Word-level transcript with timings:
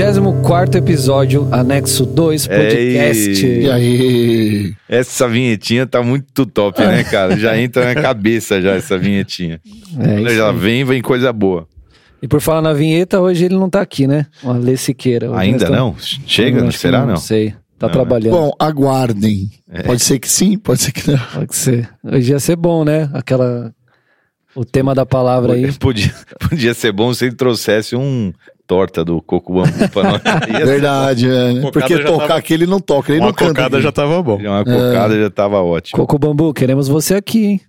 24 0.00 0.76
episódio, 0.76 1.48
anexo 1.50 2.04
2, 2.04 2.46
podcast. 2.46 3.46
Ei. 3.46 3.62
E 3.62 3.70
aí? 3.70 4.74
Essa 4.86 5.26
vinhetinha 5.26 5.86
tá 5.86 6.02
muito 6.02 6.44
top, 6.44 6.82
né, 6.84 7.02
cara? 7.02 7.34
Já 7.38 7.56
entra 7.58 7.94
na 7.94 8.02
cabeça 8.02 8.60
já 8.60 8.72
essa 8.74 8.98
vinhetinha. 8.98 9.58
É 9.98 10.04
Quando 10.04 10.26
isso 10.26 10.36
já 10.36 10.50
aí. 10.50 10.56
vem, 10.58 10.84
vem 10.84 11.00
coisa 11.00 11.32
boa. 11.32 11.66
E 12.20 12.28
por 12.28 12.42
falar 12.42 12.60
na 12.60 12.74
vinheta, 12.74 13.18
hoje 13.22 13.46
ele 13.46 13.54
não 13.54 13.70
tá 13.70 13.80
aqui, 13.80 14.06
né? 14.06 14.26
O 14.44 14.50
Alê 14.50 14.76
Siqueira. 14.76 15.30
Hoje 15.30 15.40
Ainda 15.40 15.70
nós 15.70 15.78
não? 15.78 15.96
estamos- 15.98 16.20
Chega? 16.30 16.66
Que 16.68 16.78
Será 16.78 17.00
não? 17.00 17.06
Não 17.06 17.16
sei. 17.16 17.54
Tá 17.78 17.86
Não, 17.86 17.92
trabalhando. 17.94 18.32
Bom, 18.32 18.50
aguardem. 18.58 19.48
Pode 19.86 20.02
ser 20.02 20.18
que 20.18 20.28
sim, 20.28 20.58
pode 20.58 20.82
ser 20.82 20.92
que 20.92 21.10
não. 21.10 21.18
Pode 21.18 21.56
ser. 21.56 21.88
Hoje 22.04 22.32
ia 22.32 22.38
ser 22.38 22.56
bom, 22.56 22.84
né? 22.84 23.08
Aquela. 23.14 23.72
O 24.54 24.62
tema 24.62 24.94
da 24.94 25.06
palavra 25.06 25.54
aí. 25.54 25.72
Podia, 25.72 26.12
podia 26.50 26.74
ser 26.74 26.92
bom 26.92 27.14
se 27.14 27.24
ele 27.26 27.34
trouxesse 27.34 27.96
um 27.96 28.30
torta 28.66 29.04
do 29.04 29.20
coco 29.22 29.52
bambu 29.54 29.88
pra 29.92 30.02
nós. 30.02 30.22
Ser 30.56 30.66
Verdade, 30.66 31.26
é. 31.28 31.52
né? 31.54 31.60
Cocada 31.60 31.72
Porque 31.72 31.98
tocar 32.04 32.26
tava- 32.26 32.38
aqui 32.38 32.54
ele 32.54 32.66
não 32.66 32.80
toca, 32.80 33.12
ele 33.12 33.20
Uma 33.20 33.26
não 33.28 33.34
canta. 33.34 33.50
cocada 33.54 33.76
aqui. 33.76 33.84
já 33.84 33.92
tava 33.92 34.22
bom. 34.22 34.36
Uma 34.36 34.64
cocada 34.64 35.18
já 35.20 35.30
tava 35.30 35.60
ótimo. 35.62 35.98
Coco 35.98 36.18
Bambu, 36.18 36.52
queremos 36.52 36.88
você 36.88 37.14
aqui, 37.14 37.44
hein? 37.44 37.60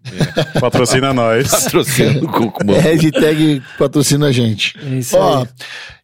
Patrocina 0.60 1.14
nós. 1.14 1.50
Patrocínio 1.64 2.22
do 2.22 2.28
coco 2.28 2.64
bambu. 2.66 2.80
Hashtag 2.80 3.62
patrocina 3.78 4.28
a 4.28 4.32
gente. 4.32 4.76
É 4.84 4.96
isso 4.96 5.16
Ó, 5.18 5.40
aí. 5.42 5.48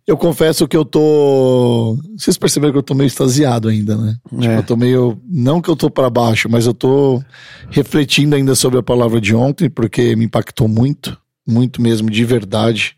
eu 0.08 0.16
confesso 0.18 0.68
que 0.68 0.78
eu 0.78 0.86
tô. 0.86 1.98
Vocês 2.18 2.38
perceberam 2.38 2.72
que 2.74 2.78
eu 2.80 2.84
tô 2.84 2.94
meio 2.94 3.08
extasiado 3.08 3.70
ainda, 3.70 3.96
né? 3.98 4.16
Tipo, 4.30 4.44
É. 4.46 4.58
eu 4.58 4.64
tô 4.64 4.76
meio. 4.76 5.18
Não 5.30 5.62
que 5.62 5.70
eu 5.70 5.76
tô 5.76 5.90
pra 5.90 6.10
baixo, 6.10 6.48
mas 6.50 6.66
eu 6.66 6.74
tô 6.74 7.22
refletindo 7.70 8.36
ainda 8.36 8.54
sobre 8.56 8.80
a 8.80 8.84
palavra 8.84 9.20
de 9.20 9.36
ontem, 9.36 9.70
porque 9.70 10.16
me 10.16 10.26
impactou 10.26 10.68
muito, 10.68 11.18
muito 11.48 11.82
mesmo, 11.82 12.10
de 12.10 12.24
verdade. 12.24 12.96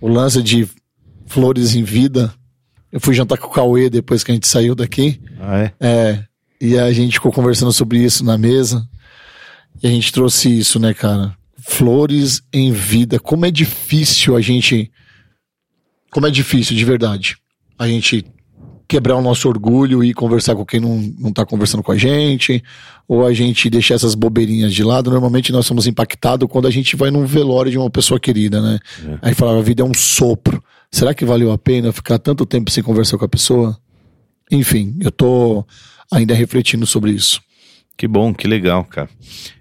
O 0.00 0.06
lance 0.08 0.40
de 0.42 0.68
flores 1.28 1.74
em 1.74 1.82
vida. 1.82 2.32
Eu 2.90 3.00
fui 3.00 3.14
jantar 3.14 3.38
com 3.38 3.48
o 3.48 3.50
Cauê 3.50 3.90
depois 3.90 4.24
que 4.24 4.30
a 4.30 4.34
gente 4.34 4.48
saiu 4.48 4.74
daqui. 4.74 5.20
Ah, 5.38 5.58
é? 5.58 5.72
É, 5.80 6.24
e 6.60 6.76
a 6.78 6.92
gente 6.92 7.14
ficou 7.14 7.30
conversando 7.30 7.72
sobre 7.72 8.02
isso 8.02 8.24
na 8.24 8.38
mesa. 8.38 8.86
E 9.82 9.86
a 9.86 9.90
gente 9.90 10.12
trouxe 10.12 10.58
isso, 10.58 10.80
né, 10.80 10.92
cara? 10.92 11.36
Flores 11.58 12.42
em 12.52 12.72
vida. 12.72 13.20
Como 13.20 13.46
é 13.46 13.50
difícil 13.50 14.34
a 14.34 14.40
gente. 14.40 14.90
Como 16.10 16.26
é 16.26 16.30
difícil, 16.30 16.74
de 16.74 16.84
verdade. 16.84 17.36
A 17.78 17.86
gente 17.86 18.24
quebrar 18.88 19.16
o 19.16 19.22
nosso 19.22 19.46
orgulho 19.46 20.02
e 20.02 20.14
conversar 20.14 20.56
com 20.56 20.64
quem 20.64 20.80
não, 20.80 20.96
não 21.18 21.30
tá 21.30 21.44
conversando 21.44 21.82
com 21.82 21.92
a 21.92 21.96
gente. 21.96 22.64
Ou 23.06 23.26
a 23.26 23.34
gente 23.34 23.68
deixar 23.68 23.94
essas 23.94 24.14
bobeirinhas 24.14 24.72
de 24.72 24.82
lado. 24.82 25.10
Normalmente 25.10 25.52
nós 25.52 25.66
somos 25.66 25.86
impactados 25.86 26.48
quando 26.50 26.66
a 26.66 26.70
gente 26.70 26.96
vai 26.96 27.10
num 27.10 27.26
velório 27.26 27.70
de 27.70 27.78
uma 27.78 27.90
pessoa 27.90 28.18
querida, 28.18 28.62
né? 28.62 28.78
Aí 29.20 29.34
falava, 29.34 29.58
a 29.58 29.62
vida 29.62 29.82
é 29.82 29.84
um 29.84 29.94
sopro. 29.94 30.62
Será 30.90 31.14
que 31.14 31.24
valeu 31.24 31.52
a 31.52 31.58
pena 31.58 31.92
ficar 31.92 32.18
tanto 32.18 32.46
tempo 32.46 32.70
sem 32.70 32.82
conversar 32.82 33.18
com 33.18 33.24
a 33.24 33.28
pessoa? 33.28 33.78
Enfim, 34.50 34.96
eu 35.00 35.10
tô 35.10 35.64
ainda 36.10 36.34
refletindo 36.34 36.86
sobre 36.86 37.10
isso. 37.12 37.40
Que 37.96 38.06
bom, 38.08 38.32
que 38.32 38.46
legal, 38.46 38.84
cara. 38.84 39.10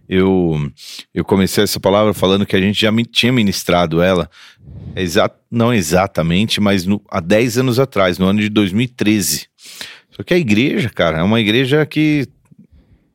Eu, 0.07 0.71
eu 1.13 1.25
comecei 1.25 1.63
essa 1.63 1.79
palavra 1.79 2.13
falando 2.13 2.45
que 2.45 2.55
a 2.55 2.61
gente 2.61 2.79
já 2.79 2.91
tinha 3.11 3.31
ministrado 3.31 4.01
ela, 4.01 4.29
exa 4.95 5.29
não 5.51 5.73
exatamente, 5.73 6.61
mas 6.61 6.85
no- 6.85 7.01
há 7.09 7.19
10 7.19 7.57
anos 7.57 7.77
atrás, 7.79 8.17
no 8.17 8.25
ano 8.27 8.39
de 8.39 8.47
2013. 8.47 9.47
Só 10.11 10.23
que 10.23 10.33
a 10.33 10.37
igreja, 10.37 10.89
cara, 10.89 11.17
é 11.17 11.23
uma 11.23 11.41
igreja 11.41 11.85
que 11.85 12.27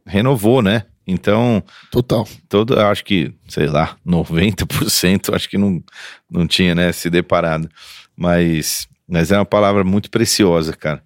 renovou, 0.06 0.60
né? 0.60 0.84
Então, 1.06 1.62
Total. 1.90 2.28
todo, 2.48 2.78
acho 2.78 3.04
que, 3.04 3.32
sei 3.48 3.66
lá, 3.66 3.96
90% 4.06 5.32
acho 5.34 5.48
que 5.48 5.58
não, 5.58 5.82
não 6.30 6.46
tinha, 6.46 6.74
né, 6.74 6.92
se 6.92 7.08
deparado. 7.10 7.68
Mas, 8.16 8.88
mas 9.08 9.32
é 9.32 9.38
uma 9.38 9.44
palavra 9.44 9.84
muito 9.84 10.10
preciosa, 10.10 10.72
cara. 10.72 11.02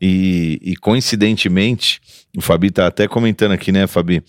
E, 0.00 0.58
e 0.62 0.76
coincidentemente, 0.76 2.00
o 2.36 2.40
Fabi 2.40 2.70
tá 2.70 2.86
até 2.86 3.06
comentando 3.06 3.52
aqui, 3.52 3.70
né, 3.70 3.86
Fabi, 3.86 4.22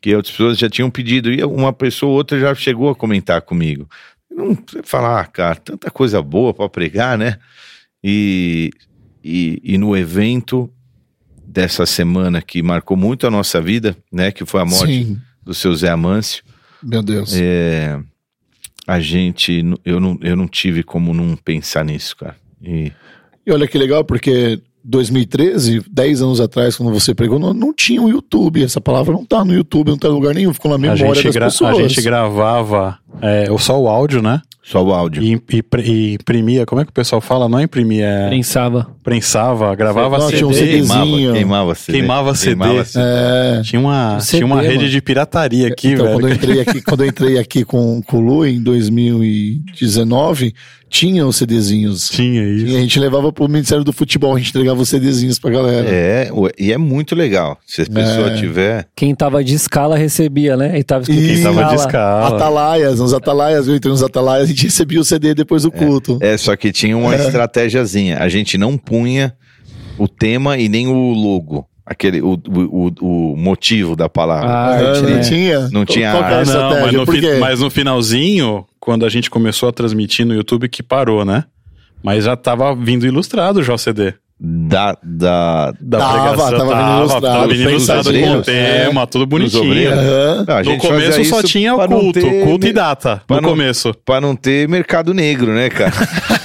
que 0.00 0.14
outras 0.14 0.32
pessoas 0.32 0.58
já 0.58 0.68
tinham 0.68 0.90
pedido, 0.90 1.32
e 1.32 1.42
uma 1.42 1.72
pessoa 1.72 2.10
ou 2.10 2.16
outra 2.16 2.38
já 2.38 2.54
chegou 2.54 2.90
a 2.90 2.94
comentar 2.94 3.40
comigo. 3.42 3.88
Não 4.30 4.56
falar, 4.84 5.20
ah, 5.20 5.24
cara, 5.24 5.56
tanta 5.56 5.90
coisa 5.90 6.20
boa 6.20 6.52
para 6.52 6.68
pregar, 6.68 7.16
né? 7.16 7.38
E, 8.04 8.70
e, 9.24 9.60
e 9.64 9.78
no 9.78 9.96
evento 9.96 10.70
dessa 11.44 11.86
semana 11.86 12.42
que 12.42 12.62
marcou 12.62 12.96
muito 12.96 13.26
a 13.26 13.30
nossa 13.30 13.60
vida, 13.62 13.96
né, 14.12 14.30
que 14.30 14.44
foi 14.44 14.60
a 14.60 14.64
morte 14.64 15.04
Sim, 15.04 15.20
do 15.42 15.54
seu 15.54 15.74
Zé 15.74 15.88
Amâncio, 15.88 16.44
meu 16.82 17.02
Deus. 17.02 17.34
é, 17.34 17.98
a 18.86 19.00
gente, 19.00 19.62
eu 19.84 19.98
não, 20.00 20.18
eu 20.22 20.36
não 20.36 20.46
tive 20.46 20.82
como 20.82 21.12
não 21.12 21.36
pensar 21.36 21.84
nisso, 21.84 22.16
cara. 22.16 22.36
E, 22.62 22.92
E 23.46 23.52
olha 23.52 23.66
que 23.66 23.76
legal, 23.78 24.04
porque 24.04 24.60
2013, 24.84 25.82
10 25.90 26.22
anos 26.22 26.40
atrás, 26.40 26.76
quando 26.76 26.92
você 26.92 27.14
pregou, 27.14 27.38
não, 27.38 27.52
não 27.52 27.72
tinha 27.74 28.00
o 28.02 28.08
YouTube. 28.08 28.62
Essa 28.62 28.80
palavra 28.80 29.12
não 29.12 29.24
tá 29.24 29.44
no 29.44 29.52
YouTube, 29.54 29.88
não 29.88 29.98
tá 29.98 30.08
em 30.08 30.12
lugar 30.12 30.34
nenhum, 30.34 30.52
ficou 30.54 30.68
na 30.70 30.76
A 30.76 30.78
memória 30.78 31.04
gente, 31.14 31.24
das 31.24 31.34
gra- 31.34 31.46
a 31.46 31.48
pessoas. 31.50 31.76
gente 31.92 32.02
gravava 32.02 32.98
é, 33.20 33.46
só 33.58 33.80
o 33.80 33.88
áudio, 33.88 34.22
né? 34.22 34.40
Só 34.68 34.82
o 34.82 34.92
áudio. 34.92 35.22
E, 35.22 35.40
e 35.52 35.62
e 35.84 36.14
imprimia, 36.14 36.66
como 36.66 36.80
é 36.80 36.84
que 36.84 36.90
o 36.90 36.92
pessoal 36.92 37.20
fala? 37.20 37.48
Não 37.48 37.60
imprimia, 37.60 38.04
é, 38.04 38.30
Pensava. 38.30 38.88
prensava, 39.02 39.72
gravava 39.76 40.18
Não, 40.18 40.26
CD. 40.26 40.38
tinha 40.38 40.48
um 40.48 40.52
CD. 40.52 40.70
queimava, 40.72 41.04
CDzinho. 41.04 41.32
queimava 41.32 41.74
CD. 41.76 41.98
Queimava 41.98 42.34
CD. 42.34 42.56
É, 43.06 43.62
Tinha 43.62 43.80
uma, 43.80 44.18
CD, 44.18 44.38
tinha 44.38 44.46
uma 44.46 44.60
rede 44.60 44.76
mano. 44.78 44.88
de 44.88 45.00
pirataria 45.00 45.68
aqui, 45.68 45.92
então, 45.92 46.06
velho. 46.06 46.18
quando 46.18 46.28
eu 46.28 46.34
entrei 46.34 46.60
aqui, 46.60 46.82
quando 46.82 47.04
eu 47.04 47.08
entrei 47.08 47.38
aqui 47.38 47.64
com, 47.64 48.02
com 48.02 48.16
o 48.16 48.20
Lu 48.20 48.44
em 48.44 48.60
2019, 48.60 50.52
tinha 50.88 51.26
os 51.26 51.36
CDzinhos. 51.36 52.08
Tinha 52.08 52.42
isso. 52.42 52.66
E 52.66 52.76
a 52.76 52.80
gente 52.80 52.98
levava 52.98 53.32
pro 53.32 53.48
Ministério 53.48 53.82
do 53.84 53.92
Futebol, 53.92 54.34
a 54.34 54.38
gente 54.38 54.50
entregava 54.50 54.80
os 54.80 54.88
CDzinhos 54.88 55.38
pra 55.38 55.50
galera. 55.50 55.88
É, 55.88 56.30
e 56.58 56.72
é 56.72 56.78
muito 56.78 57.14
legal. 57.14 57.58
Se 57.66 57.82
a 57.82 57.86
pessoa 57.86 58.30
É. 58.32 58.36
tiver. 58.36 58.86
Quem 58.94 59.14
tava 59.14 59.42
de 59.42 59.54
escala 59.54 59.96
recebia, 59.96 60.56
né? 60.56 60.78
E 60.78 60.82
tava 60.84 61.04
Quem 61.04 61.42
tava 61.42 61.64
de 61.64 61.74
escala. 61.74 62.36
Atalaias, 62.36 63.00
nos 63.00 63.12
atalaias, 63.12 63.68
eu 63.68 63.74
entrei 63.76 63.90
nos 63.90 64.02
atalaias, 64.02 64.44
a 64.44 64.46
gente 64.52 64.64
recebia 64.64 65.00
o 65.00 65.04
CD 65.04 65.34
depois 65.34 65.64
do 65.64 65.70
culto. 65.72 66.18
É, 66.20 66.36
só 66.36 66.54
que 66.56 66.70
tinha 66.72 66.96
uma 66.96 67.14
estratégiazinha. 67.14 68.18
A 68.18 68.28
gente 68.28 68.56
não 68.56 68.76
punha 68.78 69.34
o 69.98 70.06
tema 70.08 70.56
e 70.58 70.68
nem 70.68 70.86
o 70.88 70.92
logo. 71.12 71.66
Aquele, 71.86 72.20
o, 72.20 72.32
o, 72.48 72.92
o, 73.00 73.36
motivo 73.36 73.94
da 73.94 74.08
palavra. 74.08 74.48
Ah, 74.50 74.66
Ah, 74.70 74.88
arte, 74.88 75.02
não 75.02 75.10
né? 75.10 75.20
tinha? 75.20 75.68
Não 75.68 75.84
tinha 75.84 76.10
Qual 76.10 76.24
Ah, 76.24 76.44
não, 76.44 76.80
mas 76.80 76.92
no, 76.92 77.06
fi- 77.06 77.38
mas 77.38 77.60
no 77.60 77.70
finalzinho, 77.70 78.66
quando 78.80 79.06
a 79.06 79.08
gente 79.08 79.30
começou 79.30 79.68
a 79.68 79.72
transmitir 79.72 80.26
no 80.26 80.34
YouTube, 80.34 80.68
que 80.68 80.82
parou, 80.82 81.24
né? 81.24 81.44
Mas 82.02 82.24
já 82.24 82.36
tava 82.36 82.74
vindo 82.74 83.06
ilustrado 83.06 83.62
já 83.62 83.72
o 83.72 83.78
CD. 83.78 84.14
Da, 84.38 84.94
da, 85.02 85.72
Da 85.80 85.98
Tava, 85.98 86.34
pregação. 86.36 86.58
tava 86.58 86.76
vindo 86.76 86.98
ilustrado, 86.98 87.22
tava 87.26 87.48
vindo 87.48 87.70
ilustrado 87.70 88.12
com 88.12 88.32
o 88.36 88.42
tema, 88.42 89.06
tudo 89.06 89.22
obreiros. 89.22 89.52
bonitinho. 89.54 89.92
Aham. 89.92 90.44
Não, 90.46 90.56
a 90.58 90.62
No 90.62 90.76
começo 90.78 91.24
só 91.24 91.42
tinha 91.42 91.74
o 91.74 91.88
culto, 91.88 92.20
ter 92.20 92.44
culto 92.44 92.66
e 92.66 92.72
data, 92.72 93.22
pra 93.26 93.36
no 93.36 93.42
não- 93.42 93.48
começo. 93.48 93.94
Pra 94.04 94.20
não 94.20 94.36
ter 94.36 94.68
mercado 94.68 95.14
negro, 95.14 95.54
né, 95.54 95.70
cara? 95.70 95.92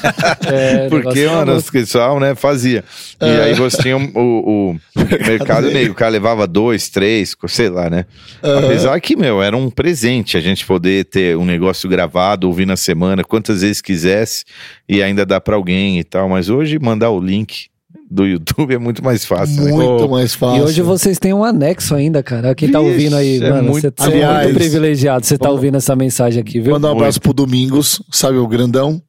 É, 0.47 0.87
Porque, 0.89 1.27
mano, 1.27 1.45
famoso. 1.47 1.67
o 1.67 1.71
pessoal, 1.71 2.19
né, 2.19 2.33
fazia. 2.33 2.83
E 3.21 3.25
aí 3.25 3.53
você 3.53 3.81
tinha 3.81 3.97
o, 3.97 4.09
o 4.15 4.79
mercado 5.27 5.69
negro. 5.69 5.91
O 5.91 5.95
cara 5.95 6.09
levava 6.11 6.47
dois, 6.47 6.89
três, 6.89 7.35
sei 7.47 7.69
lá, 7.69 7.89
né? 7.89 8.05
Apesar 8.41 8.99
que, 8.99 9.15
meu, 9.15 9.43
era 9.43 9.55
um 9.55 9.69
presente 9.69 10.37
a 10.37 10.41
gente 10.41 10.65
poder 10.65 11.05
ter 11.05 11.37
um 11.37 11.45
negócio 11.45 11.87
gravado, 11.89 12.47
ouvir 12.47 12.65
na 12.65 12.75
semana, 12.77 13.23
quantas 13.23 13.61
vezes 13.61 13.79
quisesse, 13.81 14.43
e 14.89 15.03
ainda 15.03 15.25
dá 15.25 15.39
pra 15.39 15.55
alguém 15.55 15.99
e 15.99 16.03
tal. 16.03 16.27
Mas 16.29 16.49
hoje, 16.49 16.79
mandar 16.79 17.09
o 17.11 17.19
link 17.19 17.67
do 18.11 18.25
YouTube 18.25 18.73
é 18.73 18.77
muito 18.77 19.01
mais 19.03 19.23
fácil, 19.23 19.63
né? 19.63 19.71
Muito 19.71 20.03
Pô, 20.03 20.07
mais 20.09 20.35
fácil. 20.35 20.57
E 20.57 20.61
hoje 20.63 20.81
vocês 20.81 21.17
têm 21.17 21.33
um 21.33 21.43
anexo 21.45 21.95
ainda, 21.95 22.21
cara. 22.21 22.53
Quem 22.53 22.69
tá 22.69 22.79
Vixe, 22.79 22.91
ouvindo 22.91 23.15
aí, 23.15 23.37
é 23.41 23.49
mano, 23.49 23.69
muito- 23.71 23.93
você 23.97 24.03
é 24.09 24.13
Aliás, 24.13 24.43
muito 24.47 24.57
privilegiado. 24.59 25.25
Você 25.25 25.37
tá 25.37 25.45
vamos- 25.47 25.59
ouvindo 25.59 25.77
essa 25.77 25.95
mensagem 25.95 26.41
aqui, 26.41 26.59
viu? 26.59 26.73
Mandar 26.73 26.89
um 26.89 26.91
abraço 26.97 27.21
pro 27.21 27.31
Domingos, 27.33 28.01
sabe 28.11 28.37
o 28.37 28.45
grandão? 28.47 29.01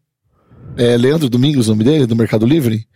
É 0.76 0.96
Leandro 0.96 1.28
Domingos, 1.28 1.66
o 1.66 1.70
nome 1.72 1.84
dele, 1.84 2.06
do 2.06 2.14
Mercado 2.16 2.46
Livre? 2.46 2.86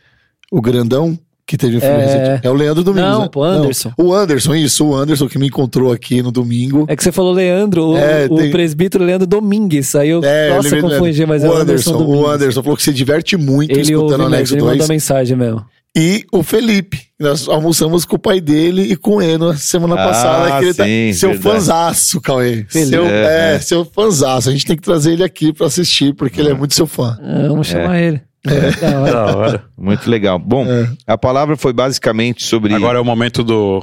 O 0.51 0.61
grandão 0.63 1.19
que 1.45 1.57
teve 1.57 1.77
um 1.77 1.81
filme 1.81 1.95
É. 1.95 2.07
recente. 2.07 2.47
É 2.47 2.51
o 2.51 2.55
Leandro 2.55 2.83
Domingos. 2.83 3.09
Não, 3.11 3.21
né? 3.23 3.29
pô, 3.31 3.45
Anderson. 3.45 3.93
Não, 3.99 4.07
o 4.07 4.15
Anderson, 4.15 4.55
isso, 4.55 4.85
o 4.87 4.97
Anderson 4.97 5.29
que 5.29 5.39
me 5.39 5.47
encontrou 5.47 5.93
aqui 5.93 6.21
no 6.23 6.33
domingo. 6.33 6.87
É 6.89 6.97
que 6.97 7.03
você 7.05 7.13
falou 7.13 7.33
Leandro, 7.33 7.91
o, 7.91 7.97
É, 7.97 8.27
o 8.29 8.37
tem- 8.37 8.51
presbítero 8.51 9.05
Leandro 9.05 9.27
Domingues. 9.29 9.95
Aí 9.95 10.09
eu, 10.09 10.25
É, 10.25 10.51
eu 10.51 10.55
nossa, 10.57 10.75
do 10.75 10.83
confundi, 10.83 11.25
mas 11.27 11.45
é 11.45 11.49
o 11.49 11.53
o 11.53 11.57
Anderson, 11.57 11.95
Anderson 11.95 12.05
o. 12.13 12.27
Anderson 12.29 12.63
falou 12.63 12.77
que 12.77 12.83
se 12.83 12.93
diverte 12.93 13.37
muito 13.37 13.71
Ele 13.71 13.79
ouve 13.81 13.93
escutando 13.93 14.15
o 14.15 14.23
mesmo, 14.25 14.35
Anexo 14.35 14.55
ele 14.55 14.63
mandou 14.63 14.77
2. 14.79 14.89
mensagem 14.89 15.37
mesmo. 15.37 15.65
E 15.99 16.25
o 16.31 16.43
Felipe. 16.43 17.07
Nós 17.19 17.49
almoçamos 17.49 18.05
com 18.05 18.17
o 18.17 18.19
pai 18.19 18.39
dele 18.39 18.83
e 18.83 18.97
com 18.97 19.17
o 19.17 19.23
Eno 19.23 19.57
semana 19.57 19.95
Ah, 19.95 20.07
passada. 20.09 20.59
que 20.59 20.65
ele 20.67 20.75
tá- 20.75 20.85
sim, 20.85 21.13
seu 21.15 21.31
verdade. 21.31 21.55
fanzaço, 21.55 22.21
Cauê. 22.21 22.67
Felipe. 22.69 22.91
Seu, 22.91 23.07
É, 23.07 23.11
é, 23.53 23.55
é. 23.55 23.59
seu 23.61 23.85
fanzaço. 23.87 24.51
A 24.51 24.53
gente 24.53 24.67
tem 24.67 24.77
que 24.77 24.83
trazer 24.83 25.13
ele 25.15 25.25
aqui 25.25 25.55
pra 25.55 25.67
assistir, 25.69 26.15
porque 26.15 26.39
ele 26.39 26.51
é 26.51 26.55
muito 26.55 26.75
seu 26.75 26.87
fã. 26.87 27.19
Ah, 27.23 27.47
vamos 27.49 27.67
chamar 27.69 27.99
ele. 27.99 28.21
É. 28.47 28.71
Da 28.91 29.01
hora. 29.01 29.13
Da 29.13 29.37
hora. 29.37 29.65
Muito 29.79 30.11
legal. 30.11 30.39
Bom, 30.39 30.67
É. 30.67 30.87
a 31.07 31.17
palavra 31.17 31.57
foi 31.57 31.73
basicamente 31.73 32.45
sobre 32.45 32.75
Agora 32.75 32.99
é 32.99 33.01
o 33.01 33.05
momento 33.05 33.43
do 33.43 33.83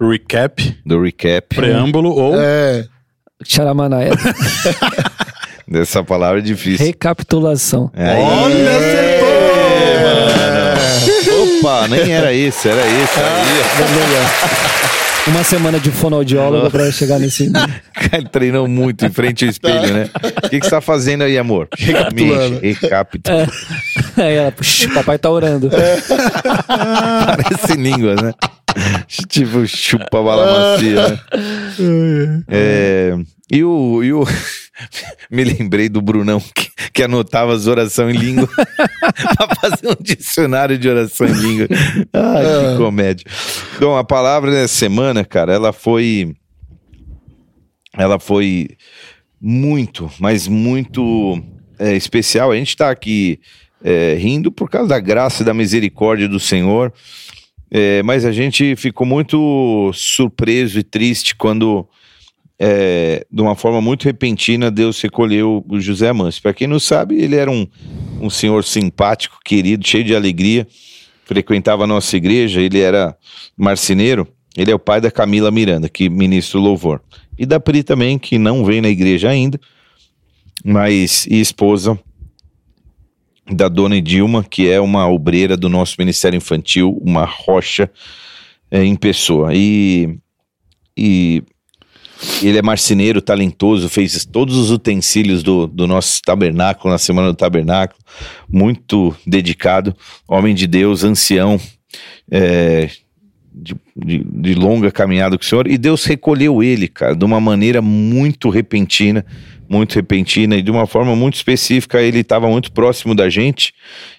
recap, 0.00 0.74
do 0.86 1.02
recap. 1.02 1.54
preâmbulo 1.54 2.10
ou 2.10 2.34
É. 2.40 2.86
Charamanaia. 3.44 4.12
Dessa 5.68 6.02
palavra 6.04 6.38
é 6.38 6.42
difícil. 6.42 6.86
Recapitulação. 6.86 7.90
Olha, 7.94 8.70
acertou! 8.78 9.31
Opa, 11.62 11.86
nem 11.88 12.12
era 12.12 12.32
esse, 12.34 12.68
era 12.68 12.80
esse 12.80 13.20
aí. 13.20 15.28
Uma 15.28 15.44
semana 15.44 15.78
de 15.78 15.90
fonoaudiólogo 15.92 16.68
pra 16.70 16.90
chegar 16.90 17.20
nesse. 17.20 17.50
Ele 18.12 18.26
treinou 18.28 18.66
muito 18.66 19.06
em 19.06 19.10
frente 19.10 19.44
ao 19.44 19.50
espelho, 19.50 19.94
né? 19.94 20.10
O 20.44 20.48
que, 20.50 20.58
que 20.58 20.64
você 20.66 20.70
tá 20.70 20.80
fazendo 20.80 21.22
aí, 21.22 21.38
amor? 21.38 21.68
Recapitulando. 21.78 22.60
Mexe, 22.60 22.80
recapitula. 22.82 23.48
Aí 24.16 24.34
ela, 24.34 24.50
"Puxa, 24.50 24.88
papai 24.92 25.18
tá 25.18 25.30
orando. 25.30 25.70
Parece 26.66 27.74
língua, 27.74 28.16
né? 28.16 28.32
tipo, 29.28 29.66
chupa 29.66 30.22
bala 30.22 30.74
macia. 30.74 31.08
né? 31.08 31.20
É, 32.48 33.16
e 33.50 33.64
o, 33.64 34.02
e 34.02 34.12
o... 34.12 34.24
Me 35.30 35.44
lembrei 35.44 35.88
do 35.88 36.02
Brunão 36.02 36.40
que, 36.40 36.70
que 36.92 37.02
anotava 37.02 37.54
as 37.54 37.66
orações 37.66 38.14
em 38.14 38.18
língua 38.18 38.48
pra 38.48 39.54
fazer 39.56 39.88
um 39.88 40.02
dicionário 40.02 40.78
de 40.78 40.88
oração 40.88 41.26
em 41.26 41.32
língua. 41.32 41.68
Ai, 42.12 42.72
que 42.72 42.76
comédia. 42.78 43.26
Então, 43.76 43.96
a 43.96 44.04
palavra 44.04 44.50
dessa 44.50 44.74
semana, 44.74 45.24
cara, 45.24 45.52
ela 45.52 45.72
foi. 45.72 46.34
Ela 47.96 48.18
foi 48.18 48.70
muito, 49.40 50.10
mas 50.18 50.48
muito 50.48 51.42
é, 51.78 51.94
especial. 51.94 52.50
A 52.50 52.56
gente 52.56 52.76
tá 52.76 52.90
aqui 52.90 53.38
é, 53.84 54.14
rindo 54.14 54.52
por 54.52 54.70
causa 54.70 54.88
da 54.88 55.00
graça 55.00 55.42
e 55.42 55.46
da 55.46 55.52
misericórdia 55.52 56.28
do 56.28 56.40
Senhor. 56.40 56.92
É, 57.74 58.02
mas 58.02 58.26
a 58.26 58.32
gente 58.32 58.76
ficou 58.76 59.06
muito 59.06 59.90
surpreso 59.94 60.78
e 60.78 60.82
triste 60.82 61.34
quando, 61.34 61.88
é, 62.58 63.24
de 63.32 63.40
uma 63.40 63.56
forma 63.56 63.80
muito 63.80 64.04
repentina, 64.04 64.70
Deus 64.70 65.00
recolheu 65.00 65.64
o 65.66 65.80
José 65.80 66.10
Amâncio. 66.10 66.42
Para 66.42 66.52
quem 66.52 66.66
não 66.66 66.78
sabe, 66.78 67.14
ele 67.14 67.34
era 67.34 67.50
um, 67.50 67.66
um 68.20 68.28
senhor 68.28 68.62
simpático, 68.62 69.38
querido, 69.42 69.88
cheio 69.88 70.04
de 70.04 70.14
alegria, 70.14 70.68
frequentava 71.24 71.84
a 71.84 71.86
nossa 71.86 72.14
igreja, 72.14 72.60
ele 72.60 72.78
era 72.78 73.16
marceneiro. 73.56 74.28
Ele 74.54 74.70
é 74.70 74.74
o 74.74 74.78
pai 74.78 75.00
da 75.00 75.10
Camila 75.10 75.50
Miranda, 75.50 75.88
que 75.88 76.10
ministra 76.10 76.58
o 76.58 76.62
louvor. 76.62 77.00
E 77.38 77.46
da 77.46 77.58
Pri 77.58 77.82
também, 77.82 78.18
que 78.18 78.38
não 78.38 78.66
vem 78.66 78.82
na 78.82 78.90
igreja 78.90 79.30
ainda, 79.30 79.58
mas 80.62 81.24
e 81.24 81.40
esposa 81.40 81.98
da 83.50 83.68
dona 83.68 83.96
Edilma, 83.96 84.44
que 84.44 84.68
é 84.68 84.80
uma 84.80 85.08
obreira 85.08 85.56
do 85.56 85.68
nosso 85.68 85.96
Ministério 85.98 86.36
Infantil, 86.36 86.98
uma 87.02 87.24
rocha 87.24 87.90
é, 88.70 88.84
em 88.84 88.94
pessoa. 88.94 89.50
E, 89.52 90.18
e 90.96 91.42
ele 92.42 92.58
é 92.58 92.62
marceneiro, 92.62 93.20
talentoso, 93.20 93.88
fez 93.88 94.24
todos 94.24 94.56
os 94.56 94.70
utensílios 94.70 95.42
do, 95.42 95.66
do 95.66 95.86
nosso 95.86 96.20
tabernáculo, 96.22 96.92
na 96.92 96.98
Semana 96.98 97.28
do 97.28 97.36
Tabernáculo, 97.36 97.98
muito 98.48 99.14
dedicado, 99.26 99.94
homem 100.28 100.54
de 100.54 100.66
Deus, 100.66 101.02
ancião, 101.02 101.60
é, 102.30 102.88
de, 103.52 103.74
de, 103.96 104.18
de 104.18 104.54
longa 104.54 104.90
caminhada 104.90 105.36
com 105.36 105.42
o 105.42 105.46
Senhor, 105.46 105.66
e 105.66 105.76
Deus 105.76 106.04
recolheu 106.04 106.62
ele, 106.62 106.88
cara, 106.88 107.14
de 107.14 107.24
uma 107.24 107.40
maneira 107.40 107.82
muito 107.82 108.48
repentina, 108.48 109.26
muito 109.68 109.94
repentina 109.94 110.56
e 110.56 110.62
de 110.62 110.70
uma 110.70 110.86
forma 110.86 111.14
muito 111.16 111.34
específica. 111.34 112.00
Ele 112.00 112.20
estava 112.20 112.48
muito 112.48 112.72
próximo 112.72 113.14
da 113.14 113.28
gente, 113.28 113.72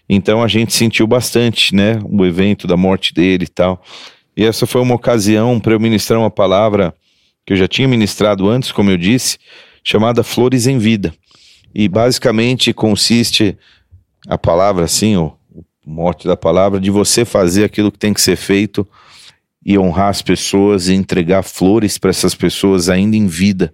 então 0.09 0.41
a 0.41 0.47
gente 0.47 0.73
sentiu 0.73 1.05
bastante, 1.07 1.75
né, 1.75 1.99
o 2.03 2.25
evento 2.25 2.67
da 2.67 2.77
morte 2.77 3.13
dele 3.13 3.45
e 3.45 3.47
tal. 3.47 3.83
E 4.35 4.43
essa 4.43 4.65
foi 4.65 4.81
uma 4.81 4.95
ocasião 4.95 5.59
para 5.59 5.73
eu 5.73 5.79
ministrar 5.79 6.19
uma 6.19 6.31
palavra 6.31 6.93
que 7.45 7.53
eu 7.53 7.57
já 7.57 7.67
tinha 7.67 7.87
ministrado 7.87 8.49
antes, 8.49 8.71
como 8.71 8.89
eu 8.89 8.97
disse, 8.97 9.37
chamada 9.83 10.23
Flores 10.23 10.65
em 10.65 10.77
Vida. 10.77 11.13
E 11.75 11.87
basicamente 11.87 12.73
consiste 12.73 13.57
a 14.27 14.37
palavra 14.37 14.85
assim, 14.85 15.15
o 15.17 15.33
morte 15.85 16.27
da 16.27 16.37
palavra, 16.37 16.79
de 16.79 16.89
você 16.89 17.25
fazer 17.25 17.65
aquilo 17.65 17.91
que 17.91 17.99
tem 17.99 18.13
que 18.13 18.21
ser 18.21 18.37
feito 18.37 18.87
e 19.65 19.77
honrar 19.77 20.09
as 20.09 20.21
pessoas 20.21 20.87
e 20.87 20.93
entregar 20.93 21.43
flores 21.43 21.97
para 21.97 22.09
essas 22.09 22.35
pessoas 22.35 22.89
ainda 22.89 23.15
em 23.15 23.27
vida, 23.27 23.73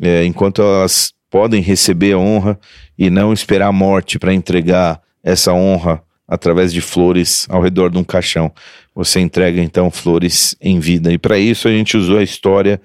é, 0.00 0.24
enquanto 0.24 0.62
elas 0.62 1.12
podem 1.30 1.62
receber 1.62 2.12
a 2.12 2.18
honra 2.18 2.58
e 2.98 3.08
não 3.10 3.32
esperar 3.32 3.68
a 3.68 3.72
morte 3.72 4.18
para 4.18 4.34
entregar 4.34 5.00
essa 5.22 5.52
honra 5.52 6.02
através 6.28 6.72
de 6.72 6.80
flores 6.80 7.46
ao 7.48 7.62
redor 7.62 7.90
de 7.90 7.98
um 7.98 8.04
caixão. 8.04 8.52
Você 8.94 9.20
entrega 9.20 9.60
então 9.60 9.90
flores 9.90 10.54
em 10.60 10.78
vida. 10.78 11.12
E 11.12 11.18
para 11.18 11.38
isso 11.38 11.68
a 11.68 11.70
gente 11.70 11.96
usou 11.96 12.18
a 12.18 12.22
história 12.22 12.80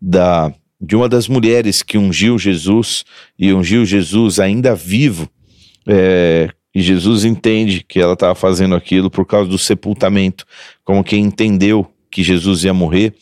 da 0.00 0.52
de 0.80 0.96
uma 0.96 1.08
das 1.10 1.28
mulheres 1.28 1.82
que 1.82 1.98
ungiu 1.98 2.38
Jesus 2.38 3.04
e 3.38 3.52
ungiu 3.52 3.84
Jesus 3.84 4.40
ainda 4.40 4.74
vivo. 4.74 5.28
É, 5.86 6.48
e 6.74 6.80
Jesus 6.80 7.24
entende 7.24 7.84
que 7.86 8.00
ela 8.00 8.14
estava 8.14 8.34
fazendo 8.34 8.74
aquilo 8.74 9.10
por 9.10 9.26
causa 9.26 9.50
do 9.50 9.58
sepultamento, 9.58 10.46
como 10.82 11.04
quem 11.04 11.24
entendeu 11.24 11.86
que 12.10 12.22
Jesus 12.22 12.64
ia 12.64 12.72
morrer, 12.72 13.12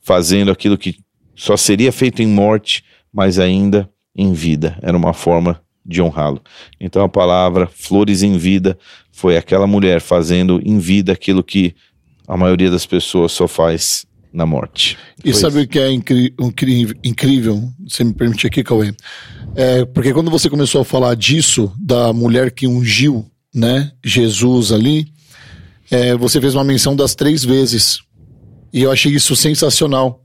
fazendo 0.00 0.50
aquilo 0.52 0.78
que 0.78 0.98
só 1.40 1.56
seria 1.56 1.90
feito 1.90 2.20
em 2.22 2.26
morte, 2.26 2.84
mas 3.10 3.38
ainda 3.38 3.88
em 4.14 4.32
vida. 4.34 4.78
Era 4.82 4.96
uma 4.96 5.14
forma 5.14 5.60
de 5.86 6.02
honrá-lo. 6.02 6.42
Então 6.78 7.02
a 7.02 7.08
palavra 7.08 7.66
flores 7.66 8.22
em 8.22 8.36
vida 8.36 8.78
foi 9.10 9.36
aquela 9.38 9.66
mulher 9.66 10.00
fazendo 10.02 10.60
em 10.64 10.78
vida 10.78 11.12
aquilo 11.12 11.42
que 11.42 11.74
a 12.28 12.36
maioria 12.36 12.70
das 12.70 12.84
pessoas 12.84 13.32
só 13.32 13.48
faz 13.48 14.04
na 14.32 14.44
morte. 14.44 14.98
E 15.24 15.32
Foi 15.32 15.40
sabe 15.40 15.56
isso. 15.56 15.64
o 15.64 15.68
que 15.68 15.78
é 15.78 15.90
incri- 15.90 16.34
incrível, 16.38 16.94
incrível? 17.02 17.68
Você 17.88 18.04
me 18.04 18.12
permite 18.12 18.46
aqui, 18.46 18.62
Cauê? 18.62 18.94
É, 19.56 19.84
porque 19.86 20.12
quando 20.12 20.30
você 20.30 20.48
começou 20.50 20.82
a 20.82 20.84
falar 20.84 21.16
disso, 21.16 21.72
da 21.80 22.12
mulher 22.12 22.50
que 22.52 22.66
ungiu, 22.66 23.26
né, 23.52 23.90
Jesus 24.04 24.70
ali, 24.70 25.06
é, 25.90 26.14
você 26.14 26.38
fez 26.40 26.54
uma 26.54 26.62
menção 26.62 26.94
das 26.94 27.14
três 27.14 27.42
vezes. 27.42 28.00
E 28.72 28.82
eu 28.82 28.92
achei 28.92 29.12
isso 29.12 29.34
sensacional. 29.34 30.19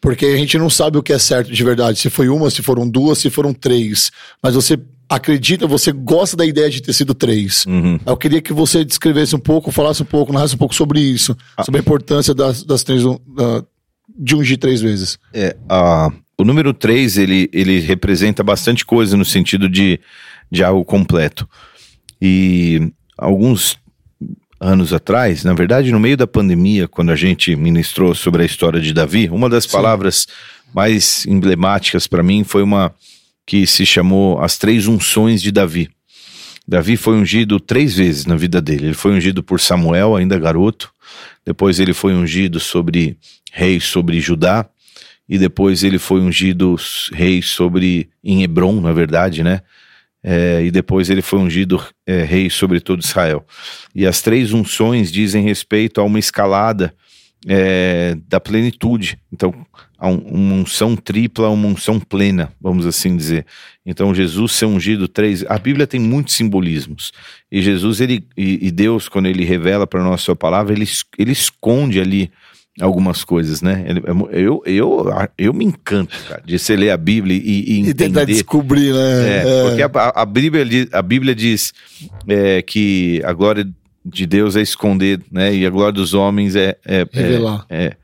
Porque 0.00 0.26
a 0.26 0.36
gente 0.36 0.56
não 0.58 0.70
sabe 0.70 0.96
o 0.96 1.02
que 1.02 1.12
é 1.12 1.18
certo 1.18 1.52
de 1.52 1.64
verdade. 1.64 1.98
Se 1.98 2.08
foi 2.08 2.28
uma, 2.28 2.50
se 2.50 2.62
foram 2.62 2.88
duas, 2.88 3.18
se 3.18 3.30
foram 3.30 3.52
três. 3.52 4.10
Mas 4.42 4.54
você 4.54 4.78
acredita, 5.08 5.66
você 5.66 5.90
gosta 5.90 6.36
da 6.36 6.44
ideia 6.46 6.70
de 6.70 6.82
ter 6.82 6.92
sido 6.92 7.14
três. 7.14 7.64
Uhum. 7.66 7.98
Eu 8.06 8.16
queria 8.16 8.40
que 8.40 8.52
você 8.52 8.84
descrevesse 8.84 9.34
um 9.34 9.40
pouco, 9.40 9.72
falasse 9.72 10.02
um 10.02 10.06
pouco, 10.06 10.32
narrasse 10.32 10.54
um 10.54 10.58
pouco 10.58 10.74
sobre 10.74 11.00
isso. 11.00 11.36
Ah. 11.56 11.64
Sobre 11.64 11.80
a 11.80 11.82
importância 11.82 12.34
das, 12.34 12.62
das 12.62 12.82
três, 12.82 13.02
da- 13.02 13.64
de 14.16 14.34
ungir 14.36 14.58
três 14.58 14.80
vezes. 14.80 15.18
É, 15.32 15.56
a, 15.68 16.10
o 16.38 16.44
número 16.44 16.72
3, 16.72 17.18
ele, 17.18 17.48
ele 17.52 17.80
representa 17.80 18.42
bastante 18.44 18.84
coisa 18.84 19.16
no 19.16 19.24
sentido 19.24 19.68
de, 19.68 19.98
de 20.50 20.62
algo 20.62 20.84
completo. 20.84 21.48
E 22.20 22.92
alguns 23.16 23.76
anos 24.60 24.92
atrás, 24.92 25.44
na 25.44 25.54
verdade, 25.54 25.92
no 25.92 26.00
meio 26.00 26.16
da 26.16 26.26
pandemia, 26.26 26.88
quando 26.88 27.10
a 27.10 27.16
gente 27.16 27.54
ministrou 27.54 28.14
sobre 28.14 28.42
a 28.42 28.46
história 28.46 28.80
de 28.80 28.92
Davi, 28.92 29.28
uma 29.30 29.48
das 29.48 29.66
palavras 29.66 30.26
mais 30.74 31.24
emblemáticas 31.26 32.06
para 32.06 32.22
mim 32.22 32.44
foi 32.44 32.62
uma 32.62 32.92
que 33.46 33.66
se 33.66 33.86
chamou 33.86 34.40
As 34.40 34.58
Três 34.58 34.86
Unções 34.86 35.40
de 35.40 35.50
Davi. 35.50 35.88
Davi 36.66 36.98
foi 36.98 37.16
ungido 37.16 37.58
três 37.58 37.94
vezes 37.94 38.26
na 38.26 38.36
vida 38.36 38.60
dele. 38.60 38.88
Ele 38.88 38.94
foi 38.94 39.12
ungido 39.12 39.42
por 39.42 39.58
Samuel, 39.58 40.14
ainda 40.14 40.38
garoto. 40.38 40.92
Depois 41.46 41.80
ele 41.80 41.94
foi 41.94 42.12
ungido 42.12 42.60
sobre 42.60 43.16
rei 43.50 43.80
sobre 43.80 44.20
Judá. 44.20 44.68
E 45.26 45.38
depois 45.38 45.82
ele 45.82 45.98
foi 45.98 46.20
ungido 46.20 46.76
rei 47.10 47.40
sobre 47.40 48.10
em 48.22 48.42
Hebron, 48.42 48.82
na 48.82 48.92
verdade, 48.92 49.42
né? 49.42 49.62
É, 50.22 50.62
e 50.64 50.70
depois 50.70 51.08
ele 51.10 51.22
foi 51.22 51.38
ungido 51.38 51.82
é, 52.06 52.22
rei 52.22 52.50
sobre 52.50 52.80
todo 52.80 53.02
Israel. 53.02 53.46
E 53.94 54.06
as 54.06 54.20
três 54.20 54.52
unções 54.52 55.12
dizem 55.12 55.44
respeito 55.44 56.00
a 56.00 56.04
uma 56.04 56.18
escalada 56.18 56.92
é, 57.46 58.16
da 58.26 58.40
plenitude. 58.40 59.16
Então, 59.32 59.54
a 59.96 60.08
um- 60.08 60.18
uma 60.18 60.54
unção 60.56 60.96
tripla, 60.96 61.48
uma 61.48 61.68
unção 61.68 62.00
plena, 62.00 62.52
vamos 62.60 62.84
assim 62.84 63.16
dizer. 63.16 63.46
Então, 63.86 64.12
Jesus 64.14 64.52
ser 64.52 64.66
ungido 64.66 65.06
três. 65.06 65.44
A 65.48 65.56
Bíblia 65.56 65.86
tem 65.86 66.00
muitos 66.00 66.34
simbolismos. 66.34 67.12
E 67.50 67.62
Jesus, 67.62 68.00
ele, 68.00 68.24
e, 68.36 68.66
e 68.66 68.70
Deus, 68.72 69.08
quando 69.08 69.26
ele 69.26 69.44
revela 69.44 69.86
para 69.86 70.02
nós 70.02 70.20
sua 70.20 70.34
palavra, 70.34 70.72
ele, 70.74 70.86
ele 71.16 71.32
esconde 71.32 72.00
ali 72.00 72.30
algumas 72.80 73.24
coisas, 73.24 73.60
né? 73.62 73.84
É 73.88 74.38
Eu, 74.40 74.62
eu, 74.66 75.06
eu 75.36 75.52
me 75.54 75.64
encanto, 75.64 76.16
cara, 76.28 76.42
de 76.44 76.58
você 76.58 76.76
ler 76.76 76.90
a 76.90 76.96
Bíblia 76.96 77.36
e, 77.36 77.40
e 77.40 77.80
E 77.88 77.94
tentar 77.94 78.22
entender. 78.22 78.26
descobrir, 78.26 78.92
né? 78.92 79.38
É, 79.42 79.62
porque 79.68 79.82
a, 79.82 79.90
a- 80.14 80.24
Bíblia, 80.26 80.64
diz- 80.64 80.88
a 80.92 81.02
Bíblia 81.02 81.34
diz 81.34 81.72
é, 82.26 82.62
que 82.62 83.20
a 83.24 83.32
glória 83.32 83.68
de 84.04 84.26
Deus 84.26 84.56
é 84.56 84.60
esconder, 84.62 85.20
né? 85.30 85.54
E 85.54 85.66
a 85.66 85.70
glória 85.70 85.92
dos 85.92 86.14
homens 86.14 86.54
é, 86.56 86.76
é, 86.86 87.00
é- 87.00 87.08
Revelar. 87.12 87.66
é, 87.68 87.96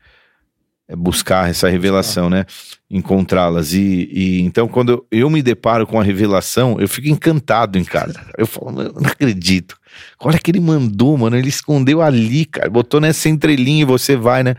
é 0.87 0.95
buscar 0.95 1.49
essa 1.49 1.67
revelação, 1.69 2.29
né? 2.29 2.45
Encontrá-las. 2.89 3.73
E, 3.73 4.09
e 4.11 4.41
então, 4.41 4.67
quando 4.67 4.91
eu, 4.91 5.07
eu 5.11 5.29
me 5.29 5.41
deparo 5.41 5.87
com 5.87 5.99
a 5.99 6.03
revelação, 6.03 6.77
eu 6.79 6.87
fico 6.87 7.07
encantado 7.07 7.79
em 7.79 7.83
casa. 7.83 8.21
Eu 8.37 8.45
falo, 8.45 8.81
eu 8.81 8.93
não 8.93 9.09
acredito. 9.09 9.75
Olha 10.19 10.37
que 10.37 10.51
ele 10.51 10.59
mandou, 10.59 11.17
mano. 11.17 11.35
Ele 11.35 11.49
escondeu 11.49 12.01
ali, 12.01 12.45
cara. 12.45 12.69
Botou 12.69 13.01
nessa 13.01 13.27
entrelinha 13.27 13.81
e 13.81 13.85
você 13.85 14.15
vai, 14.15 14.43
né? 14.43 14.55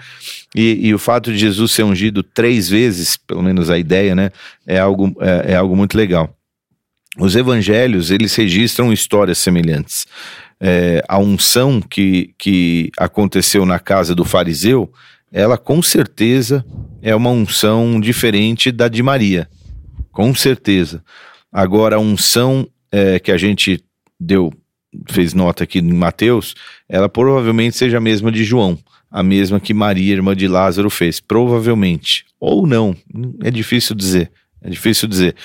E, 0.55 0.89
e 0.89 0.95
o 0.95 0.99
fato 0.99 1.33
de 1.33 1.39
Jesus 1.39 1.71
ser 1.71 1.85
ungido 1.85 2.23
três 2.23 2.69
vezes, 2.69 3.17
pelo 3.17 3.43
menos 3.43 3.71
a 3.71 3.79
ideia, 3.79 4.15
né? 4.15 4.31
É 4.67 4.79
algo, 4.79 5.15
é, 5.21 5.53
é 5.53 5.57
algo 5.57 5.77
muito 5.77 5.97
legal. 5.97 6.35
Os 7.19 7.37
evangelhos, 7.37 8.11
eles 8.11 8.35
registram 8.35 8.93
histórias 8.93 9.39
semelhantes. 9.39 10.07
é, 10.61 11.03
a 11.09 11.19
unção 11.19 11.81
que, 11.81 12.35
que 12.39 12.91
aconteceu 12.99 13.67
na 13.67 13.79
casa 13.79 14.15
do 14.15 14.25
fariseu, 14.25 14.91
ela 15.33 15.59
com 15.59 15.83
certeza 15.83 16.65
é 17.03 17.15
uma 17.15 17.31
unção 17.31 18.01
diferente 18.01 18.71
da 18.71 18.89
de 18.89 19.03
Maria. 19.03 19.49
Com 20.13 20.35
certeza. 20.35 21.03
Agora, 21.53 21.97
a 21.97 22.01
unção 22.01 22.69
é, 22.91 23.19
que 23.19 23.31
a 23.31 23.37
gente 23.37 23.83
deu, 24.19 24.53
fez 25.11 25.35
nota 25.35 25.65
aqui 25.65 25.79
em 25.79 25.93
Mateus, 25.93 26.55
ela 26.89 27.09
provavelmente 27.09 27.77
seja 27.77 27.99
a 27.99 28.01
mesma 28.01 28.33
de 28.33 28.45
João. 28.45 28.79
A 29.11 29.23
mesma 29.23 29.61
que 29.61 29.73
Maria, 29.73 30.15
irmã 30.15 30.35
de 30.35 30.49
Lázaro, 30.49 30.91
fez. 30.91 31.21
Provavelmente. 31.21 32.25
Ou 32.41 32.67
não. 32.67 32.97
É 33.43 33.51
difícil 33.51 33.95
dizer. 33.95 34.31
É 34.61 34.69
difícil 34.69 35.09
dizer. 35.09 35.37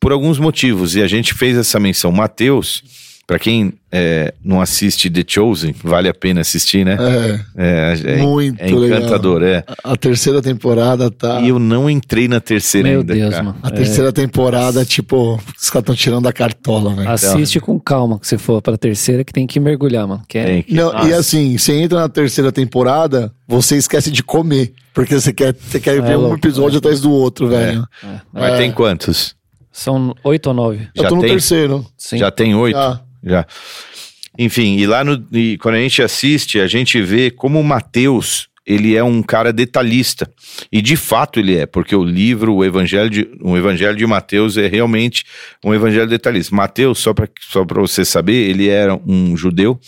Por 0.00 0.12
alguns 0.12 0.38
motivos. 0.38 0.94
E 0.96 1.02
a 1.02 1.06
gente 1.06 1.32
fez 1.32 1.56
essa 1.56 1.78
menção. 1.78 2.10
Mateus 2.10 2.82
Pra 3.26 3.40
quem 3.40 3.72
é, 3.90 4.32
não 4.44 4.60
assiste 4.60 5.10
The 5.10 5.24
Chosen, 5.26 5.74
vale 5.82 6.08
a 6.08 6.14
pena 6.14 6.42
assistir, 6.42 6.84
né? 6.86 6.96
É, 6.96 7.40
É, 7.56 8.12
é- 8.12 8.16
muito 8.18 8.62
é 8.62 8.70
encantador, 8.70 9.42
é. 9.42 9.46
legal. 9.56 9.64
A 9.82 9.96
terceira 9.96 10.40
temporada 10.40 11.10
tá. 11.10 11.40
E 11.40 11.48
eu 11.48 11.58
não 11.58 11.90
entrei 11.90 12.28
na 12.28 12.38
terceira 12.38 12.88
Meu 12.88 13.00
ainda, 13.00 13.14
Deus, 13.14 13.30
cara. 13.32 13.42
mano. 13.42 13.58
A 13.64 13.70
terceira 13.72 14.12
temporada, 14.12 14.84
tipo, 14.84 15.40
os 15.60 15.68
caras 15.68 15.82
estão 15.82 15.94
tirando 15.96 16.28
a 16.28 16.32
cartola, 16.32 16.94
velho. 16.94 17.10
Assiste 17.10 17.58
com 17.58 17.80
calma 17.80 18.16
que 18.20 18.28
você 18.28 18.38
for 18.38 18.62
pra 18.62 18.76
terceira, 18.78 19.24
que 19.24 19.32
tem 19.32 19.44
que 19.44 19.58
mergulhar, 19.58 20.06
mano. 20.06 20.22
Que 20.28 20.38
é... 20.38 20.44
Tem 20.44 20.62
que- 20.62 20.74
Não, 20.74 21.08
e 21.08 21.12
assim, 21.12 21.58
você 21.58 21.72
entra 21.80 21.98
na 21.98 22.08
terceira 22.08 22.52
temporada, 22.52 23.32
você 23.48 23.76
esquece 23.76 24.08
de 24.08 24.22
comer. 24.22 24.72
Porque 24.94 25.18
você 25.20 25.32
quer, 25.32 25.52
você 25.52 25.80
quer 25.80 25.96
É 25.96 26.00
ver 26.00 26.16
um 26.16 26.20
louco, 26.20 26.36
episódio 26.36 26.78
atrás 26.78 27.00
do 27.00 27.10
outro, 27.10 27.48
velho. 27.48 27.84
Mas 28.32 28.54
É. 28.54 28.56
tem 28.58 28.70
quantos? 28.70 29.34
São 29.72 30.14
oito 30.24 30.46
ou 30.46 30.54
nove. 30.54 30.88
Eu 30.94 31.02
Já 31.02 31.08
tô 31.08 31.16
no 31.16 31.20
tem? 31.22 31.30
terceiro. 31.32 31.84
Sim. 31.98 32.16
Já 32.18 32.30
tem 32.30 32.54
oito? 32.54 32.74
Já. 32.78 33.00
Já. 33.26 33.44
Enfim, 34.38 34.76
e 34.76 34.86
lá 34.86 35.02
no. 35.02 35.26
E 35.32 35.58
quando 35.58 35.74
a 35.74 35.80
gente 35.80 36.00
assiste, 36.00 36.60
a 36.60 36.66
gente 36.66 37.00
vê 37.02 37.30
como 37.30 37.58
o 37.60 37.64
Mateus. 37.64 38.48
Ele 38.68 38.96
é 38.96 39.04
um 39.04 39.22
cara 39.22 39.52
detalhista. 39.52 40.28
E 40.72 40.82
de 40.82 40.96
fato 40.96 41.38
ele 41.38 41.56
é, 41.56 41.66
porque 41.66 41.94
o 41.94 42.02
livro, 42.02 42.52
o 42.52 42.64
Evangelho 42.64 43.08
de, 43.08 43.30
o 43.40 43.56
Evangelho 43.56 43.96
de 43.96 44.04
Mateus 44.04 44.56
é 44.56 44.66
realmente 44.66 45.24
um 45.64 45.72
evangelho 45.72 46.08
detalhista. 46.08 46.52
Mateus, 46.52 46.98
só 46.98 47.14
para 47.14 47.28
só 47.40 47.64
você 47.64 48.04
saber, 48.04 48.50
ele 48.50 48.68
era 48.68 48.98
um 49.06 49.36
judeu, 49.36 49.78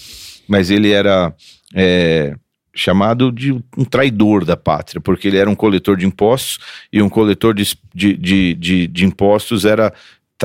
mas 0.46 0.70
ele 0.70 0.92
era 0.92 1.34
é, 1.74 2.36
chamado 2.78 3.32
de 3.32 3.52
um 3.52 3.84
traidor 3.84 4.44
da 4.44 4.56
pátria, 4.56 5.00
porque 5.00 5.26
ele 5.26 5.36
era 5.36 5.50
um 5.50 5.54
coletor 5.54 5.96
de 5.96 6.06
impostos 6.06 6.58
e 6.92 7.02
um 7.02 7.08
coletor 7.08 7.52
de, 7.52 7.76
de, 7.92 8.14
de, 8.54 8.86
de, 8.86 9.04
impostos 9.04 9.64
era 9.64 9.92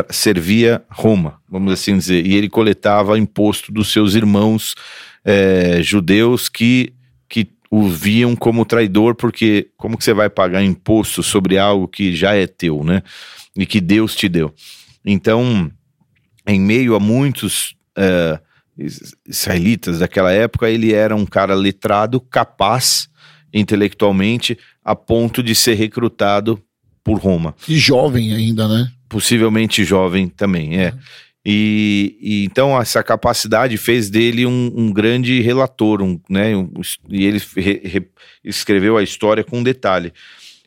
servia 0.10 0.84
Roma, 0.90 1.40
vamos 1.50 1.74
assim 1.74 1.98
dizer, 1.98 2.26
e 2.26 2.36
ele 2.36 2.50
coletava 2.50 3.18
imposto 3.18 3.72
dos 3.72 3.92
seus 3.92 4.16
irmãos 4.16 4.76
eh, 5.24 5.82
judeus 5.82 6.50
que, 6.50 6.94
que 7.30 7.48
o 7.70 7.88
viam 7.88 8.36
como 8.36 8.66
traidor, 8.66 9.16
porque 9.16 9.70
como 9.78 9.98
que 9.98 10.04
você 10.04 10.14
vai 10.14 10.30
pagar 10.30 10.64
imposto 10.64 11.22
sobre 11.22 11.58
algo 11.58 11.88
que 11.88 12.16
já 12.16 12.36
é 12.36 12.48
teu, 12.48 12.84
né? 12.84 13.04
E 13.56 13.66
que 13.66 13.80
Deus 13.80 14.16
te 14.16 14.28
deu. 14.28 14.54
Então, 15.06 15.72
em 16.48 16.60
meio 16.60 16.96
a 16.96 17.00
muitos 17.00 17.76
is- 18.78 19.16
israelitas 19.28 20.00
daquela 20.00 20.32
época, 20.32 20.70
ele 20.70 20.94
era 20.94 21.16
um 21.16 21.26
cara 21.26 21.54
letrado, 21.54 22.20
capaz 22.20 23.10
intelectualmente, 23.54 24.58
a 24.84 24.96
ponto 24.96 25.44
de 25.44 25.54
ser 25.54 25.76
recrutado 25.76 26.60
por 27.04 27.20
Roma 27.20 27.54
E 27.68 27.78
jovem 27.78 28.34
ainda, 28.34 28.68
né? 28.68 28.92
Possivelmente 29.14 29.84
jovem 29.84 30.28
também, 30.28 30.80
é. 30.80 30.92
E, 31.46 32.18
e 32.20 32.46
então 32.46 32.80
essa 32.82 33.04
capacidade 33.04 33.78
fez 33.78 34.10
dele 34.10 34.44
um, 34.46 34.72
um 34.76 34.92
grande 34.92 35.40
relator, 35.42 36.02
um, 36.02 36.20
né? 36.28 36.56
um- 36.56 36.72
e 37.10 37.26
ele 37.26 37.40
re- 37.56 37.82
re- 37.84 38.08
escreveu 38.44 38.98
a 38.98 39.04
história 39.04 39.44
com 39.44 39.62
detalhe. 39.62 40.12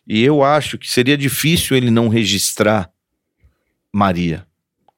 E 0.07 0.23
eu 0.23 0.45
acho 0.45 0.79
que 0.79 0.89
seria 0.89 1.17
difícil 1.19 1.77
ele 1.77 1.91
não 1.91 2.09
registrar 2.09 2.89
Maria, 3.93 4.47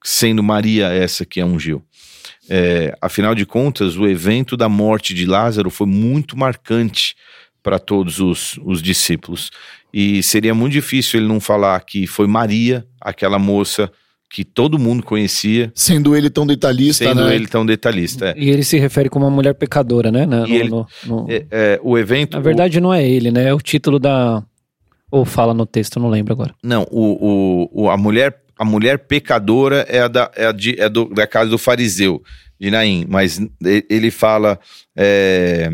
sendo 0.04 0.42
Maria 0.42 0.88
essa 0.88 1.24
que 1.24 1.40
a 1.40 1.46
ungiu. 1.46 1.82
É, 2.50 2.94
afinal 3.00 3.34
de 3.34 3.46
contas, 3.46 3.96
o 3.96 4.06
evento 4.06 4.56
da 4.58 4.68
morte 4.68 5.14
de 5.14 5.24
Lázaro 5.24 5.70
foi 5.70 5.86
muito 5.86 6.36
marcante 6.36 7.14
para 7.68 7.78
todos 7.78 8.18
os, 8.18 8.58
os 8.64 8.80
discípulos. 8.80 9.50
E 9.92 10.22
seria 10.22 10.54
muito 10.54 10.72
difícil 10.72 11.20
ele 11.20 11.28
não 11.28 11.38
falar 11.38 11.78
que 11.84 12.06
foi 12.06 12.26
Maria, 12.26 12.86
aquela 12.98 13.38
moça 13.38 13.90
que 14.30 14.42
todo 14.42 14.78
mundo 14.78 15.02
conhecia, 15.02 15.70
Sendo 15.74 16.16
ele 16.16 16.30
tão 16.30 16.46
detalhista, 16.46 17.04
sendo 17.04 17.24
né? 17.26 17.34
ele 17.34 17.46
tão 17.46 17.64
detalhista. 17.66 18.30
É. 18.30 18.34
E 18.38 18.48
ele 18.48 18.62
se 18.62 18.78
refere 18.78 19.10
como 19.10 19.26
uma 19.26 19.30
mulher 19.30 19.52
pecadora, 19.54 20.10
né? 20.10 20.24
Na, 20.24 20.46
E 20.46 20.50
no- 20.50 20.54
ele- 20.54 20.68
no- 20.70 20.86
no- 21.06 21.26
É, 21.30 21.46
é, 21.50 21.80
o 21.82 21.98
evento. 21.98 22.34
Na 22.36 22.40
verdade, 22.42 22.80
não 22.80 22.92
é 22.92 23.06
ele, 23.06 23.30
né? 23.30 23.48
É 23.48 23.54
o 23.54 23.60
título 23.60 23.98
da. 23.98 24.42
Ou 25.10 25.24
fala 25.26 25.52
no 25.52 25.66
texto, 25.66 25.98
não 26.00 26.08
lembro 26.08 26.32
agora. 26.32 26.54
Não, 26.62 26.86
o, 26.90 27.66
o, 27.72 27.82
o- 27.84 27.90
a, 27.90 27.96
mulher, 27.98 28.34
a 28.58 28.64
mulher 28.64 28.98
pecadora 28.98 29.84
é, 29.88 30.00
a 30.00 30.08
da, 30.08 30.30
é, 30.36 30.46
a 30.46 30.52
de- 30.52 30.78
é 30.80 30.88
do, 30.88 31.06
da 31.06 31.26
casa 31.26 31.50
do 31.50 31.56
fariseu, 31.58 32.22
de 32.60 32.70
Naim, 32.70 33.06
mas 33.08 33.40
ele 33.88 34.10
fala 34.10 34.58
é, 34.94 35.70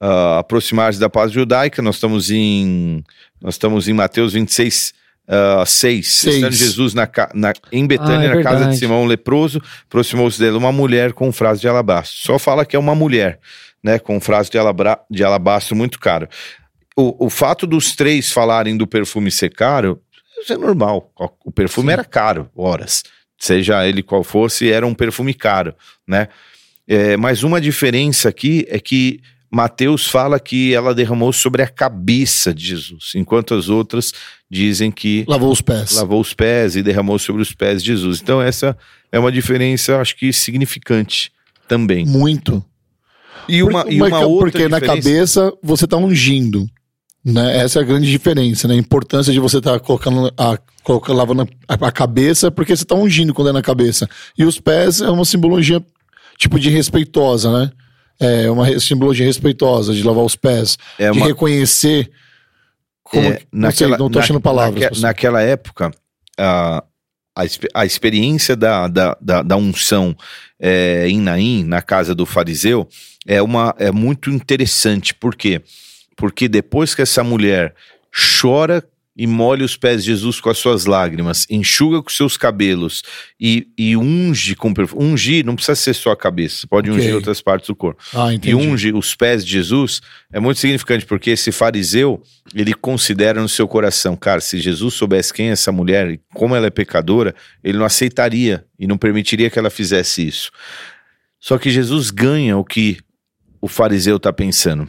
ah, 0.00 0.38
aproximar-se 0.38 0.98
da 0.98 1.08
paz 1.10 1.30
judaica, 1.32 1.82
nós 1.82 1.96
estamos 1.96 2.30
em 2.30 3.02
nós 3.40 3.54
estamos 3.54 3.88
em 3.88 3.92
Mateus 3.92 4.32
26, 4.34 4.92
ah, 5.28 5.64
6, 5.66 6.06
Seis. 6.12 6.34
estando 6.36 6.52
Jesus 6.52 6.94
na, 6.94 7.08
na- 7.34 7.52
em 7.72 7.86
Betânia, 7.86 8.30
Ah, 8.30 8.32
é 8.32 8.34
na 8.36 8.42
casa 8.42 8.66
de. 8.66 8.76
Simão 8.76 9.04
leproso, 9.06 9.60
aproximou-se 9.86 10.38
dele 10.38 10.56
uma 10.56 10.72
mulher 10.72 11.12
com 11.12 11.30
frase 11.32 11.60
de 11.60 11.68
alabastro, 11.68 12.18
só 12.18 12.38
fala 12.38 12.64
que 12.66 12.76
é 12.76 12.78
uma 12.78 12.94
mulher, 12.94 13.38
né, 13.82 13.98
com 13.98 14.20
frase 14.20 14.50
de, 14.50 14.58
alabra, 14.58 14.98
de 15.10 15.22
alabastro 15.24 15.74
muito 15.76 15.98
caro. 15.98 16.28
O, 16.96 17.26
o 17.26 17.30
fato 17.30 17.66
dos 17.66 17.94
três 17.96 18.30
falarem 18.30 18.76
do 18.76 18.86
perfume 18.86 19.30
ser 19.30 19.50
caro, 19.54 20.00
isso 20.42 20.52
é 20.52 20.56
normal. 20.56 21.10
O 21.44 21.50
perfume 21.52 21.92
era 21.92 22.04
caro, 22.04 22.50
horas. 22.56 23.02
Seja 23.38 23.86
ele 23.88 24.02
qual 24.02 24.22
fosse, 24.22 24.70
era 24.70 24.86
um 24.86 24.92
perfume 24.94 25.32
caro, 25.32 25.74
né? 26.06 26.28
É, 26.86 27.16
mas 27.16 27.42
uma 27.42 27.58
diferença 27.60 28.28
aqui 28.28 28.66
é 28.68 28.78
que 28.78 29.20
Mateus 29.50 30.06
fala 30.06 30.38
que 30.38 30.72
ela 30.72 30.94
derramou 30.94 31.32
sobre 31.32 31.60
a 31.62 31.66
cabeça 31.66 32.54
de 32.54 32.66
Jesus, 32.66 33.12
enquanto 33.16 33.54
as 33.54 33.68
outras 33.68 34.12
dizem 34.48 34.90
que 34.90 35.24
Lavou 35.26 35.50
os 35.50 35.60
pés. 35.60 35.92
lavou 35.92 36.20
os 36.20 36.32
pés 36.32 36.76
e 36.76 36.82
derramou 36.82 37.18
sobre 37.18 37.42
os 37.42 37.52
pés 37.52 37.82
de 37.82 37.88
Jesus. 37.92 38.20
Então 38.22 38.40
essa 38.40 38.76
é 39.10 39.18
uma 39.18 39.32
diferença, 39.32 40.00
acho 40.00 40.16
que 40.16 40.32
significante 40.32 41.32
também. 41.66 42.06
Muito. 42.06 42.64
E 43.48 43.62
uma, 43.62 43.82
porque, 43.82 43.94
e 43.96 44.02
uma 44.02 44.20
outra 44.20 44.50
porque 44.52 44.68
na 44.68 44.78
diferença- 44.78 45.02
cabeça 45.02 45.52
você 45.62 45.86
tá 45.86 45.96
ungindo. 45.96 46.68
Né? 47.24 47.58
Essa 47.58 47.80
é 47.80 47.82
a 47.82 47.84
grande 47.84 48.10
diferença, 48.10 48.66
né? 48.66 48.74
A 48.74 48.78
importância 48.78 49.30
de 49.32 49.38
você 49.38 49.58
estar 49.58 49.78
colocando 49.80 50.32
a, 50.38 50.58
colocando, 50.82 51.16
lavando 51.16 51.48
a, 51.68 51.74
a 51.74 51.92
cabeça, 51.92 52.50
porque 52.50 52.74
você 52.74 52.84
tá 52.84 52.94
ungindo 52.94 53.34
quando 53.34 53.48
é 53.48 53.52
na 53.52 53.60
cabeça. 53.60 54.08
E 54.38 54.44
os 54.44 54.58
pés 54.58 55.00
é 55.02 55.10
uma 55.10 55.24
simbologia 55.26 55.84
tipo 56.38 56.58
de 56.58 56.70
respeitosa, 56.70 57.50
né? 57.52 57.70
É 58.20 58.50
uma 58.50 58.78
simbologia 58.78 59.24
respeitosa 59.24 59.94
de 59.94 60.02
lavar 60.02 60.22
os 60.24 60.36
pés, 60.36 60.76
é 60.98 61.10
de 61.10 61.18
uma, 61.18 61.26
reconhecer 61.26 62.10
como 63.02 63.28
É, 63.28 63.40
não 63.50 63.70
sei, 63.70 63.88
não 63.88 64.10
tô 64.10 64.18
na- 64.18 64.24
achando 64.24 64.40
palavras. 64.40 64.82
naque- 64.82 65.00
naquela 65.00 65.42
época, 65.42 65.90
a, 66.38 66.84
a, 67.34 67.42
a 67.74 67.86
experiência 67.86 68.54
da, 68.54 68.86
da, 68.88 69.16
da, 69.20 69.42
da 69.42 69.56
unção 69.56 70.14
é, 70.60 71.08
em 71.08 71.18
Naim, 71.20 71.64
na 71.64 71.80
casa 71.82 72.14
do 72.14 72.26
fariseu, 72.26 72.86
é, 73.26 73.40
uma, 73.40 73.74
é 73.78 73.90
muito 73.90 74.30
interessante. 74.30 75.14
Por 75.14 75.34
quê? 75.34 75.62
Porque 76.14 76.46
depois 76.48 76.94
que 76.94 77.02
essa 77.02 77.24
mulher 77.24 77.74
chora 78.40 78.84
e 79.20 79.26
molha 79.26 79.66
os 79.66 79.76
pés 79.76 80.02
de 80.02 80.12
Jesus 80.12 80.40
com 80.40 80.48
as 80.48 80.56
suas 80.56 80.86
lágrimas, 80.86 81.46
enxuga 81.50 82.02
com 82.02 82.08
seus 82.08 82.38
cabelos 82.38 83.02
e, 83.38 83.68
e 83.76 83.94
unge 83.94 84.56
com 84.56 84.72
perfume. 84.72 85.04
Ungir 85.04 85.44
não 85.44 85.54
precisa 85.54 85.74
ser 85.74 85.92
só 85.92 86.12
a 86.12 86.16
cabeça, 86.16 86.66
pode 86.66 86.88
Ok. 86.90 86.98
ungir 87.02 87.14
outras 87.14 87.42
partes 87.42 87.66
do 87.66 87.76
corpo 87.76 88.02
ah, 88.14 88.30
e 88.32 88.54
unge 88.54 88.94
os 88.94 89.14
pés 89.14 89.44
de 89.44 89.52
Jesus 89.52 90.00
é 90.32 90.40
muito 90.40 90.58
significante, 90.58 91.04
porque 91.04 91.28
esse 91.32 91.52
fariseu, 91.52 92.22
ele 92.54 92.72
considera 92.72 93.42
no 93.42 93.48
seu 93.48 93.68
coração, 93.68 94.16
cara, 94.16 94.40
se 94.40 94.58
Jesus 94.58 94.94
soubesse 94.94 95.34
quem 95.34 95.50
é 95.50 95.52
essa 95.52 95.70
mulher 95.70 96.12
e 96.12 96.20
como 96.32 96.56
ela 96.56 96.68
é 96.68 96.70
pecadora, 96.70 97.34
ele 97.62 97.76
não 97.76 97.84
aceitaria 97.84 98.64
e 98.78 98.86
não 98.86 98.96
permitiria 98.96 99.50
que 99.50 99.58
ela 99.58 99.68
fizesse 99.68 100.26
isso. 100.26 100.50
Só 101.38 101.58
que 101.58 101.68
Jesus 101.68 102.10
ganha 102.10 102.56
o 102.56 102.64
que 102.64 102.96
o 103.60 103.68
fariseu 103.68 104.16
está 104.16 104.32
pensando. 104.32 104.88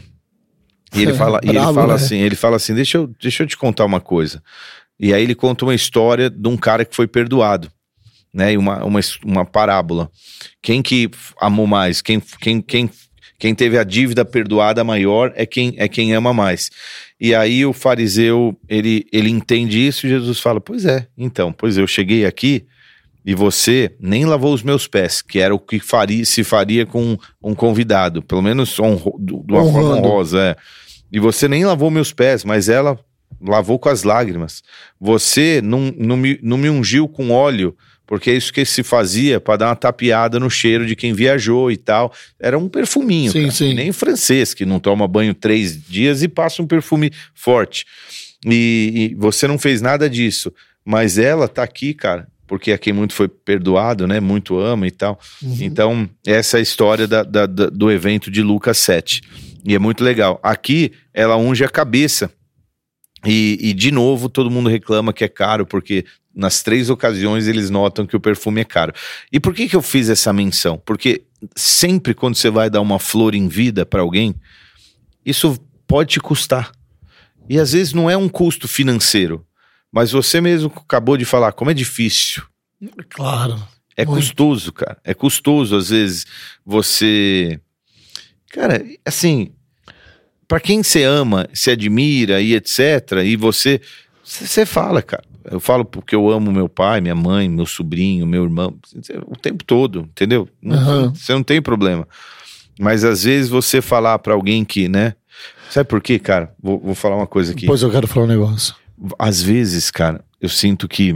E 0.93 1.01
ele 1.01 1.13
fala, 1.13 1.39
e 1.43 1.49
ele 1.49 1.59
fala 1.59 1.87
né? 1.87 1.93
assim, 1.93 2.19
ele 2.19 2.35
fala 2.35 2.55
assim, 2.57 2.75
deixa 2.75 2.97
eu, 2.97 3.07
deixa 3.21 3.43
eu 3.43 3.47
te 3.47 3.57
contar 3.57 3.85
uma 3.85 4.01
coisa. 4.01 4.43
E 4.99 5.13
aí 5.13 5.23
ele 5.23 5.33
conta 5.33 5.65
uma 5.65 5.73
história 5.73 6.29
de 6.29 6.47
um 6.47 6.57
cara 6.57 6.85
que 6.85 6.95
foi 6.95 7.07
perdoado, 7.07 7.71
né? 8.33 8.53
E 8.53 8.57
uma, 8.57 8.83
uma, 8.83 8.99
uma 9.23 9.45
parábola. 9.45 10.11
Quem 10.61 10.81
que 10.81 11.09
amou 11.39 11.65
mais? 11.65 12.01
Quem, 12.01 12.19
quem, 12.19 12.61
quem, 12.61 12.89
quem 13.39 13.55
teve 13.55 13.77
a 13.77 13.83
dívida 13.83 14.23
perdoada 14.23 14.83
maior 14.83 15.31
é 15.35 15.45
quem, 15.45 15.73
é 15.77 15.87
quem 15.87 16.13
ama 16.13 16.33
mais. 16.33 16.69
E 17.19 17.33
aí 17.33 17.65
o 17.65 17.73
fariseu, 17.73 18.55
ele, 18.67 19.07
ele 19.11 19.29
entende 19.29 19.79
isso 19.79 20.05
e 20.05 20.09
Jesus 20.09 20.39
fala, 20.39 20.59
pois 20.61 20.85
é, 20.85 21.07
então, 21.17 21.51
pois 21.51 21.77
eu 21.77 21.87
cheguei 21.87 22.25
aqui 22.25 22.65
E 23.25 23.35
você 23.35 23.95
nem 23.99 24.25
lavou 24.25 24.53
os 24.53 24.63
meus 24.63 24.87
pés, 24.87 25.21
que 25.21 25.39
era 25.39 25.53
o 25.53 25.59
que 25.59 25.79
faria, 25.79 26.25
se 26.25 26.43
faria 26.43 26.85
com 26.85 27.17
um 27.41 27.53
convidado, 27.53 28.21
pelo 28.21 28.41
menos 28.41 28.79
honro, 28.79 29.15
de 29.19 29.33
uma 29.33 29.63
forma 29.71 29.95
honrosa. 29.95 30.39
É. 30.39 30.55
E 31.11 31.19
você 31.19 31.47
nem 31.47 31.65
lavou 31.65 31.91
meus 31.91 32.11
pés, 32.11 32.43
mas 32.43 32.67
ela 32.67 32.97
lavou 33.39 33.77
com 33.77 33.89
as 33.89 34.03
lágrimas. 34.03 34.63
Você 34.99 35.61
não, 35.63 35.93
não, 35.97 36.17
me, 36.17 36.39
não 36.41 36.57
me 36.57 36.69
ungiu 36.69 37.07
com 37.07 37.31
óleo, 37.31 37.75
porque 38.07 38.31
é 38.31 38.35
isso 38.35 38.51
que 38.51 38.65
se 38.65 38.83
fazia 38.83 39.39
para 39.39 39.57
dar 39.57 39.67
uma 39.67 39.75
tapeada 39.75 40.39
no 40.39 40.49
cheiro 40.49 40.85
de 40.85 40.95
quem 40.95 41.13
viajou 41.13 41.71
e 41.71 41.77
tal. 41.77 42.13
Era 42.39 42.57
um 42.57 42.67
perfuminho. 42.67 43.31
Sim, 43.31 43.49
sim. 43.51 43.73
Nem 43.73 43.91
francês, 43.91 44.53
que 44.53 44.65
não 44.65 44.79
toma 44.79 45.07
banho 45.07 45.33
três 45.33 45.81
dias 45.81 46.23
e 46.23 46.27
passa 46.27 46.61
um 46.61 46.67
perfume 46.67 47.11
forte. 47.33 47.85
E, 48.45 49.11
e 49.11 49.15
você 49.15 49.47
não 49.47 49.59
fez 49.59 49.81
nada 49.81 50.09
disso. 50.09 50.51
Mas 50.83 51.17
ela 51.17 51.47
tá 51.47 51.63
aqui, 51.63 51.93
cara, 51.93 52.27
porque 52.51 52.73
a 52.73 52.77
quem 52.77 52.91
muito 52.91 53.13
foi 53.13 53.29
perdoado, 53.29 54.05
né? 54.05 54.19
Muito 54.19 54.59
ama 54.59 54.85
e 54.85 54.91
tal. 54.91 55.17
Então, 55.41 56.09
essa 56.27 56.57
é 56.57 56.59
a 56.59 56.61
história 56.61 57.07
da- 57.07 57.23
da- 57.23 57.45
da- 57.45 57.69
do 57.69 57.89
evento 57.89 58.29
de 58.29 58.41
Lucas 58.43 58.77
7. 58.77 59.21
E 59.65 59.73
é 59.73 59.79
muito 59.79 60.03
legal. 60.03 60.37
Aqui, 60.43 60.91
ela 61.13 61.37
unge 61.37 61.63
a 61.63 61.69
cabeça. 61.69 62.29
E, 63.25 63.57
e, 63.61 63.73
de 63.73 63.89
novo, 63.89 64.27
todo 64.27 64.51
mundo 64.51 64.67
reclama 64.69 65.13
que 65.13 65.23
é 65.23 65.29
caro, 65.29 65.65
porque 65.65 66.03
nas 66.35 66.61
três 66.61 66.89
ocasiões 66.89 67.47
eles 67.47 67.69
notam 67.69 68.05
que 68.05 68.17
o 68.17 68.19
perfume 68.19 68.59
é 68.59 68.65
caro. 68.65 68.91
E 69.31 69.39
por 69.39 69.53
que, 69.53 69.69
que 69.69 69.75
eu 69.77 69.81
fiz 69.81 70.09
essa 70.09 70.33
menção? 70.33 70.77
Porque 70.85 71.23
sempre 71.55 72.13
quando 72.13 72.35
você 72.35 72.49
vai 72.49 72.69
dar 72.69 72.81
uma 72.81 72.99
flor 72.99 73.33
em 73.33 73.47
vida 73.47 73.85
para 73.85 74.01
alguém, 74.01 74.35
isso 75.25 75.57
pode 75.87 76.09
te 76.15 76.19
custar. 76.19 76.69
E 77.47 77.57
às 77.57 77.71
vezes 77.71 77.93
não 77.93 78.09
é 78.09 78.17
um 78.17 78.27
custo 78.27 78.67
financeiro, 78.67 79.45
mas 79.91 80.11
você 80.11 80.39
mesmo 80.39 80.71
acabou 80.75 81.17
de 81.17 81.25
falar 81.25 81.51
como 81.51 81.71
é 81.71 81.73
difícil. 81.73 82.43
Claro. 83.09 83.61
É 83.95 84.05
Muito. 84.05 84.19
custoso, 84.19 84.71
cara. 84.71 84.97
É 85.03 85.13
custoso, 85.13 85.75
às 85.75 85.89
vezes, 85.89 86.25
você. 86.65 87.59
Cara, 88.51 88.83
assim. 89.05 89.51
Pra 90.47 90.59
quem 90.59 90.83
você 90.83 91.03
ama, 91.03 91.47
se 91.53 91.71
admira 91.71 92.41
e 92.41 92.53
etc., 92.53 93.23
e 93.23 93.35
você. 93.35 93.79
Você 94.23 94.65
fala, 94.65 95.01
cara. 95.01 95.23
Eu 95.43 95.59
falo 95.59 95.83
porque 95.83 96.13
eu 96.15 96.29
amo 96.29 96.51
meu 96.51 96.69
pai, 96.69 97.01
minha 97.01 97.15
mãe, 97.15 97.49
meu 97.49 97.65
sobrinho, 97.65 98.27
meu 98.27 98.43
irmão, 98.43 98.77
o 99.27 99.35
tempo 99.35 99.63
todo, 99.63 100.01
entendeu? 100.01 100.47
Aham. 100.65 101.13
Você 101.15 101.33
não 101.33 101.41
tem 101.41 101.61
problema. 101.61 102.07
Mas 102.79 103.03
às 103.03 103.23
vezes 103.23 103.49
você 103.49 103.81
falar 103.81 104.19
pra 104.19 104.33
alguém 104.33 104.63
que, 104.63 104.87
né? 104.87 105.15
Sabe 105.69 105.89
por 105.89 106.01
quê, 106.01 106.19
cara? 106.19 106.53
Vou, 106.61 106.79
vou 106.79 106.93
falar 106.93 107.15
uma 107.15 107.27
coisa 107.27 107.53
aqui 107.53 107.61
Depois 107.61 107.81
eu 107.81 107.89
quero 107.89 108.07
falar 108.07 108.25
um 108.25 108.29
negócio. 108.29 108.75
Às 109.17 109.41
vezes, 109.41 109.89
cara, 109.89 110.23
eu 110.39 110.49
sinto 110.49 110.87
que 110.87 111.15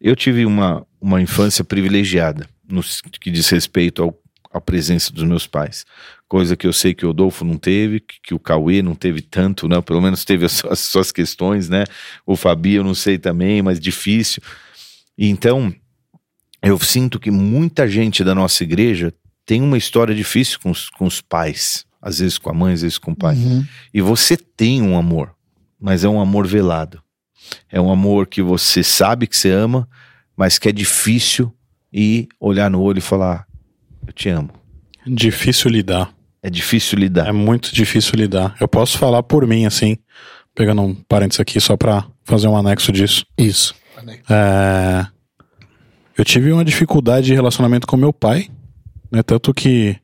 eu 0.00 0.14
tive 0.14 0.44
uma, 0.44 0.86
uma 1.00 1.20
infância 1.20 1.64
privilegiada 1.64 2.48
no 2.68 2.82
que 3.20 3.30
diz 3.30 3.48
respeito 3.48 4.02
ao, 4.02 4.18
à 4.52 4.60
presença 4.60 5.12
dos 5.12 5.24
meus 5.24 5.46
pais. 5.46 5.84
Coisa 6.28 6.56
que 6.56 6.66
eu 6.66 6.72
sei 6.72 6.92
que 6.92 7.06
o 7.06 7.10
Adolfo 7.10 7.44
não 7.44 7.56
teve, 7.56 8.00
que, 8.00 8.16
que 8.22 8.34
o 8.34 8.38
Cauê 8.38 8.82
não 8.82 8.94
teve 8.94 9.22
tanto, 9.22 9.68
né? 9.68 9.80
Pelo 9.80 10.00
menos 10.00 10.24
teve 10.24 10.44
as 10.44 10.52
suas, 10.58 10.72
as 10.72 10.78
suas 10.80 11.12
questões, 11.12 11.68
né? 11.68 11.84
O 12.26 12.36
Fabi 12.36 12.74
eu 12.74 12.84
não 12.84 12.94
sei 12.94 13.18
também, 13.18 13.62
mas 13.62 13.78
difícil. 13.78 14.42
E 15.16 15.28
então, 15.28 15.72
eu 16.62 16.78
sinto 16.80 17.20
que 17.20 17.30
muita 17.30 17.88
gente 17.88 18.24
da 18.24 18.34
nossa 18.34 18.64
igreja 18.64 19.14
tem 19.44 19.62
uma 19.62 19.78
história 19.78 20.14
difícil 20.14 20.58
com 20.60 20.70
os, 20.70 20.90
com 20.90 21.06
os 21.06 21.20
pais. 21.20 21.86
Às 22.02 22.18
vezes 22.18 22.38
com 22.38 22.50
a 22.50 22.54
mãe, 22.54 22.74
às 22.74 22.82
vezes 22.82 22.98
com 22.98 23.12
o 23.12 23.16
pai. 23.16 23.36
Uhum. 23.36 23.64
E 23.94 24.00
você 24.00 24.36
tem 24.36 24.82
um 24.82 24.98
amor, 24.98 25.35
mas 25.80 26.04
é 26.04 26.08
um 26.08 26.20
amor 26.20 26.46
velado. 26.46 27.02
É 27.70 27.80
um 27.80 27.90
amor 27.90 28.26
que 28.26 28.42
você 28.42 28.82
sabe 28.82 29.26
que 29.26 29.36
você 29.36 29.50
ama, 29.50 29.88
mas 30.36 30.58
que 30.58 30.68
é 30.68 30.72
difícil 30.72 31.52
ir 31.92 32.28
olhar 32.40 32.70
no 32.70 32.80
olho 32.80 32.98
e 32.98 33.02
falar: 33.02 33.46
Eu 34.06 34.12
te 34.12 34.28
amo. 34.28 34.50
Difícil 35.06 35.70
lidar. 35.70 36.12
É 36.42 36.50
difícil 36.50 36.98
lidar. 36.98 37.28
É 37.28 37.32
muito 37.32 37.74
difícil 37.74 38.14
lidar. 38.16 38.54
Eu 38.60 38.68
posso 38.68 38.98
falar 38.98 39.22
por 39.22 39.46
mim, 39.46 39.66
assim, 39.66 39.96
pegando 40.54 40.82
um 40.82 40.94
parênteses 40.94 41.40
aqui 41.40 41.60
só 41.60 41.76
pra 41.76 42.04
fazer 42.24 42.48
um 42.48 42.56
anexo 42.56 42.92
disso. 42.92 43.24
Isso. 43.38 43.74
É, 44.28 45.06
Eu 46.18 46.24
tive 46.24 46.52
uma 46.52 46.64
dificuldade 46.64 47.26
de 47.26 47.34
relacionamento 47.34 47.86
com 47.86 47.96
meu 47.96 48.12
pai, 48.12 48.48
né? 49.10 49.22
Tanto 49.22 49.52
que 49.54 49.96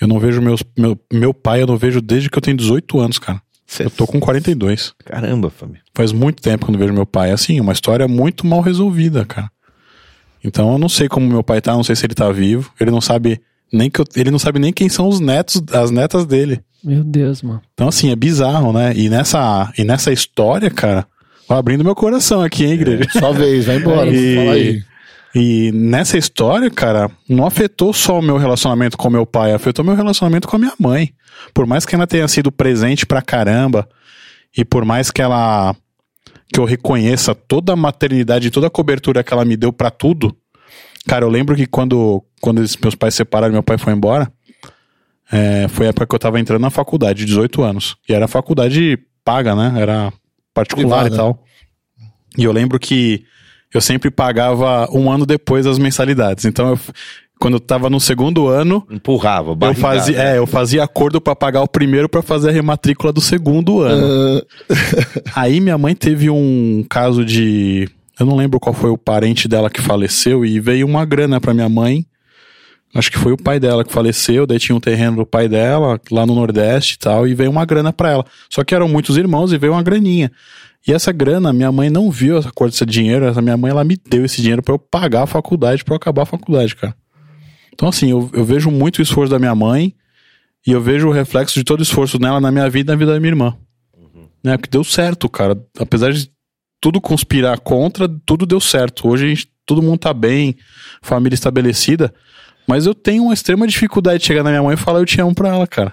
eu 0.00 0.08
não 0.08 0.18
vejo 0.18 0.40
meus, 0.42 0.62
meu, 0.76 0.98
meu 1.12 1.32
pai, 1.34 1.62
eu 1.62 1.66
não 1.66 1.76
vejo 1.76 2.00
desde 2.00 2.28
que 2.28 2.36
eu 2.36 2.42
tenho 2.42 2.56
18 2.56 2.98
anos, 2.98 3.18
cara. 3.18 3.40
Cê- 3.66 3.84
Eu 3.84 3.90
tô 3.90 4.06
com 4.06 4.20
42. 4.20 4.92
Caramba, 5.04 5.50
família. 5.50 5.80
Faz 5.94 6.12
muito 6.12 6.42
tempo 6.42 6.64
que 6.66 6.70
eu 6.70 6.72
não 6.72 6.78
vejo 6.80 6.92
meu 6.92 7.06
pai. 7.06 7.30
Assim, 7.30 7.58
uma 7.60 7.72
história 7.72 8.06
muito 8.06 8.46
mal 8.46 8.60
resolvida, 8.60 9.24
cara. 9.24 9.50
Então 10.44 10.72
eu 10.72 10.78
não 10.78 10.88
sei 10.88 11.08
como 11.08 11.26
meu 11.26 11.42
pai 11.42 11.60
tá, 11.60 11.72
não 11.72 11.84
sei 11.84 11.94
se 11.96 12.04
ele 12.04 12.14
tá 12.14 12.30
vivo. 12.32 12.70
Ele 12.80 12.90
não 12.90 13.00
sabe 13.00 13.40
nem 13.72 13.88
que 13.90 14.00
eu- 14.00 14.04
ele 14.16 14.30
não 14.30 14.38
sabe 14.38 14.58
nem 14.58 14.72
quem 14.72 14.88
são 14.88 15.08
os 15.08 15.20
netos, 15.20 15.62
as 15.72 15.90
netas 15.90 16.26
dele. 16.26 16.60
Meu 16.84 17.04
Deus, 17.04 17.42
mano. 17.42 17.62
Então 17.74 17.88
assim, 17.88 18.10
é 18.10 18.16
bizarro, 18.16 18.72
né? 18.72 18.92
E 18.96 19.08
nessa 19.08 19.72
e 19.78 19.84
nessa 19.84 20.12
história, 20.12 20.68
cara, 20.68 21.06
tô 21.46 21.54
abrindo 21.54 21.84
meu 21.84 21.94
coração 21.94 22.42
aqui, 22.42 22.64
hein, 22.64 22.72
igreja. 22.72 23.04
Só 23.12 23.32
vez, 23.32 23.66
vai 23.66 23.76
embora. 23.76 24.10
E- 24.12 24.34
Fala 24.34 24.52
aí. 24.52 24.82
E 25.34 25.72
nessa 25.72 26.18
história, 26.18 26.70
cara, 26.70 27.10
não 27.28 27.46
afetou 27.46 27.92
só 27.92 28.18
o 28.18 28.22
meu 28.22 28.36
relacionamento 28.36 28.98
com 28.98 29.08
meu 29.08 29.24
pai, 29.24 29.52
afetou 29.52 29.84
meu 29.84 29.94
relacionamento 29.94 30.46
com 30.46 30.56
a 30.56 30.58
minha 30.58 30.74
mãe. 30.78 31.14
Por 31.54 31.66
mais 31.66 31.86
que 31.86 31.94
ela 31.94 32.06
tenha 32.06 32.28
sido 32.28 32.52
presente 32.52 33.06
pra 33.06 33.22
caramba, 33.22 33.88
e 34.56 34.64
por 34.64 34.84
mais 34.84 35.10
que 35.10 35.22
ela. 35.22 35.74
que 36.52 36.60
eu 36.60 36.64
reconheça 36.64 37.34
toda 37.34 37.72
a 37.72 37.76
maternidade, 37.76 38.50
toda 38.50 38.66
a 38.66 38.70
cobertura 38.70 39.24
que 39.24 39.32
ela 39.32 39.44
me 39.44 39.56
deu 39.56 39.72
pra 39.72 39.90
tudo. 39.90 40.36
Cara, 41.06 41.24
eu 41.24 41.30
lembro 41.30 41.56
que 41.56 41.66
quando, 41.66 42.22
quando 42.40 42.58
meus 42.58 42.94
pais 42.94 43.14
se 43.14 43.18
separaram 43.18 43.52
e 43.52 43.54
meu 43.54 43.62
pai 43.62 43.78
foi 43.78 43.92
embora, 43.92 44.30
é, 45.32 45.66
foi 45.68 45.86
a 45.86 45.88
época 45.88 46.06
que 46.06 46.14
eu 46.14 46.18
tava 46.18 46.38
entrando 46.38 46.60
na 46.60 46.70
faculdade, 46.70 47.24
18 47.24 47.62
anos. 47.62 47.96
E 48.06 48.12
era 48.12 48.28
faculdade 48.28 48.98
paga, 49.24 49.56
né? 49.56 49.80
Era 49.80 50.12
particular 50.52 51.04
Privada. 51.06 51.14
e 51.14 51.16
tal. 51.16 51.44
E 52.36 52.44
eu 52.44 52.52
lembro 52.52 52.78
que 52.78 53.24
eu 53.72 53.80
sempre 53.80 54.10
pagava 54.10 54.88
um 54.92 55.10
ano 55.10 55.24
depois 55.26 55.66
as 55.66 55.78
mensalidades. 55.78 56.44
Então, 56.44 56.70
eu, 56.70 56.80
quando 57.38 57.54
eu 57.54 57.60
tava 57.60 57.90
no 57.90 57.98
segundo 57.98 58.46
ano, 58.46 58.86
Empurrava, 58.88 59.56
eu 59.60 59.74
fazia, 59.74 60.16
é, 60.16 60.38
eu 60.38 60.46
fazia 60.46 60.84
acordo 60.84 61.20
pra 61.20 61.34
pagar 61.34 61.62
o 61.62 61.68
primeiro 61.68 62.08
pra 62.08 62.22
fazer 62.22 62.50
a 62.50 62.52
rematrícula 62.52 63.12
do 63.12 63.20
segundo 63.20 63.80
ano. 63.80 64.42
Ah, 64.70 65.42
Aí 65.42 65.58
minha 65.60 65.76
mãe 65.76 65.94
teve 65.94 66.30
um 66.30 66.84
caso 66.88 67.24
de. 67.24 67.88
Eu 68.20 68.26
não 68.26 68.36
lembro 68.36 68.60
qual 68.60 68.72
foi 68.72 68.90
o 68.90 68.98
parente 68.98 69.48
dela 69.48 69.68
que 69.68 69.80
faleceu 69.80 70.44
e 70.44 70.60
veio 70.60 70.86
uma 70.86 71.04
grana 71.04 71.40
pra 71.40 71.52
minha 71.52 71.68
mãe. 71.68 72.06
Acho 72.94 73.10
que 73.10 73.18
foi 73.18 73.32
o 73.32 73.38
pai 73.38 73.58
dela 73.58 73.82
que 73.84 73.92
faleceu, 73.92 74.46
daí 74.46 74.58
tinha 74.58 74.76
um 74.76 74.80
terreno 74.80 75.16
do 75.16 75.26
pai 75.26 75.48
dela, 75.48 75.98
lá 76.10 76.26
no 76.26 76.34
Nordeste 76.34 76.94
e 76.94 76.98
tal, 76.98 77.26
e 77.26 77.34
veio 77.34 77.50
uma 77.50 77.64
grana 77.64 77.90
pra 77.90 78.10
ela. 78.10 78.26
Só 78.50 78.62
que 78.62 78.74
eram 78.74 78.86
muitos 78.86 79.16
irmãos 79.16 79.50
e 79.50 79.56
veio 79.58 79.72
uma 79.72 79.82
graninha. 79.82 80.30
E 80.86 80.92
essa 80.92 81.12
grana, 81.12 81.52
minha 81.52 81.70
mãe 81.70 81.88
não 81.88 82.10
viu 82.10 82.38
essa 82.38 82.50
cor 82.50 82.68
desse 82.68 82.84
dinheiro, 82.84 83.26
essa 83.26 83.40
minha 83.40 83.56
mãe 83.56 83.70
ela 83.70 83.84
me 83.84 83.96
deu 83.96 84.24
esse 84.24 84.40
dinheiro 84.40 84.62
pra 84.62 84.74
eu 84.74 84.78
pagar 84.78 85.22
a 85.22 85.26
faculdade, 85.26 85.84
pra 85.84 85.94
eu 85.94 85.96
acabar 85.96 86.22
a 86.22 86.26
faculdade, 86.26 86.74
cara. 86.74 86.94
Então 87.72 87.88
assim, 87.88 88.10
eu, 88.10 88.28
eu 88.32 88.44
vejo 88.44 88.70
muito 88.70 88.98
o 88.98 89.02
esforço 89.02 89.30
da 89.30 89.38
minha 89.38 89.54
mãe 89.54 89.94
e 90.66 90.72
eu 90.72 90.80
vejo 90.80 91.08
o 91.08 91.12
reflexo 91.12 91.54
de 91.54 91.64
todo 91.64 91.80
o 91.80 91.82
esforço 91.82 92.18
dela 92.18 92.40
na 92.40 92.50
minha 92.50 92.68
vida 92.68 92.92
e 92.92 92.94
na 92.94 92.98
vida 92.98 93.12
da 93.12 93.20
minha 93.20 93.30
irmã. 93.30 93.56
Né? 94.42 94.56
Porque 94.56 94.70
deu 94.70 94.82
certo, 94.82 95.28
cara. 95.28 95.56
Apesar 95.78 96.12
de 96.12 96.30
tudo 96.80 97.00
conspirar 97.00 97.60
contra, 97.60 98.08
tudo 98.26 98.44
deu 98.44 98.60
certo. 98.60 99.08
Hoje 99.08 99.24
a 99.24 99.28
gente, 99.28 99.48
todo 99.64 99.82
mundo 99.82 99.98
tá 99.98 100.12
bem, 100.12 100.56
família 101.00 101.34
estabelecida. 101.34 102.12
Mas 102.66 102.86
eu 102.86 102.94
tenho 102.94 103.24
uma 103.24 103.34
extrema 103.34 103.66
dificuldade 103.66 104.20
de 104.20 104.26
chegar 104.26 104.42
na 104.42 104.50
minha 104.50 104.62
mãe 104.62 104.74
e 104.74 104.76
falar 104.76 104.98
eu 104.98 105.06
te 105.06 105.20
amo 105.20 105.34
pra 105.34 105.48
ela, 105.48 105.66
cara. 105.66 105.92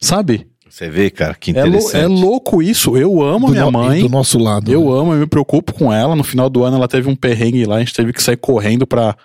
Sabe? 0.00 0.46
Você 0.68 0.90
vê, 0.90 1.10
cara, 1.10 1.34
que 1.34 1.50
É, 1.50 1.60
interessante. 1.60 2.04
é 2.04 2.06
louco 2.06 2.62
isso. 2.62 2.96
Eu 2.96 3.22
amo 3.22 3.46
do, 3.46 3.52
minha 3.52 3.64
no- 3.64 3.72
mãe. 3.72 4.00
do 4.00 4.08
nosso 4.08 4.38
lado. 4.38 4.70
Eu 4.70 4.84
né? 4.92 5.00
amo, 5.00 5.12
eu 5.14 5.18
me 5.20 5.26
preocupo 5.26 5.72
com 5.72 5.92
ela. 5.92 6.14
No 6.16 6.24
final 6.24 6.50
do 6.50 6.64
ano 6.64 6.76
ela 6.76 6.88
teve 6.88 7.08
um 7.08 7.16
perrengue 7.16 7.64
lá, 7.64 7.76
a 7.76 7.78
gente 7.78 7.94
teve 7.94 8.12
que 8.12 8.22
sair 8.22 8.36
correndo 8.36 8.86
pra, 8.86 9.16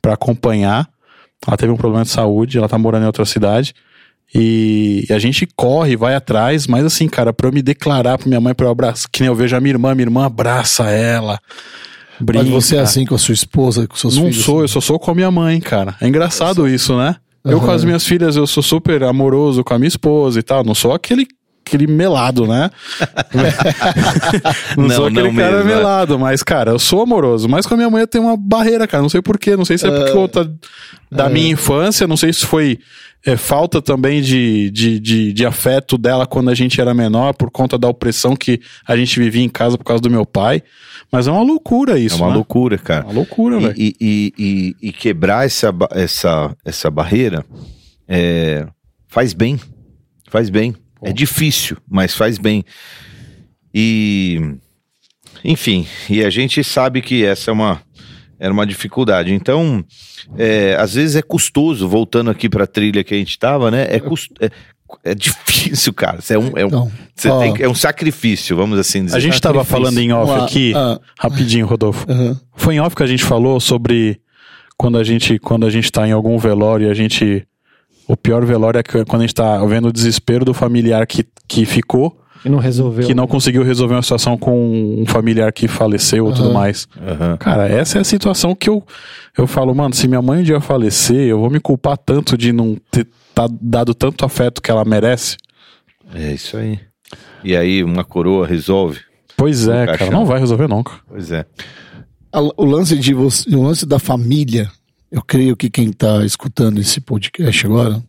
pra 0.00 0.14
acompanhar. 0.14 0.88
Ela 1.46 1.56
teve 1.56 1.72
um 1.72 1.76
problema 1.76 2.04
de 2.04 2.10
saúde, 2.10 2.58
ela 2.58 2.68
tá 2.68 2.78
morando 2.78 3.02
em 3.02 3.06
outra 3.06 3.24
cidade. 3.24 3.74
E, 4.34 5.04
e 5.08 5.12
a 5.12 5.18
gente 5.18 5.46
corre, 5.54 5.96
vai 5.96 6.14
atrás, 6.14 6.66
mas 6.66 6.84
assim, 6.84 7.06
cara, 7.08 7.32
pra 7.32 7.48
eu 7.48 7.52
me 7.52 7.62
declarar 7.62 8.18
pra 8.18 8.26
minha 8.28 8.40
mãe, 8.40 8.54
pra 8.54 8.66
eu 8.66 8.70
abraçar, 8.70 9.08
que 9.12 9.20
nem 9.20 9.28
eu 9.28 9.34
vejo 9.34 9.54
a 9.56 9.60
minha 9.60 9.72
irmã, 9.74 9.94
minha 9.94 10.06
irmã 10.06 10.24
abraça 10.26 10.90
ela. 10.90 11.38
Brinca. 12.20 12.44
Mas 12.44 12.52
você 12.52 12.76
é 12.76 12.80
assim 12.80 13.04
com 13.04 13.14
a 13.14 13.18
sua 13.18 13.34
esposa, 13.34 13.86
com 13.86 13.96
seus 13.96 14.16
Não 14.16 14.24
filhos? 14.24 14.44
sou, 14.44 14.62
eu 14.62 14.68
só 14.68 14.80
sou 14.80 14.98
com 14.98 15.10
a 15.10 15.14
minha 15.14 15.30
mãe, 15.30 15.60
cara. 15.60 15.94
É 16.00 16.06
engraçado 16.08 16.66
isso, 16.68 16.96
né? 16.96 17.16
Eu 17.44 17.60
com 17.60 17.70
as 17.70 17.84
minhas 17.84 18.06
filhas, 18.06 18.36
eu 18.36 18.46
sou 18.46 18.62
super 18.62 19.02
amoroso 19.04 19.62
com 19.62 19.74
a 19.74 19.78
minha 19.78 19.88
esposa 19.88 20.40
e 20.40 20.42
tal. 20.42 20.64
Não 20.64 20.74
sou 20.74 20.92
aquele 20.92 21.26
aquele 21.66 21.86
melado, 21.86 22.46
né? 22.46 22.70
não, 24.76 24.84
Não, 24.88 24.94
sou 24.96 25.06
aquele 25.06 25.28
não 25.28 25.34
cara 25.34 25.56
mesmo, 25.56 25.70
é. 25.70 25.74
melado, 25.74 26.18
mas, 26.18 26.42
cara, 26.42 26.72
eu 26.72 26.78
sou 26.78 27.02
amoroso. 27.02 27.48
Mas 27.48 27.66
com 27.66 27.74
a 27.74 27.76
minha 27.76 27.90
mãe 27.90 28.02
eu 28.02 28.06
tenho 28.06 28.24
uma 28.24 28.36
barreira, 28.36 28.86
cara. 28.86 29.02
Não 29.02 29.08
sei 29.08 29.22
porquê, 29.22 29.56
não 29.56 29.64
sei 29.64 29.78
se 29.78 29.86
é 29.86 29.90
por 29.90 30.12
conta 30.12 30.52
da 31.10 31.28
minha 31.28 31.50
infância, 31.50 32.06
não 32.06 32.16
sei 32.16 32.32
se 32.32 32.44
foi 32.44 32.78
é, 33.24 33.36
falta 33.36 33.80
também 33.80 34.20
de, 34.20 34.70
de, 34.70 35.00
de, 35.00 35.32
de 35.32 35.46
afeto 35.46 35.96
dela 35.96 36.26
quando 36.26 36.50
a 36.50 36.54
gente 36.54 36.80
era 36.80 36.92
menor, 36.92 37.32
por 37.34 37.50
conta 37.50 37.78
da 37.78 37.88
opressão 37.88 38.36
que 38.36 38.60
a 38.86 38.96
gente 38.96 39.18
vivia 39.18 39.42
em 39.42 39.48
casa 39.48 39.78
por 39.78 39.84
causa 39.84 40.02
do 40.02 40.10
meu 40.10 40.26
pai. 40.26 40.62
Mas 41.10 41.26
é 41.26 41.30
uma 41.30 41.42
loucura 41.42 41.98
É 41.98 42.02
isso, 42.02 42.16
uma 42.18 42.28
né? 42.28 42.34
loucura, 42.34 42.74
É 42.74 42.78
cara. 42.78 43.04
uma 43.04 43.14
loucura, 43.14 43.58
velho. 43.60 43.74
E, 43.76 43.94
e, 44.00 44.32
e, 44.38 44.88
e 44.88 44.92
quebrar 44.92 45.46
essa, 45.46 45.72
essa, 45.92 46.54
essa 46.64 46.90
barreira 46.90 47.44
é, 48.08 48.66
faz 49.08 49.32
bem. 49.32 49.58
Faz 50.28 50.50
bem. 50.50 50.74
É 51.04 51.12
difícil, 51.12 51.76
mas 51.88 52.14
faz 52.14 52.38
bem. 52.38 52.64
E, 53.72 54.40
enfim, 55.44 55.86
e 56.08 56.24
a 56.24 56.30
gente 56.30 56.62
sabe 56.62 57.02
que 57.02 57.24
essa 57.24 57.50
é 57.50 57.52
uma, 57.52 57.80
era 58.38 58.52
uma 58.52 58.66
dificuldade. 58.66 59.32
Então, 59.32 59.84
é, 60.38 60.76
às 60.78 60.94
vezes 60.94 61.16
é 61.16 61.22
custoso, 61.22 61.88
voltando 61.88 62.30
aqui 62.30 62.48
para 62.48 62.64
a 62.64 62.68
trilha 62.68 63.02
que 63.04 63.14
a 63.14 63.16
gente 63.16 63.38
tava, 63.38 63.70
né? 63.70 63.86
É, 63.90 63.98
cust, 64.00 64.32
é, 64.40 64.50
é 65.04 65.14
difícil, 65.14 65.92
cara. 65.92 66.20
É 66.30 66.38
um, 66.38 66.52
é 66.56 66.64
um, 66.66 66.90
você 67.14 67.28
Ó. 67.28 67.40
tem 67.40 67.52
que- 67.54 67.62
é 67.62 67.68
um 67.68 67.74
sacrifício, 67.74 68.56
vamos 68.56 68.78
assim 68.78 69.04
dizer. 69.04 69.16
A 69.16 69.20
gente 69.20 69.40
tava 69.40 69.64
Sacrifício. 69.64 69.82
falando 69.82 69.98
em 69.98 70.12
off 70.12 70.44
aqui, 70.44 70.72
Ah. 70.76 71.00
rapidinho, 71.18 71.66
Rodolfo. 71.66 72.06
Aham. 72.10 72.40
Foi 72.54 72.74
em 72.76 72.80
off 72.80 72.94
que 72.94 73.02
a 73.02 73.06
gente 73.06 73.24
falou 73.24 73.58
sobre 73.58 74.20
quando 74.76 74.98
a 74.98 75.04
gente, 75.04 75.38
quando 75.38 75.66
a 75.66 75.70
gente 75.70 75.90
tá 75.90 76.06
em 76.06 76.12
algum 76.12 76.38
velório 76.38 76.86
e 76.86 76.90
a 76.90 76.94
gente. 76.94 77.46
O 78.06 78.16
pior 78.16 78.44
velório 78.44 78.78
é 78.78 78.82
que- 78.82 79.04
quando 79.04 79.22
a 79.22 79.26
gente 79.26 79.34
tá 79.34 79.64
vendo 79.64 79.88
o 79.88 79.92
desespero 79.92 80.44
do 80.44 80.52
familiar 80.54 81.06
que, 81.06 81.24
que 81.48 81.64
ficou, 81.64 82.20
E 82.44 82.48
não 82.50 82.58
resolveu. 82.58 83.06
que 83.06 83.14
não 83.14 83.26
conseguiu 83.26 83.62
resolver 83.62 83.94
uma 83.94 84.02
situação 84.02 84.36
com 84.36 85.00
um 85.00 85.06
familiar 85.06 85.50
que 85.52 85.66
faleceu 85.66 86.28
e 86.30 86.34
tudo 86.34 86.52
mais. 86.52 86.86
Aham. 87.00 87.36
Cara, 87.38 87.66
essa 87.68 87.96
é 87.98 88.00
a 88.02 88.04
situação 88.04 88.54
que 88.54 88.68
eu, 88.68 88.84
eu 89.38 89.46
falo, 89.46 89.74
mano, 89.74 89.94
se 89.94 90.06
minha 90.06 90.20
mãe 90.20 90.40
um 90.40 90.44
dia 90.44 90.60
falecer, 90.60 91.16
eu 91.28 91.38
vou 91.40 91.48
me 91.48 91.58
culpar 91.60 91.96
tanto 91.96 92.36
de 92.36 92.52
não 92.52 92.76
ter 92.90 93.06
tá, 93.34 93.48
dado 93.60 93.94
tanto 93.94 94.24
afeto 94.24 94.60
que 94.60 94.70
ela 94.70 94.84
merece. 94.84 95.36
É 96.14 96.32
isso 96.34 96.56
aí. 96.58 96.78
E 97.42 97.56
aí, 97.56 97.82
uma 97.82 98.04
coroa 98.04 98.46
resolve? 98.46 99.00
Pois 99.36 99.66
é, 99.66 99.86
cara, 99.86 100.10
não 100.10 100.26
vai 100.26 100.38
resolver 100.38 100.68
nunca. 100.68 100.92
Pois 101.08 101.32
é. 101.32 101.44
O 102.56 102.64
lance 102.64 102.96
de 102.98 103.14
você, 103.14 103.48
o 103.54 103.62
lance 103.62 103.86
da 103.86 103.98
família, 103.98 104.70
eu 105.14 105.22
creio 105.22 105.56
que 105.56 105.70
quem 105.70 105.92
tá 105.92 106.24
escutando 106.24 106.80
esse 106.80 107.00
podcast 107.00 107.64
agora 107.64 108.02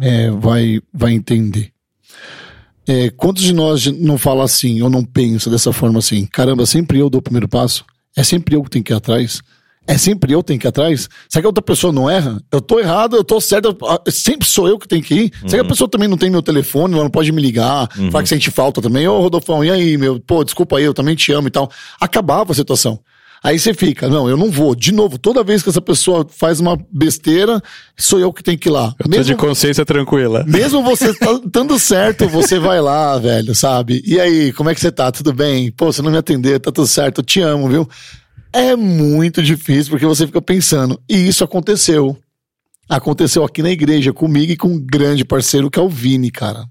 é, 0.00 0.30
vai, 0.30 0.80
vai 0.90 1.12
entender. 1.12 1.70
É, 2.88 3.10
quantos 3.10 3.42
de 3.42 3.52
nós 3.52 3.84
não 3.84 4.16
fala 4.16 4.42
assim, 4.42 4.80
ou 4.80 4.88
não 4.88 5.04
pensa 5.04 5.50
dessa 5.50 5.74
forma 5.74 5.98
assim? 5.98 6.24
Caramba, 6.24 6.64
sempre 6.64 6.98
eu 6.98 7.10
dou 7.10 7.18
o 7.18 7.22
primeiro 7.22 7.46
passo? 7.46 7.84
É 8.16 8.22
sempre 8.22 8.56
eu 8.56 8.62
que 8.62 8.70
tenho 8.70 8.82
que 8.82 8.90
ir 8.90 8.96
atrás? 8.96 9.42
É 9.86 9.98
sempre 9.98 10.32
eu 10.32 10.42
que 10.42 10.46
tenho 10.46 10.58
que 10.58 10.66
ir 10.66 10.70
atrás? 10.70 11.10
Será 11.28 11.42
que 11.42 11.46
a 11.46 11.50
outra 11.50 11.62
pessoa 11.62 11.92
não 11.92 12.08
erra? 12.08 12.42
Eu 12.50 12.62
tô 12.62 12.80
errado, 12.80 13.14
eu 13.14 13.22
tô 13.22 13.38
certo, 13.38 13.76
ah, 13.84 14.02
sempre 14.10 14.48
sou 14.48 14.66
eu 14.66 14.78
que 14.78 14.88
tenho 14.88 15.02
que 15.02 15.14
ir? 15.14 15.32
Será 15.46 15.62
que 15.62 15.66
a 15.66 15.68
pessoa 15.68 15.90
também 15.90 16.08
não 16.08 16.16
tem 16.16 16.30
meu 16.30 16.42
telefone, 16.42 16.94
ela 16.94 17.04
não 17.04 17.10
pode 17.10 17.30
me 17.32 17.42
ligar, 17.42 17.86
falar 18.10 18.22
que 18.22 18.30
sente 18.30 18.50
falta 18.50 18.80
também? 18.80 19.06
Ô, 19.06 19.20
Rodolfão, 19.20 19.62
e 19.62 19.70
aí, 19.70 19.98
meu? 19.98 20.18
Pô, 20.20 20.42
desculpa 20.42 20.78
aí, 20.78 20.84
eu 20.84 20.94
também 20.94 21.14
te 21.14 21.32
amo 21.32 21.48
e 21.48 21.50
tal. 21.50 21.70
Acabava 22.00 22.52
a 22.52 22.54
situação. 22.54 22.98
Aí 23.46 23.60
você 23.60 23.72
fica, 23.72 24.08
não, 24.08 24.28
eu 24.28 24.36
não 24.36 24.50
vou. 24.50 24.74
De 24.74 24.90
novo, 24.90 25.18
toda 25.18 25.44
vez 25.44 25.62
que 25.62 25.68
essa 25.68 25.80
pessoa 25.80 26.26
faz 26.28 26.58
uma 26.58 26.76
besteira, 26.90 27.62
sou 27.96 28.18
eu 28.18 28.32
que 28.32 28.42
tenho 28.42 28.58
que 28.58 28.68
ir 28.68 28.72
lá. 28.72 28.92
Eu 28.98 29.08
tô 29.08 29.22
de 29.22 29.36
consciência 29.36 29.84
tranquila. 29.84 30.42
Mesmo 30.48 30.82
você 30.82 31.14
dando 31.46 31.78
certo, 31.78 32.26
você 32.26 32.58
vai 32.58 32.80
lá, 32.80 33.16
velho, 33.20 33.54
sabe? 33.54 34.02
E 34.04 34.18
aí, 34.18 34.52
como 34.52 34.68
é 34.68 34.74
que 34.74 34.80
você 34.80 34.90
tá? 34.90 35.12
Tudo 35.12 35.32
bem? 35.32 35.70
Pô, 35.70 35.92
você 35.92 36.02
não 36.02 36.10
me 36.10 36.18
atendeu, 36.18 36.58
tá 36.58 36.72
tudo 36.72 36.88
certo, 36.88 37.20
eu 37.20 37.24
te 37.24 37.40
amo, 37.40 37.68
viu? 37.68 37.88
É 38.52 38.74
muito 38.74 39.40
difícil 39.40 39.92
porque 39.92 40.06
você 40.06 40.26
fica 40.26 40.42
pensando. 40.42 41.00
E 41.08 41.28
isso 41.28 41.44
aconteceu. 41.44 42.18
Aconteceu 42.88 43.44
aqui 43.44 43.62
na 43.62 43.70
igreja 43.70 44.12
comigo 44.12 44.50
e 44.50 44.56
com 44.56 44.70
um 44.70 44.84
grande 44.84 45.24
parceiro 45.24 45.70
que 45.70 45.78
é 45.78 45.82
o 45.82 45.88
Vini, 45.88 46.32
cara. 46.32 46.64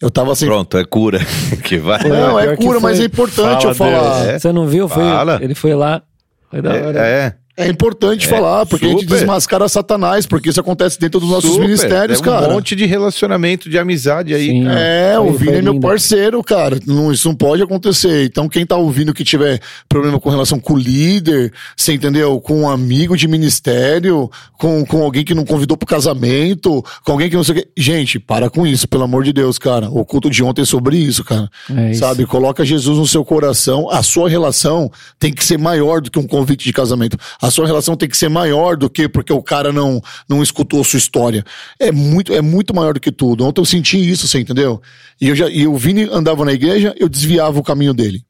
Eu 0.00 0.10
tava 0.10 0.32
assim. 0.32 0.46
Pronto, 0.46 0.76
é 0.76 0.84
cura. 0.84 1.18
que 1.64 1.78
vai. 1.78 2.02
Não, 2.04 2.38
é 2.38 2.56
que 2.56 2.64
cura, 2.64 2.80
mas 2.80 3.00
é 3.00 3.04
importante 3.04 3.62
Fala 3.62 3.70
eu 3.70 3.74
falar. 3.74 4.26
É. 4.26 4.38
Você 4.38 4.52
não 4.52 4.66
viu? 4.66 4.88
Foi, 4.88 5.02
Fala. 5.02 5.38
ele 5.42 5.54
foi 5.54 5.74
lá. 5.74 6.02
Foi 6.50 6.60
da 6.60 6.70
hora. 6.70 6.98
É, 6.98 7.34
é. 7.56 7.66
É 7.66 7.70
importante 7.70 8.26
falar, 8.26 8.66
porque 8.66 8.86
a 8.86 8.88
gente 8.88 9.02
super. 9.02 9.14
desmascara 9.16 9.68
Satanás, 9.68 10.26
porque 10.26 10.50
isso 10.50 10.60
acontece 10.60 10.98
dentro 10.98 11.18
dos 11.18 11.28
nossos 11.28 11.50
Super. 11.50 11.64
ministérios, 11.64 12.18
é 12.18 12.20
um 12.20 12.24
cara. 12.24 12.48
monte 12.48 12.76
de 12.76 12.86
relacionamento, 12.86 13.68
de 13.68 13.78
amizade 13.78 14.34
aí, 14.34 14.48
Sim. 14.48 14.64
cara. 14.64 14.80
É, 14.80 15.18
o 15.18 15.32
Vini 15.32 15.56
é 15.56 15.62
meu 15.62 15.80
parceiro, 15.80 16.42
cara. 16.42 16.78
Não, 16.86 17.12
isso 17.12 17.28
não 17.28 17.34
pode 17.34 17.62
acontecer. 17.62 18.24
Então, 18.24 18.48
quem 18.48 18.66
tá 18.66 18.76
ouvindo 18.76 19.12
que 19.12 19.24
tiver 19.24 19.60
problema 19.88 20.20
com 20.20 20.30
relação 20.30 20.60
com 20.60 20.74
o 20.74 20.78
líder, 20.78 21.52
você 21.76 21.94
entendeu? 21.94 22.40
Com 22.40 22.62
um 22.62 22.68
amigo 22.68 23.16
de 23.16 23.26
ministério, 23.26 24.30
com, 24.58 24.84
com 24.84 25.02
alguém 25.02 25.24
que 25.24 25.34
não 25.34 25.44
convidou 25.44 25.76
pro 25.76 25.86
casamento, 25.86 26.84
com 27.04 27.12
alguém 27.12 27.28
que 27.28 27.36
não 27.36 27.44
sei 27.44 27.54
o 27.54 27.58
quê. 27.58 27.68
Gente, 27.76 28.18
para 28.18 28.48
com 28.50 28.66
isso, 28.66 28.86
pelo 28.86 29.04
amor 29.04 29.24
de 29.24 29.32
Deus, 29.32 29.58
cara. 29.58 29.88
O 29.90 30.04
culto 30.04 30.30
de 30.30 30.42
ontem 30.42 30.62
é 30.62 30.64
sobre 30.64 30.96
isso, 30.98 31.24
cara. 31.24 31.48
É 31.74 31.90
isso. 31.90 32.00
Sabe? 32.00 32.26
Coloca 32.26 32.64
Jesus 32.64 32.98
no 32.98 33.06
seu 33.06 33.24
coração. 33.24 33.88
A 33.90 34.02
sua 34.02 34.28
relação 34.28 34.90
tem 35.18 35.32
que 35.32 35.44
ser 35.44 35.58
maior 35.58 36.00
do 36.00 36.10
que 36.10 36.18
um 36.18 36.26
convite 36.26 36.64
de 36.64 36.72
casamento. 36.72 37.16
A 37.46 37.50
sua 37.50 37.64
relação 37.64 37.94
tem 37.96 38.08
que 38.08 38.16
ser 38.16 38.28
maior 38.28 38.76
do 38.76 38.90
que 38.90 39.08
porque 39.08 39.32
o 39.32 39.40
cara 39.40 39.72
não, 39.72 40.02
não 40.28 40.42
escutou 40.42 40.80
a 40.80 40.84
sua 40.84 40.98
história. 40.98 41.44
É 41.78 41.92
muito, 41.92 42.32
é 42.32 42.40
muito 42.40 42.74
maior 42.74 42.94
do 42.94 43.00
que 43.00 43.12
tudo. 43.12 43.44
Ontem 43.44 43.60
eu 43.60 43.64
senti 43.64 43.96
isso, 44.10 44.26
você 44.26 44.40
entendeu? 44.40 44.82
E, 45.20 45.28
eu 45.28 45.36
já, 45.36 45.48
e 45.48 45.64
o 45.64 45.76
Vini 45.76 46.08
andava 46.10 46.44
na 46.44 46.52
igreja, 46.52 46.92
eu 46.98 47.08
desviava 47.08 47.56
o 47.56 47.62
caminho 47.62 47.94
dele. 47.94 48.24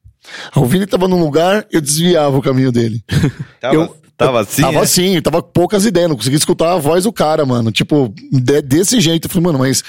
O 0.55 0.65
Vini 0.65 0.85
tava 0.85 1.07
num 1.07 1.19
lugar, 1.19 1.65
eu 1.71 1.81
desviava 1.81 2.37
o 2.37 2.41
caminho 2.43 2.71
dele. 2.71 3.03
Tava, 3.59 3.73
eu- 3.75 3.95
tava 4.15 4.41
assim. 4.41 4.61
Tava 4.61 4.77
é? 4.77 4.81
assim, 4.81 5.21
tava 5.21 5.41
com 5.41 5.49
poucas 5.51 5.83
ideias, 5.83 6.09
não 6.09 6.15
conseguia 6.15 6.37
escutar 6.37 6.73
a 6.73 6.77
voz 6.77 7.05
do 7.05 7.11
cara, 7.11 7.43
mano. 7.43 7.71
Tipo, 7.71 8.13
de- 8.31 8.61
desse 8.61 8.99
jeito. 9.01 9.25
Eu 9.25 9.29
falei, 9.31 9.45
mano, 9.45 9.57
mas. 9.59 9.83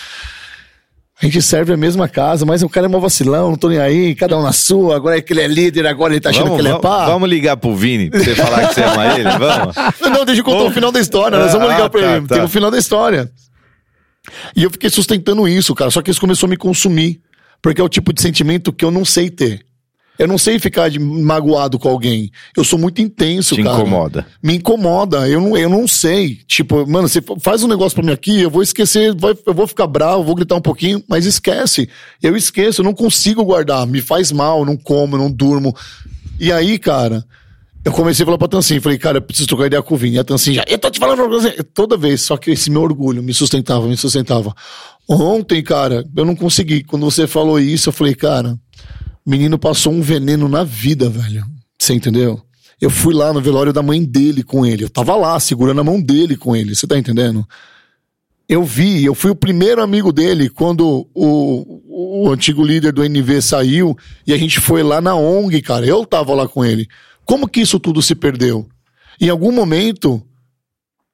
A 1.21 1.25
gente 1.27 1.43
serve 1.43 1.73
a 1.73 1.77
mesma 1.77 2.09
casa, 2.09 2.47
mas 2.47 2.63
o 2.63 2.69
cara 2.69 2.87
é 2.87 2.89
mó 2.89 3.01
vacilão, 3.01 3.51
não 3.51 3.57
tô 3.57 3.69
nem 3.69 3.79
aí, 3.79 4.15
cada 4.15 4.39
um 4.39 4.43
na 4.43 4.53
sua, 4.53 4.95
agora 4.95 5.19
é 5.19 5.21
que 5.21 5.33
ele 5.33 5.41
é 5.41 5.49
líder, 5.49 5.85
agora 5.87 6.13
ele 6.13 6.21
tá 6.21 6.31
achando 6.31 6.45
Vamos, 6.45 6.61
que 6.63 6.69
ele 6.69 6.77
é 6.77 6.79
pá. 6.81 7.07
vamos 7.07 7.29
ligar 7.29 7.57
pro 7.57 7.75
Vini 7.75 8.09
pra 8.09 8.21
você 8.21 8.37
falar 8.37 8.69
que 8.69 8.75
você 8.75 8.83
ama 8.85 9.07
ele? 9.19 9.25
Vamos? 9.37 9.77
Não, 10.01 10.11
não, 10.11 10.25
deixa 10.25 10.41
eu 10.41 10.45
contar 10.45 10.59
Vamos. 10.59 10.71
o 10.71 10.75
final 10.75 10.93
da 10.93 11.01
história, 11.01 11.37
nós 11.39 11.53
vamos 11.53 11.69
Ah, 11.69 11.73
ligar 11.75 11.91
pra 11.91 12.01
tá, 12.01 12.17
ele. 12.17 12.27
tá. 12.29 12.35
Tem 12.37 12.45
o 12.45 12.49
final 12.49 12.71
da 12.71 12.79
história. 12.79 13.29
E 14.55 14.63
eu 14.63 14.71
fiquei 14.71 14.89
sustentando 14.91 15.49
isso, 15.49 15.75
cara, 15.75 15.91
só 15.91 16.01
que 16.03 16.11
isso 16.11 16.21
começou 16.21 16.47
a 16.47 16.51
me 16.51 16.57
consumir. 16.57 17.21
Porque 17.61 17.81
é 17.81 17.85
o 17.85 17.89
tipo 17.89 18.13
de 18.13 18.23
sentimento 18.23 18.73
que 18.73 18.85
eu 18.85 18.91
não 18.93 19.05
sei 19.05 19.29
ter. 19.29 19.63
Eu 20.19 20.27
não 20.27 20.37
sei 20.37 20.59
ficar 20.59 20.89
de 20.91 20.99
magoado 20.99 21.79
com 21.79 21.89
alguém. 21.89 22.31
Eu 22.57 22.65
sou 22.65 22.79
muito 22.79 23.01
intenso, 23.01 23.55
Te 23.55 23.63
cara. 23.63 23.77
incomoda. 23.77 24.27
Me 24.43 24.57
incomoda. 24.57 25.29
Eu 25.29 25.41
não, 25.41 25.57
eu 25.57 25.69
não 25.69 25.87
sei. 25.87 26.41
Tipo, 26.47 26.85
mano, 26.91 27.07
você 27.09 27.23
faz 27.41 27.63
um 27.63 27.69
negócio 27.69 27.95
pra 27.95 28.05
mim 28.05 28.13
aqui, 28.13 28.41
eu 28.41 28.51
vou 28.51 28.63
esquecer, 28.63 29.15
vai- 29.15 29.37
eu 29.47 29.55
vou 29.55 29.67
ficar 29.67 29.87
bravo, 29.87 30.25
vou 30.25 30.35
gritar 30.35 30.57
um 30.57 30.61
pouquinho, 30.61 31.03
mas 31.09 31.25
esquece. 31.25 31.89
Eu 32.23 32.37
esqueço, 32.37 32.81
eu 32.81 32.85
não 32.85 32.95
consigo 32.95 33.45
guardar. 33.45 33.87
Me 33.87 34.01
faz 34.01 34.33
mal, 34.33 34.65
não 34.65 34.77
como, 34.77 35.17
não 35.17 35.31
durmo. 35.31 35.73
E 36.41 36.51
aí, 36.51 36.79
cara, 36.79 37.25
eu 37.85 37.93
comecei 37.93 38.25
a 38.25 38.27
falar 38.27 38.39
pra 38.39 38.49
Tancinha, 38.49 38.81
falei, 38.81 38.99
cara, 38.99 39.19
eu 39.19 39.23
preciso 39.23 39.47
trocar 39.49 39.67
ideia 39.67 39.83
com 39.83 39.95
o 39.95 39.97
Vini. 39.97 40.17
E 40.17 40.19
a 40.19 40.25
Tancinha 40.25 40.57
já, 40.57 40.65
eu 40.69 40.79
tô 40.79 40.91
te 40.91 40.99
falando 40.99 41.19
pra 41.19 41.29
você. 41.29 41.63
Toda 41.63 41.97
vez, 41.97 42.23
só 42.23 42.37
que 42.37 42.51
esse 42.51 42.71
meu 42.71 42.83
orgulho 42.83 43.23
me 43.23 43.33
sustentava, 43.33 43.87
me 43.87 43.97
sustentava. 43.97 44.53
Ontem, 45.09 45.63
cara, 45.63 46.05
eu 46.17 46.25
não 46.25 46.35
consegui. 46.37 46.83
Quando 46.83 47.05
você 47.09 47.27
falou 47.27 47.59
isso, 47.59 47.89
eu 47.89 47.93
falei, 47.93 48.15
cara, 48.15 48.59
menino 49.29 49.59
passou 49.59 49.93
um 49.93 50.01
veneno 50.01 50.49
na 50.49 50.65
vida, 50.65 51.09
velho. 51.09 51.45
Você 51.79 51.95
entendeu? 51.95 52.41
Eu 52.81 52.91
fui 52.91 53.13
lá 53.13 53.33
no 53.33 53.41
velório 53.41 53.73
da 53.73 53.83
mãe 53.83 54.05
dele 54.05 54.43
com 54.43 54.65
ele. 54.65 54.85
Eu 54.85 54.91
tava 54.91 55.15
lá, 55.17 55.39
segurando 55.41 55.81
a 55.81 55.85
mão 55.85 56.01
dele 56.01 56.37
com 56.37 56.55
ele. 56.55 56.75
Você 56.75 56.87
tá 56.87 56.97
entendendo? 56.97 57.47
Eu 58.49 58.65
vi, 58.65 59.05
eu 59.05 59.15
fui 59.15 59.31
o 59.31 59.37
primeiro 59.37 59.83
amigo 59.83 60.13
dele 60.13 60.49
quando 60.49 61.07
o, 61.13 62.23
o 62.25 62.31
antigo 62.31 62.65
líder 62.65 62.93
do 62.93 63.05
NV 63.05 63.43
saiu 63.43 63.97
e 64.27 64.33
a 64.33 64.39
gente 64.39 64.61
foi 64.61 64.83
lá 64.83 65.01
na 65.01 65.15
ONG, 65.15 65.61
cara. 65.61 65.85
Eu 65.85 66.07
tava 66.07 66.35
lá 66.35 66.49
com 66.49 66.65
ele. 66.65 66.87
Como 67.25 67.49
que 67.49 67.61
isso 67.61 67.79
tudo 67.79 68.01
se 68.01 68.15
perdeu? 68.15 68.67
Em 69.21 69.29
algum 69.29 69.53
momento, 69.53 70.23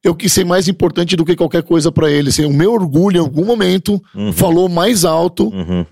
eu 0.05 0.15
quis 0.15 0.33
ser 0.33 0.45
mais 0.45 0.69
importante 0.69 1.17
do 1.17 1.25
que 1.25 1.35
qualquer 1.35 1.63
coisa 1.63 1.91
pra 1.91 2.11
ele. 2.11 2.29
Assim, 2.29 2.45
o 2.45 2.53
meu 2.53 2.73
orgulho, 2.73 3.17
em 3.17 3.21
algum 3.21 3.45
momento, 3.45 4.01
falou 4.35 4.69
mais 4.69 5.05
alto 5.05 5.49
Uhum. 5.49 5.85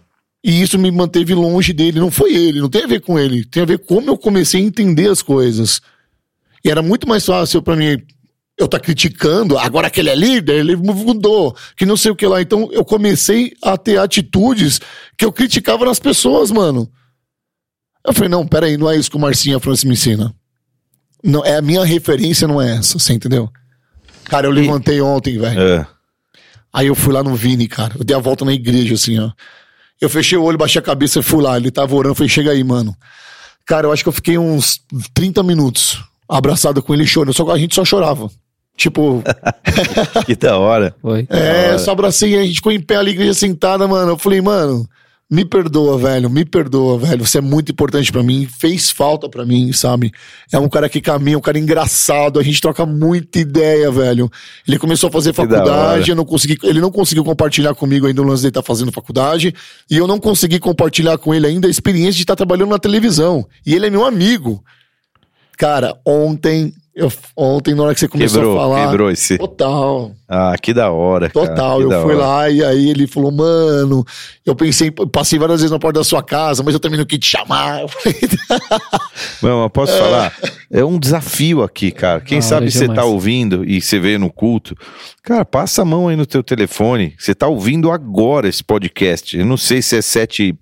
E 0.44 0.62
isso 0.62 0.78
me 0.78 0.90
manteve 0.90 1.34
longe 1.34 1.72
dele. 1.72 2.00
Não 2.00 2.10
foi 2.10 2.34
ele, 2.34 2.60
não 2.60 2.68
tem 2.68 2.84
a 2.84 2.86
ver 2.86 3.00
com 3.00 3.18
ele. 3.18 3.44
Tem 3.44 3.62
a 3.62 3.66
ver 3.66 3.78
com 3.78 3.96
como 3.96 4.10
eu 4.10 4.18
comecei 4.18 4.60
a 4.60 4.64
entender 4.64 5.08
as 5.08 5.22
coisas. 5.22 5.80
E 6.64 6.70
era 6.70 6.82
muito 6.82 7.08
mais 7.08 7.24
fácil 7.24 7.62
pra 7.62 7.76
mim 7.76 7.98
eu 8.58 8.68
tá 8.68 8.78
criticando, 8.78 9.58
agora 9.58 9.90
que 9.90 9.98
ele 9.98 10.10
é 10.10 10.14
líder, 10.14 10.60
ele 10.60 10.76
mudou, 10.76 11.56
que 11.76 11.86
não 11.86 11.96
sei 11.96 12.12
o 12.12 12.16
que 12.16 12.26
lá. 12.26 12.40
Então 12.40 12.68
eu 12.72 12.84
comecei 12.84 13.52
a 13.62 13.76
ter 13.76 13.98
atitudes 13.98 14.80
que 15.16 15.24
eu 15.24 15.32
criticava 15.32 15.84
nas 15.84 15.98
pessoas, 15.98 16.50
mano. 16.50 16.90
Eu 18.06 18.12
falei, 18.12 18.28
não, 18.28 18.46
peraí, 18.46 18.76
não 18.76 18.90
é 18.90 18.96
isso 18.96 19.10
que 19.10 19.16
o 19.16 19.20
Marcinho 19.20 19.60
França 19.60 19.86
me 19.86 19.94
ensina. 19.94 20.34
Não, 21.22 21.44
é 21.44 21.56
a 21.56 21.62
minha 21.62 21.84
referência, 21.84 22.48
não 22.48 22.60
é 22.60 22.76
essa, 22.76 22.98
você 22.98 23.12
entendeu? 23.12 23.48
Cara, 24.24 24.46
eu 24.46 24.50
levantei 24.50 25.00
ontem, 25.00 25.38
velho. 25.38 25.60
É. 25.60 25.86
Aí 26.72 26.86
eu 26.86 26.94
fui 26.94 27.12
lá 27.12 27.22
no 27.22 27.34
Vini, 27.34 27.68
cara. 27.68 27.94
Eu 27.98 28.04
dei 28.04 28.16
a 28.16 28.20
volta 28.20 28.44
na 28.44 28.52
igreja, 28.52 28.94
assim, 28.94 29.18
ó. 29.18 29.30
Eu 30.02 30.10
fechei 30.10 30.36
o 30.36 30.42
olho, 30.42 30.58
baixei 30.58 30.80
a 30.80 30.82
cabeça 30.82 31.20
e 31.20 31.22
fui 31.22 31.40
lá. 31.40 31.56
Ele 31.56 31.70
tava 31.70 31.94
orando, 31.94 32.16
falei, 32.16 32.28
chega 32.28 32.50
aí, 32.50 32.64
mano. 32.64 32.92
Cara, 33.64 33.86
eu 33.86 33.92
acho 33.92 34.02
que 34.02 34.08
eu 34.08 34.12
fiquei 34.12 34.36
uns 34.36 34.80
30 35.14 35.44
minutos 35.44 36.02
abraçado 36.28 36.82
com 36.82 36.92
ele 36.92 37.06
chorando. 37.06 37.32
Só 37.32 37.44
que 37.44 37.52
a 37.52 37.56
gente 37.56 37.72
só 37.72 37.84
chorava. 37.84 38.28
Tipo, 38.76 39.22
Que 40.26 40.34
da 40.34 40.58
hora. 40.58 40.92
Foi. 41.00 41.24
é, 41.30 41.78
só 41.78 41.92
abracei, 41.92 42.36
a 42.36 42.42
gente 42.42 42.56
ficou 42.56 42.72
em 42.72 42.80
pé 42.80 42.96
ali, 42.96 43.10
a 43.10 43.14
igreja 43.14 43.34
sentada, 43.34 43.86
mano. 43.86 44.10
Eu 44.12 44.18
falei, 44.18 44.40
mano, 44.40 44.88
me 45.32 45.46
perdoa, 45.46 45.96
velho, 45.96 46.28
me 46.28 46.44
perdoa, 46.44 46.98
velho. 46.98 47.24
Você 47.24 47.38
é 47.38 47.40
muito 47.40 47.72
importante 47.72 48.12
pra 48.12 48.22
mim, 48.22 48.46
fez 48.46 48.90
falta 48.90 49.30
pra 49.30 49.46
mim, 49.46 49.72
sabe? 49.72 50.12
É 50.52 50.58
um 50.58 50.68
cara 50.68 50.90
que 50.90 51.00
caminha, 51.00 51.38
um 51.38 51.40
cara 51.40 51.58
engraçado, 51.58 52.38
a 52.38 52.42
gente 52.42 52.60
troca 52.60 52.84
muita 52.84 53.38
ideia, 53.38 53.90
velho. 53.90 54.30
Ele 54.68 54.78
começou 54.78 55.08
a 55.08 55.10
fazer 55.10 55.32
faculdade, 55.32 56.10
eu 56.10 56.14
não 56.14 56.26
consegui, 56.26 56.58
ele 56.62 56.82
não 56.82 56.90
conseguiu 56.90 57.24
compartilhar 57.24 57.74
comigo 57.74 58.06
ainda 58.06 58.20
o 58.20 58.26
lance 58.26 58.42
dele 58.42 58.50
estar 58.50 58.62
fazendo 58.62 58.92
faculdade, 58.92 59.54
e 59.90 59.96
eu 59.96 60.06
não 60.06 60.20
consegui 60.20 60.58
compartilhar 60.58 61.16
com 61.16 61.34
ele 61.34 61.46
ainda 61.46 61.66
a 61.66 61.70
experiência 61.70 62.12
de 62.12 62.24
estar 62.24 62.36
trabalhando 62.36 62.68
na 62.68 62.78
televisão. 62.78 63.46
E 63.64 63.74
ele 63.74 63.86
é 63.86 63.90
meu 63.90 64.04
amigo. 64.04 64.62
Cara, 65.56 65.96
ontem, 66.04 66.74
eu, 66.94 67.10
ontem 67.36 67.74
na 67.74 67.84
hora 67.84 67.94
que 67.94 68.00
você 68.00 68.08
começou 68.08 68.38
Quebrou, 68.40 68.58
a 68.58 68.62
falar, 68.62 68.86
quebrou 68.88 69.10
esse. 69.10 69.38
total. 69.38 70.12
Ah, 70.28 70.54
que 70.60 70.72
da 70.74 70.90
hora. 70.90 71.28
cara, 71.30 71.46
Total, 71.48 71.80
eu 71.82 71.90
fui 72.02 72.14
hora. 72.14 72.26
lá 72.26 72.50
e 72.50 72.64
aí 72.64 72.90
ele 72.90 73.06
falou, 73.06 73.30
mano, 73.30 74.04
eu 74.46 74.54
pensei, 74.56 74.90
passei 74.90 75.38
várias 75.38 75.60
vezes 75.60 75.70
na 75.70 75.78
porta 75.78 76.00
da 76.00 76.04
sua 76.04 76.22
casa, 76.22 76.62
mas 76.62 76.72
eu 76.74 76.80
também 76.80 76.98
não 76.98 77.04
quis 77.06 77.18
te 77.18 77.26
chamar. 77.26 77.82
Eu 77.82 77.88
falei, 77.88 78.16
Não, 79.42 79.62
mas 79.62 79.72
posso 79.72 79.96
falar? 79.96 80.32
É 80.70 80.84
um 80.84 80.98
desafio 80.98 81.62
aqui, 81.62 81.90
cara. 81.90 82.20
Quem 82.20 82.38
Da 82.38 82.42
sabe 82.46 82.70
você 82.70 82.88
tá 82.88 83.04
ouvindo 83.04 83.64
e 83.68 83.80
você 83.80 83.98
vê 83.98 84.16
no 84.18 84.30
culto. 84.30 84.74
Cara, 85.22 85.44
passa 85.44 85.82
a 85.82 85.84
mão 85.84 86.08
aí 86.08 86.16
no 86.16 86.26
teu 86.26 86.42
telefone. 86.42 87.14
Você 87.18 87.34
tá 87.34 87.46
ouvindo 87.46 87.90
agora 87.90 88.48
esse 88.48 88.62
podcast. 88.64 89.36
Eu 89.36 89.44
não 89.46 89.56
sei 89.56 89.82
se 89.82 89.96
é 89.96 90.02
sete 90.02 90.42
e 90.50 90.54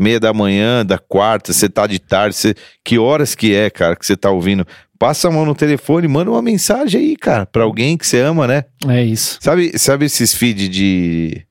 meia 0.00 0.18
da 0.20 0.32
manhã, 0.32 0.84
da 0.84 0.98
quarta, 0.98 1.52
você 1.52 1.68
tá 1.68 1.86
de 1.86 1.98
tarde, 1.98 2.34
você- 2.36 2.54
que 2.84 2.98
horas 2.98 3.34
que 3.34 3.54
é, 3.54 3.70
cara, 3.70 3.94
que 3.96 4.04
você 4.04 4.16
tá 4.16 4.30
ouvindo. 4.30 4.66
Passa 5.02 5.26
a 5.26 5.30
mão 5.32 5.44
no 5.44 5.52
telefone, 5.52 6.06
manda 6.06 6.30
uma 6.30 6.40
mensagem 6.40 7.00
aí, 7.00 7.16
cara, 7.16 7.44
pra 7.44 7.64
alguém 7.64 7.98
que 7.98 8.06
você 8.06 8.20
ama, 8.20 8.46
né? 8.46 8.66
É 8.86 9.02
isso. 9.02 9.36
Sabe, 9.40 9.76
sabe 9.76 10.04
esses 10.04 10.32
feed 10.32 10.68
de. 10.68 11.44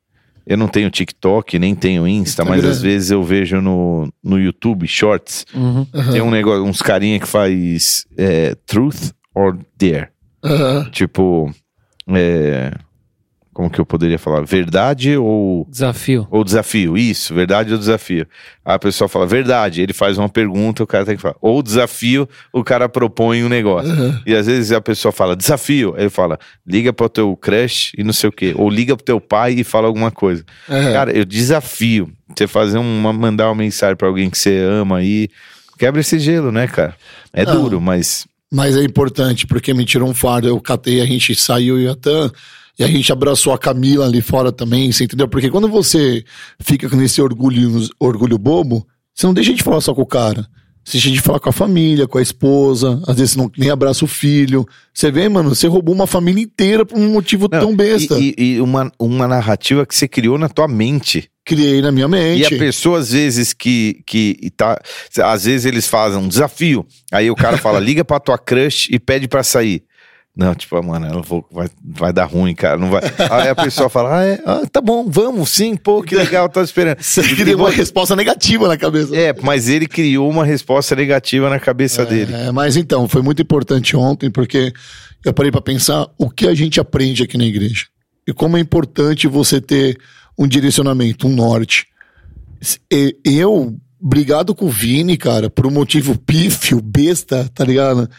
Eu 0.47 0.55
não 0.55 0.69
tenho 0.69 0.89
TikTok, 0.89 1.59
nem 1.59 1.75
tenho 1.75 2.07
Insta, 2.07 2.45
mas 2.45 2.63
às 2.63 2.81
vezes 2.81 3.11
eu 3.11 3.21
vejo 3.21 3.59
no, 3.59 4.07
no 4.23 4.39
YouTube 4.39 4.87
Shorts. 4.87 5.45
Uhum. 5.53 5.85
Tem 6.13 6.21
um 6.21 6.31
negócio, 6.31 6.63
uns 6.63 6.81
carinha 6.81 7.19
que 7.19 7.27
faz 7.27 8.05
é, 8.17 8.55
truth 8.65 9.11
or 9.35 9.57
dare. 9.77 10.07
"Aham." 10.41 10.89
Tipo, 10.89 11.53
é, 12.07 12.71
como 13.53 13.69
que 13.69 13.79
eu 13.79 13.85
poderia 13.85 14.17
falar? 14.17 14.41
Verdade 14.45 15.17
ou, 15.17 15.67
Desafio. 15.69 16.25
ou 16.31 16.43
desafio? 16.43 16.97
Isso, 16.97 17.33
verdade 17.33 17.73
ou 17.73 17.77
desafio. 17.77 18.25
Aí 18.63 18.75
a 18.75 18.79
pessoa 18.79 19.09
fala 19.09 19.27
verdade, 19.27 19.81
ele 19.81 19.91
faz 19.91 20.17
uma 20.17 20.29
pergunta, 20.29 20.83
o 20.83 20.87
cara 20.87 21.05
tem 21.05 21.15
que 21.17 21.21
falar. 21.21 21.35
Ou 21.41 21.61
desafio, 21.61 22.27
o 22.53 22.63
cara 22.63 22.87
propõe 22.87 23.43
um 23.43 23.49
negócio. 23.49 23.91
E 24.25 24.33
às 24.33 24.45
vezes 24.47 24.71
a 24.71 24.79
pessoa 24.79 25.11
fala 25.11 25.35
desafio, 25.35 25.93
aí 25.95 26.03
ele 26.03 26.09
fala 26.09 26.39
liga 26.65 26.93
pro 26.93 27.09
teu 27.09 27.35
crush 27.35 27.91
e 27.97 28.03
não 28.03 28.13
sei 28.13 28.29
o 28.29 28.31
quê. 28.31 28.53
Ou 28.55 28.69
liga 28.69 28.95
pro 28.95 29.03
teu 29.05 29.19
pai 29.19 29.53
e 29.53 29.63
fala 29.63 29.87
alguma 29.87 30.11
coisa. 30.11 30.45
É. 30.69 30.93
Cara, 30.93 31.11
eu 31.11 31.25
desafio 31.25 32.09
você 32.35 32.47
fazer 32.47 32.77
uma, 32.77 33.11
mandar 33.11 33.47
uma 33.49 33.55
mensagem 33.55 33.97
pra 33.97 34.07
alguém 34.07 34.29
que 34.29 34.37
você 34.37 34.57
ama 34.59 34.99
aí. 34.99 35.27
Quebra 35.77 35.99
esse 35.99 36.17
gelo, 36.19 36.51
né, 36.51 36.67
cara? 36.67 36.95
É 37.33 37.43
Não. 37.43 37.61
duro, 37.61 37.81
mas 37.81 38.25
Mas 38.49 38.77
é 38.77 38.83
importante, 38.83 39.45
porque 39.45 39.73
me 39.73 39.83
tirou 39.83 40.07
um 40.07 40.13
fardo, 40.13 40.47
eu 40.47 40.59
catei, 40.61 41.01
a 41.01 41.05
gente 41.05 41.35
saiu 41.35 41.77
e 41.79 41.93
Tan 41.95 42.31
e 42.81 42.83
a 42.83 42.87
gente 42.87 43.11
abraçou 43.11 43.53
a 43.53 43.57
Camila 43.57 44.05
ali 44.05 44.21
fora 44.21 44.51
também, 44.51 44.91
você 44.91 45.03
entendeu? 45.03 45.27
Porque 45.27 45.49
quando 45.49 45.67
você 45.69 46.23
fica 46.59 46.89
com 46.89 47.01
esse 47.01 47.21
orgulho, 47.21 47.87
orgulho 47.99 48.37
bobo, 48.37 48.85
você 49.13 49.25
não 49.25 49.33
deixa 49.33 49.53
de 49.53 49.61
falar 49.63 49.81
só 49.81 49.93
com 49.93 50.01
o 50.01 50.05
cara. 50.05 50.47
Você 50.83 50.93
deixa 50.93 51.11
de 51.11 51.21
falar 51.21 51.39
com 51.39 51.47
a 51.49 51.53
família, 51.53 52.07
com 52.07 52.17
a 52.17 52.21
esposa, 52.23 52.99
às 53.07 53.15
vezes 53.15 53.35
não, 53.35 53.51
nem 53.55 53.69
abraça 53.69 54.03
o 54.03 54.07
filho. 54.07 54.65
Você 54.91 55.11
vê, 55.11 55.29
mano, 55.29 55.53
você 55.53 55.67
roubou 55.67 55.93
uma 55.93 56.07
família 56.07 56.41
inteira 56.41 56.83
por 56.83 56.97
um 56.97 57.07
motivo 57.11 57.47
Não, 57.51 57.59
tão 57.59 57.75
besta. 57.75 58.17
E, 58.17 58.33
e- 58.35 58.53
e 58.55 58.61
uma, 58.61 58.91
uma 58.99 59.27
narrativa 59.27 59.85
que 59.85 59.95
você 59.95 60.07
criou 60.07 60.39
na 60.39 60.49
tua 60.49 60.67
mente. 60.67 61.29
Criei 61.45 61.81
na 61.83 61.91
minha 61.91 62.05
E 62.05 62.07
a 62.07 62.09
mente. 62.09 62.57
pessoa, 62.57 62.97
às 62.97 63.11
vezes, 63.11 63.53
que, 63.53 64.01
que 64.07 64.49
tá. 64.57 64.79
Às 65.23 65.45
vezes 65.45 65.65
eles 65.65 65.87
fazem 65.87 66.19
um 66.19 66.27
desafio. 66.27 66.83
Aí 67.11 67.29
o 67.29 67.35
cara 67.35 67.57
fala: 67.57 67.77
liga 67.79 68.03
pra 68.03 68.19
tua 68.19 68.37
crush 68.39 68.89
e 68.91 68.97
pede 68.99 69.27
pra 69.27 69.43
sair. 69.43 69.83
Não, 70.35 70.55
tipo, 70.55 70.77
ah, 70.77 70.81
mano, 70.81 71.05
ela 71.07 71.21
vou, 71.21 71.45
vai, 71.51 71.67
vai 71.83 72.13
dar 72.13 72.23
ruim, 72.25 72.55
cara. 72.55 72.77
Não 72.77 72.89
vai. 72.89 73.01
Aí 73.29 73.49
a 73.49 73.55
pessoa 73.55 73.89
fala: 73.89 74.17
ah, 74.19 74.25
é, 74.25 74.41
ah, 74.45 74.61
tá 74.71 74.79
bom, 74.79 75.05
vamos, 75.09 75.49
sim, 75.49 75.75
pô, 75.75 76.01
que 76.01 76.15
legal, 76.15 76.47
tô 76.47 76.61
esperando. 76.61 76.99
Você 77.03 77.21
cria 77.21 77.51
e 77.51 77.55
uma 77.55 77.69
resposta 77.69 78.15
negativa 78.15 78.67
na 78.67 78.77
cabeça. 78.77 79.13
É, 79.15 79.33
mas 79.41 79.67
ele 79.67 79.87
criou 79.87 80.29
uma 80.29 80.45
resposta 80.45 80.95
negativa 80.95 81.49
na 81.49 81.59
cabeça 81.59 82.05
dele. 82.05 82.33
É, 82.33 82.51
mas 82.51 82.77
então, 82.77 83.09
foi 83.09 83.21
muito 83.21 83.41
importante 83.41 83.95
ontem, 83.97 84.31
porque 84.31 84.71
eu 85.25 85.33
parei 85.33 85.51
pra 85.51 85.61
pensar 85.61 86.07
o 86.17 86.29
que 86.29 86.47
a 86.47 86.55
gente 86.55 86.79
aprende 86.79 87.23
aqui 87.23 87.37
na 87.37 87.45
igreja. 87.45 87.87
E 88.25 88.31
como 88.31 88.55
é 88.55 88.59
importante 88.61 89.27
você 89.27 89.59
ter 89.59 89.97
um 90.39 90.47
direcionamento, 90.47 91.27
um 91.27 91.35
norte. 91.35 91.87
E- 92.91 93.17
Eu, 93.25 93.75
brigado 93.99 94.55
com 94.55 94.65
o 94.65 94.69
Vini, 94.69 95.17
cara, 95.17 95.49
por 95.49 95.67
um 95.67 95.71
motivo 95.71 96.17
pífio, 96.17 96.81
besta, 96.81 97.49
tá 97.53 97.65
ligado? 97.65 98.09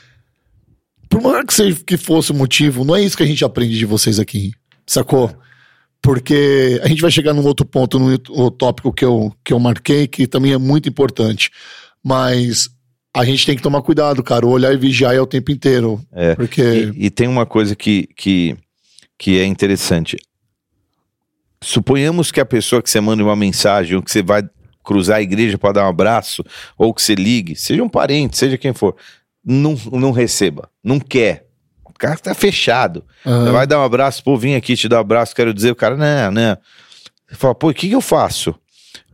Por 1.13 1.21
maior 1.21 1.45
que, 1.45 1.53
seja, 1.53 1.79
que 1.87 1.99
fosse 1.99 2.33
o 2.33 2.35
motivo, 2.35 2.87
não 2.87 2.97
é 2.97 3.03
isso 3.03 3.19
que 3.19 3.23
a 3.23 3.27
gente 3.27 3.45
aprende 3.45 3.77
de 3.77 3.85
vocês 3.85 4.19
aqui, 4.19 4.53
sacou? 4.87 5.31
Porque 6.01 6.81
a 6.83 6.89
gente 6.89 7.03
vai 7.03 7.11
chegar 7.11 7.35
num 7.35 7.45
outro 7.45 7.67
ponto, 7.67 7.99
num 7.99 8.13
outro 8.31 8.51
tópico 8.53 8.91
que 8.91 9.05
eu, 9.05 9.31
que 9.45 9.53
eu 9.53 9.61
marquei, 9.61 10.07
que 10.09 10.27
também 10.27 10.55
é 10.55 10.59
muito 10.59 10.89
importante. 10.89 11.51
Mas 12.03 12.71
a 13.15 13.27
gente 13.27 13.45
tem 13.45 13.55
que 13.55 13.63
tomar 13.63 13.83
cuidado, 13.83 14.23
cara. 14.23 14.47
Olhar 14.47 14.73
e 14.73 14.79
vigiar 14.79 15.15
é 15.15 15.21
o 15.21 15.27
tempo 15.27 15.53
inteiro. 15.53 16.01
É. 16.11 16.35
Porque. 16.35 16.91
E, 16.97 17.07
e 17.07 17.11
tem 17.11 17.29
uma 17.29 17.45
coisa 17.45 17.77
que, 17.77 18.09
que, 18.17 18.57
que 19.19 19.39
é 19.39 19.45
interessante. 19.45 20.17
Suponhamos 21.63 22.33
que 22.33 22.41
a 22.41 22.47
pessoa 22.47 22.83
que 22.83 22.89
você 22.89 23.03
manda 23.03 23.23
uma 23.23 23.37
mensagem, 23.37 23.97
ou 23.97 24.03
que 24.03 24.11
você 24.11 24.23
vai 24.23 24.43
cruzar 24.83 25.19
a 25.19 25.23
igreja 25.23 25.59
para 25.59 25.75
dar 25.75 25.85
um 25.85 25.91
abraço, 25.91 26.43
ou 26.77 26.93
que 26.95 27.03
você 27.03 27.15
ligue, 27.15 27.55
seja 27.55 27.83
um 27.83 27.89
parente, 27.89 28.39
seja 28.39 28.57
quem 28.57 28.73
for, 28.73 28.97
não, 29.45 29.75
não 29.93 30.13
receba, 30.13 30.69
não 30.83 31.01
quer. 31.01 31.47
O 31.85 31.93
cara 31.93 32.17
tá 32.17 32.35
fechado. 32.35 33.05
Você 33.25 33.51
vai 33.51 33.67
dar 33.67 33.81
um 33.81 33.85
abraço, 33.85 34.23
pô, 34.25 34.37
vim 34.37 34.55
aqui 34.55 34.77
te 34.77 34.89
dar 34.89 34.99
um 34.99 35.01
abraço, 35.01 35.35
quero 35.35 35.53
dizer, 35.55 35.71
o 35.71 35.77
cara, 35.77 35.97
não. 35.97 36.57
Você 37.29 37.37
fala, 37.37 37.55
pô, 37.55 37.71
o 37.71 37.75
que, 37.75 37.89
que 37.89 37.95
eu 37.95 38.01
faço? 38.01 38.55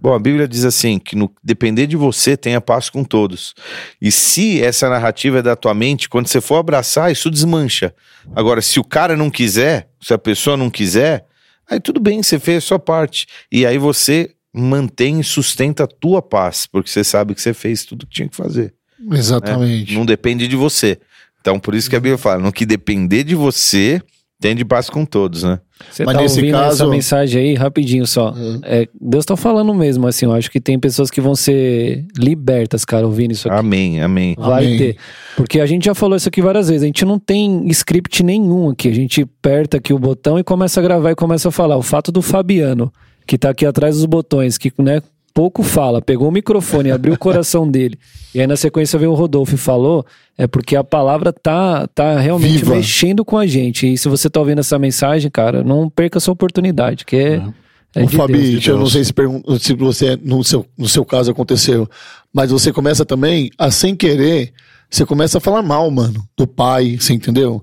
Bom, 0.00 0.14
a 0.14 0.18
Bíblia 0.18 0.46
diz 0.46 0.64
assim, 0.64 0.98
que 0.98 1.16
no 1.16 1.32
depender 1.42 1.86
de 1.86 1.96
você, 1.96 2.36
tenha 2.36 2.60
paz 2.60 2.88
com 2.88 3.02
todos. 3.02 3.54
E 4.00 4.12
se 4.12 4.62
essa 4.62 4.88
narrativa 4.88 5.38
é 5.38 5.42
da 5.42 5.56
tua 5.56 5.74
mente, 5.74 6.08
quando 6.08 6.28
você 6.28 6.40
for 6.40 6.56
abraçar, 6.56 7.10
isso 7.10 7.30
desmancha. 7.30 7.92
Agora, 8.34 8.62
se 8.62 8.78
o 8.78 8.84
cara 8.84 9.16
não 9.16 9.28
quiser, 9.28 9.90
se 10.00 10.14
a 10.14 10.18
pessoa 10.18 10.56
não 10.56 10.70
quiser, 10.70 11.26
aí 11.68 11.80
tudo 11.80 12.00
bem, 12.00 12.22
você 12.22 12.38
fez 12.38 12.58
a 12.58 12.66
sua 12.66 12.78
parte. 12.78 13.26
E 13.50 13.66
aí 13.66 13.76
você 13.76 14.30
mantém 14.54 15.20
e 15.20 15.24
sustenta 15.24 15.84
a 15.84 15.88
tua 15.88 16.22
paz, 16.22 16.66
porque 16.66 16.88
você 16.88 17.02
sabe 17.02 17.34
que 17.34 17.42
você 17.42 17.52
fez 17.52 17.84
tudo 17.84 18.06
que 18.06 18.14
tinha 18.14 18.28
que 18.28 18.36
fazer. 18.36 18.74
Exatamente. 19.12 19.94
Não 19.94 20.04
depende 20.06 20.46
de 20.48 20.56
você. 20.56 20.98
Então, 21.40 21.58
por 21.58 21.74
isso 21.74 21.88
que 21.88 21.96
a 21.96 22.00
Bíblia 22.00 22.18
fala, 22.18 22.42
no 22.42 22.52
que 22.52 22.66
depender 22.66 23.24
de 23.24 23.34
você, 23.34 24.02
tem 24.40 24.54
de 24.54 24.64
paz 24.64 24.90
com 24.90 25.04
todos, 25.04 25.42
né? 25.42 25.58
Você 25.90 26.04
Mas 26.04 26.16
tá 26.16 26.22
nesse 26.22 26.38
ouvindo 26.40 26.52
caso- 26.54 26.82
essa 26.82 26.86
mensagem 26.90 27.40
aí, 27.42 27.54
rapidinho 27.54 28.04
só. 28.06 28.32
Hum. 28.36 28.60
É, 28.64 28.88
Deus 29.00 29.24
tá 29.24 29.36
falando 29.36 29.72
mesmo, 29.72 30.06
assim, 30.08 30.26
eu 30.26 30.32
acho 30.32 30.50
que 30.50 30.60
tem 30.60 30.78
pessoas 30.78 31.08
que 31.10 31.20
vão 31.20 31.36
ser 31.36 32.04
libertas, 32.18 32.84
cara, 32.84 33.06
ouvindo 33.06 33.30
isso 33.32 33.48
aqui. 33.48 33.56
Amém, 33.58 34.00
amém. 34.02 34.34
Vai 34.36 34.64
Amém. 34.66 34.78
ter. 34.78 34.96
Porque 35.36 35.60
a 35.60 35.66
gente 35.66 35.84
já 35.84 35.94
falou 35.94 36.16
isso 36.16 36.28
aqui 36.28 36.42
várias 36.42 36.68
vezes. 36.68 36.82
A 36.82 36.86
gente 36.86 37.04
não 37.04 37.18
tem 37.18 37.66
script 37.68 38.24
nenhum 38.24 38.70
aqui. 38.70 38.88
A 38.88 38.94
gente 38.94 39.22
aperta 39.22 39.76
aqui 39.76 39.92
o 39.94 39.98
botão 39.98 40.36
e 40.38 40.42
começa 40.44 40.80
a 40.80 40.82
gravar 40.82 41.12
e 41.12 41.14
começa 41.14 41.48
a 41.48 41.52
falar. 41.52 41.76
O 41.76 41.82
fato 41.82 42.10
do 42.10 42.20
Fabiano, 42.20 42.92
que 43.26 43.38
tá 43.38 43.50
aqui 43.50 43.64
atrás 43.64 43.94
dos 43.96 44.06
botões, 44.06 44.58
que 44.58 44.72
né, 44.78 45.00
pouco 45.38 45.62
fala, 45.62 46.02
pegou 46.02 46.26
o 46.26 46.32
microfone, 46.32 46.90
abriu 46.90 47.14
o 47.14 47.18
coração 47.18 47.62
dele. 47.70 47.96
E 48.34 48.40
aí 48.40 48.46
na 48.48 48.56
sequência 48.56 48.98
veio 48.98 49.12
o 49.12 49.14
Rodolfo 49.14 49.54
e 49.54 49.56
falou, 49.56 50.04
é 50.36 50.48
porque 50.48 50.74
a 50.74 50.82
palavra 50.82 51.32
tá, 51.32 51.86
tá 51.94 52.18
realmente 52.18 52.58
Viva. 52.58 52.74
mexendo 52.74 53.24
com 53.24 53.38
a 53.38 53.46
gente. 53.46 53.86
E 53.86 53.96
se 53.96 54.08
você 54.08 54.28
tá 54.28 54.40
ouvindo 54.40 54.58
essa 54.58 54.76
mensagem, 54.80 55.30
cara, 55.30 55.62
não 55.62 55.88
perca 55.88 56.18
essa 56.18 56.32
oportunidade, 56.32 57.04
que 57.04 57.14
é. 57.14 57.42
é 57.94 58.04
de 58.04 58.16
Fabi, 58.16 58.32
Deus, 58.32 58.62
de 58.62 58.68
eu 58.68 58.74
não 58.74 58.82
Deus. 58.82 58.92
sei 58.94 59.04
se, 59.04 59.12
se 59.60 59.74
você, 59.74 60.18
no 60.20 60.42
seu, 60.42 60.66
no 60.76 60.88
seu 60.88 61.04
caso 61.04 61.30
aconteceu, 61.30 61.88
mas 62.34 62.50
você 62.50 62.72
começa 62.72 63.06
também 63.06 63.48
a, 63.56 63.70
sem 63.70 63.94
querer, 63.94 64.52
você 64.90 65.06
começa 65.06 65.38
a 65.38 65.40
falar 65.40 65.62
mal, 65.62 65.88
mano, 65.88 66.20
do 66.36 66.48
pai, 66.48 66.96
você 66.98 67.12
entendeu? 67.12 67.62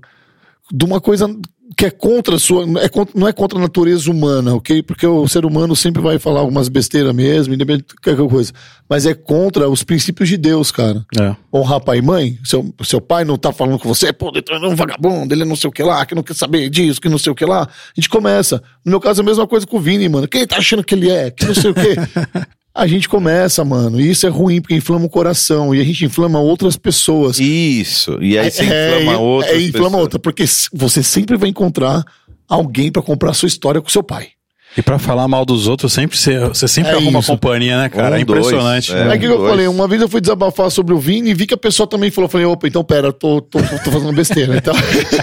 de 0.72 0.84
uma 0.84 1.00
coisa 1.00 1.28
que 1.74 1.86
é 1.86 1.90
contra 1.90 2.36
a 2.36 2.38
sua. 2.38 2.64
É 2.80 2.88
contra, 2.88 3.18
não 3.18 3.26
é 3.26 3.32
contra 3.32 3.58
a 3.58 3.62
natureza 3.62 4.10
humana, 4.10 4.54
ok? 4.54 4.82
Porque 4.82 5.06
o 5.06 5.26
ser 5.26 5.44
humano 5.44 5.74
sempre 5.74 6.02
vai 6.02 6.18
falar 6.18 6.40
algumas 6.40 6.68
besteiras 6.68 7.14
mesmo, 7.14 7.54
independente 7.54 7.88
de 7.88 7.94
qualquer 7.94 8.28
coisa. 8.28 8.52
Mas 8.88 9.06
é 9.06 9.14
contra 9.14 9.68
os 9.68 9.82
princípios 9.82 10.28
de 10.28 10.36
Deus, 10.36 10.70
cara. 10.70 11.04
É. 11.18 11.34
Honrar 11.52 11.80
pai 11.80 11.98
e 11.98 12.02
mãe, 12.02 12.38
seu, 12.44 12.72
seu 12.82 13.00
pai 13.00 13.24
não 13.24 13.36
tá 13.36 13.52
falando 13.52 13.78
com 13.78 13.88
você, 13.88 14.12
pô, 14.12 14.30
ele 14.34 14.44
é 14.48 14.68
um 14.68 14.76
vagabundo, 14.76 15.34
ele 15.34 15.42
é 15.42 15.44
não 15.44 15.56
sei 15.56 15.68
o 15.68 15.72
que 15.72 15.82
lá, 15.82 16.04
que 16.06 16.14
não 16.14 16.22
quer 16.22 16.34
saber 16.34 16.68
disso, 16.68 17.00
que 17.00 17.08
não 17.08 17.18
sei 17.18 17.32
o 17.32 17.34
que 17.34 17.44
lá. 17.44 17.62
A 17.62 17.68
gente 17.94 18.08
começa. 18.08 18.62
No 18.84 18.90
meu 18.90 19.00
caso, 19.00 19.20
é 19.20 19.22
a 19.22 19.26
mesma 19.26 19.46
coisa 19.46 19.66
com 19.66 19.78
o 19.78 19.80
Vini, 19.80 20.08
mano. 20.08 20.28
Quem 20.28 20.46
tá 20.46 20.58
achando 20.58 20.84
que 20.84 20.94
ele 20.94 21.10
é? 21.10 21.30
Que 21.30 21.46
não 21.46 21.54
sei 21.54 21.70
o 21.70 21.74
quê. 21.74 21.96
A 22.76 22.86
gente 22.86 23.08
começa, 23.08 23.64
mano. 23.64 23.98
E 23.98 24.10
isso 24.10 24.26
é 24.26 24.28
ruim, 24.28 24.60
porque 24.60 24.74
inflama 24.74 25.06
o 25.06 25.08
coração. 25.08 25.74
E 25.74 25.80
a 25.80 25.84
gente 25.84 26.04
inflama 26.04 26.38
outras 26.38 26.76
pessoas. 26.76 27.40
Isso. 27.40 28.18
E 28.22 28.38
aí 28.38 28.50
você 28.50 28.64
inflama 28.64 29.12
é, 29.12 29.16
outras 29.16 29.52
É, 29.52 29.60
inflama 29.62 29.84
pessoas. 29.86 30.02
outra. 30.02 30.18
Porque 30.18 30.44
você 30.74 31.02
sempre 31.02 31.36
vai 31.38 31.48
encontrar 31.48 32.04
alguém 32.46 32.92
pra 32.92 33.00
comprar 33.02 33.30
a 33.30 33.34
sua 33.34 33.46
história 33.48 33.80
com 33.80 33.88
seu 33.88 34.02
pai. 34.02 34.28
E 34.76 34.82
pra 34.82 34.98
falar 34.98 35.26
mal 35.26 35.44
dos 35.44 35.66
outros, 35.66 35.92
sempre 35.92 36.18
você, 36.18 36.38
você 36.40 36.68
sempre 36.68 36.92
É 36.92 36.94
arruma 36.96 37.20
isso. 37.20 37.32
companhia, 37.32 37.78
né, 37.78 37.88
cara? 37.88 38.14
Um, 38.14 38.18
é 38.18 38.20
impressionante. 38.20 38.92
dois, 38.92 39.06
É, 39.08 39.12
É, 39.12 39.16
o 39.16 39.18
que 39.18 39.24
eu 39.26 39.38
dois. 39.38 39.50
falei, 39.50 39.68
uma 39.68 39.88
vez 39.88 40.02
eu 40.02 40.08
fui 40.08 40.20
desabafar 40.20 40.70
sobre 40.70 40.92
o 40.92 40.98
Vini 40.98 41.30
e 41.30 41.34
vi 41.34 41.46
que 41.46 41.54
a 41.54 41.56
pessoa 41.56 41.86
também 41.86 42.10
falou, 42.10 42.28
falei, 42.28 42.46
opa, 42.46 42.68
então 42.68 42.84
pera, 42.84 43.08
eu 43.08 43.12
tô, 43.12 43.40
tô, 43.40 43.58
tô 43.58 43.90
fazendo 43.90 44.12
besteira, 44.12 44.54
então... 44.56 44.74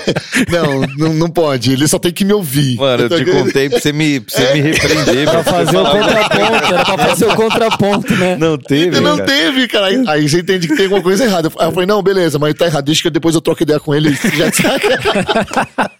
não, 0.49 0.81
não, 0.97 1.13
não 1.13 1.29
pode, 1.29 1.71
ele 1.71 1.87
só 1.87 1.99
tem 1.99 2.11
que 2.11 2.25
me 2.25 2.33
ouvir. 2.33 2.77
Mano, 2.77 3.03
eu 3.03 3.09
te 3.09 3.21
Então, 3.21 3.43
contei 3.43 3.69
pra 3.69 3.79
você 3.79 3.93
me, 3.93 4.19
pra 4.19 4.35
você 4.35 4.53
me 4.53 4.61
repreender. 4.61 5.29
Pra 5.29 5.43
fazer 5.43 5.77
o 5.77 5.85
contraponto, 5.85 6.73
era 6.73 6.85
pra 6.85 6.97
fazer 6.97 7.25
o 7.25 7.35
contraponto, 7.35 8.13
né? 8.15 8.35
Não 8.37 8.57
teve, 8.57 8.99
Não 8.99 9.17
cara. 9.17 9.29
teve, 9.29 9.67
cara. 9.67 9.85
Aí, 9.87 10.03
aí 10.07 10.29
você 10.29 10.39
entende 10.39 10.67
que 10.67 10.75
tem 10.75 10.85
alguma 10.85 11.01
coisa 11.03 11.23
errada. 11.25 11.51
Aí 11.59 11.67
eu 11.67 11.71
falei, 11.71 11.85
não, 11.85 12.01
beleza, 12.01 12.39
mas 12.39 12.53
tá 12.55 12.65
errado. 12.65 12.85
Deixa 12.85 13.01
que 13.03 13.09
depois 13.09 13.35
eu 13.35 13.41
troco 13.41 13.61
ideia 13.61 13.79
com 13.79 13.93
ele. 13.93 14.11
Já 14.35 14.51
saca. 14.51 14.99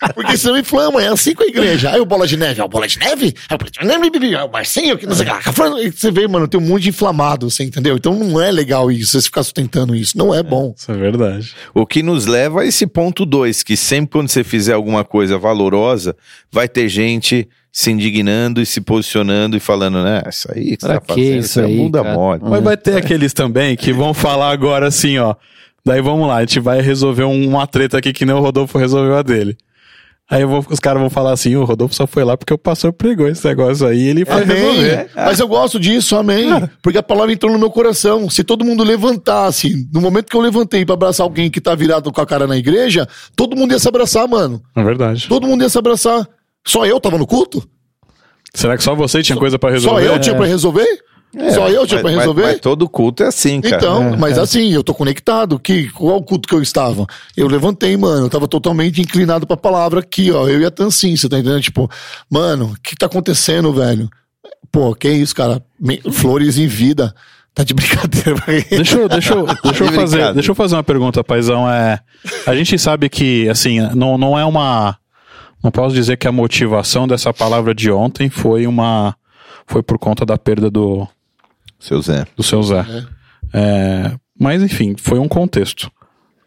Porque 0.15 0.37
senão 0.37 0.57
inflama. 0.57 1.01
É 1.03 1.07
assim 1.07 1.33
com 1.33 1.43
a 1.43 1.47
igreja. 1.47 1.91
Aí 1.91 1.99
o 1.99 2.05
Bola 2.05 2.25
de 2.27 2.37
Neve, 2.37 2.61
é 2.61 2.63
o 2.63 2.67
Bola 2.67 2.87
de 2.87 2.97
Neve? 2.99 3.33
É 3.49 3.55
o 3.55 4.47
é 4.47 4.47
Marcinho, 4.51 4.97
que 4.97 5.05
não 5.05 5.15
sei 5.15 5.27
o. 5.27 5.77
E 5.79 5.91
Você 5.91 6.11
vê, 6.11 6.27
mano, 6.27 6.47
tem 6.47 6.59
um 6.59 6.63
monte 6.65 6.83
de 6.83 6.89
inflamado, 6.89 7.49
você 7.49 7.63
entendeu? 7.63 7.95
Então 7.95 8.13
não 8.13 8.41
é 8.41 8.51
legal 8.51 8.91
isso, 8.91 9.11
você 9.11 9.21
ficar 9.23 9.43
sustentando 9.43 9.95
isso. 9.95 10.17
Não 10.17 10.33
é 10.33 10.41
bom. 10.43 10.73
Isso 10.77 10.91
é 10.91 10.95
verdade. 10.95 11.53
O 11.73 11.85
que 11.85 12.01
nos 12.03 12.25
leva 12.25 12.61
a 12.61 12.65
esse 12.65 12.85
ponto 12.87 13.25
2, 13.25 13.63
que 13.63 13.75
sempre 13.77 14.11
quando 14.11 14.29
você 14.29 14.43
fizer 14.43 14.73
alguma 14.73 15.03
coisa 15.03 15.37
valorosa, 15.37 16.15
vai 16.51 16.67
ter 16.67 16.87
gente 16.87 17.47
se 17.71 17.89
indignando 17.89 18.61
e 18.61 18.65
se 18.67 18.79
posicionando 18.79 19.57
e 19.57 19.59
falando, 19.59 20.03
né, 20.03 20.21
isso 20.29 20.47
aí 20.53 20.77
que 20.77 20.81
você 20.81 20.87
Pra 20.87 20.99
tá 20.99 21.01
que 21.01 21.07
fazendo, 21.21 21.39
isso 21.39 21.59
é 21.59 21.65
aí, 21.65 21.75
bunda 21.77 22.03
cara? 22.03 22.13
mole. 22.15 22.41
Mas 22.43 22.63
vai 22.63 22.77
ter 22.77 22.95
aqueles 22.97 23.33
também 23.33 23.75
que 23.75 23.91
vão 23.91 24.13
falar 24.13 24.51
agora 24.51 24.87
assim, 24.87 25.17
ó. 25.17 25.33
Daí 25.83 25.99
vamos 25.99 26.27
lá, 26.27 26.37
a 26.37 26.39
gente 26.41 26.59
vai 26.59 26.81
resolver 26.81 27.23
um- 27.23 27.47
uma 27.49 27.65
treta 27.65 27.97
aqui 27.97 28.13
que 28.13 28.25
nem 28.25 28.35
o 28.35 28.39
Rodolfo 28.39 28.77
resolveu 28.77 29.17
a 29.17 29.23
dele. 29.23 29.57
Aí 30.33 30.43
vou- 30.45 30.65
os 30.69 30.79
caras 30.79 30.99
vão 30.99 31.09
falar 31.09 31.31
assim, 31.31 31.55
o 31.55 31.63
Rodolfo 31.63 31.93
só 31.93 32.07
foi 32.07 32.23
lá 32.23 32.35
porque 32.35 32.53
o 32.53 32.57
pastor 32.57 32.91
pregou 32.91 33.27
esse 33.27 33.45
negócio 33.47 33.85
aí 33.85 33.99
e 33.99 34.07
ele 34.07 34.25
foi 34.25 34.41
Amém. 34.41 34.55
resolver. 34.57 35.09
Mas 35.15 35.39
eu 35.39 35.47
gosto 35.47 35.79
disso, 35.79 36.15
amém. 36.15 36.47
Porque 36.81 36.97
a 36.97 37.03
palavra 37.03 37.31
entrou 37.31 37.51
no 37.53 37.59
meu 37.59 37.69
coração. 37.69 38.29
Se 38.29 38.43
todo 38.43 38.65
mundo 38.65 38.83
levantasse, 38.83 39.87
no 39.93 40.01
momento 40.01 40.29
que 40.29 40.35
eu 40.35 40.41
levantei 40.41 40.83
pra 40.85 40.93
abraçar 40.95 41.23
alguém 41.23 41.51
que 41.51 41.61
tá 41.61 41.75
virado 41.75 42.11
com 42.11 42.19
a 42.21 42.25
cara 42.25 42.47
na 42.47 42.57
igreja, 42.57 43.07
todo 43.35 43.55
mundo 43.55 43.71
ia 43.73 43.79
se 43.79 43.87
abraçar, 43.87 44.27
mano. 44.27 44.61
É 44.75 44.83
verdade. 44.83 45.27
Todo 45.27 45.45
mundo 45.47 45.61
ia 45.61 45.69
se 45.69 45.77
abraçar. 45.77 46.27
Só 46.65 46.85
eu 46.85 46.99
tava 46.99 47.17
no 47.17 47.27
culto? 47.27 47.63
Será 48.55 48.77
que 48.77 48.83
só 48.83 48.95
você 48.95 49.21
tinha 49.21 49.37
coisa 49.37 49.59
pra 49.59 49.69
Só 49.69 49.73
resolver? 49.95 50.07
eu 50.07 50.19
tinha 50.19 50.35
pra 50.35 50.45
resolver? 50.45 50.87
Só 51.53 51.67
eu 51.69 51.87
tinha 51.87 51.97
Mas- 51.97 52.01
pra 52.01 52.11
mas- 52.11 52.19
resolver? 52.19 52.41
Mas, 52.43 52.59
todo 52.59 52.87
culto 52.87 53.23
é 53.23 53.27
assim, 53.27 53.59
cara. 53.59 53.75
Então, 53.77 54.17
mas 54.17 54.37
assim, 54.37 54.71
eu 54.71 54.83
tô 54.83 54.93
conectado. 54.93 55.57
Que, 55.57 55.89
qual 55.89 56.17
o 56.17 56.23
culto 56.23 56.47
que 56.47 56.53
eu 56.53 56.61
estava? 56.61 57.07
Eu 57.35 57.47
levantei, 57.47 57.97
mano. 57.97 58.25
Eu 58.25 58.29
tava 58.29 58.47
totalmente 58.47 59.01
inclinado 59.01 59.47
pra 59.47 59.57
palavra 59.57 59.99
aqui, 60.01 60.31
ó. 60.31 60.47
Eu 60.47 60.61
e 60.61 60.65
a 60.65 60.69
Tansin, 60.71 61.15
você 61.15 61.27
tá 61.27 61.39
entendendo? 61.39 61.61
Tipo, 61.61 61.89
mano, 62.29 62.73
o 62.77 62.81
que 62.81 62.95
tá 62.95 63.07
acontecendo, 63.07 63.73
velho? 63.73 64.07
Pô, 64.71 64.93
que 64.93 65.09
isso, 65.09 65.35
cara? 65.35 65.63
Me- 65.79 66.01
Flores 66.11 66.57
em 66.57 66.67
vida. 66.67 67.13
Tá 67.55 67.63
de 67.63 67.73
brincadeira. 67.75 68.35
Deixa 68.69 68.97
eu, 68.97 69.07
deixa 69.09 69.33
eu, 69.33 69.45
deixa 69.63 69.83
eu 69.83 69.89
De 69.89 69.95
fazer, 69.95 70.33
deixa 70.33 70.51
eu 70.51 70.55
fazer 70.55 70.75
uma 70.75 70.83
pergunta, 70.83 71.23
paizão. 71.23 71.69
É, 71.69 71.99
a 72.47 72.55
gente 72.55 72.77
sabe 72.79 73.09
que, 73.09 73.47
assim, 73.49 73.79
não, 73.95 74.17
não 74.17 74.37
é 74.37 74.43
uma. 74.45 74.97
Não 75.63 75.71
posso 75.71 75.95
dizer 75.95 76.17
que 76.17 76.27
a 76.27 76.31
motivação 76.31 77.07
dessa 77.07 77.33
palavra 77.33 77.73
de 77.73 77.91
ontem 77.91 78.29
foi 78.29 78.65
uma. 78.67 79.15
Foi 79.65 79.81
por 79.81 79.97
conta 79.97 80.25
da 80.25 80.37
perda 80.37 80.69
do, 80.69 81.07
Seu 81.83 82.01
Zé. 82.01 82.25
do 82.35 82.41
seu 82.43 82.63
Zé. 82.63 82.85
É, 83.53 84.11
mas, 84.39 84.61
enfim, 84.63 84.95
foi 84.97 85.19
um 85.19 85.27
contexto. 85.27 85.91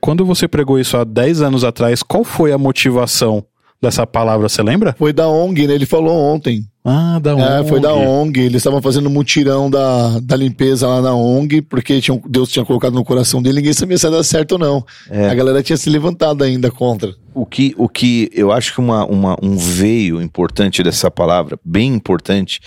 Quando 0.00 0.24
você 0.24 0.48
pregou 0.48 0.78
isso 0.78 0.96
há 0.96 1.04
10 1.04 1.42
anos 1.42 1.62
atrás, 1.64 2.02
qual 2.02 2.24
foi 2.24 2.52
a 2.52 2.58
motivação 2.58 3.44
dessa 3.82 4.06
palavra? 4.06 4.48
Você 4.48 4.62
lembra? 4.62 4.94
Foi 4.98 5.12
da 5.12 5.28
ONG, 5.28 5.66
né? 5.66 5.74
Ele 5.74 5.86
falou 5.86 6.16
ontem. 6.16 6.64
Ah, 6.84 7.18
da 7.20 7.32
É, 7.32 7.60
ONG. 7.60 7.68
foi 7.68 7.80
da 7.80 7.92
ONG. 7.92 8.40
Eles 8.40 8.56
estavam 8.58 8.80
fazendo 8.80 9.08
um 9.08 9.12
mutirão 9.12 9.68
da, 9.68 10.20
da 10.20 10.36
limpeza 10.36 10.86
lá 10.86 11.02
na 11.02 11.14
ONG, 11.14 11.60
porque 11.62 12.00
tinham, 12.00 12.22
Deus 12.28 12.48
tinha 12.48 12.64
colocado 12.64 12.94
no 12.94 13.04
coração 13.04 13.42
dele, 13.42 13.56
ninguém 13.56 13.72
sabia 13.72 13.98
se 13.98 14.06
ia 14.06 14.10
dar 14.10 14.22
certo 14.22 14.52
ou 14.52 14.58
não. 14.58 14.84
A 15.30 15.34
galera 15.34 15.62
tinha 15.62 15.76
se 15.76 15.90
levantado 15.90 16.44
ainda 16.44 16.70
contra. 16.70 17.12
O 17.34 17.44
que, 17.44 17.74
o 17.76 17.88
que 17.88 18.30
eu 18.32 18.52
acho 18.52 18.72
que 18.72 18.80
uma, 18.80 19.04
uma, 19.04 19.36
um 19.42 19.56
veio 19.56 20.22
importante 20.22 20.82
dessa 20.82 21.10
palavra, 21.10 21.58
bem 21.64 21.92
importante, 21.94 22.60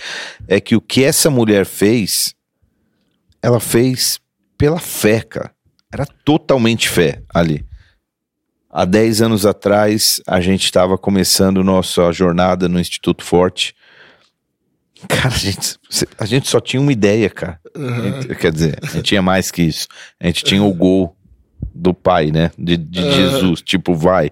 é 0.46 0.60
que 0.60 0.76
o 0.76 0.80
que 0.80 1.02
essa 1.02 1.30
mulher 1.30 1.64
fez, 1.66 2.34
ela 3.42 3.60
fez 3.60 4.20
pela 4.56 4.78
fé, 4.78 5.20
cara. 5.22 5.52
Era 5.92 6.06
totalmente 6.24 6.88
fé 6.88 7.22
ali. 7.32 7.66
Há 8.72 8.84
10 8.84 9.22
anos 9.22 9.44
atrás, 9.44 10.20
a 10.26 10.40
gente 10.40 10.64
estava 10.64 10.96
começando 10.96 11.64
nossa 11.64 12.12
jornada 12.12 12.68
no 12.68 12.78
Instituto 12.78 13.24
Forte. 13.24 13.74
Cara, 15.08 15.28
a 15.28 15.38
gente, 15.38 15.78
a 16.18 16.26
gente 16.26 16.48
só 16.48 16.60
tinha 16.60 16.80
uma 16.80 16.92
ideia, 16.92 17.28
cara. 17.30 17.58
Gente- 17.74 18.34
quer 18.36 18.52
dizer, 18.52 18.78
a 18.82 18.86
gente 18.86 19.02
tinha 19.02 19.22
mais 19.22 19.50
que 19.50 19.62
isso. 19.62 19.88
A 20.20 20.26
gente 20.26 20.44
tinha 20.44 20.62
o 20.62 20.72
gol 20.72 21.16
do 21.74 21.92
pai, 21.94 22.30
né? 22.30 22.50
De, 22.56 22.76
de 22.76 23.00
Jesus, 23.12 23.62
tipo, 23.62 23.94
vai. 23.94 24.30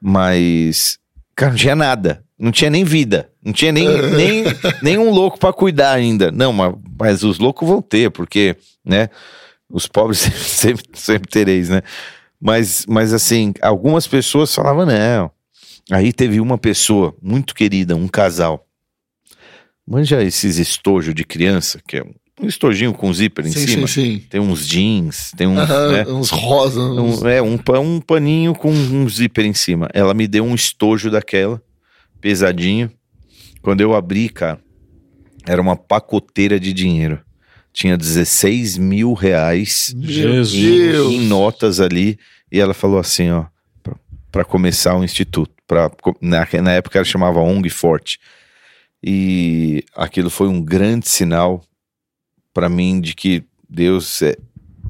Mas, 0.00 0.98
cara, 1.36 1.52
não 1.52 1.58
tinha 1.58 1.76
nada. 1.76 2.24
Não 2.38 2.50
tinha 2.50 2.70
nem 2.70 2.82
vida. 2.84 3.30
Não 3.44 3.52
tinha 3.52 3.72
nem, 3.72 3.86
nem, 4.16 4.44
nem 4.82 4.98
um 4.98 5.10
louco 5.10 5.38
pra 5.38 5.52
cuidar 5.52 5.92
ainda. 5.92 6.30
Não, 6.30 6.52
mas, 6.52 6.74
mas 6.98 7.22
os 7.24 7.38
loucos 7.38 7.68
vão 7.68 7.82
ter, 7.82 8.10
porque, 8.10 8.56
né? 8.84 9.08
Os 9.70 9.86
pobres 9.86 10.18
sempre, 10.36 10.84
sempre, 10.94 11.28
tereis, 11.30 11.68
né? 11.68 11.82
Mas, 12.40 12.84
mas 12.88 13.12
assim, 13.12 13.52
algumas 13.62 14.06
pessoas 14.06 14.54
falavam, 14.54 14.84
não. 14.86 15.30
Aí 15.90 16.12
teve 16.12 16.40
uma 16.40 16.56
pessoa 16.58 17.14
muito 17.22 17.54
querida, 17.54 17.96
um 17.96 18.06
casal. 18.08 18.66
Manja 19.86 20.22
esses 20.22 20.58
estojos 20.58 21.14
de 21.14 21.24
criança, 21.24 21.80
que 21.86 21.96
é 21.98 22.04
um 22.40 22.46
estojinho 22.46 22.92
com 22.92 23.12
zíper 23.12 23.46
em 23.46 23.52
sim, 23.52 23.66
cima. 23.66 23.86
sim, 23.86 24.02
sim. 24.20 24.26
Tem 24.30 24.40
uns 24.40 24.66
jeans, 24.66 25.32
tem 25.36 25.46
uns, 25.46 25.58
Aham, 25.58 25.92
né? 25.92 26.04
Uns 26.06 26.30
rosa. 26.30 26.80
uns- 26.80 27.22
Um, 27.22 27.28
é, 27.28 27.42
um, 27.42 27.58
um 27.80 28.00
paninho 28.00 28.54
com 28.54 28.70
um 28.70 29.08
zíper 29.08 29.44
em 29.44 29.54
cima. 29.54 29.88
Ela 29.92 30.14
me 30.14 30.26
deu 30.28 30.44
um 30.44 30.54
estojo 30.54 31.10
daquela, 31.10 31.60
pesadinho. 32.20 32.90
Quando 33.62 33.80
eu 33.80 33.94
abri, 33.94 34.28
cara, 34.28 34.60
era 35.46 35.60
uma 35.62 35.76
pacoteira 35.76 36.58
de 36.58 36.72
dinheiro. 36.72 37.20
Tinha 37.72 37.96
16 37.96 38.76
mil 38.76 39.14
reais 39.14 39.94
em, 41.08 41.14
em 41.14 41.20
notas 41.26 41.80
ali. 41.80 42.18
E 42.50 42.60
ela 42.60 42.74
falou 42.74 42.98
assim, 42.98 43.30
ó, 43.30 43.46
pra- 43.82 43.96
pra 44.30 44.44
começar 44.44 44.94
o 44.96 45.04
instituto. 45.04 45.52
Pra, 45.66 45.90
na, 46.20 46.46
na 46.62 46.72
época 46.72 46.98
ela 46.98 47.04
chamava 47.04 47.40
ONG 47.40 47.70
Forte. 47.70 48.18
E 49.02 49.84
aquilo 49.96 50.28
foi 50.30 50.48
um 50.48 50.62
grande 50.62 51.08
sinal 51.08 51.62
para 52.52 52.68
mim 52.68 53.00
de 53.00 53.14
que 53.14 53.42
Deus 53.68 54.20
é, 54.22 54.36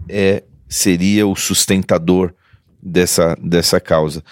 é- 0.09 0.43
seria 0.69 1.27
o 1.27 1.37
sustentador 1.37 2.35
dessa, 2.83 3.37
dessa 3.41 3.79
causa. 3.81 4.25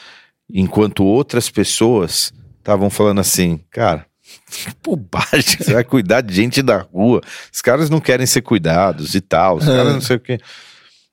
Enquanto 0.52 1.04
outras 1.04 1.48
pessoas 1.48 2.32
estavam 2.58 2.90
falando 2.90 3.20
assim, 3.20 3.60
cara, 3.70 4.06
que 4.50 4.70
bobagem, 4.82 5.56
você 5.58 5.72
vai 5.72 5.84
cuidar 5.84 6.20
de 6.20 6.34
gente 6.34 6.62
da 6.62 6.78
rua. 6.78 7.20
Os 7.52 7.60
caras 7.60 7.88
não 7.88 8.00
querem 8.00 8.26
ser 8.26 8.42
cuidados 8.42 9.14
e 9.14 9.20
tal, 9.20 9.56
os 9.56 9.64
caras 9.64 9.94
não 9.94 10.00
sei 10.00 10.16
o 10.16 10.20
quê. 10.20 10.38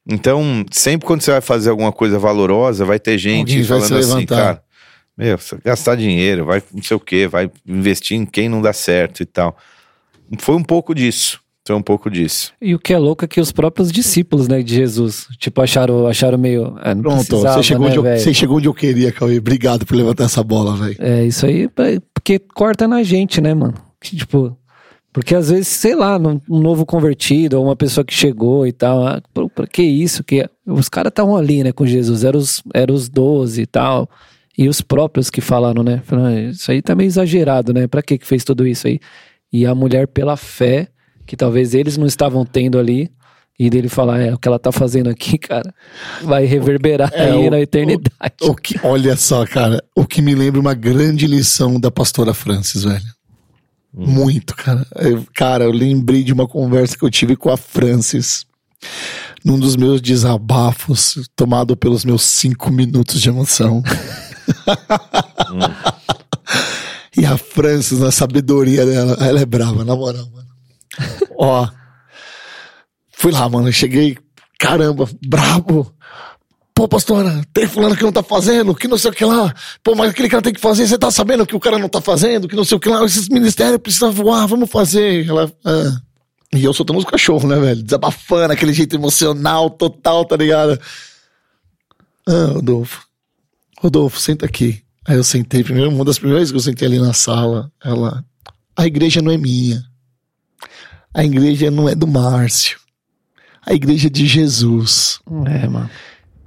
Então, 0.09 0.65
sempre 0.71 1.05
quando 1.05 1.21
você 1.21 1.31
vai 1.31 1.41
fazer 1.41 1.69
alguma 1.69 1.91
coisa 1.91 2.17
valorosa, 2.17 2.85
vai 2.85 2.99
ter 2.99 3.17
gente 3.17 3.51
Alguém 3.51 3.63
vai 3.63 3.81
se 3.81 3.87
falando 3.87 3.99
assim, 3.99 4.13
levantar. 4.13 4.35
cara, 4.35 4.63
meu, 5.17 5.37
você 5.37 5.55
vai 5.55 5.61
gastar 5.65 5.95
dinheiro, 5.95 6.45
vai 6.45 6.63
não 6.73 6.81
sei 6.81 6.95
o 6.95 6.99
quê, 6.99 7.27
vai 7.27 7.51
investir 7.65 8.17
em 8.17 8.25
quem 8.25 8.47
não 8.47 8.61
dá 8.61 8.71
certo 8.71 9.21
e 9.21 9.25
tal. 9.25 9.57
Foi 10.39 10.55
um 10.55 10.63
pouco 10.63 10.95
disso. 10.95 11.39
Foi 11.67 11.75
um 11.75 11.81
pouco 11.81 12.09
disso. 12.09 12.53
E 12.61 12.73
o 12.73 12.79
que 12.79 12.93
é 12.93 12.97
louco 12.97 13.25
é 13.25 13.27
que 13.27 13.41
os 13.41 13.51
próprios 13.51 13.91
discípulos, 13.91 14.47
né, 14.47 14.63
de 14.63 14.73
Jesus, 14.73 15.27
tipo, 15.37 15.61
acharam, 15.61 16.07
acharam 16.07 16.37
meio. 16.37 16.77
É, 16.81 16.95
não 16.95 17.01
Pronto, 17.01 17.41
você, 17.41 17.61
chegou 17.61 17.89
né, 17.89 17.97
onde 17.97 18.07
eu, 18.07 18.17
você 18.17 18.33
chegou 18.33 18.57
onde 18.57 18.69
eu 18.69 18.73
queria, 18.73 19.11
Cauê. 19.11 19.37
Obrigado 19.37 19.85
por 19.85 19.93
levantar 19.93 20.23
essa 20.23 20.41
bola, 20.41 20.77
velho. 20.77 20.95
É, 20.97 21.25
isso 21.25 21.45
aí, 21.45 21.65
é 21.65 21.99
porque 22.27 22.39
corta 22.39 22.89
na 22.89 23.03
gente, 23.03 23.39
né, 23.39 23.53
mano? 23.53 23.75
Que, 24.01 24.17
tipo, 24.17 24.57
porque 25.13 25.33
às 25.33 25.49
vezes, 25.49 25.69
sei 25.69 25.95
lá, 25.95 26.17
um 26.17 26.59
novo 26.59 26.85
convertido, 26.85 27.57
ou 27.57 27.63
uma 27.63 27.75
pessoa 27.75 28.03
que 28.03 28.13
chegou 28.13 28.67
e 28.67 28.73
tal, 28.73 29.07
ah, 29.07 29.21
pô, 29.33 29.49
pra 29.49 29.65
que 29.65 29.81
isso? 29.81 30.25
Que 30.25 30.45
os 30.65 30.89
caras 30.89 31.09
estavam 31.09 31.37
ali, 31.37 31.63
né, 31.63 31.71
com 31.71 31.85
Jesus, 31.85 32.25
eram 32.25 32.37
os, 32.37 32.61
eram 32.73 32.93
os 32.93 33.07
12 33.07 33.61
e 33.61 33.65
tal. 33.65 34.09
E 34.57 34.67
os 34.67 34.81
próprios 34.81 35.29
que 35.29 35.39
falaram, 35.39 35.83
né? 35.83 36.01
Falaram, 36.03 36.35
"Ah, 36.35 36.41
isso 36.49 36.69
aí 36.69 36.81
tá 36.81 36.93
meio 36.95 37.07
exagerado, 37.07 37.73
né? 37.73 37.87
Pra 37.87 38.01
que 38.01 38.17
que 38.17 38.27
fez 38.27 38.43
tudo 38.43 38.67
isso 38.67 38.87
aí? 38.87 38.99
E 39.53 39.65
a 39.65 39.73
mulher, 39.73 40.05
pela 40.07 40.35
fé, 40.35 40.89
que 41.25 41.37
talvez 41.37 41.73
eles 41.73 41.95
não 41.95 42.07
estavam 42.07 42.43
tendo 42.43 42.77
ali, 42.77 43.09
e 43.59 43.69
dele 43.69 43.89
falar, 43.89 44.19
é, 44.21 44.33
o 44.33 44.37
que 44.37 44.47
ela 44.47 44.59
tá 44.59 44.71
fazendo 44.71 45.09
aqui, 45.09 45.37
cara, 45.39 45.73
vai 46.23 46.45
reverberar 46.45 47.09
É, 47.13 47.31
aí 47.31 47.47
o- 47.47 47.51
na 47.51 47.59
eternidade. 47.59 48.11
O 48.41 48.53
que, 48.55 48.79
olha 48.83 49.15
só, 49.15 49.45
cara, 49.45 49.83
o 49.95 50.05
que 50.05 50.21
me 50.21 50.35
lembra 50.35 50.59
uma 50.59 50.73
grande 50.73 51.25
lição 51.27 51.79
da 51.79 51.89
pastora 51.91 52.33
Francis, 52.33 52.83
velho. 52.83 53.17
Muito, 53.93 54.55
cara. 54.55 54.85
Eu- 54.97 55.25
cara, 55.33 55.63
eu 55.63 55.71
lembrei 55.71 56.23
de 56.23 56.31
uma 56.31 56.47
conversa 56.47 56.95
que 56.97 57.03
eu 57.03 57.09
tive 57.09 57.35
com 57.35 57.49
a 57.49 57.57
Francis 57.57 58.45
num 59.43 59.57
dos 59.57 59.75
meus 59.75 59.99
desabafos, 60.01 61.27
tomado 61.35 61.75
pelos 61.75 62.05
meus 62.05 62.21
cinco 62.23 62.69
minutos 62.71 63.19
de 63.19 63.29
emoção. 63.29 63.81
e 67.17 67.25
a 67.25 67.37
Francis, 67.37 67.99
na 67.99 68.11
sabedoria 68.11 68.85
dela, 68.85 69.17
ela 69.19 69.39
é 69.39 69.45
brava, 69.45 69.83
na 69.83 69.95
moral, 69.95 70.27
mano. 70.31 70.47
Ó, 71.37 71.67
fui 73.17 73.31
lá, 73.31 73.49
mano, 73.49 73.71
cheguei, 73.73 74.17
caramba, 74.59 75.09
brabo. 75.25 75.91
Pô, 76.73 76.87
pastora, 76.87 77.41
tem 77.51 77.67
fulano 77.67 77.95
que 77.95 78.03
não 78.03 78.11
tá 78.11 78.21
fazendo, 78.21 78.75
que 78.75 78.87
não 78.87 78.99
sei 78.99 79.09
o 79.09 79.13
que 79.13 79.25
lá. 79.25 79.51
Pô, 79.83 79.95
mas 79.95 80.11
aquele 80.11 80.29
cara 80.29 80.43
tem 80.43 80.53
que 80.53 80.61
fazer, 80.61 80.87
você 80.87 80.97
tá 80.97 81.09
sabendo 81.09 81.45
que 81.45 81.55
o 81.55 81.59
cara 81.59 81.79
não 81.79 81.89
tá 81.89 81.99
fazendo, 81.99 82.47
que 82.47 82.55
não 82.55 82.63
sei 82.63 82.77
o 82.77 82.79
que 82.79 82.87
lá. 82.87 83.03
Esses 83.03 83.27
ministérios 83.29 83.81
precisam 83.81 84.11
voar, 84.11 84.45
vamos 84.45 84.69
fazer. 84.69 85.27
Ela, 85.27 85.51
ah. 85.65 85.99
E 86.53 86.63
eu 86.63 86.71
soltando 86.73 86.99
os 86.99 87.05
cachorros, 87.05 87.45
né, 87.45 87.59
velho? 87.59 87.81
Desabafando, 87.81 88.53
aquele 88.53 88.73
jeito 88.73 88.95
emocional 88.95 89.71
total, 89.71 90.23
tá 90.23 90.37
ligado? 90.37 90.79
Ah, 92.27 92.51
Rodolfo. 92.53 93.07
Rodolfo, 93.79 94.19
senta 94.19 94.45
aqui. 94.45 94.83
Aí 95.05 95.17
eu 95.17 95.23
sentei, 95.23 95.63
primeiro, 95.63 95.89
uma 95.89 96.05
das 96.05 96.19
primeiras 96.19 96.41
vezes 96.41 96.51
que 96.51 96.57
eu 96.57 96.71
sentei 96.71 96.87
ali 96.87 96.99
na 96.99 97.13
sala, 97.13 97.71
ela. 97.83 98.23
A 98.75 98.85
igreja 98.85 99.19
não 99.21 99.31
é 99.31 99.37
minha. 99.37 99.83
A 101.11 101.25
igreja 101.25 101.71
não 101.71 101.89
é 101.89 101.95
do 101.95 102.05
Márcio. 102.05 102.79
A 103.67 103.73
igreja 103.73 104.07
é 104.07 104.09
de 104.09 104.25
Jesus. 104.25 105.19
É, 105.45 105.67
mano. 105.67 105.89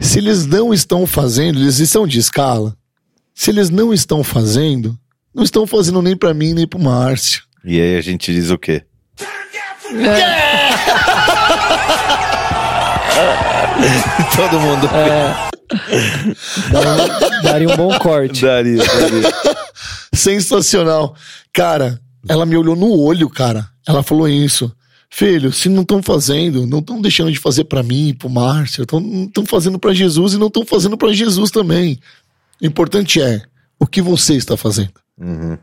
Se 0.01 0.19
eles 0.19 0.47
não 0.47 0.73
estão 0.73 1.07
fazendo, 1.07 1.59
eles 1.61 1.79
estão 1.79 2.07
de 2.07 2.19
escala. 2.19 2.75
Se 3.35 3.51
eles 3.51 3.69
não 3.69 3.93
estão 3.93 4.25
fazendo, 4.25 4.99
não 5.35 5.45
estão 5.45 5.67
fazendo 5.67 6.01
nem 6.01 6.17
pra 6.17 6.33
mim 6.33 6.55
nem 6.55 6.67
pro 6.67 6.79
Márcio. 6.81 7.43
E 7.65 7.79
aí 7.81 7.97
a 7.97 8.01
gente 8.01 8.33
diz 8.33 8.51
o 8.51 8.57
quê? 8.59 8.83
Todo 14.37 14.61
mundo 14.61 14.89
Daria- 16.73 17.43
Daria 17.43 17.69
um 17.69 17.77
bom 17.77 17.99
corte. 17.99 18.43
daria, 18.45 18.79
daria. 18.79 19.33
Sensacional. 20.15 21.15
Cara, 21.53 21.99
ela 22.29 22.45
me 22.45 22.57
olhou 22.57 22.77
no 22.77 22.99
olho, 22.99 23.29
cara. 23.29 23.67
Ela 23.87 24.03
falou 24.03 24.29
isso. 24.29 24.73
Filho, 25.13 25.53
se 25.53 25.69
não 25.69 25.83
estão 25.83 26.01
fazendo, 26.03 26.67
não 26.67 26.79
estão 26.79 27.01
deixando 27.01 27.33
de 27.33 27.39
fazer 27.39 27.65
pra 27.65 27.83
mim, 27.83 28.15
pro 28.17 28.31
Márcio, 28.31 28.87
tão- 28.87 29.01
não 29.01 29.25
estão 29.25 29.45
fazendo 29.45 29.79
pra 29.79 29.93
Jesus 29.93 30.35
e 30.35 30.39
não 30.39 30.47
estão 30.47 30.65
fazendo 30.65 30.97
pra 30.97 31.13
Jesus 31.13 31.51
também. 31.51 31.99
O 32.63 32.67
importante 32.67 33.21
é 33.21 33.43
o 33.79 33.87
que 33.87 34.01
você 34.01 34.35
está 34.37 34.57
fazendo. 34.57 34.93
Uhum, 35.19 35.59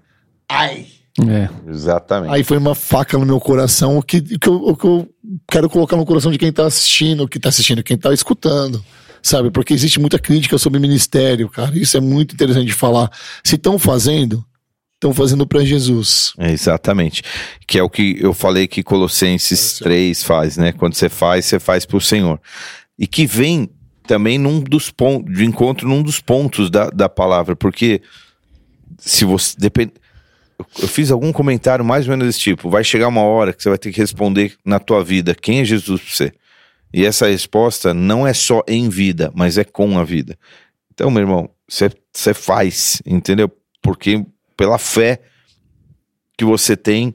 Ai. 0.49 0.87
É. 1.19 1.49
exatamente. 1.71 2.31
Aí 2.31 2.43
foi 2.43 2.57
uma 2.57 2.75
faca 2.75 3.17
no 3.17 3.25
meu 3.25 3.39
coração, 3.39 3.97
o 3.97 4.03
que, 4.03 4.17
o 4.17 4.37
que, 4.39 4.47
eu, 4.47 4.53
o 4.55 4.75
que 4.77 4.85
eu 4.85 5.09
quero 5.49 5.67
colocar 5.69 5.95
no 5.97 6.05
coração 6.05 6.31
de 6.31 6.37
quem 6.37 6.51
tá 6.51 6.65
assistindo, 6.67 7.27
que 7.27 7.39
tá 7.39 7.49
assistindo, 7.49 7.81
quem 7.81 7.97
tá 7.97 8.13
escutando, 8.13 8.83
sabe? 9.23 9.49
Porque 9.49 9.73
existe 9.73 9.99
muita 9.99 10.19
crítica 10.19 10.59
sobre 10.59 10.77
ministério, 10.79 11.49
cara. 11.49 11.75
Isso 11.75 11.97
é 11.97 11.99
muito 11.99 12.35
interessante 12.35 12.67
de 12.67 12.73
falar. 12.73 13.09
Se 13.43 13.55
estão 13.55 13.79
fazendo, 13.79 14.45
estão 14.97 15.13
fazendo 15.13 15.45
pra 15.45 15.63
Jesus. 15.63 16.33
É, 16.39 16.51
exatamente. 16.51 17.23
Que 17.67 17.77
é 17.79 17.83
o 17.83 17.89
que 17.89 18.17
eu 18.19 18.33
falei 18.33 18.67
que 18.67 18.83
Colossenses 18.83 19.77
3 19.79 20.23
faz, 20.23 20.57
né? 20.57 20.71
Quando 20.71 20.95
você 20.95 21.07
faz, 21.07 21.45
você 21.45 21.59
faz 21.59 21.85
pro 21.85 22.01
Senhor. 22.01 22.41
E 22.97 23.05
que 23.05 23.25
vem 23.27 23.69
também 24.07 24.37
num 24.37 24.59
dos 24.59 24.89
pontos, 24.89 25.33
de 25.35 25.45
encontro 25.45 25.87
num 25.87 26.01
dos 26.01 26.19
pontos 26.19 26.69
da, 26.69 26.89
da 26.89 27.07
palavra, 27.07 27.55
porque 27.55 28.01
se 28.97 29.23
você 29.25 29.55
depende. 29.59 29.93
eu- 30.81 30.87
fiz 30.87 31.11
algum 31.11 31.31
comentário 31.31 31.85
mais 31.85 32.05
ou 32.07 32.11
menos 32.11 32.25
desse 32.25 32.39
tipo. 32.39 32.69
Vai 32.69 32.83
chegar 32.83 33.07
uma 33.07 33.21
hora 33.21 33.53
que 33.53 33.61
você 33.61 33.69
vai 33.69 33.77
ter 33.77 33.91
que 33.91 33.99
responder 34.01 34.55
na 34.65 34.79
tua 34.79 35.03
vida 35.03 35.35
quem 35.35 35.59
é 35.59 35.65
Jesus 35.65 36.01
pra 36.01 36.09
você. 36.11 36.33
E 36.91 37.05
essa 37.05 37.27
resposta 37.27 37.93
não 37.93 38.25
é 38.25 38.33
só 38.33 38.63
em 38.67 38.89
vida, 38.89 39.31
mas 39.35 39.57
é 39.59 39.63
com 39.63 39.99
a 39.99 40.03
vida. 40.03 40.35
Então, 40.91 41.11
meu 41.11 41.21
irmão, 41.21 41.49
você 41.69 41.91
você 42.11 42.33
faz, 42.33 42.99
entendeu? 43.05 43.51
Porque 43.83 44.25
pela 44.57 44.77
fé 44.77 45.21
que 46.37 46.43
você 46.43 46.75
tem 46.75 47.13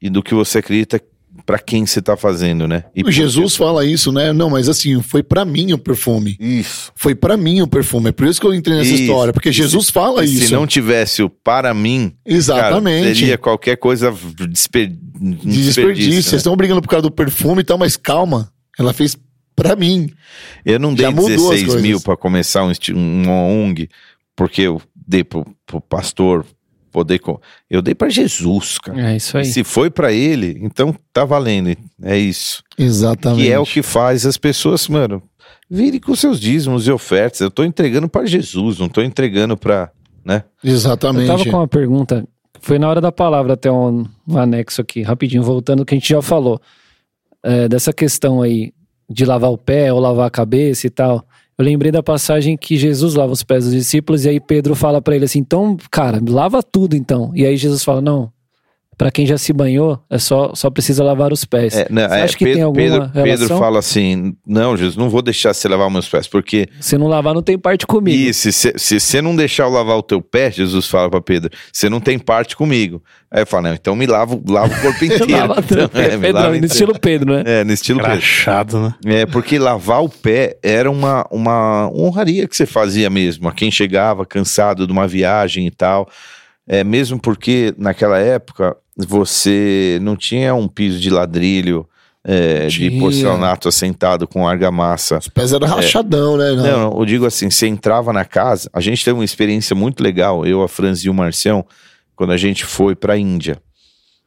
e 0.00 0.08
do 0.08 0.22
que 0.22 0.34
você 0.34 0.58
acredita 0.58 1.00
pra 1.46 1.58
quem 1.58 1.86
você 1.86 2.02
tá 2.02 2.16
fazendo, 2.16 2.66
né? 2.66 2.84
E 2.94 3.10
Jesus 3.10 3.54
fala 3.56 3.84
isso, 3.84 4.10
né? 4.12 4.32
Não, 4.32 4.50
mas 4.50 4.68
assim, 4.68 5.00
foi 5.02 5.22
pra 5.22 5.44
mim 5.44 5.72
o 5.72 5.78
perfume. 5.78 6.36
Isso. 6.40 6.92
Foi 6.94 7.14
pra 7.14 7.36
mim 7.36 7.60
o 7.60 7.66
perfume. 7.66 8.08
É 8.08 8.12
por 8.12 8.26
isso 8.26 8.40
que 8.40 8.46
eu 8.46 8.54
entrei 8.54 8.76
nessa 8.76 8.90
Isso. 8.90 9.02
história, 9.02 9.32
porque 9.32 9.52
Jesus 9.52 9.86
se- 9.86 9.92
fala 9.92 10.24
isso. 10.24 10.46
Se 10.46 10.52
não 10.52 10.66
tivesse 10.66 11.22
o 11.22 11.30
para 11.30 11.72
mim, 11.74 12.12
Exatamente. 12.24 13.02
cara, 13.02 13.14
seria 13.14 13.38
qualquer 13.38 13.76
coisa 13.76 14.14
desper... 14.48 14.92
um 15.20 15.30
de 15.32 15.64
desperdício. 15.64 16.12
Vocês 16.22 16.32
né? 16.32 16.36
estão 16.38 16.56
brigando 16.56 16.82
por 16.82 16.88
causa 16.88 17.02
do 17.02 17.10
perfume 17.10 17.60
e 17.60 17.64
tal, 17.64 17.78
mas 17.78 17.96
calma. 17.96 18.52
Ela 18.78 18.92
fez 18.92 19.16
pra 19.54 19.76
mim. 19.76 20.10
Eu 20.64 20.78
não 20.78 20.94
dei 20.94 21.06
Já 21.06 21.10
mudou 21.10 21.26
as 21.30 21.36
16 21.36 21.64
coisas. 21.64 21.82
mil 21.82 22.00
pra 22.00 22.16
começar 22.16 22.64
um, 22.64 22.72
uma 22.94 23.42
ONG, 23.42 23.88
porque 24.34 24.62
eu 24.62 24.80
dei 24.94 25.22
pro, 25.22 25.46
pro 25.66 25.80
pastor 25.80 26.44
poder. 26.90 27.20
Eu 27.68 27.80
dei 27.80 27.94
pra 27.94 28.08
Jesus, 28.08 28.78
cara. 28.78 29.12
É 29.12 29.16
isso 29.16 29.36
aí. 29.38 29.44
Se 29.44 29.62
foi 29.64 29.90
pra 29.90 30.12
ele, 30.12 30.58
então 30.60 30.94
tá 31.12 31.24
valendo. 31.24 31.76
É 32.02 32.16
isso. 32.18 32.62
Exatamente. 32.78 33.42
Que 33.44 33.52
é 33.52 33.58
o 33.58 33.64
que 33.64 33.82
faz 33.82 34.26
as 34.26 34.36
pessoas, 34.36 34.86
mano, 34.88 35.22
virem 35.68 36.00
com 36.00 36.14
seus 36.14 36.40
dízimos 36.40 36.86
e 36.86 36.90
ofertas. 36.92 37.40
Eu 37.40 37.50
tô 37.50 37.64
entregando 37.64 38.08
pra 38.08 38.26
Jesus, 38.26 38.78
não 38.78 38.88
tô 38.88 39.02
entregando 39.02 39.56
pra. 39.56 39.90
né? 40.24 40.44
Eu 40.62 40.72
Exatamente. 40.72 41.26
tava 41.26 41.44
com 41.44 41.56
uma 41.56 41.68
pergunta, 41.68 42.26
foi 42.60 42.78
na 42.78 42.88
hora 42.88 43.00
da 43.00 43.10
palavra 43.12 43.54
até 43.54 43.70
um, 43.70 44.04
um 44.28 44.36
anexo 44.38 44.80
aqui, 44.80 45.02
rapidinho, 45.02 45.42
voltando 45.42 45.80
ao 45.80 45.86
que 45.86 45.94
a 45.94 45.98
gente 45.98 46.08
já 46.08 46.20
falou. 46.20 46.60
É, 47.42 47.68
dessa 47.68 47.92
questão 47.92 48.42
aí 48.42 48.72
de 49.08 49.24
lavar 49.24 49.50
o 49.50 49.56
pé 49.58 49.92
ou 49.92 49.98
lavar 49.98 50.26
a 50.26 50.30
cabeça 50.30 50.86
e 50.86 50.90
tal. 50.90 51.24
Eu 51.60 51.64
lembrei 51.64 51.92
da 51.92 52.02
passagem 52.02 52.56
que 52.56 52.78
Jesus 52.78 53.14
lava 53.14 53.34
os 53.34 53.42
pés 53.42 53.64
dos 53.64 53.74
discípulos 53.74 54.24
e 54.24 54.30
aí 54.30 54.40
Pedro 54.40 54.74
fala 54.74 55.02
pra 55.02 55.14
ele 55.14 55.26
assim: 55.26 55.40
então, 55.40 55.76
cara, 55.90 56.18
lava 56.26 56.62
tudo 56.62 56.96
então. 56.96 57.32
E 57.34 57.44
aí 57.44 57.54
Jesus 57.54 57.84
fala: 57.84 58.00
não, 58.00 58.32
pra 59.00 59.10
quem 59.10 59.24
já 59.24 59.38
se 59.38 59.50
banhou, 59.50 59.98
é 60.10 60.18
só, 60.18 60.54
só 60.54 60.68
precisa 60.68 61.02
lavar 61.02 61.32
os 61.32 61.42
pés. 61.46 61.74
É, 61.74 61.86
não, 61.88 62.06
Você 62.06 62.14
é, 62.16 62.22
acha 62.22 62.36
que 62.36 62.44
Pedro, 62.44 62.54
tem 62.54 62.62
alguma 62.62 62.84
Pedro, 62.84 63.10
Pedro 63.14 63.24
relação? 63.24 63.58
fala 63.58 63.78
assim: 63.78 64.36
não, 64.46 64.76
Jesus, 64.76 64.94
não 64.94 65.08
vou 65.08 65.22
deixar 65.22 65.54
você 65.54 65.66
lavar 65.68 65.90
meus 65.90 66.06
pés, 66.06 66.28
porque 66.28 66.68
Se 66.82 66.98
não 66.98 67.06
lavar, 67.06 67.32
não 67.32 67.40
tem 67.40 67.58
parte 67.58 67.86
comigo. 67.86 68.14
Isso, 68.14 68.52
se, 68.52 68.74
se 68.76 69.00
você 69.00 69.22
não 69.22 69.34
deixar 69.34 69.62
eu 69.62 69.70
lavar 69.70 69.96
o 69.96 70.02
teu 70.02 70.20
pé, 70.20 70.50
Jesus 70.50 70.86
fala 70.86 71.08
pra 71.08 71.22
Pedro, 71.22 71.50
você 71.72 71.88
não 71.88 71.98
tem 71.98 72.18
parte 72.18 72.54
comigo. 72.54 73.02
Aí 73.30 73.40
eu 73.40 73.46
falo, 73.46 73.68
não, 73.68 73.72
então 73.72 73.96
me 73.96 74.04
lava, 74.06 74.38
lava 74.46 74.70
o 74.70 74.80
corpo 74.82 75.02
inteiro. 75.02 75.30
Lava. 75.30 75.54
Então, 75.60 75.90
é, 75.94 76.16
me 76.16 76.18
Pedrão, 76.18 76.32
lava 76.34 76.48
no 76.50 76.56
inteiro. 76.56 76.66
estilo 76.66 76.98
Pedro, 77.00 77.32
né? 77.36 77.42
É, 77.46 77.64
no 77.64 77.72
estilo 77.72 78.00
Pedro. 78.00 78.12
Crachado, 78.16 78.80
né? 78.80 78.94
É, 79.06 79.24
porque 79.24 79.58
lavar 79.58 80.04
o 80.04 80.10
pé 80.10 80.58
era 80.62 80.90
uma, 80.90 81.26
uma 81.30 81.90
honraria 81.90 82.46
que 82.46 82.54
você 82.54 82.66
fazia 82.66 83.08
mesmo, 83.08 83.48
a 83.48 83.52
quem 83.52 83.70
chegava 83.70 84.26
cansado 84.26 84.86
de 84.86 84.92
uma 84.92 85.08
viagem 85.08 85.66
e 85.66 85.70
tal. 85.70 86.06
É, 86.72 86.84
mesmo 86.84 87.18
porque 87.18 87.74
naquela 87.76 88.16
época 88.20 88.76
você 88.96 89.98
não 90.02 90.14
tinha 90.14 90.54
um 90.54 90.68
piso 90.68 91.00
de 91.00 91.10
ladrilho, 91.10 91.84
é, 92.22 92.68
de 92.68 92.92
porcelanato 92.92 93.66
assentado 93.66 94.28
com 94.28 94.46
argamassa. 94.46 95.18
Os 95.18 95.26
pés 95.26 95.52
eram 95.52 95.66
rachadão, 95.66 96.36
né? 96.36 96.52
Não. 96.52 96.62
Não, 96.62 97.00
eu 97.00 97.04
digo 97.04 97.26
assim, 97.26 97.50
você 97.50 97.66
entrava 97.66 98.12
na 98.12 98.24
casa, 98.24 98.70
a 98.72 98.80
gente 98.80 99.04
teve 99.04 99.18
uma 99.18 99.24
experiência 99.24 99.74
muito 99.74 100.00
legal, 100.00 100.46
eu, 100.46 100.62
a 100.62 100.68
Franz 100.68 101.00
e 101.00 101.10
o 101.10 101.14
Marcião, 101.14 101.66
quando 102.14 102.30
a 102.30 102.36
gente 102.36 102.64
foi 102.64 102.94
pra 102.94 103.18
Índia. 103.18 103.60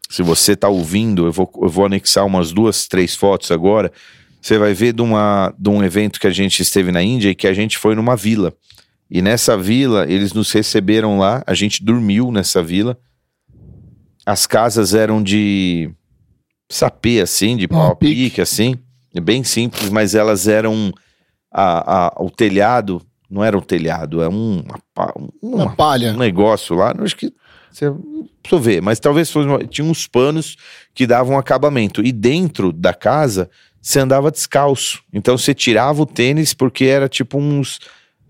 Se 0.09 0.21
você 0.21 0.53
tá 0.53 0.67
ouvindo, 0.67 1.25
eu 1.25 1.31
vou, 1.31 1.49
eu 1.61 1.69
vou 1.69 1.85
anexar 1.85 2.25
umas 2.25 2.51
duas, 2.51 2.87
três 2.87 3.15
fotos 3.15 3.51
agora. 3.51 3.89
Você 4.41 4.57
vai 4.57 4.73
ver 4.73 4.91
de, 4.91 5.01
uma, 5.01 5.53
de 5.57 5.69
um 5.69 5.81
evento 5.81 6.19
que 6.19 6.27
a 6.27 6.31
gente 6.31 6.61
esteve 6.61 6.91
na 6.91 7.01
Índia 7.01 7.29
e 7.29 7.35
que 7.35 7.47
a 7.47 7.53
gente 7.53 7.77
foi 7.77 7.95
numa 7.95 8.17
vila. 8.17 8.53
E 9.15 9.21
nessa 9.21 9.55
vila, 9.55 10.11
eles 10.11 10.33
nos 10.33 10.51
receberam 10.51 11.19
lá, 11.19 11.43
a 11.45 11.53
gente 11.53 11.83
dormiu 11.85 12.31
nessa 12.31 12.63
vila. 12.63 12.97
As 14.25 14.47
casas 14.47 14.95
eram 14.95 15.21
de 15.21 15.91
sapê, 16.71 17.21
assim, 17.21 17.55
de 17.55 17.67
pau 17.67 17.95
pique. 17.95 18.15
pique, 18.29 18.41
assim. 18.41 18.75
Bem 19.21 19.43
simples, 19.43 19.89
mas 19.89 20.15
elas 20.15 20.47
eram. 20.47 20.91
A, 21.53 22.07
a- 22.07 22.23
o 22.23 22.31
telhado, 22.31 22.99
não 23.29 23.43
era 23.43 23.55
um 23.55 23.61
telhado, 23.61 24.23
é 24.23 24.27
um, 24.27 24.63
uma 24.95 25.13
uma- 25.15 25.65
Uma 25.65 25.75
palha. 25.75 26.11
um 26.13 26.17
negócio 26.17 26.75
lá, 26.75 26.91
acho 26.99 27.15
que. 27.15 27.31
Você, 27.71 27.91
preciso 28.41 28.61
ver, 28.61 28.81
mas 28.81 28.99
talvez 28.99 29.29
fosse. 29.29 29.47
uma- 29.47 29.63
tinha 29.63 29.85
uns 29.85 30.07
panos 30.07 30.55
que 30.95 31.05
davam 31.05 31.37
acabamento. 31.37 32.01
E 32.03 32.11
dentro 32.11 32.73
da 32.73 32.93
casa, 32.95 33.47
você 33.79 33.99
andava 33.99 34.31
descalço. 34.31 35.03
Então 35.13 35.37
você 35.37 35.53
tirava 35.53 36.01
o 36.01 36.05
tênis 36.07 36.53
porque 36.55 36.85
era 36.85 37.07
tipo 37.07 37.37
uns. 37.37 37.77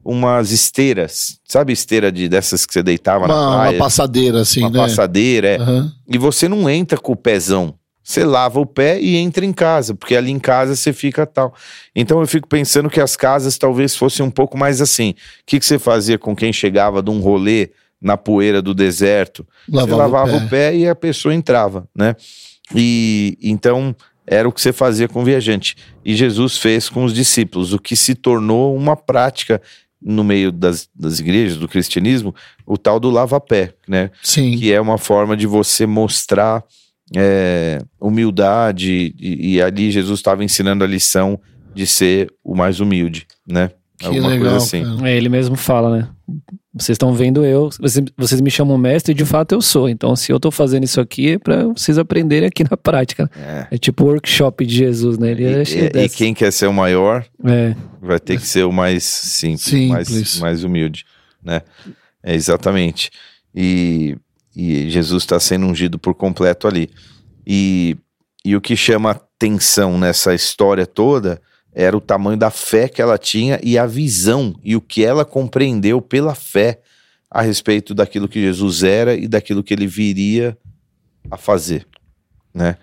Umas 0.03 0.51
esteiras, 0.51 1.39
sabe 1.45 1.71
esteira 1.73 2.11
de 2.11 2.27
dessas 2.27 2.65
que 2.65 2.73
você 2.73 2.83
deitava 2.83 3.27
na 3.27 3.33
Uma, 3.33 3.47
uma 3.47 3.55
praia, 3.63 3.77
passadeira, 3.77 4.41
assim, 4.41 4.61
uma 4.61 4.69
né? 4.69 4.79
passadeira, 4.79 5.47
é. 5.47 5.55
Aham. 5.57 5.91
e 6.07 6.17
você 6.17 6.47
não 6.47 6.69
entra 6.69 6.97
com 6.97 7.13
o 7.13 7.15
pezão. 7.15 7.75
Você 8.03 8.25
lava 8.25 8.59
o 8.59 8.65
pé 8.65 8.99
e 8.99 9.15
entra 9.15 9.45
em 9.45 9.53
casa, 9.53 9.95
porque 9.95 10.13
ali 10.13 10.29
em 10.29 10.39
casa 10.39 10.75
você 10.75 10.91
fica 10.91 11.25
tal. 11.25 11.53
Então 11.95 12.19
eu 12.19 12.27
fico 12.27 12.49
pensando 12.49 12.89
que 12.89 12.99
as 12.99 13.15
casas 13.15 13.57
talvez 13.57 13.95
fossem 13.95 14.25
um 14.25 14.29
pouco 14.29 14.57
mais 14.57 14.81
assim. 14.81 15.11
O 15.11 15.15
que, 15.45 15.57
que 15.57 15.65
você 15.65 15.79
fazia 15.79 16.17
com 16.19 16.35
quem 16.35 16.51
chegava 16.51 17.01
de 17.01 17.09
um 17.09 17.21
rolê 17.21 17.69
na 18.01 18.17
poeira 18.17 18.61
do 18.61 18.73
deserto? 18.73 19.47
Lavava, 19.69 19.87
você 19.89 19.95
lavava 19.95 20.35
o 20.35 20.39
pé. 20.41 20.45
o 20.45 20.49
pé 20.49 20.75
e 20.75 20.87
a 20.89 20.93
pessoa 20.93 21.33
entrava, 21.33 21.87
né? 21.95 22.13
E 22.75 23.37
então 23.41 23.95
era 24.27 24.47
o 24.47 24.51
que 24.51 24.61
você 24.61 24.73
fazia 24.73 25.07
com 25.07 25.21
o 25.21 25.25
viajante. 25.25 25.75
E 26.03 26.13
Jesus 26.13 26.57
fez 26.57 26.89
com 26.89 27.05
os 27.05 27.13
discípulos, 27.13 27.71
o 27.73 27.79
que 27.79 27.95
se 27.95 28.15
tornou 28.15 28.75
uma 28.75 28.95
prática 28.97 29.61
no 30.03 30.23
meio 30.23 30.51
das, 30.51 30.89
das 30.95 31.19
igrejas, 31.19 31.57
do 31.57 31.67
cristianismo, 31.67 32.33
o 32.65 32.77
tal 32.77 32.99
do 32.99 33.09
lava-pé, 33.09 33.73
né? 33.87 34.11
Sim. 34.21 34.57
que 34.57 34.71
é 34.71 34.79
uma 34.79 34.97
forma 34.97 35.35
de 35.37 35.47
você 35.47 35.85
mostrar 35.85 36.63
é, 37.15 37.79
humildade 37.99 39.13
e, 39.19 39.55
e 39.55 39.61
ali 39.61 39.91
Jesus 39.91 40.19
estava 40.19 40.43
ensinando 40.43 40.83
a 40.83 40.87
lição 40.87 41.39
de 41.73 41.85
ser 41.87 42.31
o 42.43 42.55
mais 42.55 42.79
humilde, 42.79 43.27
né? 43.47 43.71
Que 43.97 44.07
Alguma 44.07 44.29
legal, 44.29 44.49
coisa 44.49 44.57
assim. 44.57 45.05
É, 45.05 45.15
ele 45.15 45.29
mesmo 45.29 45.55
fala, 45.55 45.97
né? 45.97 46.09
Vocês 46.75 46.95
estão 46.95 47.13
vendo 47.13 47.45
eu, 47.45 47.69
vocês, 47.79 48.03
vocês 48.17 48.41
me 48.41 48.49
chamam 48.49 48.77
mestre 48.79 49.11
e 49.11 49.15
de 49.15 49.23
fato 49.25 49.51
eu 49.53 49.61
sou. 49.61 49.87
Então, 49.87 50.15
se 50.15 50.31
eu 50.31 50.39
tô 50.39 50.49
fazendo 50.49 50.83
isso 50.83 50.99
aqui, 50.99 51.33
é 51.33 51.37
pra 51.37 51.65
vocês 51.67 51.99
aprenderem 51.99 52.47
aqui 52.47 52.63
na 52.63 52.75
prática. 52.75 53.29
É. 53.37 53.67
É 53.75 53.77
tipo 53.77 54.03
o 54.03 54.07
workshop 54.07 54.65
de 54.65 54.73
Jesus, 54.75 55.19
né? 55.19 55.31
Ele 55.31 55.43
E, 55.43 55.45
é 55.47 55.61
e- 56.01 56.05
e 56.05 56.09
quem 56.09 56.33
quer 56.33 56.51
ser 56.51 56.65
o 56.65 56.73
maior 56.73 57.23
É, 57.45 57.75
vai 58.01 58.19
ter 58.19 58.39
que 58.39 58.47
ser 58.47 58.63
o 58.65 58.71
mais 58.71 59.03
simples, 59.03 59.61
Simples. 59.65 59.89
Mais, 59.89 60.39
mais 60.39 60.63
humilde, 60.63 61.05
né? 61.43 61.61
É 62.23 62.33
exatamente. 62.33 63.11
E, 63.53 64.17
e 64.55 64.89
Jesus 64.89 65.21
está 65.23 65.39
sendo 65.39 65.67
ungido 65.67 65.99
por 65.99 66.15
completo 66.15 66.67
ali. 66.67 66.89
E, 67.45 67.95
e 68.43 68.55
o 68.55 68.61
que 68.61 68.75
chama 68.75 69.11
atenção 69.11 69.99
nessa 69.99 70.33
história 70.33 70.87
toda 70.87 71.39
era 71.73 71.95
o 71.95 72.01
tamanho 72.01 72.37
da 72.37 72.51
fé 72.51 72.87
que 72.87 73.01
ela 73.01 73.17
tinha 73.17 73.59
e 73.63 73.77
a 73.77 73.85
visão 73.85 74.55
e 74.63 74.75
o 74.75 74.81
que 74.81 75.03
ela 75.03 75.25
compreendeu 75.25 76.01
pela 76.01 76.35
fé 76.35 76.79
a 77.29 77.41
respeito 77.41 77.93
daquilo 77.93 78.27
que 78.27 78.39
Jesus 78.39 78.83
era 78.83 79.15
e 79.15 79.27
daquilo 79.27 79.63
que 79.63 79.73
ele 79.73 79.87
viria 79.87 80.57
a 81.31 81.37
fazer, 81.37 81.87
né? 82.53 82.77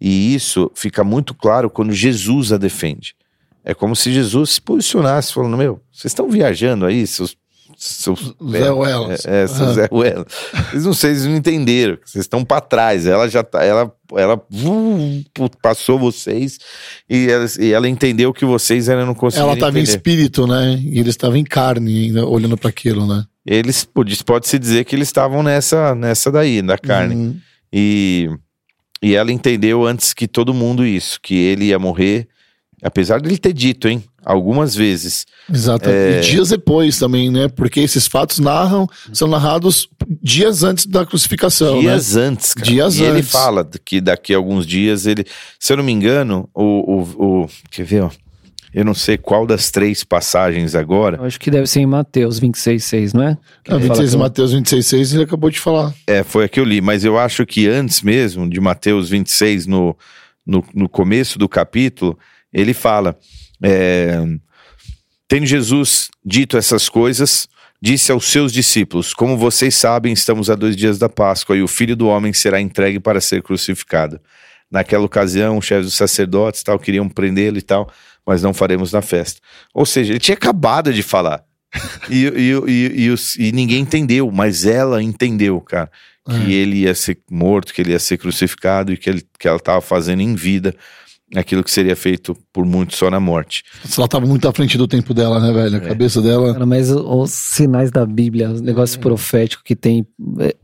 E 0.00 0.34
isso 0.34 0.70
fica 0.74 1.04
muito 1.04 1.34
claro 1.34 1.68
quando 1.68 1.92
Jesus 1.92 2.52
a 2.52 2.56
defende. 2.56 3.14
É 3.62 3.74
como 3.74 3.94
se 3.94 4.10
Jesus 4.10 4.52
se 4.52 4.62
posicionasse 4.62 5.34
falando: 5.34 5.56
Meu, 5.58 5.82
vocês 5.92 6.10
estão 6.10 6.30
viajando 6.30 6.86
aí, 6.86 7.06
seus. 7.06 7.36
Seus 7.80 8.34
Zé 8.50 8.70
Wells. 8.70 9.26
É, 9.26 9.42
é, 9.42 9.46
seus 9.46 9.60
Aham. 9.60 9.72
Zé 9.74 9.88
Wells. 9.90 10.26
Vocês 10.70 10.84
não 10.84 10.92
vocês 10.92 11.26
não 11.26 11.36
entenderam. 11.36 11.98
Vocês 12.04 12.24
estão 12.24 12.44
para 12.44 12.60
trás. 12.60 13.06
Ela 13.06 13.26
já 13.26 13.42
tá. 13.42 13.64
Ela, 13.64 13.90
ela 14.14 14.40
vum, 14.50 15.24
passou 15.62 15.98
vocês 15.98 16.58
e 17.08 17.28
ela, 17.30 17.46
e 17.58 17.72
ela 17.72 17.88
entendeu 17.88 18.34
que 18.34 18.44
vocês 18.44 18.88
ainda 18.88 19.06
não 19.06 19.14
conseguiram. 19.14 19.46
Ela 19.48 19.54
estava 19.54 19.80
em 19.80 19.82
espírito, 19.82 20.46
né? 20.46 20.78
E 20.82 20.98
ele 20.98 21.08
estava 21.08 21.38
em 21.38 21.44
carne 21.44 22.04
ainda, 22.04 22.26
olhando 22.26 22.56
para 22.58 22.68
aquilo, 22.68 23.06
né? 23.06 23.24
Eles 23.46 23.82
pode- 23.84 24.22
pode-se 24.24 24.58
dizer 24.58 24.84
que 24.84 24.94
eles 24.94 25.08
estavam 25.08 25.42
nessa, 25.42 25.94
nessa 25.94 26.30
daí, 26.30 26.60
da 26.60 26.76
carne. 26.76 27.14
Uhum. 27.14 27.40
E, 27.72 28.28
e 29.02 29.14
ela 29.14 29.32
entendeu 29.32 29.86
antes 29.86 30.12
que 30.12 30.28
todo 30.28 30.52
mundo 30.52 30.84
isso, 30.84 31.18
que 31.22 31.34
ele 31.34 31.66
ia 31.66 31.78
morrer, 31.78 32.28
apesar 32.82 33.18
de 33.20 33.28
ele 33.28 33.38
ter 33.38 33.54
dito, 33.54 33.88
hein, 33.88 34.04
algumas 34.24 34.74
vezes. 34.74 35.26
Exato. 35.52 35.88
É. 35.88 36.18
E 36.18 36.20
dias 36.22 36.48
depois 36.50 36.98
também, 36.98 37.30
né? 37.30 37.48
Porque 37.48 37.80
esses 37.80 38.06
fatos 38.06 38.38
narram, 38.38 38.86
são 39.12 39.26
narrados 39.28 39.88
dias 40.22 40.62
antes 40.62 40.86
da 40.86 41.04
crucificação, 41.06 41.80
dias 41.80 42.16
antes, 42.16 42.54
cara. 42.54 42.66
Dias 42.66 42.96
e 42.98 43.02
ele 43.02 43.18
antes. 43.18 43.30
fala 43.30 43.68
que 43.84 44.00
daqui 44.00 44.34
a 44.34 44.36
alguns 44.36 44.66
dias 44.66 45.06
ele, 45.06 45.24
se 45.58 45.72
eu 45.72 45.76
não 45.76 45.84
me 45.84 45.92
engano, 45.92 46.48
o, 46.54 46.62
o, 46.62 47.42
o 47.42 47.48
quer 47.70 47.84
ver, 47.84 48.02
ó, 48.02 48.10
eu 48.72 48.84
não 48.84 48.94
sei 48.94 49.18
qual 49.18 49.44
das 49.46 49.70
três 49.72 50.04
passagens 50.04 50.76
agora, 50.76 51.16
eu 51.16 51.24
acho 51.24 51.40
que 51.40 51.50
deve 51.50 51.66
ser 51.66 51.80
em 51.80 51.86
Mateus 51.86 52.38
26, 52.38 52.84
6, 52.84 53.12
não 53.14 53.24
é? 53.24 53.38
Que 53.64 53.72
né? 53.72 53.78
ele 53.78 53.84
Ah, 53.84 53.88
fala 53.88 54.00
26 54.02 54.10
que- 54.10 54.16
Mateus 54.16 54.52
26, 54.52 54.86
6, 54.86 55.14
ele 55.14 55.24
acabou 55.24 55.50
de 55.50 55.58
falar. 55.58 55.92
é, 56.06 56.22
foi 56.22 56.44
a 56.44 56.48
que 56.48 56.60
eu 56.60 56.64
li, 56.64 56.80
mas 56.80 57.02
eu 57.04 57.18
acho 57.18 57.44
que 57.44 57.66
antes 57.66 58.00
mesmo 58.02 58.48
de 58.48 58.60
Mateus 58.60 59.08
26, 59.10 59.66
no, 59.66 59.96
no, 60.46 60.64
no 60.72 60.88
começo 60.88 61.36
do 61.36 61.48
capítulo, 61.48 62.16
ele 62.52 62.72
fala, 62.72 63.16
é, 63.62 64.18
tendo 65.28 65.46
Jesus 65.46 66.08
dito 66.24 66.56
essas 66.56 66.88
coisas, 66.88 67.48
disse 67.80 68.12
aos 68.12 68.26
seus 68.26 68.52
discípulos, 68.52 69.14
como 69.14 69.36
vocês 69.36 69.74
sabem, 69.74 70.12
estamos 70.12 70.50
a 70.50 70.54
dois 70.54 70.76
dias 70.76 70.98
da 70.98 71.08
Páscoa 71.08 71.56
e 71.56 71.62
o 71.62 71.68
Filho 71.68 71.96
do 71.96 72.08
Homem 72.08 72.32
será 72.32 72.60
entregue 72.60 73.00
para 73.00 73.20
ser 73.20 73.42
crucificado. 73.42 74.20
Naquela 74.70 75.04
ocasião, 75.04 75.58
os 75.58 75.64
chefes 75.64 75.86
dos 75.86 75.94
sacerdotes 75.94 76.62
tal, 76.62 76.78
queriam 76.78 77.08
prendê-lo 77.08 77.58
e 77.58 77.62
tal, 77.62 77.90
mas 78.26 78.42
não 78.42 78.54
faremos 78.54 78.92
na 78.92 79.02
festa. 79.02 79.40
Ou 79.74 79.84
seja, 79.84 80.12
ele 80.12 80.20
tinha 80.20 80.36
acabado 80.36 80.92
de 80.92 81.02
falar. 81.02 81.42
E, 82.10 82.26
e, 82.26 83.02
e, 83.04 83.10
os- 83.10 83.36
e 83.36 83.52
ninguém 83.52 83.80
entendeu, 83.82 84.28
mas 84.32 84.66
ela 84.66 85.00
entendeu, 85.00 85.60
cara, 85.60 85.88
que 86.24 86.52
ele 86.52 86.78
ia 86.78 86.94
ser 86.94 87.18
morto, 87.30 87.72
que 87.72 87.80
ele 87.80 87.92
ia 87.92 87.98
ser 88.00 88.18
crucificado 88.18 88.92
e 88.92 88.96
que, 88.96 89.08
ele, 89.08 89.24
que 89.38 89.46
ela 89.46 89.56
estava 89.56 89.80
fazendo 89.80 90.20
em 90.20 90.34
vida 90.34 90.74
aquilo 91.34 91.62
que 91.62 91.70
seria 91.70 91.94
feito 91.94 92.36
por 92.52 92.64
muitos 92.64 92.96
só 92.98 93.10
na 93.10 93.20
morte. 93.20 93.62
Ela 93.96 94.06
estava 94.06 94.26
muito 94.26 94.48
à 94.48 94.52
frente 94.52 94.76
do 94.76 94.88
tempo 94.88 95.14
dela, 95.14 95.38
né, 95.40 95.52
velho? 95.52 95.76
A 95.76 95.78
É. 95.84 95.88
cabeça 95.88 96.20
dela. 96.20 96.52
Cara, 96.52 96.66
mas 96.66 96.90
os 96.90 97.30
sinais 97.30 97.90
da 97.90 98.04
Bíblia, 98.04 98.50
os 98.50 98.60
negócios 98.60 98.96
Hum. 98.98 99.00
proféticos 99.02 99.62
que 99.64 99.76
tem 99.76 100.06
é, 100.40 100.54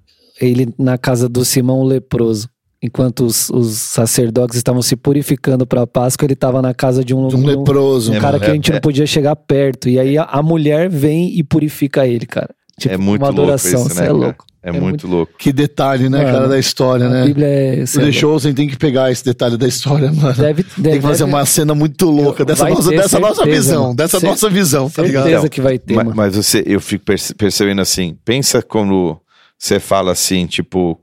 ele 0.41 0.69
na 0.79 0.99
casa 0.99 1.29
do 1.29 1.45
Simão 1.45 1.83
leproso. 1.85 2.49
Enquanto 2.83 3.25
os, 3.25 3.49
os 3.51 3.73
sacerdotes 3.79 4.57
estavam 4.57 4.83
se 4.83 4.95
purificando 4.97 5.67
para 5.67 5.83
a 5.83 5.87
Páscoa, 5.87 6.27
ele 6.27 6.35
estava 6.35 6.61
na 6.61 6.75
casa 6.75 7.03
de 7.05 7.15
um, 7.15 7.27
De 7.29 7.35
um 7.37 7.45
leproso. 7.47 8.13
um 8.13 8.19
cara 8.21 8.39
que 8.39 8.45
a 8.45 8.53
gente 8.55 8.71
É, 8.71 8.75
não 8.75 8.81
podia 8.81 9.07
chegar 9.07 9.35
perto. 9.35 9.89
E 9.89 9.99
aí 9.99 10.19
a, 10.19 10.25
a 10.25 10.43
mulher 10.43 10.89
vem 10.91 11.37
e 11.39 11.43
purifica 11.43 12.07
ele, 12.07 12.27
cara. 12.27 12.51
Tipo, 12.79 12.95
é 12.95 12.99
muito 12.99 13.23
uma 13.23 13.29
louco 13.29 13.43
adoração. 13.43 13.87
isso, 13.87 13.95
Cê 13.95 13.95
né? 13.95 14.03
é 14.03 14.07
cara? 14.09 14.13
louco. 14.19 14.45
É, 14.67 14.71
É 14.71 14.73
muito, 14.73 14.83
muito- 14.83 15.07
louco. 15.07 15.33
Que 15.39 15.53
detalhe, 15.53 16.09
né, 16.09 16.19
Mano, 16.19 16.33
cara, 16.33 16.49
da 16.49 16.59
história, 16.59 17.07
A 17.07 17.09
né? 17.09 17.25
Bíblia 17.27 17.47
é. 17.47 17.85
O 17.85 17.87
The. 17.87 18.11
Chosen 18.13 18.53
tem 18.53 18.67
que 18.67 18.77
pegar 18.77 19.13
esse 19.13 19.25
detalhe 19.25 19.57
da 19.57 19.69
história, 19.69 20.11
mano. 20.13 20.35
Deve, 20.35 20.65
deve, 20.65 20.83
Tem 20.83 20.93
que 20.97 21.01
fazer 21.01 21.25
deve- 21.25 21.37
uma 21.37 21.47
cena 21.47 21.73
muito 21.75 22.11
louca 22.11 22.45
dessa, 22.45 22.65
Vai 22.65 22.73
nossa, 22.73 22.91
dessa 22.91 23.19
nossa 23.21 23.35
certeza, 23.45 23.61
visão, 23.63 23.83
mano. 23.85 23.95
dessa 23.97 24.19
Cer- 24.21 24.29
nossa 24.29 24.51
visão, 24.51 24.91
tá 24.91 25.03
ligado? 25.03 25.23
Certeza 25.25 25.49
que 25.49 25.61
vai 25.61 25.79
ter, 25.79 25.95
Ma- 25.95 26.03
mano. 26.05 26.17
Mas, 26.17 26.35
você, 26.35 26.65
eu 26.67 26.81
fico 26.81 27.05
perce- 27.05 27.33
percebendo 27.33 27.81
assim, 27.81 28.19
pensa 28.25 28.61
quando 28.61 29.21
você 29.57 29.79
fala 29.79 30.11
assim, 30.11 30.47
tipo, 30.47 31.01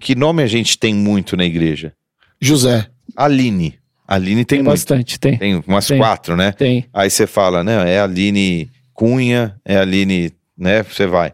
que 0.00 0.14
nome 0.14 0.42
a 0.42 0.46
gente 0.46 0.78
tem 0.78 0.94
muito 0.94 1.36
na 1.36 1.44
igreja? 1.44 1.92
José. 2.40 2.86
Aline. 3.16 3.74
Aline 4.08 4.44
tem, 4.44 4.58
Tem 4.58 4.58
muito. 4.58 4.72
bastante, 4.72 5.18
tem. 5.18 5.36
Tem 5.36 5.62
umas 5.66 5.86
Tem. 5.86 5.98
quatro, 5.98 6.36
né? 6.36 6.52
Tem. 6.52 6.86
Aí 6.94 7.10
você 7.10 7.26
fala, 7.26 7.64
né? 7.64 7.92
É 7.94 8.00
Aline 8.00 8.70
Cunha, 8.94 9.56
é 9.64 9.76
Aline, 9.78 10.32
né? 10.56 10.82
Você 10.82 11.06
vai. 11.06 11.32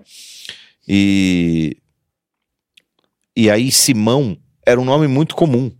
E 0.88 1.76
e 3.36 3.50
aí 3.50 3.70
Simão 3.70 4.36
era 4.66 4.80
um 4.80 4.84
nome 4.84 5.06
muito 5.06 5.34
comum. 5.34 5.70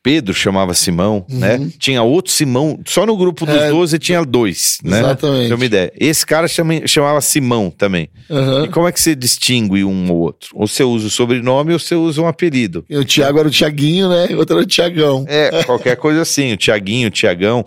Pedro 0.00 0.32
chamava 0.32 0.74
Simão, 0.74 1.24
né? 1.28 1.68
Tinha 1.78 2.02
outro 2.04 2.32
Simão, 2.32 2.78
só 2.86 3.04
no 3.04 3.16
grupo 3.16 3.44
dos 3.44 3.54
Uhum. 3.54 3.60
É. 3.62 3.70
12 3.70 3.98
tinha 3.98 4.24
dois, 4.24 4.78
né? 4.82 4.98
Exatamente. 5.00 5.46
Tem 5.48 5.54
uma 5.56 5.64
ideia. 5.64 5.92
Esse 5.98 6.24
cara 6.24 6.46
chama- 6.46 6.86
chamava 6.86 7.20
Simão 7.20 7.68
também. 7.68 8.08
Aham. 8.30 8.64
E 8.64 8.68
como 8.68 8.86
é 8.86 8.92
que 8.92 9.00
você 9.00 9.14
distingue 9.16 9.82
um 9.84 10.10
ou 10.12 10.18
outro? 10.18 10.50
Ou 10.54 10.66
você 10.68 10.84
usa 10.84 11.08
o 11.08 11.10
sobrenome 11.10 11.72
ou 11.72 11.78
você 11.80 11.96
usa 11.96 12.22
um 12.22 12.28
apelido. 12.28 12.84
E 12.88 12.96
o 12.96 13.04
Tiago 13.04 13.40
era 13.40 13.48
o 13.48 13.50
Tiaguinho, 13.50 14.08
né? 14.08 14.26
O 14.30 14.38
outro 14.38 14.56
era 14.56 14.62
o 14.64 14.66
Tiagão. 14.66 15.24
É, 15.28 15.64
qualquer 15.64 15.96
coisa 15.96 16.22
assim. 16.22 16.52
O 16.52 16.56
Tiaguinho, 16.56 17.08
o 17.08 17.10
Tiagão, 17.10 17.64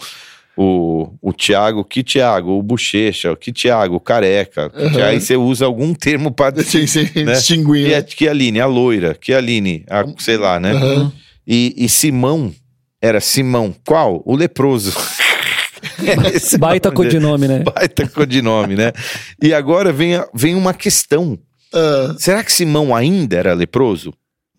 o, 0.57 1.09
o 1.21 1.33
Tiago, 1.33 1.83
que 1.83 2.01
Tiago, 2.03 2.51
o 2.57 2.63
Bochecha, 2.63 3.31
o 3.31 3.35
que 3.35 3.51
Tiago, 3.51 3.95
o 3.95 3.99
Careca. 3.99 4.69
que 4.69 4.77
Tiago, 4.89 5.03
Aí 5.03 5.19
você 5.19 5.35
usa 5.35 5.65
algum 5.65 5.93
termo 5.93 6.31
para 6.31 6.55
Né? 6.57 6.63
distinguir. 6.63 7.11
que, 7.11 7.23
né? 7.91 7.93
é- 7.97 8.01
que 8.01 8.27
Aline, 8.29 8.59
a 8.61 8.65
loira, 8.65 9.13
que 9.15 9.33
Aline, 9.33 9.83
a, 9.89 10.03
sei 10.17 10.37
lá, 10.37 10.59
né? 10.59 10.71
Aham. 10.71 11.11
E, 11.47 11.73
e 11.77 11.87
Simão 11.89 12.53
era 13.01 13.19
Simão. 13.19 13.75
Qual? 13.85 14.23
O 14.25 14.35
leproso. 14.35 14.93
Esse 16.33 16.55
é 16.55 16.57
Baita 16.57 16.91
codinome, 16.91 17.47
né? 17.47 17.59
Baita 17.59 18.07
codinome, 18.07 18.75
né? 18.75 18.91
E 19.41 19.53
agora 19.53 19.91
vem, 19.93 20.13
vem 20.33 20.55
uma 20.55 20.73
questão. 20.73 21.37
Ah, 21.73 22.15
Será 22.17 22.43
que 22.43 22.51
Simão 22.51 22.95
ainda 22.95 23.35
era 23.37 23.53
leproso? 23.53 24.13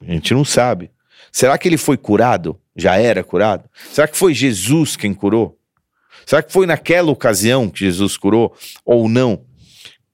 A 0.07 0.13
gente 0.13 0.33
não 0.35 0.45
sabe. 0.45 0.91
Será 1.33 1.59
que 1.59 1.69
ele 1.69 1.77
foi 1.77 1.97
curado? 1.97 2.57
Já 2.77 2.97
era 2.97 3.25
curado? 3.25 3.65
Será 3.93 4.07
que 4.07 4.17
foi 4.17 4.33
Jesus 4.35 4.97
quem 4.97 5.13
curou? 5.13 5.56
Será 6.27 6.43
que 6.43 6.53
foi 6.53 6.67
naquela 6.67 7.13
ocasião 7.13 7.71
que 7.71 7.81
Jesus 7.81 8.17
curou 8.17 8.53
ou 8.85 9.09
não? 9.09 9.41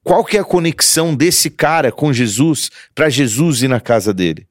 Qual 0.03 0.23
que 0.23 0.37
é 0.37 0.41
a 0.41 0.45
conexão 0.45 1.15
desse 1.15 1.49
cara 1.49 1.91
com 1.91 2.13
Jesus 2.13 2.69
para 2.93 3.09
Jesus 3.09 3.63
ir 3.63 3.67
na 3.67 3.79
casa 3.79 4.13
dele? 4.13 4.45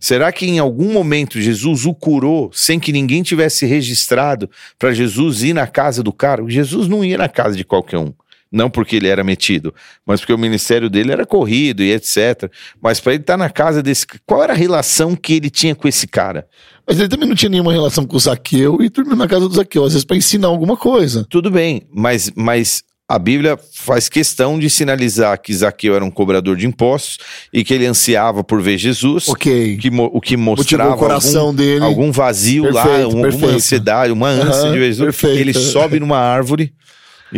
Será 0.00 0.32
que 0.32 0.46
em 0.46 0.58
algum 0.58 0.92
momento 0.92 1.40
Jesus 1.40 1.86
o 1.86 1.94
curou 1.94 2.50
sem 2.52 2.80
que 2.80 2.92
ninguém 2.92 3.22
tivesse 3.22 3.66
registrado 3.66 4.50
para 4.78 4.92
Jesus 4.92 5.42
ir 5.42 5.54
na 5.54 5.66
casa 5.66 6.02
do 6.02 6.12
cara? 6.12 6.42
Jesus 6.48 6.88
não 6.88 7.04
ia 7.04 7.16
na 7.16 7.28
casa 7.28 7.56
de 7.56 7.64
qualquer 7.64 7.98
um. 7.98 8.12
Não 8.50 8.70
porque 8.70 8.96
ele 8.96 9.08
era 9.08 9.24
metido, 9.24 9.74
mas 10.04 10.20
porque 10.20 10.32
o 10.32 10.38
ministério 10.38 10.88
dele 10.88 11.12
era 11.12 11.26
corrido 11.26 11.82
e 11.82 11.92
etc. 11.92 12.50
Mas 12.80 13.00
para 13.00 13.14
ele 13.14 13.22
estar 13.22 13.36
na 13.36 13.50
casa 13.50 13.82
desse. 13.82 14.06
Qual 14.24 14.42
era 14.42 14.52
a 14.52 14.56
relação 14.56 15.16
que 15.16 15.34
ele 15.34 15.50
tinha 15.50 15.74
com 15.74 15.88
esse 15.88 16.06
cara? 16.06 16.46
Mas 16.88 16.98
ele 17.00 17.08
também 17.08 17.28
não 17.28 17.34
tinha 17.34 17.50
nenhuma 17.50 17.72
relação 17.72 18.04
com 18.06 18.16
o 18.16 18.20
Zaqueu 18.20 18.78
e 18.80 18.88
dormiu 18.88 19.16
na 19.16 19.26
casa 19.26 19.48
do 19.48 19.54
Zaqueu, 19.54 19.84
às 19.84 19.92
vezes 19.92 20.04
para 20.04 20.16
ensinar 20.16 20.48
alguma 20.48 20.76
coisa. 20.76 21.26
Tudo 21.28 21.50
bem, 21.50 21.82
mas, 21.92 22.30
mas 22.36 22.82
a 23.08 23.18
Bíblia 23.18 23.58
faz 23.74 24.08
questão 24.08 24.58
de 24.58 24.68
sinalizar 24.70 25.40
que 25.40 25.52
Zaqueu 25.54 25.94
era 25.96 26.04
um 26.04 26.10
cobrador 26.10 26.56
de 26.56 26.66
impostos 26.66 27.18
e 27.52 27.64
que 27.64 27.72
ele 27.74 27.86
ansiava 27.86 28.42
por 28.44 28.60
ver 28.62 28.78
Jesus. 28.78 29.28
Ok. 29.28 29.76
Que, 29.78 29.88
o 29.88 30.20
que 30.20 30.36
mostrava 30.36 30.94
o 30.94 30.98
coração 30.98 31.42
algum, 31.46 31.54
dele. 31.56 31.84
algum 31.84 32.12
vazio 32.12 32.70
lá, 32.72 32.84
Perfeito, 32.84 33.16
um- 33.16 33.22
perfeito. 33.22 33.46
uma 33.46 33.54
ansiedade, 33.56 34.12
uma 34.12 34.28
ânsia 34.28 34.60
Aham, 34.62 34.72
de 34.72 34.78
ver 34.78 34.86
Jesus. 34.86 35.04
perfeito. 35.16 35.38
Ele 35.40 35.54
sobe 35.54 36.00
numa 36.00 36.18
árvore 36.18 36.72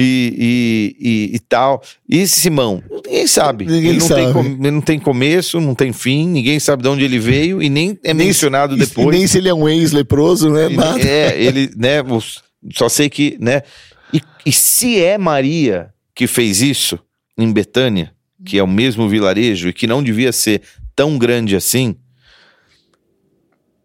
e, 0.01 0.95
e, 1.01 1.09
e, 1.09 1.37
e 1.37 1.39
tal. 1.41 1.83
E 2.09 2.19
esse 2.19 2.41
Simão, 2.41 2.83
ninguém 2.89 3.27
sabe. 3.27 3.65
Ninguém 3.67 3.91
ele, 3.91 3.99
não 3.99 4.09
Tem, 4.09 4.17
sabe. 4.27 4.33
com- 4.33 4.45
ele 4.45 4.71
não 4.71 4.81
tem 4.81 4.99
começo, 5.01 5.61
não 5.61 5.75
tem 5.75 5.93
fim, 5.93 6.27
ninguém 6.29 6.61
sabe 6.61 6.83
de 6.85 6.89
onde 6.89 7.05
ele 7.05 7.19
veio 7.19 7.61
e 7.61 7.69
nem 7.69 7.99
é 8.05 8.15
Nem- 8.15 8.29
mencionado 8.29 8.77
e- 8.77 8.79
depois. 8.79 9.09
Nem 9.17 9.27
se 9.27 9.39
ele 9.39 9.49
é 9.49 9.55
um 9.55 9.69
ex-leproso, 9.69 10.51
né? 10.51 10.69
Nada. 10.69 11.01
É, 11.01 11.43
ele, 11.43 11.71
né? 11.77 11.97
Só 12.75 12.89
sei 12.89 13.11
que, 13.11 13.37
né? 13.41 13.63
E, 14.13 14.21
e 14.47 14.53
se 14.53 15.01
é 15.03 15.19
Maria 15.19 15.91
que 16.15 16.27
fez 16.27 16.63
isso 16.63 16.99
em 17.37 17.53
Betânia, 17.53 18.13
que 18.45 18.59
é 18.59 18.63
o 18.63 18.69
mesmo 18.69 19.09
vilarejo 19.09 19.69
e 19.69 19.73
que 19.73 19.87
não 19.87 20.03
devia 20.03 20.33
ser 20.33 20.63
tão 20.95 21.19
grande 21.19 21.55
assim, 21.57 21.97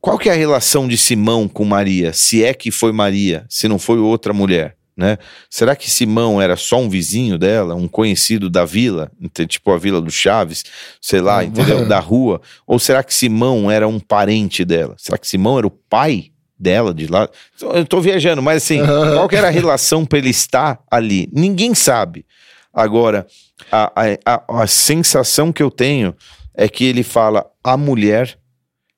qual 0.02 0.18
que 0.18 0.28
é 0.30 0.34
a 0.34 0.36
relação 0.36 0.88
de 0.88 0.98
Simão 0.98 1.48
com 1.48 1.64
Maria? 1.64 2.12
Se 2.14 2.44
é 2.44 2.54
que 2.54 2.72
foi 2.72 2.92
Maria, 2.92 3.46
se 3.50 3.68
não 3.68 3.80
foi 3.80 3.98
outra 4.00 4.34
mulher, 4.34 4.76
né? 4.96 5.18
Será 5.50 5.76
que 5.76 5.90
Simão 5.90 6.42
era 6.42 6.56
só 6.56 6.80
um 6.80 6.90
vizinho 6.90 7.38
dela, 7.38 7.76
um 7.76 7.88
conhecido 7.88 8.50
da 8.50 8.64
vila, 8.66 9.12
tipo 9.48 9.72
a 9.72 9.78
vila 9.78 10.00
do 10.00 10.12
Chaves, 10.12 10.64
sei 11.02 11.20
lá, 11.22 11.40
Ah, 11.40 11.44
entendeu? 11.44 11.88
Da 11.88 12.00
rua? 12.00 12.42
Ou 12.68 12.78
será 12.78 13.04
que 13.04 13.14
Simão 13.14 13.70
era 13.72 13.88
um 13.88 14.00
parente 14.00 14.64
dela? 14.64 14.96
Será 14.98 15.18
que 15.18 15.28
Simão 15.28 15.58
era 15.58 15.68
o 15.68 15.72
pai 15.72 16.32
dela 16.58 16.94
de 16.94 17.08
lá? 17.08 17.28
Eu 17.60 17.86
tô 17.86 18.00
viajando, 18.00 18.42
mas 18.42 18.64
assim, 18.64 18.80
qual 19.16 19.28
que 19.28 19.36
era 19.36 19.48
a 19.48 19.52
relação 19.52 20.06
para 20.06 20.20
ele 20.20 20.30
estar 20.30 20.80
ali? 20.90 21.28
Ninguém 21.34 21.74
sabe. 21.74 22.26
Agora, 22.74 23.28
a, 23.72 23.92
a, 23.96 24.18
a, 24.26 24.64
a 24.64 24.68
sensação 24.68 25.52
que 25.52 25.62
eu 25.62 25.70
tenho 25.70 26.16
é 26.56 26.68
que 26.68 26.84
ele 26.86 27.04
fala 27.04 27.46
a 27.64 27.76
mulher 27.78 28.38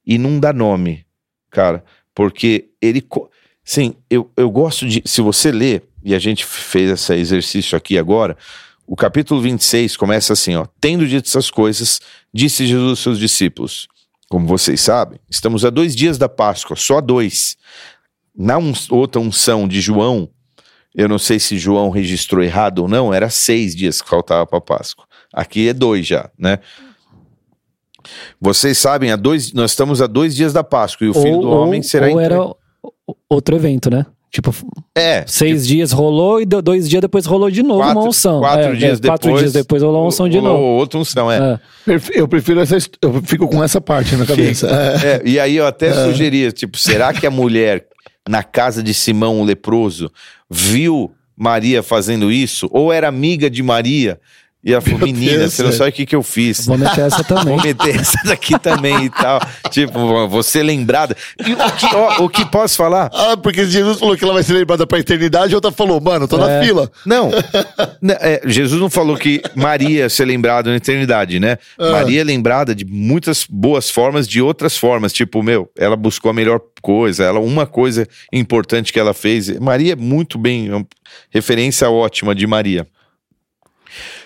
e 0.06 0.18
não 0.18 0.40
dá 0.40 0.54
nome, 0.54 1.06
cara, 1.50 1.84
porque 2.14 2.70
ele. 2.82 3.02
Sim, 3.66 3.96
eu, 4.10 4.32
eu 4.38 4.50
gosto 4.52 4.88
de. 4.88 5.02
Se 5.06 5.22
você 5.22 5.52
ler, 5.52 5.84
e 6.04 6.14
a 6.14 6.20
gente 6.20 6.46
fez 6.46 6.92
esse 6.92 7.14
exercício 7.16 7.76
aqui 7.76 7.98
agora, 7.98 8.38
o 8.86 8.96
capítulo 8.96 9.42
26 9.42 9.98
começa 9.98 10.34
assim: 10.34 10.56
ó. 10.56 10.68
Tendo 10.80 11.08
dito 11.08 11.28
essas 11.28 11.50
coisas, 11.50 12.00
disse 12.32 12.68
Jesus 12.68 12.90
aos 12.92 13.00
seus 13.00 13.18
discípulos: 13.18 13.88
Como 14.30 14.46
vocês 14.46 14.80
sabem, 14.82 15.20
estamos 15.28 15.66
a 15.66 15.72
dois 15.72 15.96
dias 15.96 16.18
da 16.20 16.30
Páscoa, 16.30 16.76
só 16.76 17.02
dois. 17.02 17.58
Na 18.38 18.58
un- 18.60 18.74
outra 18.92 19.20
unção 19.20 19.68
de 19.68 19.82
João, 19.82 20.30
eu 20.94 21.10
não 21.10 21.18
sei 21.18 21.40
se 21.40 21.58
João 21.58 21.90
registrou 21.90 22.44
errado 22.44 22.80
ou 22.80 22.88
não, 22.88 23.12
era 23.12 23.30
seis 23.32 23.76
dias 23.76 24.00
que 24.02 24.08
faltava 24.10 24.46
para 24.46 24.62
Páscoa. 24.62 25.06
Aqui 25.34 25.70
é 25.70 25.74
dois 25.74 26.06
já, 26.06 26.30
né? 26.38 26.60
Vocês 28.40 28.78
sabem, 28.78 29.12
há 29.12 29.16
dois, 29.16 29.52
nós 29.54 29.72
estamos 29.72 30.02
a 30.02 30.08
dois 30.08 30.36
dias 30.36 30.54
da 30.54 30.64
Páscoa 30.64 31.08
e 31.08 31.10
o 31.10 31.14
Filho 31.14 31.40
do 31.40 31.50
Homem 31.50 31.82
será 31.82 32.06
ou 32.08 32.12
entregue. 32.22 32.34
era 32.44 32.56
outro 33.30 33.56
evento, 33.56 33.90
né? 33.90 34.06
Tipo, 34.32 34.54
É, 34.98 35.24
seis 35.26 35.66
dias 35.66 35.94
rolou 35.94 36.42
e 36.42 36.46
do- 36.46 36.62
dois 36.62 36.90
dias 36.90 37.00
depois 37.02 37.26
rolou 37.26 37.50
de 37.50 37.64
novo 37.64 37.80
Quatro- 37.82 38.00
uma 38.02 38.10
unção. 38.10 38.40
quatro 38.42 38.74
É, 38.74 38.76
dias 38.76 39.00
é, 39.00 39.08
Quatro 39.08 39.28
depois, 39.28 39.42
dias 39.44 39.54
depois 39.54 39.82
rolou 39.82 40.02
uma 40.02 40.08
unção 40.10 40.28
de 40.28 40.38
rolou 40.38 40.54
novo. 40.58 40.64
Outra 40.78 41.00
unção, 41.00 41.32
é. 41.32 41.38
É. 41.88 42.00
Eu 42.14 42.28
prefiro 42.28 42.60
essa. 42.60 42.76
Eu 43.02 43.22
fico 43.24 43.48
com 43.48 43.64
essa 43.64 43.80
parte 43.80 44.14
na 44.18 44.26
cabeça. 44.26 44.68
É. 44.68 45.08
É, 45.08 45.22
e 45.24 45.40
aí 45.40 45.56
eu 45.56 45.66
até 45.66 45.94
sugeria, 45.94 46.52
tipo, 46.52 46.78
será 46.78 47.14
que 47.14 47.26
a 47.26 47.32
mulher 47.32 47.86
na 48.28 48.44
casa 48.44 48.84
de 48.84 48.94
Simão 48.94 49.40
o 49.40 49.44
leproso 49.46 50.12
viu 50.50 51.12
Maria 51.38 51.82
fazendo 51.82 52.30
isso? 52.30 52.68
Ou 52.72 52.92
era 52.92 53.08
amiga 53.08 53.50
de 53.50 53.64
Maria? 53.64 54.20
E 54.66 54.74
ela 54.74 54.82
falou, 54.82 54.98
Meu 54.98 55.08
menina, 55.08 55.38
Deus, 55.38 55.54
você 55.54 55.62
não 55.62 55.72
sabe 55.72 55.92
o 55.92 55.94
que, 55.94 56.08
que 56.08 56.16
eu 56.16 56.24
fiz. 56.24 56.66
Vou 56.66 56.76
meter 56.76 57.02
essa 57.02 57.22
também. 57.24 57.56
Vou 57.56 57.64
meter 57.64 57.98
essa 58.02 58.18
daqui 58.26 58.58
também 58.58 59.06
e 59.06 59.10
tal. 59.12 59.40
Tipo, 59.70 60.28
você 60.28 60.64
lembrada. 60.64 61.16
E 61.46 61.54
o 61.54 61.72
que, 61.78 61.96
ó, 61.96 62.24
o 62.24 62.30
que 62.30 62.44
posso 62.46 62.76
falar? 62.76 63.12
Ah, 63.14 63.38
porque 63.38 63.64
Jesus 63.68 64.00
falou 64.00 64.18
que 64.18 64.24
ela 64.24 64.34
vai 64.34 64.42
ser 64.42 64.54
lembrada 64.54 64.88
pra 64.88 64.98
eternidade, 64.98 65.54
a 65.54 65.58
outra 65.58 65.72
falou, 65.72 66.02
mano, 66.02 66.28
tô 66.28 66.38
na 66.38 66.50
É. 66.50 66.64
fila. 66.66 66.92
Não, 67.06 67.30
Né, 68.02 68.18
é, 68.20 68.42
Jesus 68.46 68.82
não 68.82 68.90
falou 68.90 69.16
que 69.18 69.40
Maria 69.56 69.90
ia 70.00 70.10
ser 70.10 70.26
lembrada 70.26 70.70
na 70.72 70.78
eternidade, 70.78 71.40
né? 71.40 71.58
Ah. 71.78 71.92
Maria 71.92 72.22
é 72.22 72.24
lembrada 72.24 72.74
de 72.74 72.84
muitas 72.86 73.46
boas 73.48 73.90
formas, 73.92 74.28
de 74.28 74.42
outras 74.42 74.76
formas. 74.76 75.14
Tipo, 75.14 75.44
meu, 75.44 75.70
ela 75.78 75.96
buscou 75.96 76.32
a 76.32 76.34
melhor 76.34 76.60
coisa, 76.82 77.24
ela 77.24 77.40
uma 77.40 77.68
coisa 77.68 78.08
importante 78.34 78.92
que 78.92 79.00
ela 79.00 79.14
fez. 79.14 79.60
Maria 79.60 79.94
é 79.94 79.96
muito 79.96 80.38
bem, 80.40 80.70
é 80.70 80.76
uma 80.76 80.88
referência 81.30 81.88
ótima 81.90 82.34
de 82.34 82.48
Maria. 82.48 82.88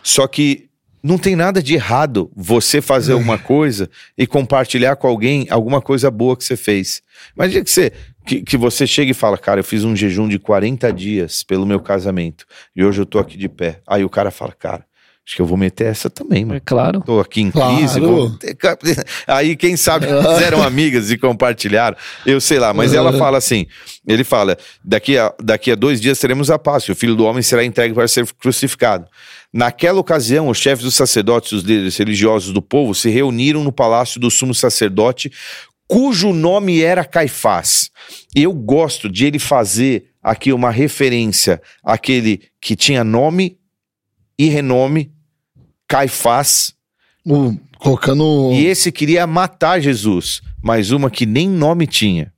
Só 0.04 0.28
que 0.28 0.70
não 1.02 1.18
tem 1.18 1.36
nada 1.36 1.64
de 1.64 1.76
errado 1.76 2.30
você 2.36 2.82
fazer 2.82 3.14
alguma 3.14 3.38
coisa 3.38 3.90
e 4.18 4.28
compartilhar 4.28 4.96
com 4.98 5.08
alguém 5.08 5.48
alguma 5.50 5.82
coisa 5.82 6.12
boa 6.12 6.36
que 6.36 6.44
você 6.44 6.58
fez. 6.58 7.02
Imagina 7.36 7.64
que 7.64 7.72
você, 7.72 7.94
que, 8.26 8.42
que 8.42 8.58
você 8.58 8.86
chega 8.86 9.12
e 9.12 9.14
fala, 9.14 9.38
cara, 9.38 9.62
eu 9.62 9.64
fiz 9.64 9.84
um 9.84 9.96
jejum 9.96 10.28
de 10.28 10.38
40 10.38 10.92
dias 10.92 11.42
pelo 11.42 11.66
meu 11.66 11.80
casamento 11.80 12.46
e 12.76 12.84
hoje 12.84 13.02
eu 13.02 13.06
tô 13.06 13.18
aqui 13.18 13.38
de 13.38 13.48
pé. 13.48 13.82
Aí 13.88 14.04
o 14.04 14.10
cara 14.10 14.30
fala, 14.30 14.52
cara, 14.52 14.86
acho 15.30 15.36
que 15.36 15.42
eu 15.44 15.46
vou 15.46 15.58
meter 15.58 15.86
essa 15.86 16.10
também, 16.10 16.44
mano. 16.44 16.58
É 16.58 16.60
claro. 16.60 17.02
Tô 17.06 17.20
aqui 17.20 17.42
em 17.42 17.52
Claro. 17.52 17.78
crise. 17.78 18.00
vou- 18.00 18.32
Aí, 19.28 19.56
quem 19.56 19.78
sabe, 19.78 20.08
eles 20.08 20.26
eram 20.42 20.64
amigas 20.66 21.12
e 21.12 21.18
compartilharam. 21.20 21.96
Eu 22.26 22.42
sei 22.42 22.58
lá, 22.58 22.74
mas 22.74 22.96
ela 22.96 23.14
fala 23.14 23.38
assim: 23.38 23.68
ele 24.08 24.24
fala: 24.24 24.58
daqui 24.84 25.20
a, 25.20 25.32
daqui 25.40 25.72
a 25.72 25.76
dois 25.76 26.02
dias 26.02 26.18
teremos 26.18 26.50
a 26.50 26.58
Páscoa, 26.58 26.94
o 26.94 26.96
filho 26.96 27.16
do 27.16 27.26
homem 27.26 27.44
será 27.44 27.64
entregue 27.64 27.94
para 27.94 28.08
ser 28.08 28.26
crucificado. 28.34 29.06
Naquela 29.54 30.00
ocasião, 30.00 30.48
os 30.50 30.58
chefes 30.58 30.84
dos 30.84 30.96
sacerdotes 30.96 31.52
e 31.52 31.56
os 31.56 31.64
líderes 31.64 31.96
religiosos 31.98 32.52
do 32.52 32.62
povo 32.62 32.96
se 32.96 33.10
reuniram 33.12 33.64
no 33.64 33.72
palácio 33.72 34.20
do 34.20 34.32
sumo 34.32 34.56
sacerdote, 34.56 35.32
cujo 35.88 36.34
nome 36.34 36.82
era 36.82 37.06
Caifás. 37.06 37.92
Eu 38.36 38.52
gosto 38.52 39.08
de 39.08 39.28
ele 39.28 39.38
fazer 39.38 40.06
aqui 40.24 40.52
uma 40.52 40.72
referência 40.72 41.62
àquele 41.84 42.42
que 42.60 42.76
tinha 42.76 43.04
nome 43.04 43.58
e 44.38 44.50
renome, 44.50 45.12
Caifás, 45.90 46.74
O- 47.26 47.58
colocando. 47.80 48.52
e 48.54 48.66
esse 48.68 48.92
queria 48.92 49.26
matar 49.26 49.82
Jesus, 49.82 50.42
mas 50.62 50.92
uma 50.92 51.10
que 51.10 51.26
nem 51.26 51.50
nome 51.50 51.88
tinha. 51.88 52.32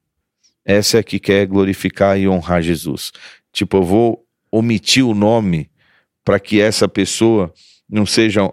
Essa 0.64 0.98
é 0.98 1.00
a 1.02 1.04
que 1.04 1.20
quer 1.20 1.46
glorificar 1.46 2.18
e 2.18 2.28
honrar 2.30 2.62
Jesus. 2.62 3.12
Tipo, 3.52 3.78
eu 3.78 3.84
vou 3.84 4.26
omitir 4.52 5.06
o 5.06 5.14
nome 5.14 5.70
para 6.24 6.40
que 6.40 6.62
essa 6.62 6.88
pessoa 6.88 7.54
não 7.90 8.06
seja 8.06 8.50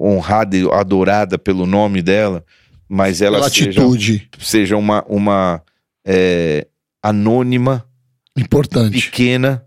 honrada 0.00 0.56
e 0.56 0.70
adorada 0.70 1.36
pelo 1.38 1.66
nome 1.66 2.00
dela, 2.02 2.44
mas 2.88 3.20
ela 3.20 3.38
pela 3.38 3.50
seja, 3.50 3.70
atitude 3.70 4.28
seja 4.38 4.76
uma, 4.76 5.02
uma 5.08 5.62
é, 6.06 6.68
anônima, 7.02 7.84
importante. 8.36 9.00
pequena, 9.10 9.64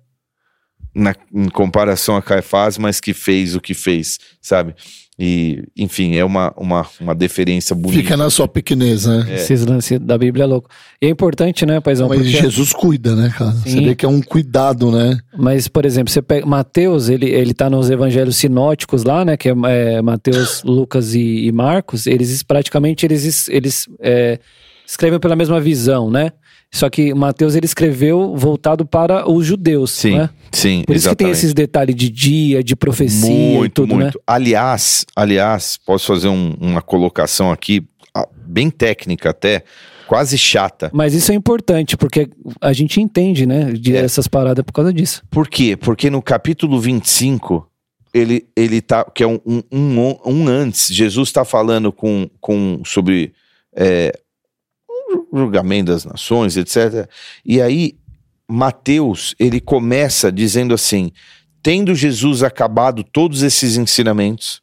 na, 0.98 1.16
em 1.34 1.48
comparação 1.48 2.16
a 2.16 2.22
Caifás, 2.22 2.78
mas 2.78 3.00
que 3.00 3.14
fez 3.14 3.56
o 3.56 3.62
que 3.62 3.76
fez, 3.76 4.20
sabe? 4.42 4.74
E, 5.20 5.64
enfim, 5.76 6.16
é 6.16 6.24
uma, 6.24 6.54
uma, 6.58 6.86
uma 7.00 7.16
deferência 7.16 7.76
bonita. 7.76 8.04
Fica 8.04 8.18
na 8.18 8.30
sua 8.30 8.48
pequenez, 8.48 9.06
né? 9.06 9.26
É. 9.30 9.36
Esses 9.36 9.66
lances 9.66 10.00
da 10.00 10.16
Bíblia 10.16 10.44
é 10.44 10.48
louco. 10.48 10.70
E 11.02 11.08
é 11.08 11.10
importante, 11.10 11.66
né, 11.66 11.80
paizão? 11.80 12.08
Mas 12.08 12.20
porque- 12.20 12.32
Jesus 12.32 12.72
cuida, 12.72 13.16
né, 13.16 13.34
cara? 13.36 13.52
Você 13.52 13.70
Sim. 13.70 13.86
vê 13.86 13.96
que 13.96 14.06
é 14.06 14.10
um 14.10 14.22
cuidado, 14.22 14.92
né? 14.92 15.18
Mas, 15.36 15.68
por 15.68 15.86
exemplo, 15.86 16.12
você 16.12 16.22
pega 16.22 16.46
Mateus, 16.46 17.10
ele, 17.10 17.30
ele 17.30 17.54
tá 17.54 17.68
nos 17.68 17.90
evangelhos 17.90 18.36
sinóticos 18.36 19.04
lá, 19.04 19.26
né? 19.26 19.38
Que 19.38 19.50
é, 19.50 19.56
é, 19.66 20.02
Mateus, 20.04 20.62
Lucas 20.66 21.16
e, 21.16 21.46
e 21.46 21.52
Marcos. 21.52 22.06
Eles 22.06 22.44
praticamente 22.44 23.04
eles, 23.06 23.48
eles 23.48 23.88
é, 24.00 24.40
escrevem 24.86 25.20
pela 25.20 25.36
mesma 25.36 25.60
visão, 25.60 26.12
né? 26.12 26.32
Só 26.78 26.90
que 26.90 27.14
Mateus 27.14 27.56
ele 27.56 27.66
escreveu 27.66 28.36
voltado 28.36 28.86
para 28.86 29.28
os 29.30 29.46
judeus, 29.46 29.92
Sim, 29.92 30.18
né? 30.18 30.30
sim, 30.52 30.84
Por 30.86 30.96
isso 30.96 31.10
que 31.10 31.16
tem 31.16 31.28
exatamente. 31.28 31.32
esses 31.38 31.54
detalhes 31.54 31.96
de 31.96 32.10
dia, 32.10 32.64
de 32.64 32.76
profecia 32.76 33.30
e 33.32 33.56
muito, 33.58 33.74
tudo, 33.82 33.96
né? 33.96 34.04
muito. 34.04 34.22
Aliás, 34.28 35.06
aliás, 35.16 35.78
posso 35.84 36.06
fazer 36.06 36.28
um- 36.28 36.56
uma 36.62 36.82
colocação 36.82 37.52
aqui, 37.52 37.84
ah, 38.14 38.28
bem 38.46 38.70
técnica 38.70 39.32
até, 39.32 39.64
quase 40.08 40.38
chata. 40.38 40.92
Mas 40.94 41.14
isso 41.16 41.32
é 41.32 41.36
importante, 41.36 41.98
porque 41.98 42.30
a 42.62 42.72
gente 42.74 43.02
entende, 43.02 43.46
né? 43.48 43.72
De 43.74 43.96
É. 43.96 44.00
essas 44.00 44.28
paradas 44.28 44.64
por 44.64 44.72
causa 44.72 44.94
disso. 44.94 45.24
Por 45.32 45.48
quê? 45.50 45.76
Porque 45.76 46.10
no 46.12 46.22
capítulo 46.22 46.80
25, 46.80 47.68
ele, 48.14 48.46
ele 48.56 48.82
tá, 48.82 49.04
que 49.04 49.24
é 49.24 49.28
um, 49.28 49.40
um, 49.46 49.62
um, 49.72 50.16
um 50.26 50.48
antes, 50.48 50.88
Jesus 50.94 51.30
está 51.30 51.44
falando 51.44 51.92
com, 51.92 52.30
com, 52.40 52.82
sobre 52.86 53.34
é, 53.76 54.14
julgamento 55.34 55.92
das 55.92 56.06
nações, 56.06 56.58
etc. 56.58 57.10
E 57.46 57.62
aí, 57.62 57.98
Mateus, 58.48 59.36
ele 59.40 59.60
começa 59.60 60.32
dizendo 60.32 60.74
assim: 60.74 61.12
tendo 61.62 61.94
Jesus 61.94 62.44
acabado 62.44 63.04
todos 63.04 63.42
esses 63.44 63.78
ensinamentos, 63.78 64.62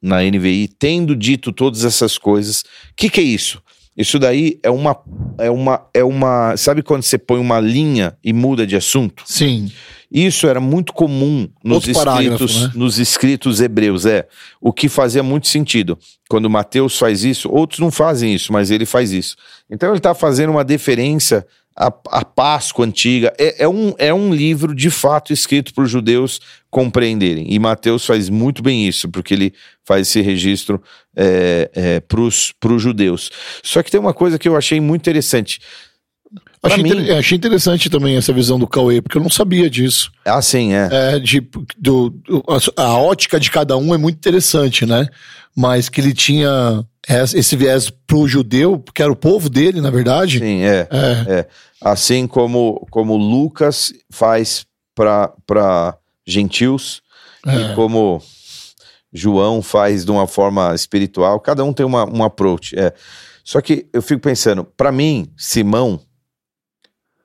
na 0.00 0.22
NVI, 0.22 0.68
tendo 0.78 1.14
dito 1.14 1.52
todas 1.52 1.84
essas 1.84 2.16
coisas, 2.16 2.62
o 2.62 2.94
que, 2.96 3.10
que 3.10 3.20
é 3.20 3.24
isso? 3.24 3.62
Isso 3.96 4.18
daí 4.18 4.58
é 4.62 4.70
uma, 4.70 4.96
é 5.38 5.50
uma, 5.50 5.86
é 5.92 6.04
uma. 6.04 6.56
Sabe 6.56 6.82
quando 6.82 7.02
você 7.02 7.18
põe 7.18 7.40
uma 7.40 7.60
linha 7.60 8.16
e 8.22 8.32
muda 8.32 8.66
de 8.66 8.76
assunto? 8.76 9.22
Sim. 9.26 9.70
Isso 10.10 10.48
era 10.48 10.58
muito 10.58 10.92
comum 10.92 11.48
nos 11.62 11.86
escritos, 11.86 12.62
né? 12.62 12.72
nos 12.74 12.98
escritos 12.98 13.60
hebreus, 13.60 14.06
é. 14.06 14.26
O 14.60 14.72
que 14.72 14.88
fazia 14.88 15.22
muito 15.22 15.46
sentido. 15.46 15.96
Quando 16.28 16.50
Mateus 16.50 16.98
faz 16.98 17.22
isso, 17.22 17.48
outros 17.48 17.78
não 17.78 17.92
fazem 17.92 18.34
isso, 18.34 18.52
mas 18.52 18.72
ele 18.72 18.84
faz 18.84 19.12
isso. 19.12 19.36
Então 19.70 19.90
ele 19.90 19.98
está 19.98 20.12
fazendo 20.12 20.50
uma 20.50 20.64
deferência 20.64 21.46
à, 21.80 22.20
à 22.20 22.24
Páscoa 22.24 22.84
antiga. 22.84 23.32
É, 23.38 23.64
é 23.64 23.68
um, 23.68 23.94
é 23.96 24.12
um 24.12 24.34
livro, 24.34 24.74
de 24.74 24.90
fato, 24.90 25.32
escrito 25.32 25.72
para 25.72 25.84
os 25.84 25.90
judeus 25.90 26.38
compreenderem. 26.70 27.46
E 27.48 27.58
Mateus 27.58 28.04
faz 28.04 28.28
muito 28.28 28.62
bem 28.62 28.86
isso, 28.86 29.08
porque 29.08 29.32
ele 29.32 29.54
faz 29.84 30.06
esse 30.06 30.20
registro 30.20 30.80
é, 31.16 31.70
é, 31.74 32.00
para 32.00 32.20
os 32.20 32.82
judeus. 32.82 33.30
Só 33.62 33.82
que 33.82 33.90
tem 33.90 33.98
uma 33.98 34.12
coisa 34.12 34.38
que 34.38 34.46
eu 34.46 34.56
achei 34.56 34.78
muito 34.80 35.00
interessante. 35.00 35.58
Achei, 36.62 36.82
mim- 36.82 36.90
inter- 36.90 37.08
é, 37.10 37.18
achei 37.18 37.36
interessante 37.38 37.88
também 37.88 38.16
essa 38.16 38.34
visão 38.34 38.58
do 38.58 38.66
Cauê, 38.68 39.00
porque 39.00 39.16
eu 39.16 39.22
não 39.22 39.30
sabia 39.30 39.70
disso. 39.70 40.12
Ah, 40.26 40.42
sim, 40.42 40.74
é. 40.74 40.88
É, 40.92 41.18
de, 41.18 41.40
do, 41.78 42.14
a, 42.76 42.82
a 42.82 42.98
ótica 42.98 43.40
de 43.40 43.50
cada 43.50 43.78
um 43.78 43.94
é 43.94 43.98
muito 43.98 44.16
interessante, 44.16 44.84
né? 44.84 45.08
Mas 45.56 45.88
que 45.88 46.00
ele 46.02 46.12
tinha 46.12 46.84
esse 47.08 47.56
viés 47.56 47.90
pro 48.06 48.28
judeu, 48.28 48.82
que 48.94 49.02
era 49.02 49.10
o 49.10 49.16
povo 49.16 49.48
dele, 49.48 49.80
na 49.80 49.90
verdade. 49.90 50.38
Sim, 50.38 50.62
é. 50.62 50.86
É, 50.90 51.32
É, 51.40 51.46
assim 51.80 52.26
como, 52.26 52.86
como 52.90 53.16
Lucas 53.16 53.92
faz 54.10 54.66
para 54.94 55.96
gentios 56.26 57.00
É. 57.46 57.54
e 57.56 57.74
como 57.74 58.20
João 59.12 59.62
faz 59.62 60.04
de 60.04 60.10
uma 60.10 60.26
forma 60.26 60.74
espiritual, 60.74 61.40
cada 61.40 61.64
um 61.64 61.72
tem 61.72 61.86
uma, 61.86 62.04
um 62.04 62.22
approach. 62.22 62.78
É. 62.78 62.92
Só 63.42 63.60
que 63.60 63.86
eu 63.92 64.02
fico 64.02 64.20
pensando, 64.20 64.62
para 64.64 64.92
mim, 64.92 65.32
Simão, 65.36 65.98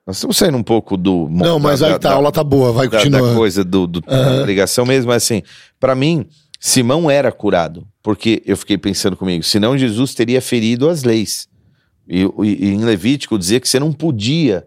nós 0.06 0.16
estamos 0.16 0.36
saindo 0.36 0.56
um 0.56 0.62
pouco 0.62 0.96
do. 0.96 1.28
não, 1.30 1.58
mas 1.58 1.80
da- 1.80 1.88
aí 1.88 1.92
tá, 1.94 1.98
da- 1.98 2.10
a 2.12 2.14
aula 2.14 2.32
tá 2.32 2.42
boa, 2.42 2.72
vai 2.72 2.88
da, 2.88 2.96
da 2.98 3.04
continuar. 3.04 3.34
coisa 3.34 3.62
do, 3.64 3.86
do- 3.86 4.00
da 4.00 4.16
Aham. 4.16 4.42
pregação 4.42 4.86
mesmo, 4.86 5.08
mas 5.08 5.22
assim, 5.22 5.42
para 5.80 5.94
mim, 5.94 6.26
Simão 6.68 7.08
era 7.08 7.30
curado, 7.30 7.86
porque 8.02 8.42
eu 8.44 8.56
fiquei 8.56 8.76
pensando 8.76 9.16
comigo, 9.16 9.44
senão 9.44 9.78
Jesus 9.78 10.14
teria 10.14 10.40
ferido 10.40 10.88
as 10.88 11.04
leis. 11.04 11.46
E, 12.08 12.22
e- 12.42 12.66
em 12.70 12.84
Levítico 12.84 13.38
dizia 13.38 13.60
que 13.60 13.68
você 13.68 13.78
não 13.78 13.92
podia 13.92 14.66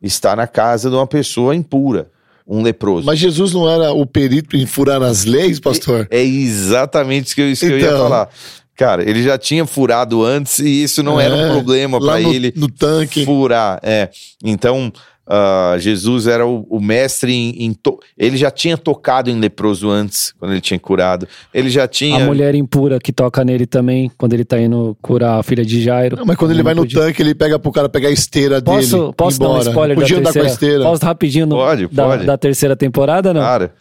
estar 0.00 0.36
na 0.36 0.46
casa 0.46 0.88
de 0.88 0.94
uma 0.94 1.08
pessoa 1.08 1.54
impura, 1.56 2.08
um 2.46 2.62
leproso. 2.62 3.04
Mas 3.06 3.18
Jesus 3.18 3.52
não 3.52 3.68
era 3.68 3.92
o 3.92 4.06
perito 4.06 4.56
em 4.56 4.64
furar 4.64 5.02
as 5.02 5.24
leis, 5.24 5.58
pastor? 5.58 6.06
É 6.08 6.22
exatamente 6.22 7.26
isso 7.26 7.34
que 7.34 7.40
eu, 7.40 7.50
isso 7.50 7.66
que 7.66 7.72
eu 7.72 7.78
ia 7.80 7.86
Então. 7.86 7.98
falar. 7.98 8.28
Cara, 8.76 9.02
ele 9.08 9.22
já 9.22 9.36
tinha 9.36 9.66
furado 9.66 10.24
antes 10.24 10.58
e 10.60 10.84
isso 10.84 11.02
não 11.02 11.20
era 11.20 11.34
um 11.34 11.40
É, 11.46 11.48
problema 11.50 12.00
para 12.00 12.20
ele 12.20 12.52
no 12.56 12.66
tanque. 12.70 13.24
furar. 13.24 13.78
É. 13.82 14.08
Então, 14.42 14.90
ah, 15.32 15.76
Jesus 15.78 16.26
era 16.26 16.44
o, 16.44 16.66
o 16.68 16.80
mestre 16.80 17.32
em. 17.32 17.64
em 17.64 17.72
to- 17.72 18.00
Ele 18.18 18.36
já 18.36 18.50
tinha 18.50 18.76
tocado 18.76 19.30
em 19.30 19.38
leproso 19.38 19.88
antes, 19.88 20.32
quando 20.38 20.50
ele 20.52 20.60
tinha 20.60 20.78
curado. 20.80 21.28
Ele 21.54 21.70
já 21.70 21.86
tinha. 21.86 22.16
A 22.24 22.26
mulher 22.26 22.54
impura 22.56 22.98
que 22.98 23.12
toca 23.12 23.44
nele 23.44 23.64
também, 23.66 24.10
quando 24.18 24.32
ele 24.34 24.44
tá 24.44 24.60
indo 24.60 24.96
curar 25.00 25.38
a 25.38 25.42
filha 25.44 25.64
de 25.64 25.80
Jairo. 25.82 26.16
Não, 26.16 26.26
mas 26.26 26.36
quando 26.36 26.50
ele 26.50 26.62
vai 26.62 26.74
no 26.74 26.82
podia- 26.82 27.00
tanque, 27.00 27.22
ele 27.22 27.34
pega 27.34 27.58
pro 27.58 27.70
cara 27.70 27.88
pegar 27.88 28.08
a 28.08 28.12
esteira 28.12 28.60
dele. 28.60 28.76
Posso, 28.78 29.12
posso 29.12 29.38
dar 29.38 29.46
um 29.46 29.50
embora. 29.52 29.68
spoiler 29.70 29.96
Podia 29.96 30.16
da 30.16 30.20
andar 30.20 30.32
terceira? 30.32 30.44
com 30.48 30.50
a 30.50 30.54
esteira. 30.54 30.84
Posso 30.84 31.04
rapidinho 31.06 31.46
no- 31.46 31.56
Pode, 31.56 31.86
da, 31.86 32.04
pode. 32.06 32.26
da 32.26 32.36
terceira 32.36 32.74
temporada, 32.76 33.32
não? 33.32 33.40
Cara, 33.40 33.72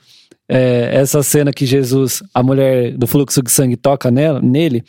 É, 0.52 0.90
essa 0.94 1.22
cena 1.22 1.52
que 1.54 1.64
Jesus, 1.66 2.24
a 2.34 2.42
mulher 2.42 2.92
do 2.98 3.06
fluxo 3.06 3.42
de 3.44 3.52
sangue 3.52 3.76
toca 3.78 4.10
nela, 4.10 4.42
nele, 4.42 4.84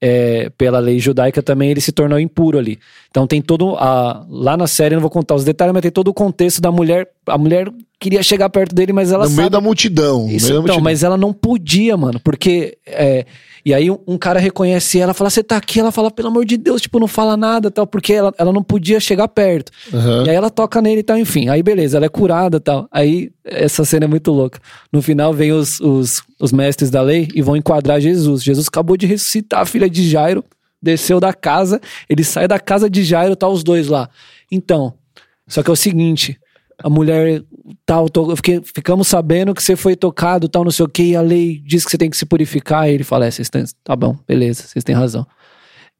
é, 0.00 0.50
pela 0.56 0.78
lei 0.78 0.98
judaica 0.98 1.42
também 1.42 1.70
ele 1.70 1.80
se 1.82 1.92
tornou 1.92 2.18
impuro 2.18 2.58
ali. 2.58 2.78
Então 3.12 3.26
tem 3.26 3.42
todo 3.42 3.76
a 3.76 4.24
lá 4.26 4.56
na 4.56 4.66
série 4.66 4.94
não 4.94 5.02
vou 5.02 5.10
contar 5.10 5.34
os 5.34 5.44
detalhes, 5.44 5.74
mas 5.74 5.82
tem 5.82 5.90
todo 5.90 6.08
o 6.08 6.14
contexto 6.14 6.62
da 6.62 6.72
mulher. 6.72 7.06
A 7.26 7.36
mulher 7.36 7.70
queria 8.00 8.22
chegar 8.22 8.48
perto 8.48 8.74
dele, 8.74 8.90
mas 8.90 9.12
ela 9.12 9.24
no 9.24 9.28
sabe 9.28 9.36
meio 9.36 9.50
da 9.50 9.60
multidão. 9.60 10.30
isso, 10.30 10.46
então, 10.46 10.56
multidão. 10.62 10.80
mas 10.80 11.02
ela 11.02 11.18
não 11.18 11.30
podia, 11.30 11.94
mano, 11.94 12.18
porque. 12.18 12.78
é, 12.86 13.26
e 13.64 13.72
aí 13.72 13.90
um, 13.90 13.98
um 14.08 14.18
cara 14.18 14.40
reconhece 14.40 14.98
ela, 14.98 15.14
fala, 15.14 15.30
você 15.30 15.42
tá 15.42 15.56
aqui, 15.56 15.78
ela 15.78 15.92
fala, 15.92 16.10
pelo 16.10 16.28
amor 16.28 16.44
de 16.44 16.56
Deus, 16.56 16.82
tipo, 16.82 16.98
não 16.98 17.06
fala 17.06 17.36
nada 17.36 17.70
tal, 17.70 17.86
porque 17.86 18.12
ela, 18.12 18.34
ela 18.36 18.52
não 18.52 18.62
podia 18.62 18.98
chegar 18.98 19.28
perto. 19.28 19.70
Aham. 19.94 20.24
E 20.26 20.30
aí 20.30 20.34
ela 20.34 20.50
toca 20.50 20.82
nele 20.82 21.00
e 21.00 21.04
tal, 21.04 21.16
enfim. 21.16 21.48
Aí 21.48 21.62
beleza, 21.62 21.96
ela 21.96 22.06
é 22.06 22.08
curada 22.08 22.56
e 22.56 22.60
tal. 22.60 22.88
Aí 22.90 23.30
essa 23.44 23.84
cena 23.84 24.06
é 24.06 24.08
muito 24.08 24.32
louca. 24.32 24.58
No 24.92 25.00
final 25.00 25.32
vem 25.32 25.52
os, 25.52 25.78
os, 25.78 26.22
os 26.40 26.50
mestres 26.50 26.90
da 26.90 27.02
lei 27.02 27.28
e 27.34 27.40
vão 27.40 27.54
enquadrar 27.54 28.00
Jesus. 28.00 28.42
Jesus 28.42 28.66
acabou 28.66 28.96
de 28.96 29.06
ressuscitar 29.06 29.60
a 29.60 29.66
filha 29.66 29.88
de 29.88 30.08
Jairo, 30.08 30.44
desceu 30.82 31.20
da 31.20 31.32
casa, 31.32 31.80
ele 32.08 32.24
sai 32.24 32.48
da 32.48 32.58
casa 32.58 32.90
de 32.90 33.04
Jairo, 33.04 33.36
tá 33.36 33.48
os 33.48 33.62
dois 33.62 33.86
lá. 33.88 34.08
Então, 34.50 34.94
só 35.46 35.62
que 35.62 35.70
é 35.70 35.72
o 35.72 35.76
seguinte, 35.76 36.38
a 36.82 36.90
mulher 36.90 37.42
tal, 37.86 38.08
to- 38.08 38.34
ficamos 38.74 39.06
sabendo 39.06 39.54
que 39.54 39.62
você 39.62 39.76
foi 39.76 39.94
tocado, 39.94 40.48
tal, 40.48 40.64
não 40.64 40.70
sei 40.70 40.84
o 40.84 40.88
que, 40.88 41.02
e 41.04 41.16
a 41.16 41.20
lei 41.20 41.62
diz 41.64 41.84
que 41.84 41.90
você 41.90 41.98
tem 41.98 42.10
que 42.10 42.16
se 42.16 42.26
purificar. 42.26 42.88
E 42.88 42.92
ele 42.94 43.04
fala, 43.04 43.26
é, 43.26 43.30
vocês 43.30 43.48
têm, 43.48 43.64
tá 43.84 43.94
bom, 43.94 44.16
beleza, 44.26 44.64
vocês 44.64 44.82
têm 44.84 44.94
razão. 44.94 45.26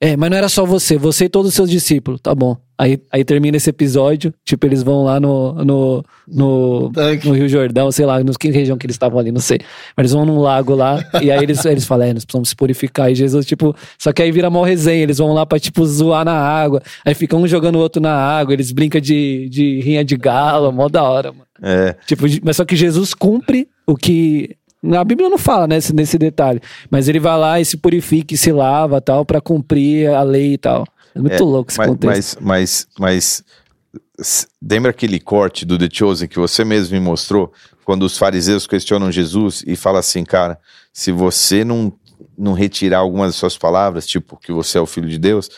É, 0.05 0.17
mas 0.17 0.31
não 0.31 0.37
era 0.37 0.49
só 0.49 0.67
você, 0.67 0.99
você 0.99 1.27
e 1.27 1.29
todos 1.29 1.51
os 1.51 1.55
seus 1.55 1.71
discípulos, 1.71 2.21
tá 2.21 2.35
bom. 2.35 2.57
Aí, 2.77 2.99
aí 3.13 3.25
termina 3.25 3.57
esse 3.57 3.71
episódio, 3.71 4.35
tipo, 4.45 4.67
eles 4.67 4.83
vão 4.83 5.05
lá 5.05 5.21
no, 5.21 5.53
no, 5.65 6.05
no, 6.27 6.91
no 7.25 7.33
Rio 7.33 7.49
Jordão, 7.49 7.93
sei 7.93 8.05
lá, 8.05 8.19
nos 8.25 8.37
que 8.37 8.51
região 8.51 8.77
que 8.77 8.85
eles 8.85 8.97
estavam 8.97 9.21
ali, 9.21 9.31
não 9.31 9.41
sei. 9.41 9.61
Mas 9.97 10.03
eles 10.07 10.13
vão 10.13 10.27
num 10.27 10.41
lago 10.41 10.75
lá, 10.75 10.99
e 11.23 11.31
aí 11.31 11.41
eles, 11.41 11.65
eles 11.65 11.85
falam, 11.85 12.09
é, 12.09 12.13
nós 12.15 12.25
precisamos 12.25 12.49
se 12.49 12.57
purificar. 12.57 13.13
E 13.13 13.15
Jesus, 13.15 13.47
tipo, 13.47 13.77
só 13.97 14.13
que 14.13 14.21
aí 14.21 14.33
vira 14.33 14.51
mó 14.51 14.65
resenha, 14.65 15.05
eles 15.05 15.19
vão 15.19 15.33
lá 15.33 15.47
pra, 15.47 15.61
tipo, 15.61 15.87
zoar 15.87 16.25
na 16.25 16.35
água. 16.35 16.83
Aí 17.05 17.15
fica 17.15 17.37
um 17.37 17.47
jogando 17.47 17.77
o 17.77 17.79
outro 17.79 18.03
na 18.03 18.13
água, 18.13 18.53
eles 18.53 18.73
brincam 18.73 19.01
de, 19.01 19.49
de 19.49 19.81
rinha 19.83 20.05
de 20.05 20.17
galo, 20.17 20.73
mó 20.73 20.89
da 20.89 21.05
hora, 21.05 21.31
mano. 21.31 21.47
é. 21.63 21.95
Tipo, 22.09 22.25
mas 22.43 22.57
só 22.57 22.65
que 22.65 22.75
Jesus 22.75 23.15
cumpre 23.15 23.69
o 23.87 23.95
que. 23.95 24.57
A 24.99 25.05
Bíblia 25.05 25.29
não 25.29 25.39
fala 25.39 25.67
nesse, 25.67 25.95
nesse 25.95 26.19
detalhe. 26.19 26.61
Mas 26.91 27.09
ele 27.09 27.21
vai 27.21 27.39
lá 27.39 27.61
e 27.61 27.65
se 27.65 27.77
purifica 27.77 28.35
e 28.35 28.37
se 28.37 28.51
lava 28.51 29.01
tal, 29.01 29.25
pra 29.25 29.41
cumprir 29.41 30.09
a 30.11 30.23
lei 30.23 30.55
e 30.55 30.59
tal. 30.59 30.87
É 31.15 31.21
muito 31.21 31.35
É, 31.35 31.39
louco 31.41 31.71
esse 31.71 31.79
mas, 31.79 31.89
contexto. 31.89 32.39
mas, 32.41 32.89
mas, 32.99 33.45
mas 34.19 34.47
lembra 34.63 34.91
aquele 34.91 35.21
corte 35.21 35.65
do 35.65 35.79
The 35.79 35.89
Chosen 35.93 36.29
que 36.29 36.39
você 36.39 36.65
mesmo 36.65 36.95
me 36.95 37.01
mostrou? 37.01 37.53
Quando 37.85 38.05
os 38.05 38.17
fariseus 38.17 38.67
questionam 38.67 39.11
Jesus 39.11 39.63
e 39.67 39.77
fala 39.77 39.99
assim, 39.99 40.25
cara, 40.25 40.59
se 40.93 41.11
você 41.13 41.65
não, 41.65 41.93
não 42.39 42.53
retirar 42.53 42.99
algumas 42.99 43.29
das 43.29 43.37
suas 43.37 43.59
palavras, 43.59 44.07
tipo 44.07 44.37
que 44.37 44.53
você 44.53 44.79
é 44.79 44.81
o 44.81 44.87
filho 44.87 45.09
de 45.09 45.19
Deus, 45.19 45.51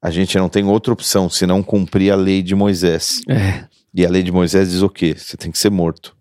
a 0.00 0.10
gente 0.10 0.36
não 0.36 0.48
tem 0.48 0.64
outra 0.64 0.92
opção 0.92 1.30
senão 1.30 1.62
cumprir 1.62 2.10
a 2.12 2.16
lei 2.16 2.42
de 2.42 2.54
Moisés. 2.54 3.20
É. 3.28 3.64
E 3.94 4.04
a 4.04 4.10
lei 4.10 4.22
de 4.22 4.32
Moisés 4.32 4.70
diz 4.70 4.82
o 4.82 4.88
quê? 4.88 5.14
Você 5.16 5.36
tem 5.36 5.50
que 5.52 5.58
ser 5.58 5.70
morto. 5.70 6.16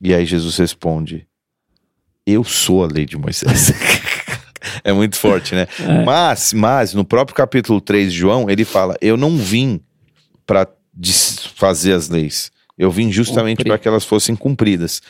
E 0.00 0.14
aí 0.14 0.24
Jesus 0.26 0.56
responde: 0.56 1.26
Eu 2.26 2.44
sou 2.44 2.84
a 2.84 2.86
lei 2.86 3.06
de 3.06 3.16
Moisés. 3.16 3.72
é 4.84 4.92
muito 4.92 5.16
forte, 5.16 5.54
né? 5.54 5.66
É. 5.80 6.04
Mas, 6.04 6.52
mas, 6.52 6.94
no 6.94 7.04
próprio 7.04 7.34
capítulo 7.34 7.80
3 7.80 8.12
de 8.12 8.18
João, 8.18 8.48
ele 8.50 8.64
fala: 8.64 8.96
Eu 9.00 9.16
não 9.16 9.36
vim 9.36 9.80
para 10.46 10.68
desfazer 10.92 11.92
as 11.92 12.08
leis. 12.08 12.50
Eu 12.78 12.90
vim 12.90 13.10
justamente 13.10 13.64
para 13.64 13.78
que 13.78 13.88
elas 13.88 14.04
fossem 14.04 14.36
cumpridas. 14.36 15.00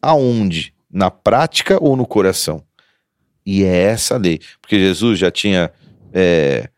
Aonde? 0.00 0.74
Na 0.90 1.10
prática 1.10 1.82
ou 1.82 1.96
no 1.96 2.06
coração? 2.06 2.62
E 3.44 3.64
é 3.64 3.76
essa 3.84 4.14
a 4.14 4.18
lei. 4.18 4.40
Porque 4.60 4.78
Jesus 4.78 5.18
já 5.18 5.30
tinha 5.30 5.70
é, 6.12 6.68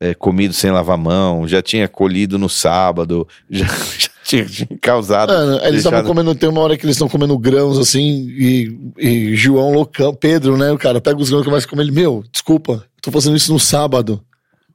é, 0.00 0.14
comido 0.14 0.54
sem 0.54 0.70
lavar 0.70 0.94
a 0.94 1.00
mão, 1.00 1.46
já 1.46 1.60
tinha 1.60 1.86
colhido 1.86 2.38
no 2.38 2.48
sábado, 2.48 3.28
já, 3.50 3.66
já 3.66 4.08
tinha, 4.24 4.44
tinha 4.46 4.68
causado. 4.80 5.30
Mano, 5.32 5.52
eles 5.64 5.78
estavam 5.78 5.98
deixado- 6.00 6.06
comendo, 6.06 6.34
tem 6.34 6.48
uma 6.48 6.60
hora 6.62 6.76
que 6.76 6.86
eles 6.86 6.96
estão 6.96 7.08
comendo 7.08 7.38
grãos 7.38 7.78
assim, 7.78 8.26
e, 8.30 8.78
e 8.98 9.36
João 9.36 9.72
loucão, 9.72 10.14
Pedro, 10.14 10.56
né, 10.56 10.72
o 10.72 10.78
cara, 10.78 11.00
pega 11.00 11.18
os 11.20 11.28
grãos 11.28 11.42
e 11.42 11.44
começa 11.44 11.66
a 11.66 11.68
comer 11.70 11.82
ele, 11.82 11.92
meu, 11.92 12.24
desculpa, 12.32 12.84
tô 13.02 13.10
fazendo 13.12 13.36
isso 13.36 13.52
no 13.52 13.60
sábado. 13.60 14.20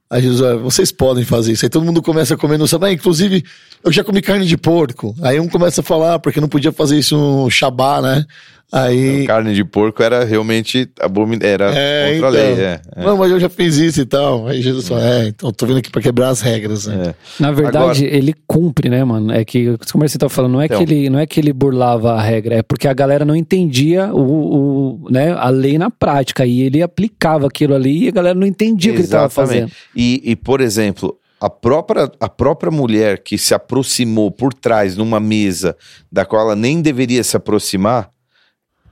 Aí 0.08 0.22
Jesus, 0.22 0.40
"Ah, 0.40 0.54
vocês 0.54 0.92
podem 0.92 1.24
fazer 1.24 1.50
isso. 1.50 1.64
Aí 1.66 1.68
todo 1.68 1.84
mundo 1.84 2.00
começa 2.00 2.34
a 2.34 2.36
comer 2.36 2.56
no 2.58 2.68
sábado. 2.68 2.88
Ah, 2.88 2.92
inclusive, 2.92 3.42
eu 3.82 3.90
já 3.90 4.04
comi 4.04 4.22
carne 4.22 4.46
de 4.46 4.56
porco. 4.56 5.12
Aí 5.20 5.40
um 5.40 5.48
começa 5.48 5.80
a 5.80 5.84
falar, 5.84 6.20
porque 6.20 6.40
não 6.40 6.46
podia 6.48 6.70
fazer 6.70 6.96
isso 6.96 7.16
no 7.18 7.50
Shabá, 7.50 8.00
né? 8.00 8.24
Aí. 8.72 9.26
Carne 9.26 9.54
de 9.54 9.64
porco 9.64 10.02
era 10.02 10.24
realmente 10.24 10.88
abomin... 11.00 11.38
era 11.40 11.70
É, 11.72 12.12
contra 12.12 12.26
a 12.26 12.30
então. 12.30 12.30
lei. 12.30 12.64
É, 12.64 12.80
é. 12.96 13.04
Não, 13.04 13.16
mas 13.16 13.30
eu 13.30 13.38
já 13.38 13.48
fiz 13.48 13.76
isso 13.76 14.00
e 14.00 14.04
tal. 14.04 14.48
Aí 14.48 14.60
Jesus 14.60 14.88
falou: 14.88 15.04
É, 15.04 15.28
então 15.28 15.52
tô 15.52 15.66
vindo 15.66 15.78
aqui 15.78 15.90
pra 15.90 16.02
quebrar 16.02 16.30
as 16.30 16.40
regras. 16.40 16.86
Né? 16.86 17.08
É. 17.08 17.42
Na 17.42 17.52
verdade, 17.52 18.04
ele 18.04 18.34
cumpre, 18.46 18.88
né, 18.88 19.04
mano? 19.04 19.32
É 19.32 19.44
que, 19.44 19.76
como 19.92 20.06
você 20.06 20.18
tá 20.18 20.28
falando, 20.28 20.52
não 20.52 20.60
é, 20.60 20.66
Então. 20.66 20.84
que 20.84 20.92
ele, 20.92 21.08
não 21.08 21.18
é 21.18 21.26
que 21.26 21.38
ele 21.38 21.52
burlava 21.52 22.14
a 22.14 22.20
regra, 22.20 22.56
é 22.56 22.62
porque 22.62 22.88
a 22.88 22.92
galera 22.92 23.24
não 23.24 23.36
entendia 23.36 24.12
o, 24.12 25.00
o, 25.04 25.10
né, 25.10 25.32
a 25.32 25.48
lei 25.48 25.78
na 25.78 25.90
prática. 25.90 26.44
E 26.44 26.62
ele 26.62 26.82
aplicava 26.82 27.46
aquilo 27.46 27.74
ali 27.74 28.04
e 28.04 28.08
a 28.08 28.12
galera 28.12 28.38
não 28.38 28.46
entendia 28.46 28.92
o 28.92 28.94
que 28.96 29.02
ele 29.02 29.08
tava 29.08 29.28
fazendo. 29.28 29.70
E, 29.94 30.20
e, 30.24 30.34
por 30.34 30.60
exemplo, 30.60 31.16
a 31.40 31.48
própria, 31.48 32.10
a 32.18 32.28
própria 32.28 32.70
mulher 32.70 33.22
que 33.22 33.38
se 33.38 33.54
aproximou 33.54 34.30
por 34.30 34.52
trás 34.52 34.96
numa 34.96 35.20
mesa 35.20 35.76
da 36.10 36.24
qual 36.24 36.42
ela 36.42 36.56
nem 36.56 36.80
deveria 36.80 37.22
se 37.22 37.36
aproximar, 37.36 38.10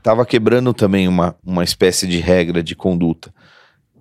estava 0.04 0.26
quebrando 0.26 0.74
também 0.74 1.08
uma, 1.08 1.34
uma 1.42 1.64
espécie 1.64 2.06
de 2.06 2.18
regra 2.20 2.62
de 2.62 2.76
conduta. 2.76 3.32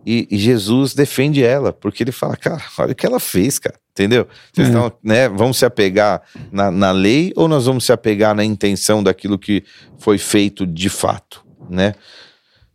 E, 0.05 0.27
e 0.29 0.37
Jesus 0.37 0.93
defende 0.93 1.41
ela, 1.41 1.71
porque 1.71 2.03
ele 2.03 2.11
fala, 2.11 2.35
cara, 2.35 2.61
olha 2.77 2.91
o 2.91 2.95
que 2.95 3.05
ela 3.05 3.21
fez, 3.21 3.57
cara. 3.57 3.79
Entendeu? 3.91 4.27
Vocês 4.51 4.67
É. 4.67 4.71
estão, 4.71 4.91
né? 5.01 5.29
Vamos 5.29 5.57
se 5.57 5.65
apegar 5.65 6.21
na, 6.51 6.69
na 6.69 6.91
lei 6.91 7.31
ou 7.37 7.47
nós 7.47 7.67
vamos 7.67 7.85
se 7.85 7.93
apegar 7.93 8.35
na 8.35 8.43
intenção 8.43 9.01
daquilo 9.01 9.39
que 9.39 9.63
foi 9.97 10.17
feito 10.17 10.67
de 10.67 10.89
fato, 10.89 11.45
né? 11.69 11.95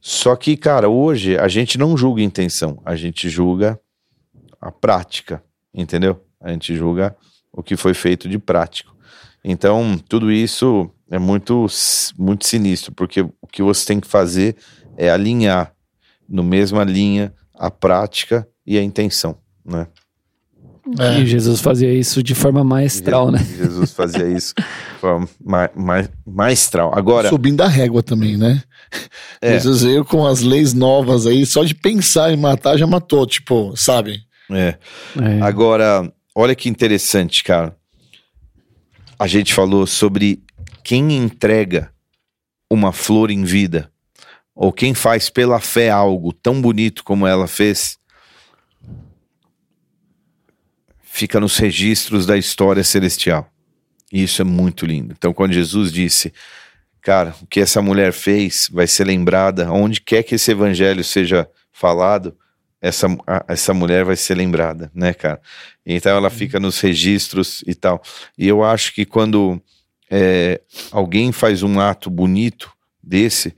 Só 0.01 0.35
que, 0.35 0.57
cara, 0.57 0.89
hoje 0.89 1.37
a 1.37 1.49
gente 1.49 1.77
não 1.77 1.99
julga 1.99 2.23
intenção, 2.23 2.81
a 2.83 2.97
gente 2.97 3.29
julga 3.29 3.79
a 4.59 4.71
prática, 4.71 5.43
entendeu? 5.75 6.25
A 6.41 6.51
gente 6.51 6.75
julga 6.75 7.15
o 7.53 7.63
que 7.63 7.77
foi 7.77 7.93
feito 7.93 8.27
de 8.27 8.39
prático. 8.39 8.97
Então, 9.45 9.99
tudo 10.09 10.33
isso 10.33 10.91
é 11.11 11.19
muito, 11.19 11.67
muito 12.19 12.47
sinistro, 12.47 12.93
porque 12.93 13.23
o 13.23 13.47
que 13.51 13.63
você 13.63 13.87
tem 13.87 14.01
que 14.01 14.07
fazer 14.07 14.57
é 14.97 15.11
alinhar 15.11 15.73
no 16.29 16.43
mesma 16.43 16.85
linha 16.85 17.33
a 17.55 17.71
prática 17.71 18.47
e 18.67 18.79
a 18.79 18.83
intenção, 18.83 19.39
né? 19.65 19.87
É. 20.99 21.21
E 21.21 21.27
Jesus 21.27 21.61
fazia 21.61 21.93
isso 21.93 22.23
de 22.23 22.35
forma 22.35 22.65
maestral, 22.65 23.31
né? 23.31 23.39
Jesus 23.57 23.93
fazia 23.93 24.27
isso 24.27 24.55
de 24.57 24.99
forma 25.01 25.29
ma 25.45 25.69
ma 25.75 26.09
maestral. 26.27 26.97
Agora, 26.97 27.29
Subindo 27.29 27.61
a 27.61 27.69
régua 27.69 28.03
também, 28.03 28.37
né? 28.37 28.63
É. 29.41 29.53
Jesus 29.53 29.83
veio 29.83 30.05
com 30.05 30.27
as 30.27 30.41
leis 30.41 30.73
novas 30.73 31.27
aí, 31.27 31.45
só 31.47 31.63
de 31.63 31.75
pensar 31.75 32.33
em 32.33 32.37
matar 32.37 32.77
já 32.77 32.87
matou, 32.87 33.25
tipo, 33.27 33.77
sabe? 33.77 34.23
é, 34.51 34.79
É. 35.21 35.43
Agora, 35.43 36.11
olha 36.35 36.55
que 36.57 36.69
interessante, 36.69 37.45
cara. 37.45 37.77
A 39.19 39.27
gente 39.27 39.53
falou 39.53 39.87
sobre 39.87 40.43
quem 40.89 41.13
entrega 41.13 41.93
uma 42.71 42.95
flor 42.95 43.31
em 43.31 43.45
vida, 43.45 43.93
ou 44.55 44.73
quem 44.73 44.95
faz 44.95 45.29
pela 45.29 45.61
fé 45.61 45.91
algo 45.91 46.33
tão 46.33 46.63
bonito 46.63 47.05
como 47.05 47.27
ela 47.27 47.47
fez, 47.47 47.99
fica 51.03 51.39
nos 51.39 51.59
registros 51.59 52.25
da 52.25 52.39
história 52.39 52.83
celestial. 52.83 53.53
E 54.11 54.23
isso 54.23 54.41
é 54.41 54.47
muito 54.47 54.87
lindo. 54.87 55.15
Então, 55.15 55.35
quando 55.35 55.53
Jesus 55.53 55.93
disse, 55.93 56.33
cara, 57.03 57.35
o 57.43 57.47
que 57.47 57.61
essa 57.61 57.83
mulher 57.83 58.11
fez 58.11 58.71
vai 58.73 58.87
ser 58.87 59.05
lembrada, 59.05 59.71
onde 59.71 60.01
quer 60.01 60.23
que 60.23 60.37
esse 60.37 60.53
evangelho 60.53 61.05
seja 61.05 61.47
falado, 61.71 62.35
essa, 62.81 63.09
essa 63.47 63.75
mulher 63.75 64.07
vai 64.07 64.17
ser 64.17 64.37
lembrada, 64.37 64.91
né, 64.95 65.13
cara? 65.13 65.39
Então 65.85 66.17
ela 66.17 66.31
fica 66.31 66.59
nos 66.59 66.81
registros 66.81 67.63
e 67.67 67.75
tal. 67.75 68.03
E 68.39 68.49
eu 68.49 68.65
acho 68.65 68.95
que 68.95 69.05
quando 69.05 69.61
é, 70.11 70.61
alguém 70.91 71.33
faz 71.33 71.63
um 71.63 71.81
ato 71.81 72.11
bonito 72.11 72.73
desse, 73.03 73.55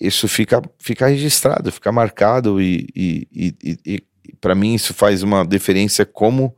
isso 0.00 0.26
fica, 0.26 0.60
fica 0.78 1.06
registrado, 1.06 1.70
fica 1.70 1.92
marcado 1.92 2.60
e, 2.60 2.88
e, 2.94 3.28
e, 3.32 3.78
e, 3.86 4.04
para 4.40 4.54
mim 4.54 4.74
isso 4.74 4.92
faz 4.92 5.22
uma 5.22 5.44
diferença 5.44 6.04
como 6.04 6.56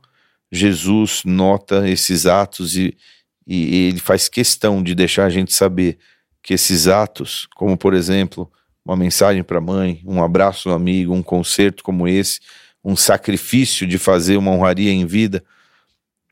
Jesus 0.51 1.21
nota 1.23 1.87
esses 1.87 2.25
atos 2.25 2.75
e, 2.75 2.97
e 3.45 3.87
ele 3.87 3.99
faz 3.99 4.27
questão 4.27 4.81
de 4.81 4.95
deixar 4.95 5.25
a 5.25 5.29
gente 5.29 5.53
saber 5.53 5.99
que 6.41 6.53
esses 6.53 6.87
atos, 6.87 7.47
como 7.55 7.77
por 7.77 7.93
exemplo 7.93 8.51
uma 8.83 8.95
mensagem 8.95 9.43
para 9.43 9.57
a 9.57 9.61
mãe, 9.61 10.01
um 10.05 10.23
abraço 10.23 10.69
no 10.69 10.75
amigo, 10.75 11.13
um 11.13 11.23
concerto 11.23 11.83
como 11.83 12.07
esse, 12.07 12.39
um 12.83 12.95
sacrifício 12.95 13.87
de 13.87 13.97
fazer 13.97 14.37
uma 14.37 14.51
honraria 14.51 14.91
em 14.91 15.05
vida, 15.05 15.43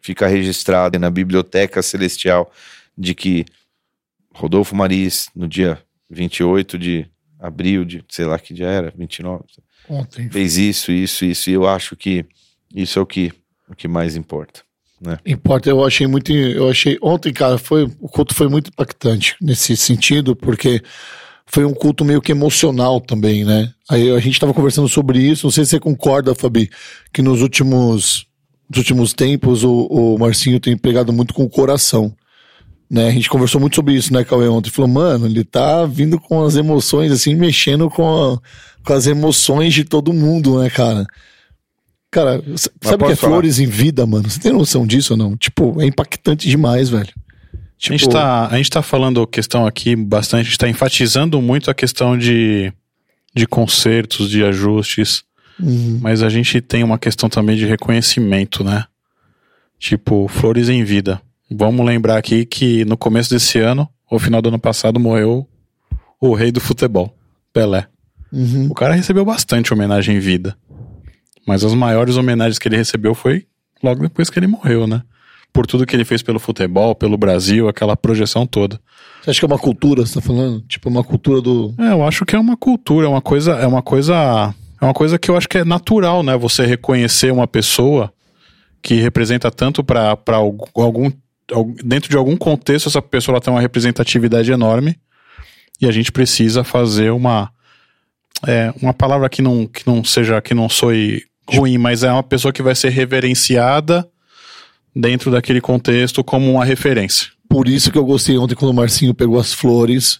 fica 0.04 0.28
registrado 0.28 1.00
na 1.00 1.10
biblioteca 1.10 1.82
celestial 1.82 2.52
de 2.96 3.16
que 3.16 3.46
Rodolfo 4.32 4.76
Maris, 4.76 5.30
no 5.36 5.48
dia 5.48 5.82
28 6.10 6.78
de 6.78 7.08
abril 7.40 7.86
de, 7.86 8.04
sei 8.10 8.26
lá 8.26 8.38
que 8.38 8.54
dia 8.54 8.68
era, 8.68 8.94
29, 8.96 9.46
Ontem. 9.90 10.30
fez 10.30 10.58
isso, 10.58 10.92
isso, 10.92 11.26
isso, 11.26 11.50
e 11.50 11.54
eu 11.54 11.68
acho 11.68 11.96
que 11.96 12.26
isso 12.76 13.00
é 13.00 13.02
o 13.02 13.06
que, 13.06 13.32
o 13.68 13.76
que 13.76 13.88
mais 13.88 14.16
importa. 14.16 14.62
Importa, 15.26 15.70
eu 15.70 15.84
achei 15.84 16.08
muito. 16.08 16.32
Eu 16.32 16.70
achei. 16.70 16.98
Ontem, 17.02 17.34
cara, 17.34 17.58
foi, 17.58 17.84
o 18.00 18.08
culto 18.08 18.34
foi 18.34 18.48
muito 18.48 18.70
impactante 18.70 19.36
nesse 19.42 19.76
sentido, 19.76 20.34
porque 20.34 20.82
foi 21.46 21.66
um 21.66 21.74
culto 21.74 22.06
meio 22.06 22.22
que 22.22 22.32
emocional 22.32 23.02
também, 23.02 23.44
né? 23.44 23.74
Aí 23.90 24.10
a 24.12 24.20
gente 24.20 24.40
tava 24.40 24.54
conversando 24.54 24.88
sobre 24.88 25.20
isso. 25.20 25.46
Não 25.46 25.52
sei 25.52 25.66
se 25.66 25.72
você 25.72 25.80
concorda, 25.80 26.34
Fabi, 26.34 26.70
que 27.12 27.22
nos 27.22 27.42
últimos, 27.42 28.26
nos 28.74 28.78
últimos 28.80 29.14
tempos 29.14 29.64
o, 29.64 29.86
o 29.86 30.18
Marcinho 30.18 30.60
tem 30.60 30.76
pegado 30.76 31.14
muito 31.14 31.34
com 31.34 31.44
o 31.44 31.50
coração. 31.50 32.12
Né? 32.90 33.08
A 33.08 33.12
gente 33.12 33.30
conversou 33.30 33.62
muito 33.62 33.76
sobre 33.76 33.94
isso, 33.94 34.12
né, 34.14 34.24
Cauê, 34.24 34.48
ontem. 34.48 34.70
Falou, 34.70 34.90
mano, 34.90 35.26
ele 35.26 35.44
tá 35.44 35.86
vindo 35.86 36.20
com 36.20 36.44
as 36.44 36.56
emoções, 36.56 37.12
assim, 37.12 37.34
mexendo 37.36 37.90
com, 37.90 38.04
a- 38.34 38.40
com 38.86 38.94
as 38.94 39.08
emoções 39.08 39.74
de 39.74 39.84
todo 39.84 40.14
mundo, 40.14 40.60
né, 40.60 40.70
cara? 40.70 41.06
Cara, 42.12 42.44
sabe 42.82 43.04
o 43.04 43.08
que 43.08 43.14
é 43.14 43.16
falar? 43.16 43.34
flores 43.34 43.58
em 43.60 43.66
vida, 43.66 44.06
mano? 44.06 44.30
Você 44.30 44.40
tem 44.40 44.52
noção 44.52 44.86
disso 44.86 45.14
ou 45.14 45.18
não? 45.18 45.36
Tipo, 45.36 45.82
é 45.82 45.86
impactante 45.86 46.48
demais, 46.48 46.90
velho. 46.90 47.10
Tipo, 47.78 47.94
a, 47.96 47.98
gente 47.98 48.10
tá, 48.10 48.48
a 48.48 48.58
gente 48.58 48.70
tá 48.70 48.82
falando 48.84 49.26
questão 49.26 49.66
aqui 49.66 49.96
bastante, 49.96 50.42
a 50.42 50.44
gente 50.44 50.58
tá 50.58 50.70
enfatizando 50.70 51.42
muito 51.42 51.72
a 51.72 51.74
questão 51.74 52.16
de, 52.16 52.72
de 53.36 53.48
consertos, 53.48 54.30
de 54.30 54.44
ajustes, 54.44 55.24
uhum. 55.60 56.00
mas 56.02 56.24
a 56.24 56.30
gente 56.30 56.62
tem 56.62 56.84
uma 56.84 56.98
questão 56.98 57.30
também 57.30 57.56
de 57.56 57.66
reconhecimento, 57.66 58.64
né? 58.64 58.86
Tipo, 59.80 60.28
flores 60.28 60.70
em 60.70 60.84
vida. 60.84 61.22
Vamos 61.52 61.86
lembrar 61.86 62.18
aqui 62.18 62.46
que 62.46 62.86
no 62.86 62.98
começo 62.98 63.30
desse 63.30 63.60
ano, 63.60 63.88
ou 64.10 64.18
final 64.18 64.42
do 64.42 64.50
ano 64.50 64.60
passado, 64.60 65.00
morreu 65.00 65.48
o 66.20 66.34
rei 66.34 66.52
do 66.52 66.62
futebol, 66.62 67.16
Pelé. 67.52 67.88
Uhum. 68.32 68.68
O 68.70 68.74
cara 68.74 68.94
recebeu 68.94 69.24
bastante 69.26 69.74
homenagem 69.74 70.16
em 70.16 70.20
vida. 70.20 70.58
Mas 71.46 71.64
as 71.64 71.74
maiores 71.74 72.16
homenagens 72.16 72.58
que 72.58 72.68
ele 72.68 72.78
recebeu 72.78 73.14
foi 73.14 73.46
logo 73.84 74.02
depois 74.02 74.30
que 74.30 74.40
ele 74.40 74.48
morreu, 74.48 74.88
né? 74.88 75.04
Por 75.52 75.68
tudo 75.68 75.86
que 75.86 75.96
ele 75.96 76.06
fez 76.06 76.24
pelo 76.24 76.40
futebol, 76.40 76.96
pelo 76.96 77.18
Brasil, 77.18 77.68
aquela 77.68 77.96
projeção 77.96 78.48
toda. 78.48 78.80
Você 79.22 79.30
acha 79.30 79.40
que 79.40 79.46
é 79.46 79.48
uma 79.48 79.60
cultura, 79.60 80.06
você 80.06 80.16
tá 80.16 80.22
falando? 80.22 80.62
Tipo, 80.62 80.90
uma 80.90 81.04
cultura 81.04 81.42
do. 81.42 81.76
É, 81.78 81.92
eu 81.92 82.06
acho 82.08 82.26
que 82.26 82.36
é 82.36 82.40
uma 82.40 82.58
cultura, 82.58 83.06
é 83.06 83.10
uma 83.10 83.22
coisa, 83.22 83.54
é 83.54 83.68
uma 83.68 83.82
coisa, 83.82 84.56
é 84.84 84.86
uma 84.86 84.94
coisa 84.94 85.18
que 85.18 85.32
eu 85.32 85.38
acho 85.38 85.48
que 85.48 85.60
é 85.60 85.64
natural, 85.64 86.22
né? 86.24 86.36
Você 86.36 86.66
reconhecer 86.66 87.32
uma 87.32 87.48
pessoa 87.48 88.12
que 88.82 88.96
representa 88.96 89.50
tanto 89.50 89.82
para 89.82 90.18
algum, 90.76 91.10
dentro 91.82 92.10
de 92.10 92.18
algum 92.18 92.36
contexto 92.36 92.90
essa 92.90 93.02
pessoa 93.02 93.40
tem 93.40 93.54
uma 93.54 93.62
representatividade 93.62 94.52
enorme 94.52 94.98
e 95.80 95.88
a 95.88 95.92
gente 95.92 96.12
precisa 96.12 96.66
fazer 96.66 97.12
uma 97.12 97.50
é, 98.46 98.74
uma 98.82 98.94
palavra 98.94 99.30
que 99.30 99.42
não 99.42 99.66
que 99.66 99.88
não 99.88 100.04
seja 100.04 100.42
que 100.42 100.54
não 100.54 100.68
soe 100.68 101.24
ruim, 101.48 101.78
mas 101.78 102.04
é 102.04 102.12
uma 102.12 102.24
pessoa 102.24 102.52
que 102.52 102.62
vai 102.62 102.76
ser 102.76 102.90
reverenciada 102.90 104.06
dentro 104.94 105.32
daquele 105.32 105.62
contexto 105.62 106.26
como 106.26 106.52
uma 106.52 106.66
referência. 106.66 107.30
Por 107.48 107.70
isso 107.70 107.90
que 107.90 107.98
eu 107.98 108.04
gostei 108.06 108.38
ontem 108.38 108.56
quando 108.56 108.72
o 108.72 108.76
Marcinho 108.76 109.14
pegou 109.14 109.40
as 109.40 109.54
flores. 109.54 110.20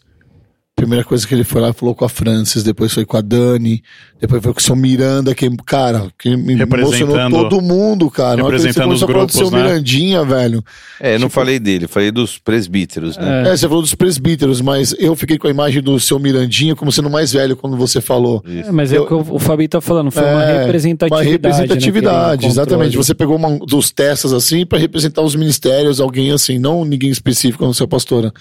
Primeira 0.76 1.06
coisa 1.06 1.26
que 1.28 1.36
ele 1.36 1.44
foi 1.44 1.62
lá 1.62 1.70
e 1.70 1.74
falou 1.74 1.94
com 1.94 2.04
a 2.04 2.10
Francis, 2.10 2.64
depois 2.64 2.92
foi 2.92 3.06
com 3.06 3.16
a 3.16 3.22
Dani, 3.22 3.84
depois 4.20 4.42
foi 4.42 4.52
com 4.52 4.60
o 4.60 4.64
seu 4.64 4.76
Miranda, 4.76 5.36
que, 5.36 5.48
cara, 5.64 6.08
que 6.18 6.36
me 6.36 6.54
emocionou 6.60 7.30
todo 7.30 7.62
mundo, 7.62 8.10
cara. 8.10 8.38
Você 8.38 8.44
representando 8.44 8.84
começou 8.86 9.08
os 9.08 9.14
falar 9.14 9.26
do 9.26 9.32
seu 9.32 9.42
grupos, 9.42 9.60
né? 9.60 9.68
Mirandinha, 9.70 10.26
velho. 10.26 10.64
É, 11.00 11.14
eu 11.14 11.20
não 11.20 11.30
falei 11.30 11.60
dele, 11.60 11.88
falei 11.88 12.10
dos 12.10 12.40
presbíteros, 12.40 13.16
né? 13.18 13.50
É. 13.52 13.56
você 13.56 13.68
falou 13.68 13.84
dos 13.84 13.94
presbíteros, 13.94 14.62
mas 14.62 14.96
eu 14.98 15.16
fiquei 15.16 15.38
com 15.38 15.46
a 15.48 15.52
imagem 15.52 15.80
do 15.82 16.00
seu 16.00 16.18
Mirandinha 16.18 16.76
como 16.76 16.92
sendo 16.92 17.10
mais 17.10 17.32
velho 17.32 17.56
quando 17.56 17.78
você 17.78 18.02
falou. 18.02 18.44
É, 18.44 18.72
mas 18.72 18.92
é 18.92 18.98
Eu- 18.98 19.04
o 19.04 19.08
que 19.08 19.14
o 19.14 19.40
Fabi 19.40 19.68
tá 19.68 19.80
falando, 19.80 20.10
foi 20.10 20.24
uma 20.24 20.44
É, 20.44 20.62
representatividade. 20.64 21.14
Uma 21.28 21.32
representatividade, 21.32 22.42
né, 22.46 22.52
exatamente. 22.52 22.98
Você 22.98 23.14
pegou 23.14 23.36
uma, 23.36 23.60
dos 23.60 23.92
testas 23.92 24.34
assim 24.34 24.66
pra 24.66 24.80
representar 24.80 25.22
os 25.22 25.36
ministérios, 25.36 26.00
alguém 26.02 26.32
assim, 26.32 26.58
não 26.58 26.84
ninguém 26.84 27.12
específico, 27.12 27.64
não 27.64 27.74
ser 27.74 27.86
pastora. 27.86 28.34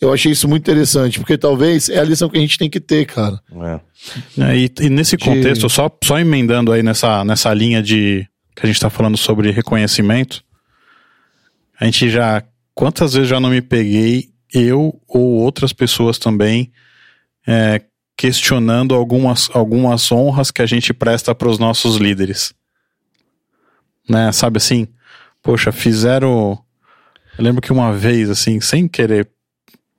Eu 0.00 0.12
achei 0.12 0.32
isso 0.32 0.48
muito 0.48 0.62
interessante, 0.62 1.18
porque 1.18 1.36
talvez 1.36 1.88
é 1.90 1.98
a 1.98 2.04
lição 2.04 2.28
que 2.28 2.38
a 2.38 2.40
gente 2.40 2.56
tem 2.56 2.70
que 2.70 2.80
ter, 2.80 3.04
cara. 3.04 3.38
É. 3.62 3.80
É, 4.42 4.56
e, 4.56 4.72
e 4.80 4.88
nesse 4.88 5.16
De- 5.16 5.24
contexto, 5.24 5.68
só, 5.68 5.90
só 6.02 6.18
emendando 6.18 6.72
aí 6.72 6.82
nessa, 6.82 7.22
nessa 7.24 7.52
linha 7.52 7.82
de 7.82 8.26
que 8.56 8.62
a 8.62 8.66
gente 8.66 8.76
está 8.76 8.88
falando 8.88 9.16
sobre 9.16 9.50
reconhecimento, 9.50 10.42
a 11.78 11.84
gente 11.84 12.08
já. 12.10 12.42
Quantas 12.74 13.12
vezes 13.12 13.28
já 13.28 13.38
não 13.38 13.50
me 13.50 13.60
peguei 13.60 14.30
eu 14.54 14.98
ou 15.06 15.34
outras 15.38 15.72
pessoas 15.72 16.18
também 16.18 16.72
é, 17.46 17.82
questionando 18.16 18.94
algumas, 18.94 19.50
algumas 19.52 20.10
honras 20.10 20.50
que 20.50 20.62
a 20.62 20.66
gente 20.66 20.94
presta 20.94 21.34
para 21.34 21.48
os 21.48 21.58
nossos 21.58 21.96
líderes. 21.96 22.54
Né? 24.08 24.32
Sabe 24.32 24.56
assim? 24.56 24.88
Poxa, 25.42 25.72
fizeram. 25.72 26.58
Eu 27.38 27.44
lembro 27.44 27.60
que 27.60 27.72
uma 27.72 27.92
vez, 27.92 28.30
assim, 28.30 28.60
sem 28.60 28.88
querer 28.88 29.28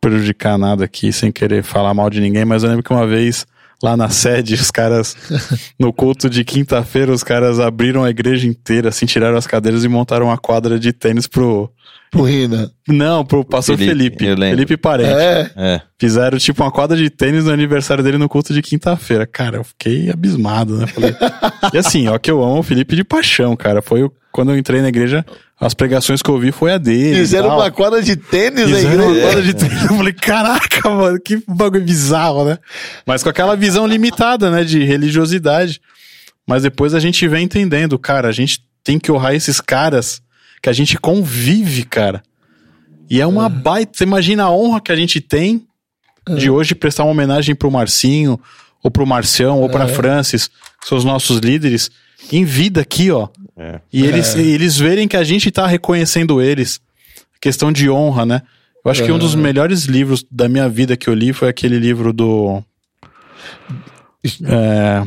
prejudicar 0.02 0.58
nada 0.58 0.84
aqui, 0.84 1.14
sem 1.14 1.32
querer 1.32 1.64
falar 1.64 1.94
mal 1.94 2.10
de 2.10 2.20
ninguém, 2.20 2.44
mas 2.44 2.64
eu 2.64 2.70
lembro 2.70 2.84
que 2.84 2.92
uma 2.92 3.06
vez 3.08 3.46
lá 3.84 3.96
na 3.96 4.10
sede, 4.10 4.56
os 4.56 4.72
caras, 4.72 5.16
no 5.80 5.94
culto 5.94 6.30
de 6.30 6.44
quinta-feira, 6.44 7.12
os 7.12 7.24
caras 7.24 7.60
abriram 7.60 8.04
a 8.04 8.10
igreja 8.10 8.48
inteira, 8.48 8.90
assim, 8.90 9.06
tiraram 9.06 9.38
as 9.38 9.48
cadeiras 9.48 9.84
e 9.84 9.88
montaram 9.88 10.26
uma 10.28 10.38
quadra 10.38 10.80
de 10.80 10.92
tênis 10.92 11.28
pro. 11.28 11.72
Pro 12.12 12.24
Rina. 12.24 12.70
Não, 12.90 13.24
pro 13.24 13.46
pastor 13.46 13.78
Felipe, 13.78 14.26
Felipe. 14.26 14.50
Felipe 14.50 14.78
Parente. 14.78 15.10
É. 15.14 15.52
É. 15.56 15.82
Fizeram 15.98 16.38
tipo 16.38 16.62
uma 16.62 16.70
quadra 16.72 16.98
de 16.98 17.10
tênis 17.10 17.46
no 17.46 17.54
aniversário 17.54 18.04
dele 18.04 18.18
no 18.18 18.28
culto 18.28 18.54
de 18.54 18.62
quinta-feira. 18.62 19.26
Cara, 19.26 19.58
eu 19.58 19.64
fiquei 19.64 20.10
abismado, 20.12 20.76
né? 20.78 20.88
Falei... 20.88 21.16
e 21.74 21.78
assim, 21.78 22.10
ó, 22.10 22.18
que 22.18 22.30
eu 22.30 22.44
amo 22.44 22.60
o 22.60 22.64
Felipe 22.64 22.98
de 22.98 23.06
paixão, 23.06 23.56
cara. 23.56 23.82
Foi 23.82 24.04
o- 24.04 24.12
quando 24.32 24.52
eu 24.52 24.58
entrei 24.58 24.82
na 24.82 24.90
igreja, 24.90 25.26
as 25.60 25.74
pregações 25.74 26.22
que 26.22 26.30
eu 26.30 26.36
ouvi 26.36 26.52
foi 26.52 26.74
a 26.74 26.78
dele. 26.78 27.16
Fizeram 27.16 27.56
uma 27.56 27.70
quadra 27.70 28.02
de 28.02 28.16
tênis 28.16 28.66
aí. 28.66 28.76
Fizeram 28.76 29.06
uma 29.06 29.14
né? 29.14 29.22
quadra 29.22 29.42
de 29.42 29.54
tênis. 29.54 29.82
Eu 29.84 29.98
falei, 29.98 30.14
caraca, 30.14 30.90
mano, 30.90 31.20
que 31.20 31.44
bagulho 31.48 31.84
bizarro, 31.84 32.46
né? 32.46 32.58
Mas 33.06 33.24
com 33.24 33.30
aquela 33.30 33.56
visão 33.56 33.86
limitada, 33.86 34.50
né, 34.50 34.64
de 34.64 34.84
religiosidade. 34.84 35.82
Mas 36.48 36.64
depois 36.64 36.94
a 36.94 37.00
gente 37.00 37.28
vem 37.28 37.44
entendendo, 37.46 37.98
cara, 38.00 38.28
a 38.28 38.32
gente 38.32 38.64
tem 38.84 38.98
que 38.98 39.12
honrar 39.12 39.36
esses 39.36 39.62
caras 39.62 40.22
que 40.62 40.70
a 40.70 40.74
gente 40.74 40.98
convive, 40.98 41.84
cara. 41.84 42.24
E 43.10 43.20
é 43.20 43.28
uma 43.28 43.50
baita. 43.50 43.92
Você 43.98 44.04
imagina 44.04 44.44
a 44.44 44.52
honra 44.52 44.80
que 44.80 44.92
a 44.92 44.96
gente 44.96 45.20
tem 45.20 45.66
de 46.38 46.50
hoje 46.50 46.74
prestar 46.76 47.04
uma 47.04 47.12
homenagem 47.12 47.54
pro 47.56 47.72
Marcinho, 47.72 48.40
ou 48.84 48.90
pro 48.90 49.06
Marcião, 49.06 49.60
ou 49.60 49.70
pra 49.70 49.88
Francis, 49.88 50.48
que 50.48 50.88
são 50.88 50.98
os 50.98 51.06
nossos 51.06 51.38
líderes, 51.40 51.92
em 52.32 52.46
vida 52.46 52.82
aqui, 52.82 53.12
ó. 53.12 53.28
É. 53.58 53.80
E 53.92 54.06
eles, 54.06 54.36
eles 54.36 54.78
verem 54.78 55.08
que 55.08 55.18
a 55.18 55.24
gente 55.24 55.52
tá 55.52 55.68
reconhecendo 55.68 56.42
eles. 56.42 56.80
Questão 57.40 57.72
de 57.72 57.90
honra, 57.90 58.26
né? 58.26 58.42
Eu 58.84 58.92
acho 58.92 59.04
que 59.04 59.12
um 59.12 59.20
dos 59.20 59.36
melhores 59.36 59.84
livros 59.86 60.26
da 60.30 60.50
minha 60.50 60.68
vida 60.68 60.98
que 60.98 61.08
eu 61.08 61.14
li 61.14 61.34
foi 61.34 61.50
aquele 61.50 61.78
livro 61.78 62.12
do. 62.12 62.64
É, 64.44 65.04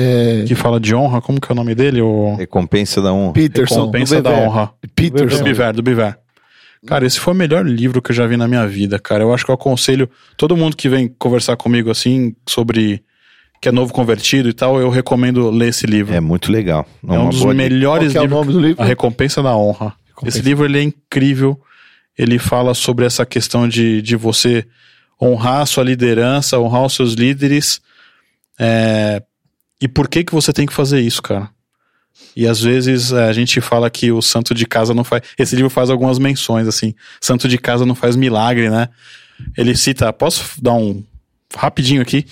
É, 0.00 0.44
que 0.46 0.54
fala 0.54 0.80
de 0.80 0.94
honra, 0.94 1.20
como 1.20 1.40
que 1.40 1.50
é 1.50 1.52
o 1.52 1.56
nome 1.56 1.74
dele? 1.74 2.00
O 2.00 2.34
Recompensa 2.36 3.02
da 3.02 3.12
honra. 3.12 3.32
Peterson. 3.32 3.74
Recompensa 3.74 4.16
do 4.16 4.22
da 4.22 4.30
honra. 4.30 4.72
Do 4.82 4.88
Peterson. 4.88 5.44
Biver, 5.44 5.72
do 5.72 5.82
Biver. 5.82 6.18
Cara, 6.86 7.06
esse 7.06 7.20
foi 7.20 7.32
o 7.32 7.36
melhor 7.36 7.64
livro 7.64 8.02
que 8.02 8.10
eu 8.10 8.16
já 8.16 8.26
vi 8.26 8.36
na 8.36 8.48
minha 8.48 8.66
vida, 8.66 8.98
cara. 8.98 9.22
Eu 9.22 9.32
acho 9.32 9.44
que 9.44 9.50
eu 9.50 9.54
aconselho 9.54 10.10
todo 10.36 10.56
mundo 10.56 10.76
que 10.76 10.88
vem 10.88 11.08
conversar 11.18 11.56
comigo 11.56 11.90
assim 11.90 12.34
sobre 12.48 13.02
que 13.62 13.68
é 13.68 13.72
novo 13.72 13.92
convertido 13.92 14.48
e 14.48 14.52
tal, 14.52 14.80
eu 14.80 14.90
recomendo 14.90 15.48
ler 15.48 15.68
esse 15.68 15.86
livro. 15.86 16.12
É 16.12 16.20
muito 16.20 16.50
legal. 16.50 16.84
É, 17.08 17.12
um 17.16 17.30
dos 17.30 17.44
melhores 17.54 18.10
que 18.10 18.18
é 18.18 18.20
o 18.20 18.24
livros. 18.24 18.46
nome 18.46 18.52
do 18.52 18.60
livro? 18.60 18.82
A 18.82 18.84
Recompensa 18.84 19.40
da 19.40 19.56
Honra. 19.56 19.94
Recompensa. 20.08 20.36
Esse 20.36 20.44
livro 20.44 20.64
ele 20.64 20.80
é 20.80 20.82
incrível. 20.82 21.58
Ele 22.18 22.40
fala 22.40 22.74
sobre 22.74 23.06
essa 23.06 23.24
questão 23.24 23.68
de, 23.68 24.02
de 24.02 24.16
você 24.16 24.66
honrar 25.20 25.60
a 25.60 25.66
sua 25.66 25.84
liderança, 25.84 26.58
honrar 26.58 26.84
os 26.84 26.92
seus 26.92 27.12
líderes. 27.12 27.80
É, 28.58 29.22
e 29.80 29.86
por 29.86 30.08
que 30.08 30.24
que 30.24 30.34
você 30.34 30.52
tem 30.52 30.66
que 30.66 30.72
fazer 30.72 31.00
isso, 31.00 31.22
cara? 31.22 31.48
E 32.34 32.48
às 32.48 32.60
vezes 32.60 33.12
é, 33.12 33.28
a 33.28 33.32
gente 33.32 33.60
fala 33.60 33.88
que 33.88 34.10
o 34.10 34.20
santo 34.20 34.56
de 34.56 34.66
casa 34.66 34.92
não 34.92 35.04
faz. 35.04 35.22
Esse 35.38 35.54
livro 35.54 35.70
faz 35.70 35.88
algumas 35.88 36.18
menções, 36.18 36.66
assim. 36.66 36.96
Santo 37.20 37.46
de 37.46 37.58
casa 37.58 37.86
não 37.86 37.94
faz 37.94 38.16
milagre, 38.16 38.68
né? 38.68 38.88
Ele 39.56 39.76
cita. 39.76 40.12
Posso 40.12 40.60
dar 40.60 40.72
um. 40.72 41.04
Rapidinho 41.56 42.02
aqui. 42.02 42.24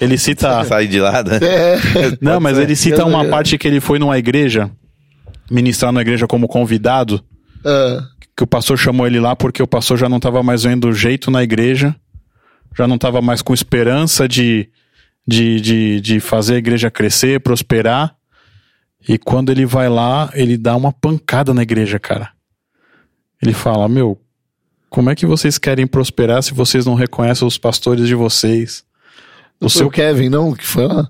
Ele 0.00 0.16
cita. 0.16 0.64
Sai 0.66 0.86
de 0.86 1.00
lá, 1.00 1.22
né? 1.22 1.38
É. 1.42 2.18
Não, 2.20 2.40
mas 2.40 2.58
ele 2.58 2.76
cita 2.76 3.04
uma 3.04 3.24
parte 3.24 3.58
que 3.58 3.66
ele 3.66 3.80
foi 3.80 3.98
numa 3.98 4.18
igreja, 4.18 4.70
ministrar 5.50 5.92
na 5.92 6.00
igreja 6.00 6.26
como 6.26 6.46
convidado, 6.48 7.22
Ah, 7.64 8.00
que 8.36 8.44
o 8.44 8.46
pastor 8.46 8.78
chamou 8.78 9.06
ele 9.06 9.18
lá 9.18 9.34
porque 9.34 9.62
o 9.62 9.66
pastor 9.66 9.98
já 9.98 10.08
não 10.08 10.18
estava 10.18 10.42
mais 10.42 10.62
vendo 10.62 10.92
jeito 10.92 11.30
na 11.30 11.42
igreja, 11.42 11.94
já 12.76 12.86
não 12.86 12.94
estava 12.94 13.20
mais 13.20 13.42
com 13.42 13.52
esperança 13.52 14.28
de, 14.28 14.68
de, 15.26 15.60
de, 15.60 16.00
de 16.00 16.20
fazer 16.20 16.54
a 16.54 16.58
igreja 16.58 16.90
crescer, 16.90 17.40
prosperar. 17.40 18.14
E 19.08 19.18
quando 19.18 19.50
ele 19.50 19.66
vai 19.66 19.88
lá, 19.88 20.30
ele 20.34 20.56
dá 20.56 20.76
uma 20.76 20.92
pancada 20.92 21.52
na 21.52 21.62
igreja, 21.62 21.98
cara. 21.98 22.30
Ele 23.42 23.52
fala: 23.52 23.88
Meu, 23.88 24.20
como 24.90 25.10
é 25.10 25.14
que 25.14 25.26
vocês 25.26 25.58
querem 25.58 25.86
prosperar 25.86 26.42
se 26.42 26.54
vocês 26.54 26.86
não 26.86 26.94
reconhecem 26.94 27.46
os 27.46 27.58
pastores 27.58 28.06
de 28.06 28.14
vocês? 28.14 28.84
O 29.60 29.68
seu 29.68 29.90
Kevin, 29.90 30.28
não? 30.28 30.54
Que 30.54 30.64
foi 30.64 30.86
lá? 30.86 31.08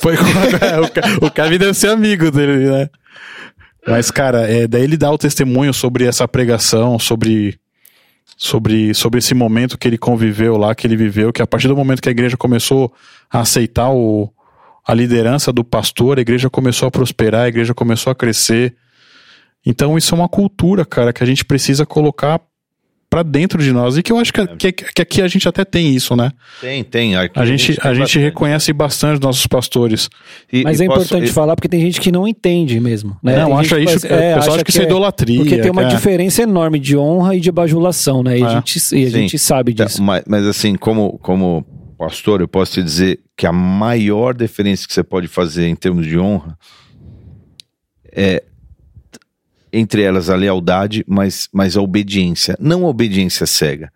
foi 0.00 0.14
o, 1.22 1.26
o 1.26 1.30
Kevin 1.30 1.58
deve 1.58 1.74
ser 1.74 1.88
amigo 1.88 2.30
dele, 2.30 2.70
né? 2.70 2.88
Mas, 3.86 4.10
cara, 4.10 4.50
é, 4.50 4.66
daí 4.66 4.82
ele 4.82 4.96
dá 4.96 5.10
o 5.10 5.18
testemunho 5.18 5.72
sobre 5.72 6.04
essa 6.04 6.26
pregação, 6.26 6.98
sobre, 6.98 7.58
sobre, 8.36 8.94
sobre 8.94 9.18
esse 9.18 9.34
momento 9.34 9.78
que 9.78 9.86
ele 9.86 9.98
conviveu 9.98 10.56
lá, 10.56 10.74
que 10.74 10.86
ele 10.86 10.96
viveu, 10.96 11.32
que 11.32 11.42
a 11.42 11.46
partir 11.46 11.68
do 11.68 11.76
momento 11.76 12.00
que 12.00 12.08
a 12.08 12.12
igreja 12.12 12.36
começou 12.36 12.92
a 13.30 13.40
aceitar 13.40 13.90
o, 13.90 14.32
a 14.86 14.94
liderança 14.94 15.52
do 15.52 15.64
pastor, 15.64 16.18
a 16.18 16.22
igreja 16.22 16.50
começou 16.50 16.88
a 16.88 16.90
prosperar, 16.90 17.42
a 17.42 17.48
igreja 17.48 17.74
começou 17.74 18.10
a 18.10 18.14
crescer. 18.14 18.74
Então, 19.64 19.96
isso 19.96 20.14
é 20.14 20.18
uma 20.18 20.28
cultura, 20.28 20.84
cara, 20.84 21.12
que 21.12 21.22
a 21.22 21.26
gente 21.26 21.44
precisa 21.44 21.84
colocar 21.84 22.40
pra 23.10 23.24
dentro 23.24 23.60
de 23.60 23.72
nós. 23.72 23.98
E 23.98 24.02
que 24.04 24.12
eu 24.12 24.18
acho 24.18 24.32
que, 24.32 24.46
que, 24.56 24.72
que 24.72 25.02
aqui 25.02 25.20
a 25.20 25.26
gente 25.26 25.48
até 25.48 25.64
tem 25.64 25.92
isso, 25.92 26.14
né? 26.14 26.30
Tem, 26.60 26.84
tem. 26.84 27.16
Aqui 27.16 27.36
A 27.38 27.44
gente, 27.44 27.74
tem 27.74 27.90
a 27.90 27.92
gente 27.92 28.02
bastante. 28.04 28.18
reconhece 28.20 28.72
bastante 28.72 29.14
os 29.14 29.20
nossos 29.20 29.46
pastores. 29.48 30.08
E- 30.52 30.62
Mas 30.62 30.78
e 30.78 30.84
é 30.84 30.86
posso- 30.86 31.00
importante 31.02 31.28
e- 31.28 31.32
falar 31.32 31.56
porque 31.56 31.68
tem 31.68 31.80
gente 31.80 32.00
que 32.00 32.12
não 32.12 32.28
entende 32.28 32.78
mesmo. 32.78 33.16
Né? 33.20 33.36
Não, 33.36 33.48
Tem 33.48 33.58
acha 33.58 33.78
gente 33.80 33.88
isso- 33.96 34.06
que 34.06 34.14
o 34.14 34.16
pessoal 34.16 34.54
acha 34.54 34.64
que 34.64 34.70
isso 34.70 34.80
é 34.80 34.84
é- 34.84 34.86
idolatria, 34.86 35.38
Porque 35.40 35.58
tem 35.58 35.70
uma 35.72 35.82
que 35.84 35.92
é- 35.92 35.96
diferença 35.96 36.42
enorme 36.42 36.78
de 36.78 36.96
honra 36.96 37.34
e 37.34 37.40
de 37.40 37.50
bajulação, 37.50 38.22
né? 38.22 38.38
E, 38.38 38.42
É. 38.42 38.46
a, 38.46 38.50
gente, 38.54 38.78
e 38.94 39.04
a 39.06 39.10
gente 39.10 39.38
sabe 39.40 39.74
Tá, 39.74 39.84
disso. 39.86 40.00
mas, 40.02 40.22
mas 40.28 40.46
assim, 40.46 40.76
como, 40.76 41.18
como 41.18 41.66
pastor, 41.98 42.40
eu 42.40 42.46
posso 42.48 42.74
te 42.74 42.82
dizer 42.82 43.18
que 43.36 43.44
a 43.44 43.52
maior 43.52 44.34
diferença 44.34 44.86
que 44.86 44.94
você 44.94 45.02
pode 45.02 45.26
fazer 45.26 45.66
em 45.66 45.74
termos 45.74 46.06
de 46.06 46.16
honra 46.16 46.56
é 48.12 48.42
entre 49.72 50.02
elas 50.02 50.28
a 50.30 50.36
lealdade, 50.36 51.04
mas, 51.06 51.48
mas 51.52 51.76
a 51.76 51.82
obediência, 51.82 52.56
não 52.60 52.84
a 52.84 52.88
obediência 52.88 53.46
cega. 53.46 53.92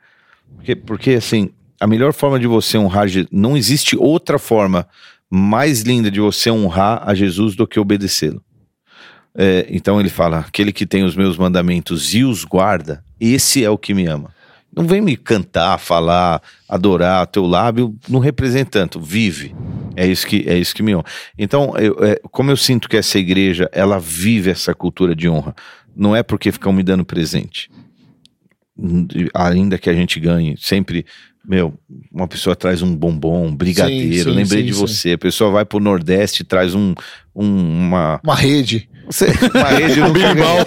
Porque, 0.56 0.74
porque 0.74 1.10
assim, 1.12 1.50
a 1.80 1.86
melhor 1.86 2.12
forma 2.12 2.38
de 2.38 2.46
você 2.46 2.78
honrar, 2.78 3.06
não 3.30 3.56
existe 3.56 3.96
outra 3.96 4.38
forma 4.38 4.86
mais 5.30 5.82
linda 5.82 6.10
de 6.10 6.20
você 6.20 6.50
honrar 6.50 7.02
a 7.04 7.14
Jesus 7.14 7.56
do 7.56 7.66
que 7.66 7.80
obedecê-lo. 7.80 8.42
É, 9.36 9.66
então 9.68 10.00
ele 10.00 10.08
fala: 10.08 10.40
aquele 10.40 10.72
que 10.72 10.86
tem 10.86 11.04
os 11.04 11.16
meus 11.16 11.36
mandamentos 11.36 12.14
e 12.14 12.24
os 12.24 12.44
guarda, 12.44 13.04
esse 13.20 13.64
é 13.64 13.70
o 13.70 13.78
que 13.78 13.92
me 13.92 14.06
ama. 14.06 14.33
Não 14.76 14.86
vem 14.86 15.00
me 15.00 15.16
cantar, 15.16 15.78
falar, 15.78 16.42
adorar, 16.68 17.26
teu 17.26 17.46
lábio 17.46 17.94
não 18.08 18.18
representa 18.20 18.80
tanto, 18.80 19.00
vive. 19.00 19.54
É 19.96 20.06
isso 20.06 20.26
que 20.26 20.44
é 20.48 20.58
isso 20.58 20.74
que 20.74 20.82
me 20.82 20.94
honra. 20.94 21.04
Então, 21.38 21.76
eu, 21.78 21.96
é, 22.04 22.20
como 22.32 22.50
eu 22.50 22.56
sinto 22.56 22.88
que 22.88 22.96
essa 22.96 23.18
igreja 23.18 23.68
ela 23.72 23.98
vive 24.00 24.50
essa 24.50 24.74
cultura 24.74 25.14
de 25.14 25.28
honra, 25.28 25.54
não 25.96 26.14
é 26.16 26.22
porque 26.22 26.50
ficam 26.50 26.72
me 26.72 26.82
dando 26.82 27.04
presente, 27.04 27.70
ainda 29.32 29.78
que 29.78 29.88
a 29.88 29.94
gente 29.94 30.18
ganhe 30.20 30.56
sempre. 30.58 31.06
Meu, 31.46 31.74
uma 32.10 32.26
pessoa 32.26 32.56
traz 32.56 32.80
um 32.80 32.96
bombom, 32.96 33.48
um 33.48 33.54
brigadeiro, 33.54 34.30
sim, 34.30 34.36
lembrei 34.36 34.62
sim, 34.62 34.66
de 34.68 34.72
sim. 34.74 34.80
você. 34.80 35.12
A 35.12 35.18
pessoa 35.18 35.50
vai 35.50 35.64
pro 35.64 35.78
Nordeste 35.78 36.40
e 36.42 36.44
traz 36.44 36.74
um, 36.74 36.94
um- 37.36 37.86
uma, 37.86 38.18
Uma 38.24 38.34
rede. 38.34 38.88
Você, 39.06 39.26
uma 39.54 39.68
rede. 39.68 40.00
Uma 40.00 40.08
rede 40.08 40.34
não- 40.40 40.64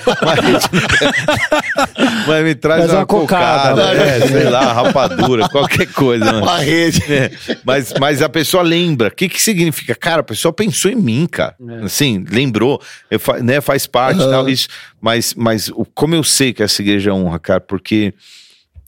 Mas 2.28 2.44
me 2.44 2.56
traz 2.56 2.80
Traz 2.84 2.92
uma, 2.92 3.00
uma 3.00 3.06
cocada, 3.06 3.70
cocada, 3.82 3.94
né? 3.96 4.18
é, 4.18 4.28
sei 4.28 4.44
lá, 4.50 4.74
rapadura, 4.74 5.50
qualquer 5.50 5.88
coisa. 5.92 6.26
mano. 6.26 6.42
Uma 6.44 6.58
rede. 6.60 7.02
É, 7.12 7.32
mas, 7.64 7.94
mas 8.00 8.22
a 8.22 8.30
pessoa 8.30 8.64
lembra. 8.64 9.08
O 9.08 9.12
que, 9.12 9.30
que 9.30 9.42
significa? 9.42 9.96
Cara, 9.96 10.22
a 10.22 10.24
pessoa 10.24 10.54
pensou 10.54 10.92
em 10.92 10.96
mim, 10.96 11.28
cara. 11.30 11.56
Assim, 11.84 12.24
lembrou, 12.30 12.82
eu 13.10 13.20
fa- 13.20 13.40
né, 13.40 13.62
faz 13.62 13.86
parte 13.88 14.20
e 14.20 14.24
Aham. 14.24 14.32
tal. 14.32 14.50
Isso, 14.50 14.68
mas, 15.02 15.34
mas 15.34 15.70
o, 15.70 15.86
como 15.94 16.16
eu 16.16 16.24
sei 16.24 16.54
que 16.54 16.62
essa 16.64 16.82
igreja 16.82 17.14
honra, 17.14 17.40
cara, 17.40 17.60
porque 17.62 18.14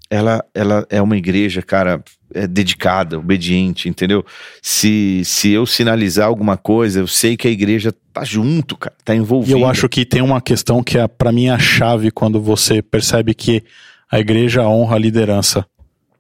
ela, 0.10 0.44
ela 0.54 0.86
é 0.90 1.02
uma 1.02 1.18
igreja, 1.18 1.62
cara, 1.62 2.02
é 2.34 2.46
dedicada, 2.48 3.18
obediente, 3.18 3.90
entendeu? 3.90 4.26
Se, 4.62 5.22
se 5.26 5.50
eu 5.52 5.66
sinalizar 5.66 6.28
alguma 6.28 6.58
coisa, 6.58 7.00
eu 7.00 7.08
sei 7.08 7.36
que 7.36 7.48
a 7.48 7.52
igreja 7.52 7.94
tá 8.14 8.24
junto, 8.24 8.78
cara, 8.78 8.96
tá 9.04 9.14
E 9.14 9.18
envolvida. 9.18 9.58
eu 9.58 9.66
acho 9.66 9.90
que 9.90 10.06
tem 10.06 10.22
uma 10.22 10.40
questão 10.42 10.84
que 10.84 10.98
é, 10.98 11.08
para 11.08 11.32
mim, 11.32 11.50
a 11.50 11.58
chave 11.58 12.12
quando 12.12 12.42
você 12.42 12.82
percebe 12.82 13.34
que 13.34 13.64
a 14.12 14.20
igreja 14.20 14.68
honra 14.68 14.96
a 14.96 15.00
liderança. 15.00 15.66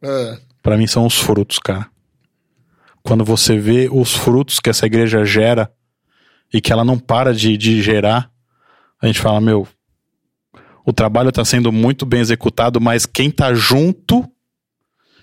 Ah, 0.04 0.38
Pra 0.62 0.78
mim 0.78 0.88
são 0.88 1.06
os 1.06 1.18
frutos, 1.18 1.58
cara. 1.60 1.88
Quando 3.02 3.24
você 3.24 3.58
vê 3.58 3.90
os 3.92 4.14
frutos 4.14 4.60
que 4.60 4.70
essa 4.70 4.86
igreja 4.86 5.24
gera 5.26 5.72
e 6.54 6.60
que 6.60 6.72
ela 6.72 6.84
não 6.84 7.00
para 7.00 7.34
de, 7.34 7.56
de 7.58 7.82
gerar, 7.82 8.30
a 9.02 9.08
gente 9.08 9.20
fala, 9.20 9.40
meu, 9.40 9.68
o 10.86 10.92
trabalho 10.92 11.32
tá 11.32 11.46
sendo 11.46 11.72
muito 11.72 12.06
bem 12.06 12.20
executado, 12.20 12.82
mas 12.82 13.06
quem 13.06 13.32
tá 13.32 13.54
junto 13.54 14.30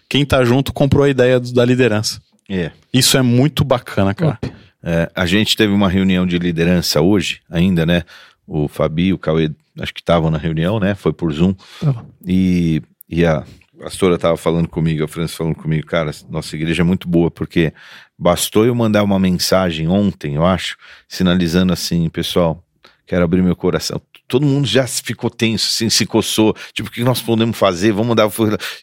quem 0.08 0.24
tá 0.24 0.44
junto 0.44 0.72
comprou 0.72 1.04
a 1.04 1.08
ideia 1.08 1.38
do- 1.40 1.52
da 1.52 1.64
liderança. 1.64 2.20
É. 2.48 2.70
Isso 2.92 3.16
é 3.16 3.22
muito 3.22 3.64
bacana, 3.64 4.14
cara. 4.14 4.38
É, 4.82 5.10
a 5.14 5.26
gente 5.26 5.56
teve 5.56 5.72
uma 5.72 5.88
reunião 5.88 6.26
de 6.26 6.38
liderança 6.38 7.00
hoje, 7.00 7.40
ainda, 7.50 7.84
né? 7.84 8.02
O 8.46 8.68
Fabi, 8.68 9.12
o 9.12 9.18
Cauê, 9.18 9.50
acho 9.80 9.92
que 9.92 10.00
estavam 10.00 10.30
na 10.30 10.38
reunião, 10.38 10.78
né? 10.78 10.94
Foi 10.94 11.12
por 11.12 11.32
Zoom. 11.32 11.54
Tava. 11.80 12.06
E, 12.24 12.80
e 13.08 13.24
a 13.26 13.44
pastora 13.80 14.16
tava 14.16 14.36
falando 14.36 14.68
comigo, 14.68 15.02
a 15.04 15.08
França 15.08 15.34
falando 15.36 15.56
comigo, 15.56 15.84
cara, 15.86 16.12
nossa 16.30 16.54
igreja 16.54 16.82
é 16.82 16.84
muito 16.84 17.08
boa, 17.08 17.30
porque 17.30 17.72
bastou 18.16 18.64
eu 18.64 18.74
mandar 18.74 19.02
uma 19.02 19.18
mensagem 19.18 19.88
ontem, 19.88 20.36
eu 20.36 20.46
acho, 20.46 20.76
sinalizando 21.08 21.72
assim, 21.72 22.08
pessoal, 22.08 22.62
quero 23.04 23.24
abrir 23.24 23.42
meu 23.42 23.56
coração. 23.56 24.00
Todo 24.28 24.44
mundo 24.46 24.66
já 24.66 24.86
ficou 24.86 25.30
tenso, 25.30 25.68
assim, 25.68 25.88
se 25.88 26.04
coçou. 26.04 26.54
Tipo, 26.72 26.88
o 26.88 26.92
que 26.92 27.04
nós 27.04 27.20
podemos 27.22 27.56
fazer? 27.56 27.92
Vamos 27.92 28.16
dar. 28.16 28.28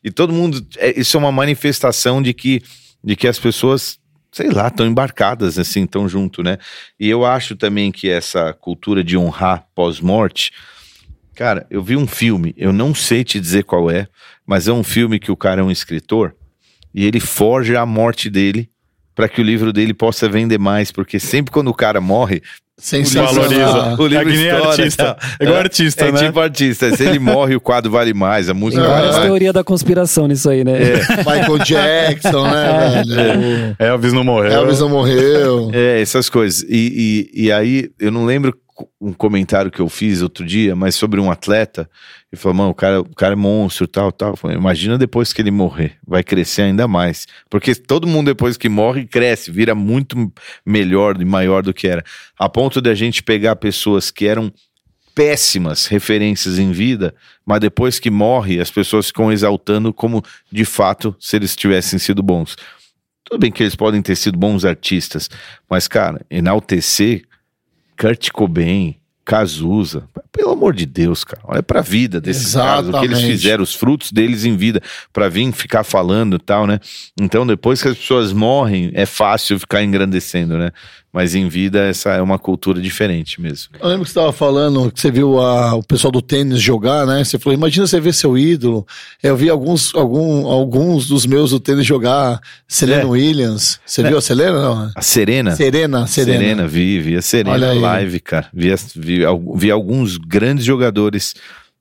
E 0.04 0.10
todo 0.12 0.32
mundo. 0.34 0.66
é- 0.78 1.00
isso 1.00 1.18
é 1.18 1.20
uma 1.20 1.32
manifestação 1.32 2.22
de 2.22 2.34
que, 2.34 2.62
de 3.04 3.16
que 3.16 3.28
as 3.28 3.38
pessoas, 3.38 4.00
sei 4.32 4.50
lá, 4.50 4.68
estão 4.68 4.86
embarcadas, 4.86 5.60
assim, 5.60 5.84
estão 5.84 6.08
junto, 6.08 6.42
né? 6.42 6.58
E 7.00 7.10
eu 7.10 7.26
acho 7.26 7.56
também 7.56 7.92
que 7.92 8.10
essa 8.10 8.54
cultura 8.54 9.04
de 9.04 9.18
honrar 9.18 9.68
pós-morte. 9.76 10.52
Cara, 11.36 11.66
eu 11.70 11.84
vi 11.84 11.98
um 11.98 12.06
filme, 12.08 12.54
eu 12.56 12.72
não 12.72 12.94
sei 12.94 13.24
te 13.24 13.40
dizer 13.40 13.64
qual 13.64 13.90
é, 13.90 14.08
mas 14.46 14.68
é 14.68 14.72
um 14.72 14.84
filme 14.84 15.20
que 15.20 15.32
o 15.32 15.38
cara 15.38 15.62
é 15.62 15.64
um 15.64 15.72
escritor 15.72 16.36
e 16.94 17.06
ele 17.06 17.20
forja 17.20 17.82
a 17.82 17.86
morte 17.86 18.30
dele 18.30 18.70
para 19.16 19.28
que 19.28 19.42
o 19.42 19.44
livro 19.44 19.74
dele 19.74 19.94
possa 19.94 20.30
vender 20.30 20.60
mais, 20.60 20.92
porque 20.92 21.20
sempre 21.20 21.52
quando 21.52 21.70
o 21.70 21.74
cara 21.74 22.00
morre, 22.00 22.42
Sensacional. 22.80 23.34
Valoriza. 23.36 24.02
o 24.02 24.08
livro 24.08 24.30
É 24.30 24.34
que 24.62 24.68
artista. 24.68 25.14
tá? 25.14 25.28
É 25.40 25.44
igual 25.44 25.60
artista, 25.60 26.06
é 26.06 26.12
né? 26.12 26.26
tipo 26.26 26.40
artista. 26.40 26.96
Se 26.98 27.04
ele 27.06 27.20
morre, 27.20 27.56
o 27.56 27.62
quadro 27.62 27.92
vale 27.92 28.14
mais, 28.14 28.50
a 28.50 28.54
música 28.54 28.82
Tem 28.82 28.90
vale 28.90 29.02
várias 29.02 29.16
mais. 29.18 29.28
teorias 29.28 29.54
da 29.54 29.64
conspiração 29.64 30.28
nisso 30.28 30.50
aí, 30.50 30.64
né? 30.64 30.80
Michael 31.20 31.58
Jackson, 31.60 32.44
né, 32.50 33.04
velho? 33.06 33.76
Elvis 33.78 34.12
não 34.14 34.24
morreu. 34.24 34.52
Elvis 34.52 34.80
não 34.80 34.90
morreu. 34.90 35.70
É, 35.72 36.02
essas 36.02 36.30
coisas. 36.30 36.64
E, 36.68 37.30
e, 37.36 37.46
e 37.46 37.52
aí, 37.52 37.90
eu 38.00 38.12
não 38.12 38.26
lembro 38.26 38.54
um 39.00 39.14
comentário 39.14 39.70
que 39.70 39.80
eu 39.80 39.90
fiz 39.90 40.22
outro 40.22 40.46
dia, 40.46 40.76
mas 40.76 40.96
sobre 40.96 41.20
um 41.20 41.30
atleta. 41.30 41.90
Ele 42.32 42.42
falou, 42.42 42.58
mano, 42.58 42.70
o 42.72 42.74
cara, 42.74 43.02
o 43.02 43.16
cara 43.16 43.34
é 43.34 43.36
monstro, 43.36 43.88
tal, 43.88 44.12
tal. 44.12 44.36
Falei, 44.36 44.58
Imagina 44.58 44.98
depois 44.98 45.32
que 45.32 45.42
ele 45.42 45.52
morrer, 45.52 45.98
vai 46.06 46.24
crescer 46.24 46.64
ainda 46.64 46.88
mais. 46.88 47.28
Porque 47.50 47.76
todo 47.76 48.08
mundo 48.08 48.28
depois 48.28 48.58
que 48.58 48.70
morre, 48.70 49.06
cresce, 49.06 49.52
vira 49.52 49.76
muito 49.76 50.32
melhor 50.66 51.22
e 51.22 51.26
maior 51.26 51.62
do 51.62 51.74
que 51.74 51.88
era. 51.88 52.04
A 52.38 52.50
ponto 52.50 52.82
de 52.82 52.90
a 52.90 52.96
gente 52.96 53.22
pegar 53.22 53.56
pessoas 53.58 54.10
que 54.10 54.26
eram 54.26 54.52
péssimas 55.14 55.86
referências 55.86 56.58
em 56.58 56.72
vida, 56.72 57.14
mas 57.46 57.60
depois 57.60 58.00
que 58.00 58.10
morre, 58.10 58.60
as 58.60 58.72
pessoas 58.72 59.08
ficam 59.08 59.32
exaltando 59.32 59.94
como 59.94 60.24
de 60.52 60.66
fato 60.66 61.16
se 61.20 61.36
eles 61.36 61.56
tivessem 61.56 62.00
sido 62.00 62.24
bons. 62.24 62.56
Tudo 63.24 63.40
bem 63.40 63.52
que 63.52 63.64
eles 63.64 63.76
podem 63.76 64.02
ter 64.02 64.16
sido 64.16 64.38
bons 64.38 64.66
artistas, 64.66 65.30
mas, 65.70 65.88
cara, 65.88 66.26
enaltecer 66.30 67.24
Kurt 67.98 68.32
Cobain, 68.32 68.96
Cazuza, 69.26 70.04
pelo 70.34 70.52
amor 70.52 70.74
de 70.74 70.86
Deus, 70.86 71.24
cara, 71.24 71.42
olha 71.46 71.64
pra 71.64 71.82
vida 71.82 72.20
desses 72.20 72.54
caras, 72.54 72.90
o 72.90 73.00
que 73.00 73.06
eles 73.06 73.22
fizeram, 73.22 73.64
os 73.64 73.74
frutos 73.74 74.12
deles 74.12 74.44
em 74.44 74.58
vida, 74.58 74.82
pra 75.14 75.30
vir 75.30 75.50
ficar 75.54 75.84
falando 75.84 76.36
e 76.36 76.40
tal, 76.40 76.68
né? 76.68 76.80
Então, 77.20 77.48
depois 77.48 77.82
que 77.82 77.88
as 77.88 77.98
pessoas 77.98 78.34
morrem, 78.34 78.92
é 78.94 79.06
fácil 79.06 79.58
ficar 79.60 79.82
engrandecendo, 79.82 80.58
né? 80.58 80.72
Mas 81.14 81.36
em 81.36 81.48
vida, 81.48 81.80
essa 81.86 82.10
é 82.14 82.22
uma 82.24 82.40
cultura 82.40 82.82
diferente 82.82 83.40
mesmo. 83.40 83.70
Eu 83.80 83.88
lembro 83.88 84.04
que 84.04 84.10
você 84.10 84.18
estava 84.20 84.34
falando 84.34 84.92
que 84.92 85.00
você 85.00 85.12
viu 85.12 85.40
a- 85.40 85.76
o 85.76 85.84
pessoal 85.84 86.12
do 86.12 86.24
tênis 86.24 86.60
jogar, 86.60 87.06
né? 87.06 87.24
Você 87.24 87.38
falou, 87.38 87.56
imagina 87.56 87.86
você 87.86 88.00
ver 88.00 88.14
seu 88.16 88.36
ídolo. 88.36 88.84
Eu 89.22 89.38
vi 89.38 89.48
alguns, 89.48 89.94
algum, 89.94 90.48
alguns 90.48 91.08
dos 91.08 91.28
meus 91.28 91.52
do 91.52 91.60
tênis 91.60 91.86
jogar, 91.86 92.40
Serena 92.68 93.04
É. 93.04 93.06
Williams. 93.06 93.80
Você 93.86 94.02
É. 94.02 94.08
viu 94.08 94.18
a 94.18 94.22
Serena? 94.22 94.60
Não? 94.60 94.92
A 94.96 95.02
Serena, 95.04 95.56
Serena, 95.56 96.08
Serena. 96.08 96.40
Serena, 96.40 96.68
vi, 96.68 97.00
vi 97.00 97.16
a 97.16 97.22
Serena 97.22 97.74
live, 97.74 98.20
cara. 98.20 98.48
Vi, 98.52 98.74
vi, 98.96 99.20
vi 99.56 99.70
alguns 99.70 100.18
grandes 100.18 100.66
jogadores 100.66 101.36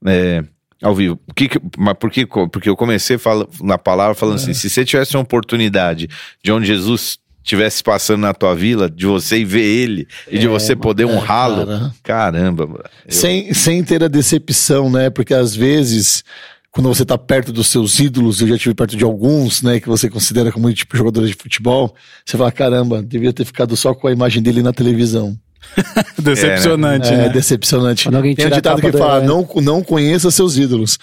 é, 0.04 0.44
ao 0.82 0.94
vivo. 0.94 1.18
Que 1.34 1.48
que- 1.48 1.60
mas 1.78 1.94
por 1.94 2.10
que, 2.10 2.26
porque 2.26 2.68
eu 2.68 2.76
comecei 2.76 3.16
fala, 3.16 3.48
na 3.62 3.78
palavra 3.78 4.14
falando 4.14 4.38
É. 4.38 4.42
assim: 4.42 4.52
se 4.52 4.68
você 4.68 4.84
tivesse 4.84 5.16
uma 5.16 5.22
oportunidade 5.22 6.06
de 6.44 6.52
onde 6.52 6.66
Jesus 6.66 7.18
estivesse 7.42 7.82
passando 7.82 8.20
na 8.20 8.32
tua 8.34 8.54
vila, 8.54 8.88
de 8.90 9.06
você 9.06 9.38
ir 9.38 9.44
ver 9.44 9.62
ele 9.64 10.06
e 10.30 10.38
de 10.38 10.46
você 10.48 10.74
poder 10.76 11.04
honrá-lo, 11.06 11.62
É, 11.62 11.66
cara. 11.66 11.92
caramba. 12.02 12.64
Eu- 12.64 13.12
Sem, 13.12 13.52
sem 13.54 13.82
ter 13.82 14.02
a 14.04 14.08
decepção, 14.08 14.88
né? 14.90 15.10
Porque 15.10 15.34
às 15.34 15.54
vezes, 15.54 16.22
quando 16.70 16.88
você 16.88 17.04
tá 17.04 17.18
perto 17.18 17.52
dos 17.52 17.66
seus 17.66 17.98
ídolos, 18.00 18.40
eu 18.40 18.48
já 18.48 18.54
estive 18.56 18.74
perto 18.74 18.96
de 18.96 19.04
alguns, 19.04 19.60
né? 19.62 19.78
Que 19.80 19.88
você 19.88 20.08
considera 20.08 20.50
como 20.52 20.72
tipo 20.72 20.96
jogadores 20.96 21.30
de 21.30 21.36
futebol, 21.36 21.94
você 22.24 22.36
fala, 22.38 22.50
caramba, 22.52 23.02
devia 23.02 23.32
ter 23.32 23.44
ficado 23.44 23.76
só 23.76 23.94
com 23.94 24.08
a 24.08 24.12
imagem 24.12 24.42
dele 24.42 24.62
na 24.62 24.72
televisão. 24.72 25.36
Decepcionante, 26.18 27.08
É, 27.08 27.16
né? 27.16 27.28
decepcionante. 27.28 28.04
Quando 28.04 28.16
alguém 28.16 28.34
Tem 28.34 28.46
um 28.46 28.50
ditado 28.50 28.80
que 28.80 28.92
fala, 28.92 29.20
não, 29.20 29.48
não 29.62 29.82
conheça 29.82 30.30
seus 30.30 30.56
ídolos. 30.56 30.98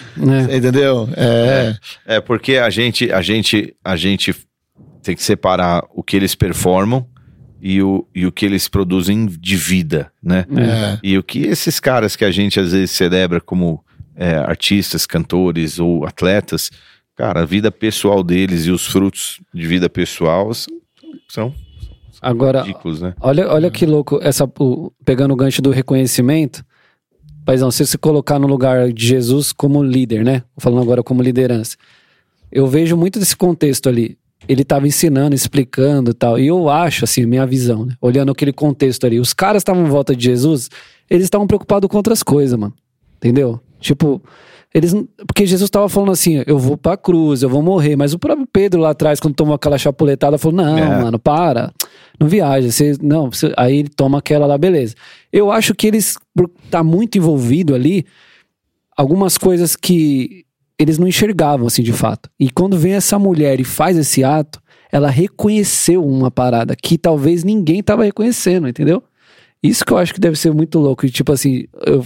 É. 0.50 0.58
Entendeu? 0.58 1.08
É. 1.16 1.76
É 2.06 2.22
porque 2.22 2.58
a 2.58 2.70
gente, 2.70 3.12
a 3.12 3.22
gente, 3.22 3.74
a 3.84 3.96
gente 3.96 4.36
tem 5.02 5.16
que 5.16 5.24
separar 5.24 5.84
o 5.94 6.04
que 6.04 6.16
eles 6.16 6.36
performam 6.36 7.06
e 7.62 7.82
o, 7.82 8.06
e 8.16 8.26
o 8.26 8.32
que 8.32 8.46
eles 8.46 8.68
produzem 8.68 9.26
de 9.26 9.56
vida, 9.56 10.12
né? 10.22 10.46
É. 10.58 11.00
E 11.04 11.18
o 11.18 11.24
que 11.24 11.40
esses 11.40 11.80
caras 11.80 12.16
que 12.16 12.24
a 12.26 12.32
gente 12.32 12.60
às 12.60 12.72
vezes 12.72 12.92
celebra 12.92 13.42
como 13.42 13.84
é, 14.16 14.36
artistas, 14.36 15.06
cantores 15.06 15.80
ou 15.80 16.06
atletas, 16.06 16.70
cara, 17.16 17.42
a 17.42 17.46
vida 17.46 17.72
pessoal 17.72 18.24
deles 18.24 18.66
e 18.66 18.72
os 18.72 18.86
frutos 18.86 19.40
de 19.54 19.66
vida 19.68 19.90
pessoal 19.90 20.54
são, 20.54 20.74
são 21.28 21.54
Agora, 22.22 22.62
ridículos, 22.62 23.02
né? 23.02 23.14
olha, 23.22 23.48
olha 23.50 23.72
que 23.72 23.86
louco, 23.86 24.20
essa, 24.22 24.44
o- 24.60 24.92
pegando 25.06 25.34
o 25.34 25.38
gancho 25.38 25.62
do 25.62 25.70
reconhecimento. 25.72 26.64
Paizão, 27.46 27.72
se 27.72 27.78
você 27.78 27.86
se 27.92 27.98
colocar 27.98 28.38
no 28.40 28.48
lugar 28.48 28.92
de 28.92 29.06
Jesus 29.08 29.52
como 29.52 29.82
líder, 29.82 30.24
né? 30.24 30.44
Falando 30.58 30.82
agora 30.84 31.02
como 31.02 31.22
liderança. 31.24 31.78
Eu 32.52 32.68
vejo 32.68 32.96
muito 32.98 33.18
desse 33.20 33.36
contexto 33.36 33.88
ali. 33.90 34.18
Ele 34.48 34.62
estava 34.62 34.88
ensinando, 34.88 35.36
explicando 35.36 36.12
e 36.12 36.14
tal. 36.14 36.40
E 36.40 36.48
eu 36.48 36.70
acho, 36.70 37.04
assim, 37.04 37.26
minha 37.26 37.46
visão, 37.46 37.86
né? 37.86 37.96
Olhando 38.02 38.32
aquele 38.32 38.54
contexto 38.54 39.06
ali. 39.06 39.20
Os 39.20 39.34
caras 39.34 39.62
estavam 39.62 39.86
em 39.86 39.90
volta 39.90 40.16
de 40.16 40.24
Jesus, 40.26 40.70
eles 41.10 41.26
estavam 41.26 41.46
preocupados 41.46 41.90
com 41.90 41.98
outras 41.98 42.24
coisas, 42.24 42.58
mano. 42.58 42.74
Entendeu? 43.18 43.60
Tipo, 43.80 44.22
eles. 44.74 44.94
Porque 45.28 45.46
Jesus 45.46 45.68
estava 45.68 45.90
falando 45.90 46.12
assim: 46.14 46.42
eu 46.48 46.58
vou 46.58 46.78
pra 46.78 46.96
cruz, 46.96 47.44
eu 47.44 47.50
vou 47.50 47.62
morrer. 47.62 47.96
Mas 47.96 48.14
o 48.14 48.20
próprio 48.20 48.48
Pedro 48.52 48.80
lá 48.80 48.92
atrás, 48.92 49.20
quando 49.20 49.36
tomou 49.36 49.54
aquela 49.54 49.78
chapuletada, 49.78 50.38
falou: 50.38 50.58
não, 50.58 50.78
É. 50.78 51.02
mano, 51.02 51.20
para. 51.20 51.72
Não 52.20 52.28
viaja. 52.28 52.72
Você, 52.72 52.96
não, 53.02 53.30
você- 53.32 53.54
aí 53.58 53.78
ele 53.78 53.90
toma 53.90 54.18
aquela 54.20 54.46
lá, 54.46 54.58
beleza. 54.58 54.96
Eu 55.32 55.52
acho 55.52 55.76
que 55.76 55.86
eles, 55.88 56.18
por 56.36 56.50
tá 56.70 56.82
muito 56.84 57.18
envolvido 57.18 57.76
ali, 57.76 58.06
algumas 58.96 59.38
coisas 59.38 59.76
que 59.76 60.46
eles 60.80 60.98
não 60.98 61.08
enxergavam, 61.08 61.68
assim, 61.68 61.84
de 61.84 61.92
fato. 61.94 62.30
E 62.40 62.50
quando 62.50 62.78
vem 62.78 62.94
essa 62.94 63.20
mulher 63.20 63.60
e 63.60 63.64
faz 63.66 63.98
esse 63.98 64.24
ato, 64.24 64.62
ela 64.92 65.10
reconheceu 65.10 66.04
uma 66.06 66.32
parada 66.32 66.76
que 66.76 66.98
talvez 66.98 67.44
ninguém 67.44 67.84
tava 67.84 68.06
reconhecendo, 68.06 68.68
entendeu? 68.68 69.04
Isso 69.62 69.84
que 69.86 69.92
eu 69.92 69.98
acho 69.98 70.14
que 70.14 70.20
deve 70.22 70.38
ser 70.38 70.54
muito 70.54 70.80
louco. 70.80 71.06
E, 71.06 71.10
tipo 71.10 71.32
assim, 71.34 71.66
eu, 71.86 72.02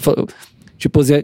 tipo, 0.77 0.99
usei, 0.99 1.23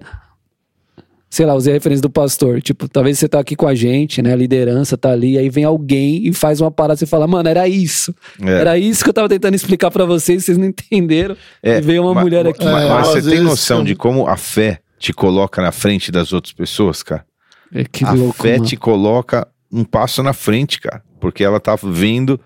sei 1.30 1.46
lá, 1.46 1.56
usei 1.56 1.74
a 1.74 1.76
referência 1.76 2.04
do 2.04 2.10
pastor. 2.10 2.62
Tipo, 2.62 2.88
talvez 2.88 3.18
você 3.18 3.28
tá 3.28 3.40
aqui 3.40 3.56
com 3.56 3.68
a 3.68 3.74
gente, 3.74 4.22
né? 4.22 4.32
A 4.32 4.36
liderança 4.36 4.96
tá 4.96 5.12
ali, 5.12 5.38
aí 5.38 5.50
vem 5.50 5.64
alguém 5.64 6.28
e 6.28 6.32
faz 6.34 6.62
uma 6.62 6.70
parada, 6.70 6.98
você 6.98 7.08
fala, 7.08 7.26
mano, 7.28 7.50
era 7.50 7.68
isso. 7.68 8.14
É. 8.42 8.52
Era 8.52 8.78
isso 8.78 9.04
que 9.04 9.10
eu 9.10 9.14
tava 9.14 9.28
tentando 9.28 9.56
explicar 9.56 9.90
pra 9.90 10.06
vocês, 10.06 10.46
vocês 10.46 10.58
não 10.58 10.66
entenderam. 10.68 11.36
É, 11.64 11.80
e 11.80 11.82
veio 11.82 12.04
uma 12.04 12.14
ma- 12.14 12.22
mulher 12.22 12.46
aqui. 12.48 12.64
Mas, 12.64 12.84
É, 12.86 12.90
mas 12.90 13.08
você 13.08 13.22
tem 13.32 13.40
noção 13.42 13.84
de 13.84 13.96
como 13.96 14.28
a 14.28 14.38
fé 14.38 14.80
te 15.00 15.12
coloca 15.14 15.62
na 15.62 15.72
frente 15.72 16.12
das 16.12 16.32
outras 16.32 16.54
pessoas, 16.54 17.02
cara? 17.02 17.26
É, 17.74 17.84
que 17.84 18.04
a 18.06 18.12
louco, 18.12 18.42
fé 18.42 18.54
mano. 18.54 18.66
te 18.66 18.76
coloca 18.78 19.48
um 19.72 19.84
passo 19.84 20.22
na 20.24 20.34
frente, 20.34 20.80
cara. 20.82 21.04
Porque 21.20 21.44
ela 21.44 21.60
tá 21.60 21.76
vendo 21.82 22.40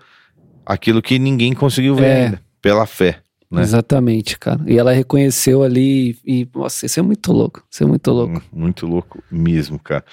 aquilo 0.66 1.00
que 1.00 1.18
ninguém 1.18 1.52
conseguiu 1.54 1.94
ver 1.94 2.04
É. 2.04 2.24
ainda. 2.26 2.40
Pela 2.60 2.86
fé. 2.86 3.20
né? 3.50 3.62
Exatamente, 3.62 4.38
cara. 4.38 4.60
E 4.66 4.76
ela 4.78 4.92
reconheceu 4.92 5.62
ali 5.62 6.18
e, 6.26 6.48
nossa, 6.54 6.86
isso 6.86 6.98
é 6.98 7.02
muito 7.02 7.32
louco. 7.32 7.62
Isso 7.70 7.84
é 7.84 7.86
muito 7.86 8.10
louco. 8.10 8.38
Hum, 8.38 8.40
Muito 8.52 8.86
louco 8.86 9.22
mesmo, 9.30 9.78
cara. 9.78 10.04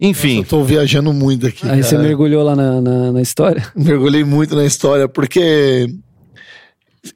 Enfim, 0.00 0.38
Eu 0.38 0.44
tô 0.44 0.64
viajando 0.64 1.12
muito 1.12 1.46
aqui. 1.46 1.68
Aí 1.68 1.82
você 1.82 1.94
cara. 1.94 2.02
mergulhou 2.08 2.42
lá 2.42 2.56
na, 2.56 2.80
na, 2.80 3.12
na 3.12 3.22
história? 3.22 3.64
mergulhei 3.76 4.24
muito 4.24 4.56
na 4.56 4.64
história, 4.64 5.08
porque 5.08 5.86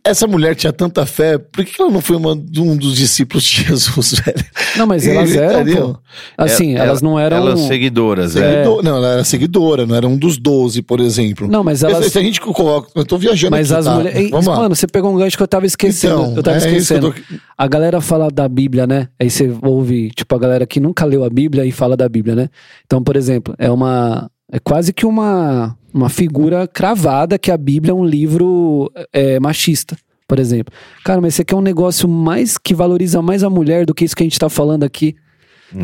essa 0.03 0.27
mulher 0.27 0.55
tinha 0.57 0.73
tanta 0.73 1.07
fé, 1.07 1.39
por 1.39 1.65
que 1.65 1.81
ela 1.81 1.91
não 1.91 2.01
foi 2.01 2.17
uma, 2.17 2.33
um 2.33 2.77
dos 2.77 2.97
discípulos 2.97 3.45
de 3.45 3.63
Jesus, 3.67 4.15
velho? 4.25 4.45
Não, 4.77 4.87
mas 4.87 5.07
elas 5.07 5.35
eram, 5.35 5.65
pô. 5.93 5.99
Assim, 6.37 6.75
Ela- 6.75 6.87
elas 6.87 7.03
não 7.03 7.19
eram... 7.19 7.37
Elas 7.37 7.61
seguidoras, 7.61 8.35
é. 8.37 8.51
Seguidor- 8.53 8.83
Não, 8.83 8.97
ela 8.97 9.09
era 9.13 9.25
seguidora, 9.25 9.87
não 9.87 9.95
era 9.95 10.07
um 10.09 10.17
dos 10.17 10.37
doze, 10.39 10.83
por 10.83 10.99
exemplo. 11.01 11.47
Não, 11.49 11.63
mas 11.63 11.83
elas... 11.83 12.07
Se 12.13 12.19
a 12.19 12.23
gente 12.23 12.41
coloca. 12.41 12.91
Eu 12.95 13.05
tô 13.05 13.17
viajando 13.17 13.53
Mas 13.53 13.71
aqui, 13.71 13.79
as 13.81 13.85
tá? 13.87 13.95
mulheres. 13.95 14.31
Vamos 14.31 14.47
lá. 14.47 14.57
Mano, 14.57 14.75
você 14.75 14.87
pegou 14.87 15.13
um 15.13 15.17
gancho 15.17 15.37
que 15.37 15.43
eu 15.43 15.49
tava 15.49 15.67
esquecendo. 15.67 16.15
Então, 16.23 16.37
eu 16.37 16.43
tava 16.43 16.57
é 16.57 16.59
esquecendo. 16.59 17.07
eu 17.09 17.13
tô- 17.13 17.21
A 17.57 17.67
galera 17.69 18.01
fala 18.01 18.29
da 18.31 18.49
Bíblia, 18.49 18.87
né? 18.87 19.09
Aí 19.21 19.31
você 19.31 19.53
ouve, 19.63 20.11
tipo, 20.11 20.35
a 20.35 20.39
galera 20.39 20.67
que 20.67 20.81
nunca 20.81 21.05
leu 21.05 21.25
a 21.25 21.31
Bíblia 21.31 21.65
e 21.65 21.71
fala 21.73 21.97
da 21.97 22.09
Bíblia, 22.09 22.35
né? 22.35 22.49
Então, 22.85 23.03
por 23.03 23.15
exemplo, 23.17 23.55
é 23.59 23.71
uma. 23.71 24.29
É 24.51 24.59
quase 24.61 24.93
que 24.93 25.05
uma, 25.05 25.77
uma 25.97 26.11
figura 26.11 26.69
cravada 26.69 27.39
que 27.39 27.51
a 27.51 27.57
Bíblia 27.57 27.93
é 27.93 27.95
um 27.95 28.05
livro 28.05 28.93
é, 29.13 29.41
machista, 29.41 29.97
por 30.29 30.39
exemplo. 30.39 30.73
Cara, 31.03 31.21
mas 31.21 31.35
você 31.35 31.45
quer 31.45 31.57
um 31.57 31.63
negócio 31.63 32.07
mais 32.07 32.59
que 32.59 32.75
valoriza 32.75 33.23
mais 33.23 33.43
a 33.43 33.49
mulher 33.49 33.87
do 33.87 33.95
que 33.95 34.05
isso 34.05 34.15
que 34.15 34.23
a 34.23 34.27
gente 34.27 34.39
tá 34.39 34.51
falando 34.51 34.85
aqui. 34.85 35.17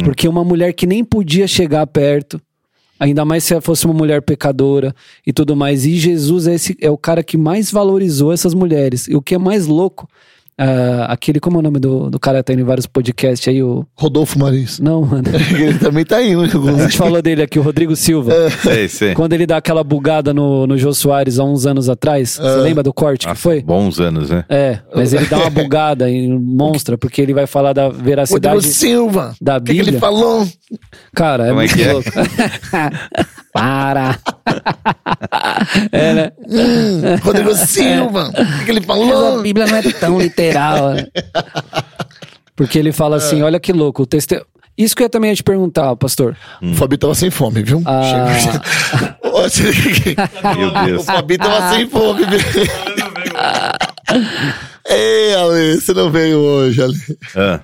Porque 0.05 0.29
uma 0.29 0.45
mulher 0.45 0.73
que 0.75 0.87
nem 0.87 1.03
podia 1.03 1.49
chegar 1.49 1.87
perto, 1.87 2.41
ainda 3.01 3.25
mais 3.25 3.43
se 3.43 3.53
ela 3.53 3.61
fosse 3.61 3.85
uma 3.87 3.95
mulher 3.95 4.23
pecadora 4.23 4.95
e 5.27 5.33
tudo 5.33 5.57
mais. 5.57 5.87
E 5.87 5.97
Jesus 5.97 6.47
é, 6.47 6.55
esse, 6.55 6.77
é 6.81 6.91
o 6.91 6.99
cara 6.99 7.25
que 7.25 7.37
mais 7.37 7.71
valorizou 7.71 8.33
essas 8.33 8.55
mulheres. 8.55 9.09
E 9.09 9.17
o 9.17 9.23
que 9.23 9.35
é 9.35 9.39
mais 9.39 9.67
louco, 9.67 10.09
ah, 10.59 11.07
aquele, 11.09 11.41
como 11.41 11.57
é 11.57 11.61
o 11.61 11.63
nome 11.63 11.79
do, 11.79 12.11
do 12.11 12.21
cara 12.21 12.39
que 12.39 12.45
tá 12.45 12.53
indo 12.53 12.61
em 12.63 12.65
vários 12.65 12.87
podcasts 12.87 13.49
aí, 13.49 13.63
o. 13.63 13.87
Rodolfo 13.97 14.39
Maris. 14.39 14.79
Não, 14.79 15.03
mano. 15.05 15.25
Ele 15.59 15.79
também 15.79 16.05
tá 16.05 16.23
indo. 16.23 16.43
A 16.43 16.83
gente 16.83 16.97
falou 16.99 17.21
dele 17.23 17.43
aqui, 17.43 17.59
o 17.59 17.63
Rodrigo 17.63 17.97
Silva. 17.97 18.33
Sei, 18.63 18.89
sei. 18.89 19.15
Quando 19.15 19.33
ele 19.33 19.47
dá 19.47 19.57
aquela 19.57 19.83
bugada 19.83 20.33
no, 20.35 20.67
no 20.67 20.77
Jô 20.77 20.93
Soares 20.93 21.39
há 21.39 21.45
uns 21.45 21.67
anos 21.67 21.89
atrás, 21.89 22.31
você 22.31 22.57
lembra 22.57 22.83
do 22.83 22.93
corte 22.93 23.23
que 23.23 23.29
Nossa, 23.29 23.41
foi? 23.41 23.63
Bons 23.63 23.99
anos, 23.99 24.31
né? 24.31 24.45
É, 24.49 24.79
mas 24.95 25.13
ele 25.13 25.27
dá 25.27 25.39
uma 25.39 25.51
bugada 25.51 26.11
e 26.11 26.29
monstra, 26.39 26.97
porque 26.99 27.21
ele 27.23 27.33
vai 27.35 27.47
falar 27.47 27.73
da 27.73 27.85
Rodrigo 27.85 28.05
veracidade 28.05 28.63
Silva. 28.67 29.35
da 29.41 29.57
O 29.57 29.61
que, 29.61 29.67
que 29.73 29.79
Bíblia. 29.79 29.91
ele 29.93 29.99
falou? 29.99 30.47
Cara, 31.15 31.45
é 31.47 31.49
Como 31.49 31.61
é 31.61 31.65
muito 31.65 31.75
que 31.77 31.83
é? 31.83 31.93
louco. 31.93 32.11
Para! 33.53 34.19
é, 35.93 36.15
né? 36.15 36.33
Hum, 36.49 37.01
Rodrigo 37.23 37.55
Silva. 37.55 38.29
O 38.31 38.33
que, 38.59 38.65
que 38.65 38.71
ele 38.71 38.81
Mas 38.81 38.87
falou? 38.87 39.39
a 39.39 39.43
Bíblia 39.43 39.67
não 39.67 39.77
é 39.77 39.83
tão 39.83 40.19
literal. 40.19 40.91
né? 40.95 41.07
Porque 42.57 42.79
ele 42.79 42.93
fala 42.93 43.17
assim: 43.17 43.43
olha 43.43 43.61
que 43.61 43.73
louco, 43.73 44.03
o 44.03 44.07
teste... 44.07 44.41
Isso 44.77 44.97
que 44.97 45.03
eu 45.03 45.11
também 45.11 45.31
ia 45.31 45.37
te 45.37 45.43
perguntar, 45.43 45.95
pastor. 45.97 46.35
O 46.63 46.75
Fabi 46.75 46.97
tava 46.97 47.15
sem 47.15 47.31
fome, 47.31 47.63
viu? 47.63 47.83
Ah. 47.85 48.25
Meu 50.57 50.69
O 50.69 50.85
Deus. 50.87 51.05
Fabi 51.05 51.37
tava 51.37 51.75
sem 51.75 51.87
fome, 51.91 52.25
viu? 52.25 52.41
Ei, 54.89 55.35
Ale, 55.35 55.75
você 55.81 55.93
não 55.93 56.11
veio 56.11 56.39
hoje, 56.39 56.83
Ale. 56.83 56.97
Ah, 57.37 57.61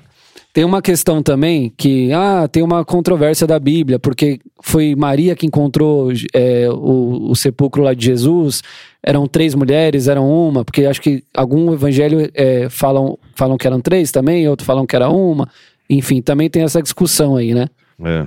Tem 0.59 0.65
uma 0.65 0.83
questão 0.83 1.23
também 1.23 1.73
que, 1.77 2.13
ah, 2.13 2.49
tem 2.49 2.65
uma 2.65 2.85
controvérsia 2.85 3.47
da 3.47 3.61
Bíblia, 3.61 3.97
porque 3.97 4.41
foi 4.61 4.97
Maria 4.97 5.37
que 5.37 5.47
encontrou 5.47 6.11
é, 6.35 6.69
o, 6.69 7.31
o 7.31 7.37
sepulcro 7.37 7.81
lá 7.81 7.95
de 7.95 8.05
Jesus, 8.05 8.61
eram 9.01 9.29
três 9.29 9.55
mulheres, 9.55 10.09
eram 10.09 10.29
uma, 10.29 10.65
porque 10.65 10.85
acho 10.85 11.01
que 11.01 11.23
algum 11.33 11.73
evangelho 11.73 12.29
é, 12.35 12.69
falam, 12.69 13.17
falam 13.37 13.57
que 13.57 13.69
eram 13.69 13.81
três 13.81 14.11
também, 14.11 14.49
outros 14.49 14.67
falam 14.67 14.85
que 14.85 14.97
era 14.97 15.09
uma, 15.09 15.49
enfim, 15.89 16.21
também 16.21 16.51
tem 16.51 16.65
essa 16.65 16.83
discussão 16.83 17.37
aí, 17.37 17.55
né? 17.55 17.69
é. 18.05 18.27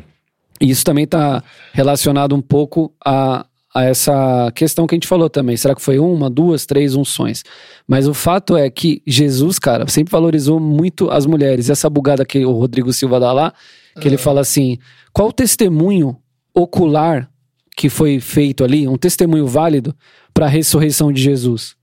E 0.62 0.70
isso 0.70 0.86
também 0.86 1.04
está 1.04 1.44
relacionado 1.74 2.34
um 2.34 2.42
pouco 2.42 2.94
a, 3.04 3.46
a 3.74 3.84
essa 3.86 4.52
questão 4.54 4.86
que 4.86 4.94
a 4.94 4.98
gente 4.98 5.08
falou 5.08 5.30
também. 5.30 5.56
Será 5.56 5.74
que 5.74 5.82
foi 5.82 5.98
uma, 5.98 6.30
duas, 6.30 6.66
três 6.66 6.96
unções? 6.96 7.44
Mas 7.88 8.08
o 8.08 8.14
fato 8.14 8.58
é 8.58 8.70
que 8.70 9.02
Jesus, 9.08 9.58
cara, 9.58 9.88
sempre 9.88 10.12
valorizou 10.12 10.60
muito 10.60 11.10
as 11.10 11.26
mulheres. 11.26 11.70
Essa 11.70 11.90
bugada 11.90 12.26
que 12.26 12.46
o 12.46 12.52
Rodrigo 12.52 12.92
Silva 12.92 13.20
dá 13.20 13.32
lá, 13.32 13.54
que 14.00 14.08
ele 14.08 14.18
fala 14.18 14.42
assim: 14.42 14.78
qual 15.14 15.30
o 15.30 15.34
testemunho 15.34 16.18
ocular 16.54 17.30
que 17.76 17.90
foi 17.90 18.20
feito 18.20 18.64
ali, 18.64 18.88
um 18.88 18.98
testemunho 18.98 19.48
válido 19.48 19.96
para 20.34 20.46
a 20.46 20.50
ressurreição 20.50 21.12
de 21.12 21.22
Jesus? 21.22 21.76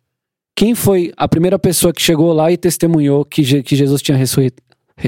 Quem 0.54 0.74
foi 0.74 1.12
a 1.16 1.26
primeira 1.28 1.58
pessoa 1.58 1.92
que 1.92 2.02
chegou 2.02 2.32
lá 2.32 2.50
e 2.52 2.56
testemunhou 2.56 3.24
que, 3.24 3.42
Je- 3.44 3.62
que 3.62 3.76
Jesus 3.76 4.02
tinha 4.02 4.16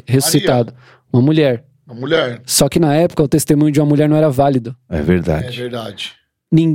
ressuscitado? 0.07 0.73
Uma 1.13 1.21
mulher. 1.21 1.65
Uma 1.87 1.97
mulher. 2.01 2.41
Só 2.47 2.69
que 2.69 2.79
na 2.79 2.95
época 2.95 3.23
o 3.23 3.29
testemunho 3.29 3.73
de 3.73 3.81
uma 3.81 3.87
mulher 3.87 4.09
não 4.09 4.17
era 4.17 4.31
válido. 4.31 4.77
É 4.89 5.03
É 5.49 5.51
verdade. 5.51 6.13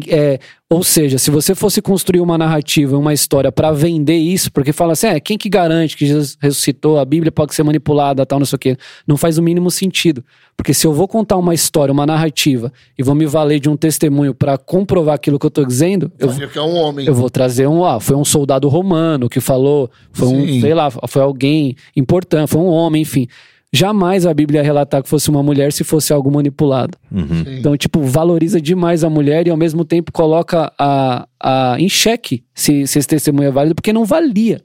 É, 0.08 0.40
ou 0.70 0.84
seja, 0.84 1.18
se 1.18 1.30
você 1.30 1.54
fosse 1.54 1.82
construir 1.82 2.22
uma 2.22 2.38
narrativa, 2.38 2.98
uma 2.98 3.14
história 3.14 3.52
pra 3.52 3.74
vender 3.74 4.16
isso, 4.16 4.50
porque 4.52 4.72
fala 4.72 4.94
assim, 4.94 5.08
é, 5.08 5.20
quem 5.20 5.38
que 5.38 5.50
garante 5.50 5.98
que 5.98 6.06
Jesus 6.06 6.38
ressuscitou, 6.40 6.98
a 6.98 7.04
Bíblia 7.04 7.30
pode 7.30 7.54
ser 7.54 7.64
manipulada, 7.64 8.26
tal, 8.26 8.40
não 8.40 8.46
sei 8.46 8.56
o 8.56 8.60
quê. 8.60 8.78
Não 9.06 9.18
faz 9.18 9.38
o 9.38 9.44
mínimo 9.44 9.70
sentido. 9.70 10.24
Porque 10.56 10.74
se 10.74 10.88
eu 10.88 10.94
vou 10.94 11.10
contar 11.10 11.36
uma 11.36 11.54
história, 11.54 11.92
uma 11.92 12.06
narrativa, 12.06 12.72
e 12.98 13.04
vou 13.04 13.14
me 13.14 13.26
valer 13.26 13.60
de 13.60 13.70
um 13.70 13.76
testemunho 13.76 14.34
pra 14.34 14.58
comprovar 14.58 15.16
aquilo 15.16 15.38
que 15.38 15.46
eu 15.46 15.52
tô 15.52 15.66
dizendo, 15.66 16.10
eu, 16.18 16.30
é 16.30 16.62
um 16.62 16.76
homem. 16.78 17.06
eu 17.06 17.14
vou 17.14 17.30
trazer 17.30 17.68
um, 17.68 17.84
ah, 17.84 18.00
foi 18.00 18.16
um 18.16 18.24
soldado 18.24 18.70
romano 18.70 19.28
que 19.28 19.42
falou, 19.42 19.92
foi 20.14 20.30
um, 20.30 20.48
Sim. 20.48 20.62
sei 20.62 20.74
lá, 20.74 20.90
foi 20.90 21.22
alguém 21.22 21.76
importante, 21.96 22.50
foi 22.50 22.62
um 22.62 22.68
homem, 22.70 23.02
enfim. 23.02 23.28
Jamais 23.76 24.26
a 24.26 24.34
Bíblia 24.34 24.62
ia 24.62 24.64
relatar 24.64 25.04
que 25.04 25.10
fosse 25.10 25.30
uma 25.30 25.44
mulher 25.44 25.74
se 25.74 25.84
fosse 25.84 26.14
algo 26.14 26.32
manipulado. 26.32 26.98
Uhum. 27.12 27.44
Então, 27.58 27.76
tipo, 27.76 28.02
valoriza 28.02 28.62
demais 28.62 29.04
a 29.04 29.10
mulher 29.10 29.48
e 29.48 29.50
ao 29.50 29.58
mesmo 29.58 29.84
tempo 29.84 30.14
coloca 30.14 30.72
a, 30.80 31.28
a, 31.38 31.76
em 31.78 31.90
xeque 31.90 32.46
se, 32.54 32.88
se 32.88 33.00
esse 33.00 33.08
testemunho 33.08 33.50
é 33.50 33.52
válido, 33.52 33.76
porque 33.76 33.92
não 33.92 34.06
valia. 34.06 34.62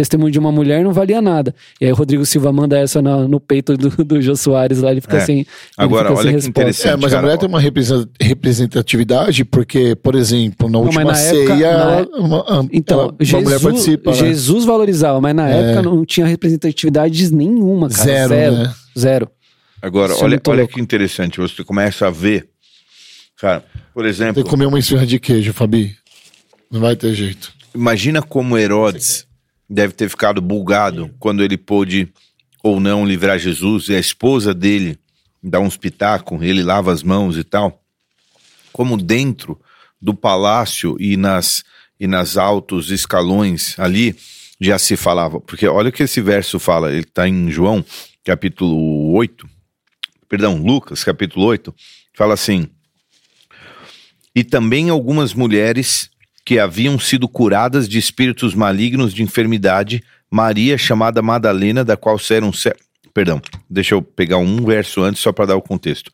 Testemunho 0.00 0.30
de 0.32 0.38
uma 0.38 0.50
mulher 0.50 0.82
não 0.82 0.92
valia 0.94 1.20
nada. 1.20 1.54
E 1.78 1.84
aí 1.84 1.92
o 1.92 1.94
Rodrigo 1.94 2.24
Silva 2.24 2.50
manda 2.50 2.78
essa 2.78 3.02
na- 3.02 3.28
no 3.28 3.38
peito 3.38 3.76
do, 3.76 3.90
do 4.02 4.22
Jô 4.22 4.34
Soares 4.34 4.80
lá, 4.80 4.90
ele 4.92 5.02
fica 5.02 5.18
É. 5.18 5.20
sem. 5.20 5.46
Agora, 5.76 6.08
fica 6.08 6.08
sem 6.08 6.18
olha 6.18 6.28
que 6.28 6.34
resposta. 6.36 6.48
interessante. 6.50 6.88
É, 6.92 6.96
mas 6.96 7.04
a 7.04 7.08
cara, 7.16 7.22
mulher 7.22 7.34
ó. 7.34 7.36
tem 7.38 7.48
uma 7.48 7.60
represen- 7.60 8.06
representatividade 8.20 9.44
porque, 9.44 9.94
por 9.96 10.14
exemplo, 10.14 10.68
na 10.70 10.78
última 10.78 11.04
na 11.04 11.14
ceia, 11.14 11.38
época- 11.40 11.56
na 11.56 11.66
ela- 11.66 12.00
é- 12.00 12.18
uma, 12.18 12.42
uma- 12.60 12.68
Então, 12.72 13.00
ela- 13.00 13.14
Jesus, 13.20 13.44
mulher 13.44 13.60
participa. 13.60 14.10
né? 14.10 14.16
Jesus 14.16 14.64
valorizava, 14.64 15.20
mas 15.20 15.34
na 15.34 15.50
É. 15.50 15.60
época 15.60 15.82
não 15.82 16.04
tinha 16.04 16.26
representatividade 16.26 17.34
nenhuma, 17.34 17.88
cara. 17.90 18.02
Zero, 18.04 18.28
Zero. 18.34 18.54
né? 18.56 18.74
Zero. 18.98 19.28
Agora, 19.82 20.12
Isso 20.12 20.22
é 20.22 20.24
olha, 20.24 20.40
olha 20.48 20.58
louco. 20.60 20.74
que 20.74 20.80
interessante. 20.80 21.38
Você 21.40 21.62
começa 21.64 22.06
a 22.06 22.10
ver. 22.10 22.48
Cara, 23.40 23.64
por 23.94 24.04
exemplo, 24.04 24.34
Tem 24.34 24.44
que 24.44 24.50
comer 24.50 24.66
uma 24.66 24.78
esfirra 24.78 25.06
de 25.06 25.18
queijo, 25.18 25.52
Fabi. 25.52 25.94
Não 26.70 26.80
vai 26.80 26.94
ter 26.96 27.12
jeito. 27.14 27.52
imagina 27.74 28.20
como 28.20 28.58
Herodes 28.58 29.24
deve 29.70 29.94
ter 29.94 30.08
ficado 30.08 30.40
bulgado 30.40 31.14
quando 31.20 31.44
ele 31.44 31.56
pôde 31.56 32.12
ou 32.60 32.80
não 32.80 33.06
livrar 33.06 33.38
Jesus 33.38 33.88
e 33.88 33.94
a 33.94 34.00
esposa 34.00 34.52
dele 34.52 34.98
dá 35.40 35.60
uns 35.60 35.76
pitacos, 35.76 36.42
ele 36.42 36.62
lava 36.62 36.92
as 36.92 37.04
mãos 37.04 37.38
e 37.38 37.44
tal. 37.44 37.80
Como 38.72 38.96
dentro 38.96 39.58
do 40.02 40.12
palácio 40.12 40.96
e 40.98 41.16
nas, 41.16 41.62
e 41.98 42.06
nas 42.06 42.36
altos 42.36 42.90
escalões 42.90 43.78
ali 43.78 44.16
já 44.60 44.78
se 44.78 44.96
falava. 44.96 45.40
Porque 45.40 45.66
olha 45.66 45.88
o 45.88 45.92
que 45.92 46.02
esse 46.02 46.20
verso 46.20 46.58
fala, 46.58 46.90
ele 46.90 47.00
está 47.00 47.28
em 47.28 47.50
João, 47.50 47.84
capítulo 48.24 49.12
8, 49.12 49.48
perdão, 50.28 50.62
Lucas, 50.62 51.04
capítulo 51.04 51.46
8, 51.46 51.74
fala 52.12 52.34
assim: 52.34 52.68
E 54.34 54.44
também 54.44 54.90
algumas 54.90 55.32
mulheres 55.32 56.09
que 56.50 56.58
haviam 56.58 56.98
sido 56.98 57.28
curadas 57.28 57.88
de 57.88 57.96
espíritos 57.96 58.56
malignos 58.56 59.14
de 59.14 59.22
enfermidade, 59.22 60.02
Maria, 60.28 60.76
chamada 60.76 61.22
Madalena, 61.22 61.84
da 61.84 61.96
qual 61.96 62.18
saíram. 62.18 62.52
se- 62.52 62.74
Perdão, 63.14 63.40
deixa 63.70 63.94
eu 63.94 64.02
pegar 64.02 64.38
um 64.38 64.64
verso 64.64 65.00
antes 65.00 65.22
só 65.22 65.32
para 65.32 65.46
dar 65.46 65.54
o 65.54 65.62
contexto. 65.62 66.10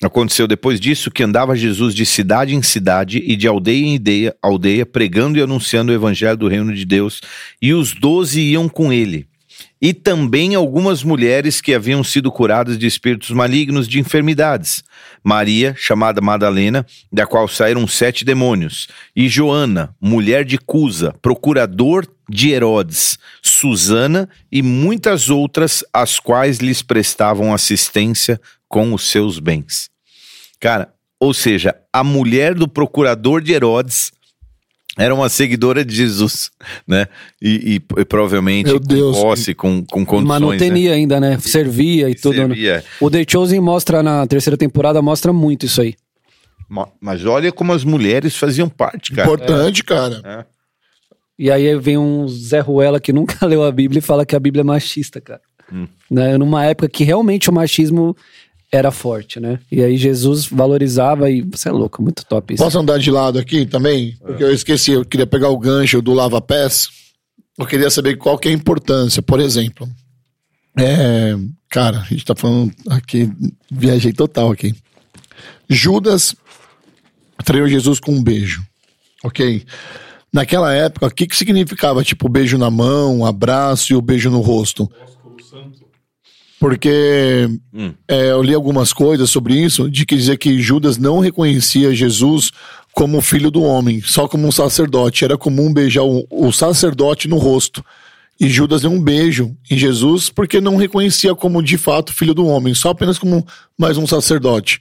Aconteceu 0.00 0.46
depois 0.46 0.78
disso 0.78 1.10
que 1.10 1.24
andava 1.24 1.56
Jesus 1.56 1.92
de 1.92 2.06
cidade 2.06 2.54
em 2.54 2.62
cidade 2.62 3.18
e 3.18 3.34
de 3.34 3.48
aldeia 3.48 3.84
em 3.84 4.00
aldeia 4.40 4.86
pregando 4.86 5.40
e 5.40 5.42
anunciando 5.42 5.90
o 5.90 5.94
evangelho 5.96 6.36
do 6.36 6.46
reino 6.46 6.72
de 6.72 6.84
Deus, 6.84 7.20
e 7.60 7.74
os 7.74 7.92
doze 7.92 8.40
iam 8.40 8.68
com 8.68 8.92
ele. 8.92 9.26
E 9.80 9.94
também 9.94 10.54
algumas 10.54 11.04
mulheres 11.04 11.60
que 11.60 11.72
haviam 11.72 12.02
sido 12.02 12.32
curadas 12.32 12.76
de 12.76 12.86
espíritos 12.86 13.30
malignos 13.30 13.86
de 13.86 14.00
enfermidades. 14.00 14.82
Maria, 15.22 15.74
chamada 15.76 16.20
Madalena, 16.20 16.84
da 17.12 17.26
qual 17.26 17.46
saíram 17.46 17.86
sete 17.86 18.24
demônios. 18.24 18.88
E 19.14 19.28
Joana, 19.28 19.94
mulher 20.00 20.44
de 20.44 20.58
Cusa, 20.58 21.14
procurador 21.22 22.06
de 22.28 22.50
Herodes. 22.50 23.18
Susana 23.40 24.28
e 24.50 24.62
muitas 24.62 25.30
outras, 25.30 25.84
as 25.92 26.18
quais 26.18 26.58
lhes 26.58 26.82
prestavam 26.82 27.54
assistência 27.54 28.40
com 28.68 28.92
os 28.92 29.08
seus 29.08 29.38
bens. 29.38 29.88
Cara, 30.60 30.92
ou 31.20 31.32
seja, 31.32 31.74
a 31.92 32.04
mulher 32.04 32.54
do 32.54 32.68
procurador 32.68 33.40
de 33.40 33.52
Herodes 33.52 34.12
era 34.98 35.14
uma 35.14 35.28
seguidora 35.28 35.84
de 35.84 35.94
Jesus, 35.94 36.50
né? 36.86 37.06
E, 37.40 37.76
e- 37.96 38.00
e 38.00 38.04
provavelmente 38.04 38.66
Meu 38.66 38.80
com 38.80 38.86
Deus. 38.86 39.16
posse, 39.16 39.54
com, 39.54 39.84
com 39.86 40.04
condições, 40.04 40.40
né? 40.40 40.46
Manutenia 40.46 40.92
ainda, 40.92 41.18
né? 41.20 41.38
Servia 41.38 42.10
e 42.10 42.14
tudo. 42.14 42.36
né? 42.36 42.46
Servia. 42.48 42.84
O 43.00 43.08
The 43.10 43.24
Chosen 43.26 43.60
mostra 43.60 44.02
na 44.02 44.26
terceira 44.26 44.56
temporada, 44.56 45.00
mostra 45.00 45.32
muito 45.32 45.64
isso 45.66 45.80
aí. 45.80 45.94
Ma- 46.68 46.88
Mas 47.00 47.24
olha 47.24 47.50
como 47.52 47.72
as 47.72 47.84
mulheres 47.84 48.36
faziam 48.36 48.68
parte, 48.68 49.12
cara. 49.12 49.26
Importante, 49.28 49.82
cara. 49.84 50.20
É. 50.24 50.44
E 51.38 51.50
aí 51.50 51.74
vem 51.78 51.96
um 51.96 52.26
Zé 52.26 52.58
Ruela 52.60 52.98
que 53.00 53.12
nunca 53.14 53.46
leu 53.46 53.62
a 53.64 53.70
Bíblia 53.70 54.00
e 54.00 54.02
fala 54.02 54.26
que 54.26 54.34
a 54.34 54.40
Bíblia 54.40 54.62
é 54.62 54.64
machista, 54.64 55.20
cara. 55.20 55.40
Hum. 55.72 55.86
Né? 56.10 56.36
Numa 56.36 56.64
época 56.64 56.88
que 56.88 57.04
realmente 57.04 57.48
o 57.48 57.52
machismo 57.52 58.16
era 58.70 58.90
forte, 58.90 59.40
né? 59.40 59.58
E 59.72 59.82
aí 59.82 59.96
Jesus 59.96 60.46
valorizava 60.46 61.30
e 61.30 61.42
você 61.42 61.68
é 61.68 61.72
louco, 61.72 62.02
muito 62.02 62.24
top 62.26 62.54
isso. 62.54 62.62
Posso 62.62 62.78
andar 62.78 62.98
de 62.98 63.10
lado 63.10 63.38
aqui 63.38 63.64
também? 63.64 64.16
Porque 64.20 64.44
eu 64.44 64.52
esqueci, 64.52 64.92
eu 64.92 65.04
queria 65.04 65.26
pegar 65.26 65.48
o 65.48 65.58
gancho 65.58 66.02
do 66.02 66.12
lava-pés. 66.12 66.88
Eu 67.58 67.66
queria 67.66 67.90
saber 67.90 68.16
qual 68.16 68.38
que 68.38 68.48
é 68.48 68.50
a 68.50 68.54
importância. 68.54 69.22
Por 69.22 69.40
exemplo, 69.40 69.88
é, 70.78 71.34
cara, 71.68 72.00
a 72.00 72.04
gente 72.04 72.24
tá 72.24 72.34
falando 72.34 72.72
aqui, 72.90 73.30
viajei 73.70 74.12
total 74.12 74.52
aqui. 74.52 74.74
Judas 75.68 76.36
traiu 77.44 77.68
Jesus 77.68 77.98
com 77.98 78.12
um 78.12 78.22
beijo, 78.22 78.62
ok? 79.24 79.64
Naquela 80.32 80.74
época, 80.74 81.06
o 81.06 81.10
que, 81.10 81.26
que 81.26 81.36
significava, 81.36 82.04
tipo, 82.04 82.28
beijo 82.28 82.58
na 82.58 82.70
mão, 82.70 83.24
abraço 83.24 83.92
e 83.92 83.96
o 83.96 84.02
beijo 84.02 84.30
no 84.30 84.40
rosto? 84.40 84.90
Porque 86.60 87.48
Hum. 87.72 87.92
é, 88.08 88.30
eu 88.30 88.42
li 88.42 88.52
algumas 88.54 88.92
coisas 88.92 89.30
sobre 89.30 89.54
isso, 89.54 89.88
de 89.90 90.04
que 90.04 90.16
dizer 90.16 90.36
que 90.38 90.60
Judas 90.60 90.98
não 90.98 91.20
reconhecia 91.20 91.94
Jesus 91.94 92.50
como 92.92 93.20
filho 93.20 93.50
do 93.50 93.62
homem, 93.62 94.00
só 94.02 94.26
como 94.26 94.46
um 94.46 94.50
sacerdote. 94.52 95.24
Era 95.24 95.38
comum 95.38 95.72
beijar 95.72 96.02
o, 96.02 96.26
o 96.30 96.50
sacerdote 96.52 97.28
no 97.28 97.36
rosto. 97.36 97.84
E 98.40 98.48
Judas 98.48 98.82
deu 98.82 98.90
um 98.90 99.00
beijo 99.02 99.56
em 99.70 99.76
Jesus 99.78 100.30
porque 100.30 100.60
não 100.60 100.76
reconhecia 100.76 101.34
como 101.34 101.62
de 101.62 101.76
fato 101.78 102.12
filho 102.12 102.34
do 102.34 102.46
homem, 102.46 102.74
só 102.74 102.90
apenas 102.90 103.18
como 103.18 103.46
mais 103.76 103.96
um 103.96 104.06
sacerdote. 104.06 104.78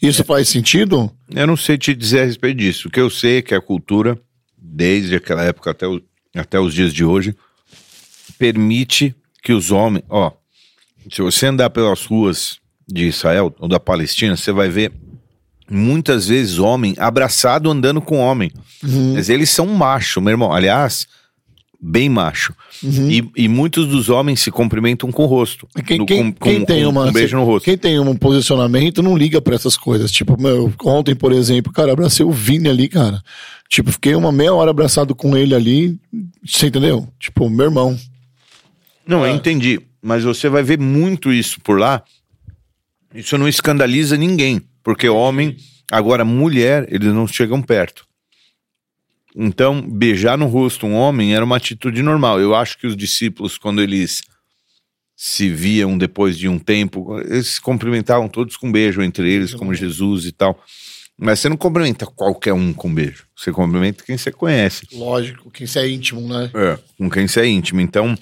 Isso 0.00 0.24
faz 0.24 0.48
sentido? 0.48 1.10
Eu 1.32 1.46
não 1.46 1.56
sei 1.56 1.78
te 1.78 1.94
dizer 1.94 2.20
a 2.20 2.24
respeito 2.24 2.58
disso. 2.58 2.88
O 2.88 2.90
que 2.90 2.98
eu 3.00 3.08
sei 3.10 3.38
é 3.38 3.42
que 3.42 3.54
a 3.54 3.60
cultura, 3.60 4.18
desde 4.56 5.14
aquela 5.14 5.44
época 5.44 5.70
até, 5.70 5.86
o- 5.86 6.00
até 6.34 6.58
os 6.58 6.74
dias 6.74 6.92
de 6.92 7.04
hoje, 7.04 7.34
permite 8.38 9.14
que 9.42 9.52
os 9.52 9.70
homens. 9.70 10.04
Ó, 10.08 10.32
se 11.10 11.22
você 11.22 11.46
andar 11.46 11.70
pelas 11.70 12.04
ruas 12.04 12.58
de 12.86 13.06
Israel 13.06 13.54
ou 13.58 13.68
da 13.68 13.80
Palestina, 13.80 14.36
você 14.36 14.52
vai 14.52 14.68
ver 14.68 14.92
muitas 15.70 16.28
vezes 16.28 16.58
homem 16.58 16.94
abraçado 16.98 17.70
andando 17.70 18.00
com 18.00 18.18
homem. 18.18 18.50
Mas 19.14 19.28
eles 19.28 19.48
são 19.50 19.66
macho, 19.66 20.20
meu 20.20 20.32
irmão. 20.32 20.52
Aliás, 20.52 21.06
bem 21.80 22.08
macho. 22.08 22.52
E, 22.82 23.24
e 23.36 23.48
muitos 23.48 23.86
dos 23.86 24.08
homens 24.08 24.40
se 24.40 24.50
cumprimentam 24.50 25.10
com 25.10 25.22
o 25.22 25.26
rosto. 25.26 25.66
Quem, 25.86 25.98
No- 25.98 26.06
quem- 26.06 26.32
com, 26.32 26.44
quem 26.50 26.64
tem 26.64 26.84
com 26.84 26.90
uma, 26.90 27.04
um 27.06 27.12
beijo 27.12 27.36
no 27.36 27.44
rosto. 27.44 27.64
Quem 27.64 27.78
tem 27.78 27.98
um 27.98 28.16
posicionamento 28.16 29.02
não 29.02 29.16
liga 29.16 29.40
pra 29.40 29.54
essas 29.54 29.76
coisas. 29.76 30.10
Tipo, 30.10 30.40
meu, 30.40 30.72
ontem, 30.84 31.14
por 31.14 31.32
exemplo, 31.32 31.72
cara, 31.72 31.92
abracei 31.92 32.26
o 32.26 32.32
Vini 32.32 32.68
ali, 32.68 32.88
cara. 32.88 33.22
Tipo, 33.68 33.90
fiquei 33.92 34.14
uma 34.14 34.30
meia 34.30 34.52
hora 34.52 34.70
abraçado 34.70 35.14
com 35.14 35.34
ele 35.36 35.54
ali. 35.54 35.98
Você 36.44 36.66
entendeu? 36.66 37.08
Tipo, 37.18 37.48
meu 37.48 37.66
irmão. 37.66 37.96
Não, 39.06 39.26
eu 39.26 39.34
entendi. 39.34 39.80
Mas 40.02 40.24
você 40.24 40.48
vai 40.48 40.62
ver 40.62 40.78
muito 40.78 41.32
isso 41.32 41.60
por 41.60 41.78
lá. 41.78 42.02
Isso 43.14 43.38
não 43.38 43.46
escandaliza 43.46 44.16
ninguém. 44.16 44.60
Porque 44.82 45.08
homem, 45.08 45.56
agora 45.90 46.24
mulher, 46.24 46.86
eles 46.92 47.12
não 47.12 47.26
chegam 47.26 47.62
perto. 47.62 48.04
Então, 49.34 49.80
beijar 49.80 50.36
no 50.36 50.46
rosto 50.46 50.86
um 50.86 50.94
homem 50.94 51.34
era 51.34 51.44
uma 51.44 51.56
atitude 51.56 52.02
normal. 52.02 52.40
Eu 52.40 52.54
acho 52.54 52.76
que 52.78 52.86
os 52.86 52.96
discípulos, 52.96 53.56
quando 53.56 53.80
eles 53.80 54.22
se 55.16 55.48
viam 55.48 55.96
depois 55.96 56.36
de 56.36 56.48
um 56.48 56.58
tempo, 56.58 57.18
eles 57.20 57.46
se 57.46 57.60
cumprimentavam 57.60 58.28
todos 58.28 58.56
com 58.56 58.72
beijo 58.72 59.00
entre 59.02 59.30
eles, 59.30 59.54
como 59.54 59.72
Jesus 59.72 60.26
e 60.26 60.32
tal. 60.32 60.60
Mas 61.16 61.38
você 61.38 61.48
não 61.48 61.56
cumprimenta 61.56 62.04
qualquer 62.06 62.52
um 62.52 62.72
com 62.72 62.92
beijo. 62.92 63.26
Você 63.36 63.52
cumprimenta 63.52 64.02
quem 64.04 64.18
você 64.18 64.32
conhece. 64.32 64.86
Lógico, 64.92 65.50
que 65.50 65.64
isso 65.64 65.78
é 65.78 65.88
íntimo, 65.88 66.20
né? 66.22 66.50
É, 66.54 66.78
com 66.98 67.08
quem 67.08 67.28
você 67.28 67.40
é 67.42 67.46
íntimo. 67.46 67.80
Então, 67.80 68.16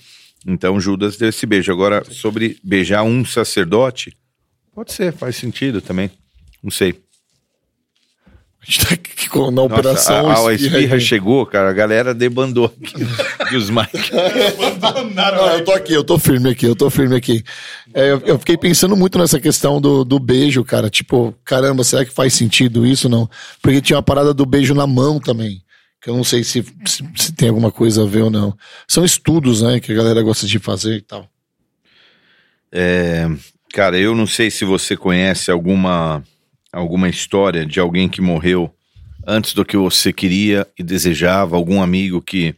então 0.46 0.80
Judas 0.80 1.16
deu 1.16 1.28
esse 1.28 1.44
beijo. 1.46 1.70
Agora, 1.72 2.04
sobre 2.10 2.58
beijar 2.62 3.02
um 3.02 3.24
sacerdote, 3.24 4.12
pode 4.74 4.92
ser, 4.92 5.12
faz 5.12 5.36
sentido 5.36 5.80
também. 5.80 6.10
Não 6.62 6.70
sei. 6.70 6.94
A 8.62 8.66
gente 8.66 8.86
tá 8.86 8.92
aqui 8.94 9.28
com- 9.30 9.46
na 9.50 9.62
Nossa, 9.62 9.74
operação. 9.74 10.30
a, 10.30 10.34
a, 10.34 10.48
a 10.50 10.52
espirra 10.54 10.94
aí. 10.96 11.00
chegou, 11.00 11.46
cara, 11.46 11.70
a 11.70 11.72
galera 11.72 12.12
debandou 12.14 12.66
aqui. 12.66 12.94
e 13.52 13.56
os 13.56 13.70
Mike. 13.70 14.10
Não, 15.14 15.46
eu 15.56 15.64
tô 15.64 15.72
aqui, 15.72 15.92
eu 15.94 16.04
tô 16.04 16.18
firme 16.18 16.50
aqui, 16.50 16.66
eu 16.66 16.76
tô 16.76 16.90
firme 16.90 17.16
aqui. 17.16 17.42
É, 17.94 18.10
eu, 18.12 18.18
eu 18.20 18.38
fiquei 18.38 18.58
pensando 18.58 18.94
muito 18.94 19.18
nessa 19.18 19.40
questão 19.40 19.80
do, 19.80 20.04
do 20.04 20.18
beijo, 20.18 20.62
cara. 20.62 20.90
Tipo, 20.90 21.34
caramba, 21.42 21.82
será 21.84 22.04
que 22.04 22.12
faz 22.12 22.34
sentido 22.34 22.86
isso 22.86 23.08
não? 23.08 23.28
Porque 23.62 23.80
tinha 23.80 23.96
uma 23.96 24.02
parada 24.02 24.34
do 24.34 24.44
beijo 24.44 24.74
na 24.74 24.86
mão 24.86 25.18
também. 25.18 25.62
Que 26.00 26.08
eu 26.08 26.16
não 26.16 26.24
sei 26.24 26.42
se, 26.42 26.64
se, 26.86 27.04
se 27.14 27.32
tem 27.32 27.48
alguma 27.48 27.70
coisa 27.70 28.02
a 28.02 28.06
ver 28.06 28.22
ou 28.22 28.30
não. 28.30 28.56
São 28.88 29.04
estudos, 29.04 29.62
né, 29.62 29.80
que 29.80 29.92
a 29.92 29.94
galera 29.94 30.22
gosta 30.22 30.46
de 30.46 30.58
fazer 30.58 30.96
e 30.96 31.02
tal. 31.02 31.28
É, 32.72 33.28
cara, 33.72 33.98
eu 33.98 34.14
não 34.14 34.26
sei 34.26 34.50
se 34.50 34.64
você 34.64 34.96
conhece 34.96 35.50
alguma, 35.50 36.22
alguma 36.72 37.08
história 37.08 37.66
de 37.66 37.80
alguém 37.80 38.08
que 38.08 38.20
morreu 38.20 38.72
antes 39.26 39.52
do 39.52 39.64
que 39.64 39.76
você 39.76 40.12
queria 40.12 40.66
e 40.78 40.82
desejava, 40.82 41.56
algum 41.56 41.82
amigo 41.82 42.22
que, 42.22 42.54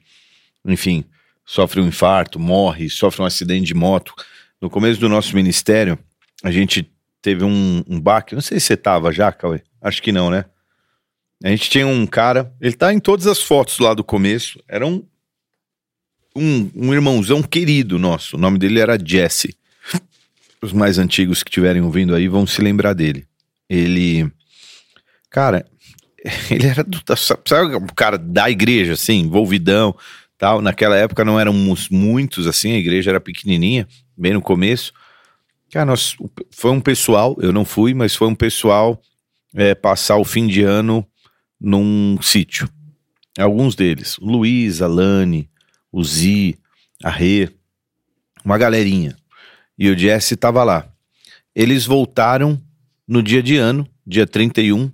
enfim, 0.64 1.04
sofre 1.44 1.80
um 1.80 1.88
infarto, 1.88 2.38
morre, 2.38 2.88
sofre 2.88 3.22
um 3.22 3.26
acidente 3.26 3.66
de 3.66 3.74
moto. 3.74 4.14
No 4.60 4.70
começo 4.70 5.00
do 5.00 5.08
nosso 5.08 5.34
ministério, 5.34 5.98
a 6.42 6.50
gente 6.50 6.88
teve 7.20 7.44
um, 7.44 7.82
um 7.88 8.00
baque, 8.00 8.34
não 8.34 8.42
sei 8.42 8.60
se 8.60 8.66
você 8.66 8.76
tava 8.76 9.12
já, 9.12 9.32
Cauê, 9.32 9.62
acho 9.80 10.02
que 10.02 10.12
não, 10.12 10.30
né? 10.30 10.44
A 11.42 11.48
gente 11.48 11.68
tinha 11.68 11.86
um 11.86 12.06
cara, 12.06 12.52
ele 12.60 12.74
tá 12.74 12.92
em 12.92 13.00
todas 13.00 13.26
as 13.26 13.42
fotos 13.42 13.78
lá 13.78 13.94
do 13.94 14.04
começo, 14.04 14.62
era 14.68 14.86
um, 14.86 15.04
um, 16.36 16.70
um 16.74 16.94
irmãozão 16.94 17.42
querido 17.42 17.98
nosso, 17.98 18.36
o 18.36 18.40
nome 18.40 18.58
dele 18.58 18.80
era 18.80 18.98
Jesse 19.02 19.56
os 20.62 20.72
mais 20.72 20.96
antigos 20.96 21.42
que 21.42 21.50
estiverem 21.50 21.82
ouvindo 21.82 22.14
aí 22.14 22.28
vão 22.28 22.46
se 22.46 22.62
lembrar 22.62 22.94
dele. 22.94 23.26
Ele. 23.68 24.30
Cara, 25.28 25.66
ele 26.48 26.66
era 26.66 26.84
do. 26.84 27.02
Sabe 27.16 27.74
o 27.74 27.94
cara 27.94 28.16
da 28.16 28.48
igreja, 28.48 28.92
assim, 28.92 29.20
envolvidão 29.20 29.94
tal. 30.38 30.62
Naquela 30.62 30.96
época 30.96 31.24
não 31.24 31.38
éramos 31.38 31.88
muitos, 31.88 32.46
assim, 32.46 32.72
a 32.72 32.78
igreja 32.78 33.10
era 33.10 33.20
pequenininha, 33.20 33.88
bem 34.16 34.32
no 34.32 34.40
começo. 34.40 34.92
Cara, 35.70 35.86
nós, 35.86 36.16
foi 36.50 36.70
um 36.70 36.80
pessoal, 36.80 37.36
eu 37.40 37.52
não 37.52 37.64
fui, 37.64 37.94
mas 37.94 38.14
foi 38.14 38.28
um 38.28 38.34
pessoal 38.34 39.00
é, 39.54 39.74
passar 39.74 40.16
o 40.16 40.24
fim 40.24 40.46
de 40.46 40.62
ano 40.62 41.06
num 41.62 42.20
sítio. 42.20 42.68
Alguns 43.38 43.76
deles, 43.76 44.18
o 44.18 44.26
Luiz, 44.26 44.82
a 44.82 44.88
Lani, 44.88 45.48
o 45.92 46.02
Zi, 46.02 46.58
a 47.02 47.08
Rê, 47.08 47.48
uma 48.44 48.58
galerinha 48.58 49.16
e 49.78 49.88
o 49.88 49.96
Jesse 49.96 50.34
estava 50.34 50.64
lá. 50.64 50.92
Eles 51.54 51.86
voltaram 51.86 52.60
no 53.06 53.22
dia 53.22 53.42
de 53.42 53.56
ano, 53.56 53.88
dia 54.06 54.26
31. 54.26 54.90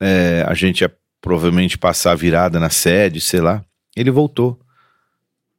É, 0.00 0.44
a 0.46 0.54
gente 0.54 0.82
ia 0.82 0.96
provavelmente 1.20 1.76
passar 1.76 2.12
a 2.12 2.16
virada 2.16 2.60
na 2.60 2.70
sede, 2.70 3.20
sei 3.20 3.40
lá. 3.40 3.64
Ele 3.96 4.10
voltou. 4.10 4.60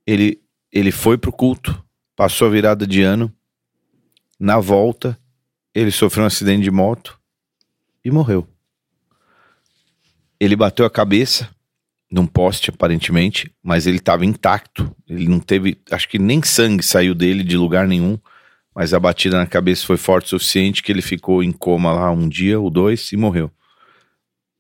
Ele, 0.08 0.40
ele 0.72 0.92
foi 0.92 1.18
pro 1.18 1.32
culto, 1.32 1.84
passou 2.16 2.48
a 2.48 2.52
virada 2.52 2.88
de 2.88 3.02
ano. 3.02 3.34
Na 4.40 4.60
volta, 4.60 5.20
ele 5.74 5.92
sofreu 5.92 6.24
um 6.24 6.28
acidente 6.28 6.64
de 6.64 6.72
moto 6.72 7.20
e 8.04 8.12
morreu. 8.12 8.48
Ele 10.40 10.56
bateu 10.56 10.86
a 10.86 10.90
cabeça 10.90 11.49
num 12.12 12.26
poste, 12.26 12.70
aparentemente, 12.70 13.52
mas 13.64 13.88
ele 13.88 13.98
estava 13.98 14.26
intacto. 14.26 14.95
Ele 15.07 15.28
não 15.28 15.40
teve, 15.40 15.78
acho 15.91 16.07
que 16.07 16.20
nem 16.20 16.41
sangue 16.44 16.84
saiu 16.84 17.14
dele 17.14 17.44
de 17.44 17.57
lugar 17.57 17.88
nenhum, 17.88 18.18
mas 18.74 18.94
a 18.94 18.99
batida 18.99 19.38
na 19.38 19.48
cabeça 19.48 19.86
foi 19.86 19.98
forte 19.98 20.26
o 20.26 20.40
suficiente 20.40 20.84
que 20.84 20.91
ele 20.91 21.02
ficou 21.02 21.44
em 21.44 21.52
coma 21.52 21.91
lá 21.91 22.12
um 22.12 22.28
dia 22.28 22.60
ou 22.60 22.70
dois 22.70 23.12
e 23.12 23.18
morreu. 23.18 23.52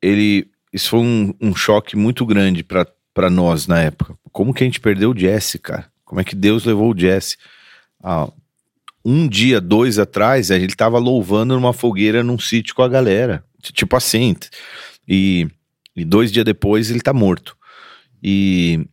Ele, 0.01 0.49
isso 0.73 0.89
foi 0.89 0.99
um, 0.99 1.33
um 1.41 1.55
choque 1.55 1.95
muito 1.95 2.25
grande 2.25 2.63
para 2.63 3.29
nós 3.29 3.67
na 3.67 3.79
época. 3.81 4.17
Como 4.31 4.53
que 4.53 4.63
a 4.63 4.65
gente 4.65 4.79
perdeu 4.79 5.11
o 5.11 5.17
Jesse, 5.17 5.59
cara? 5.59 5.89
Como 6.03 6.19
é 6.21 6.23
que 6.23 6.35
Deus 6.35 6.65
levou 6.65 6.93
o 6.93 6.97
Jesse? 6.97 7.37
Ah, 8.03 8.29
um 9.03 9.27
dia, 9.27 9.61
dois 9.61 9.99
atrás, 9.99 10.49
ele 10.49 10.65
estava 10.65 10.97
louvando 10.97 11.53
numa 11.53 11.73
fogueira 11.73 12.23
num 12.23 12.39
sítio 12.39 12.73
com 12.73 12.81
a 12.81 12.87
galera. 12.87 13.43
Tipo 13.61 13.95
assim. 13.95 14.35
E 15.07 15.47
e 15.95 16.03
dois 16.03 16.31
dias 16.31 16.45
depois 16.45 16.89
ele 16.89 17.01
tá 17.01 17.13
morto. 17.13 17.55
E, 18.21 18.85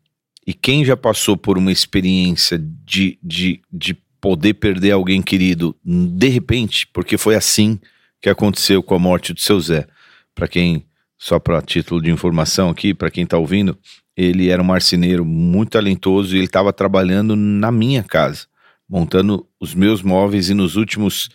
e 0.47 0.53
quem 0.53 0.85
já 0.85 0.97
passou 0.97 1.37
por 1.37 1.59
uma 1.59 1.73
experiência 1.73 2.59
de, 2.59 3.19
de, 3.23 3.61
de 3.73 3.95
poder 4.21 4.55
perder 4.55 4.93
alguém 4.93 5.21
querido 5.21 5.75
de 5.85 6.29
repente, 6.29 6.87
porque 6.93 7.19
foi 7.19 7.35
assim 7.35 7.79
que 8.21 8.31
aconteceu 8.31 8.83
com 8.83 8.95
a 8.95 8.99
morte 8.99 9.33
do 9.33 9.41
seu 9.41 9.61
Zé. 9.61 9.87
Para 10.35 10.47
quem, 10.47 10.87
só 11.19 11.41
para 11.41 11.61
título 11.61 12.01
de 12.01 12.11
informação 12.11 12.71
aqui, 12.71 12.95
para 12.95 13.11
quem 13.11 13.27
tá 13.27 13.37
ouvindo, 13.37 13.77
ele 14.17 14.49
era 14.49 14.63
um 14.63 14.67
marceneiro 14.67 15.25
muito 15.25 15.71
talentoso 15.71 16.35
e 16.35 16.39
ele 16.39 16.47
estava 16.47 16.73
trabalhando 16.73 17.35
na 17.35 17.73
minha 17.73 18.05
casa, 18.05 18.47
montando 18.89 19.47
os 19.59 19.75
meus 19.75 20.03
móveis 20.03 20.51
e 20.51 20.55
nos 20.55 20.77
últimos 20.77 21.31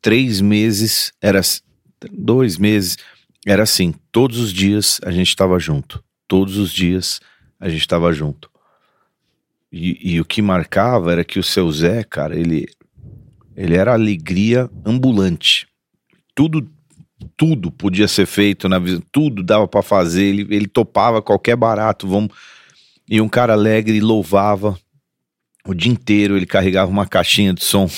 três 0.00 0.40
meses, 0.40 1.12
era 1.20 1.40
dois 2.12 2.56
meses, 2.56 2.96
era 3.50 3.62
assim, 3.62 3.94
todos 4.12 4.38
os 4.38 4.52
dias 4.52 5.00
a 5.02 5.10
gente 5.10 5.28
estava 5.28 5.58
junto. 5.58 6.04
Todos 6.26 6.58
os 6.58 6.70
dias 6.70 7.18
a 7.58 7.68
gente 7.68 7.80
estava 7.80 8.12
junto. 8.12 8.50
E, 9.72 10.14
e 10.14 10.20
o 10.20 10.24
que 10.24 10.42
marcava 10.42 11.12
era 11.12 11.24
que 11.24 11.38
o 11.38 11.42
seu 11.42 11.70
Zé, 11.72 12.04
cara, 12.04 12.38
ele, 12.38 12.66
ele 13.56 13.74
era 13.74 13.94
alegria 13.94 14.68
ambulante. 14.84 15.66
Tudo 16.34 16.68
tudo 17.36 17.72
podia 17.72 18.06
ser 18.06 18.26
feito 18.26 18.68
na 18.68 18.78
vida, 18.78 19.02
tudo 19.10 19.42
dava 19.42 19.66
para 19.66 19.82
fazer, 19.82 20.22
ele, 20.24 20.54
ele 20.54 20.68
topava 20.68 21.20
qualquer 21.20 21.56
barato, 21.56 22.06
vamos. 22.06 22.30
E 23.08 23.20
um 23.20 23.28
cara 23.28 23.54
alegre 23.54 24.00
louvava 24.00 24.78
o 25.68 25.74
dia 25.74 25.92
inteiro, 25.92 26.34
ele 26.34 26.46
carregava 26.46 26.90
uma 26.90 27.06
caixinha 27.06 27.52
de 27.52 27.62
som 27.62 27.90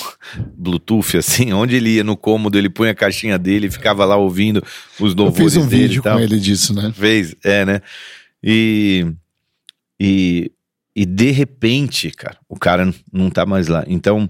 Bluetooth, 0.57 1.15
assim, 1.17 1.53
onde 1.53 1.77
ele 1.77 1.91
ia 1.91 2.03
no 2.03 2.17
cômodo, 2.17 2.57
ele 2.57 2.69
punha 2.69 2.91
a 2.91 2.95
caixinha 2.95 3.39
dele 3.39 3.67
e 3.67 3.71
ficava 3.71 4.03
lá 4.03 4.17
ouvindo 4.17 4.61
os 4.99 5.15
louvores 5.15 5.55
Eu 5.55 5.61
fiz 5.61 5.65
um 5.65 5.69
dele 5.69 5.83
vídeo 5.83 6.03
com 6.03 6.19
ele 6.19 6.37
disso, 6.37 6.73
né? 6.73 6.91
Fez, 6.93 7.33
é, 7.41 7.63
né? 7.63 7.81
E, 8.43 9.07
e, 9.97 10.51
e 10.93 11.05
de 11.05 11.31
repente, 11.31 12.11
cara, 12.11 12.37
o 12.49 12.59
cara 12.59 12.93
não 13.11 13.29
tá 13.29 13.45
mais 13.45 13.69
lá. 13.69 13.85
Então, 13.87 14.29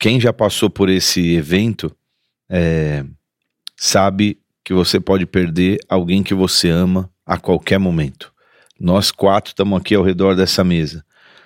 quem 0.00 0.18
já 0.18 0.32
passou 0.32 0.68
por 0.68 0.88
esse 0.88 1.34
evento 1.34 1.94
é, 2.48 3.04
sabe 3.76 4.36
que 4.64 4.74
você 4.74 4.98
pode 4.98 5.26
perder 5.26 5.78
alguém 5.88 6.24
que 6.24 6.34
você 6.34 6.68
ama 6.68 7.08
a 7.24 7.38
qualquer 7.38 7.78
momento. 7.78 8.32
Nós 8.80 9.12
quatro 9.12 9.50
estamos 9.50 9.78
aqui 9.78 9.94
ao 9.94 10.02
redor 10.02 10.34
dessa 10.34 10.64
mesa. 10.64 11.04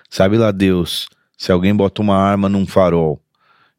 Sabe 0.09 0.39
lá 0.39 0.51
Deus, 0.51 1.07
se 1.37 1.53
alguém 1.53 1.75
bota 1.75 2.03
uma 2.03 2.17
arma 2.17 2.49
num 2.49 2.67
farol, 2.67 3.23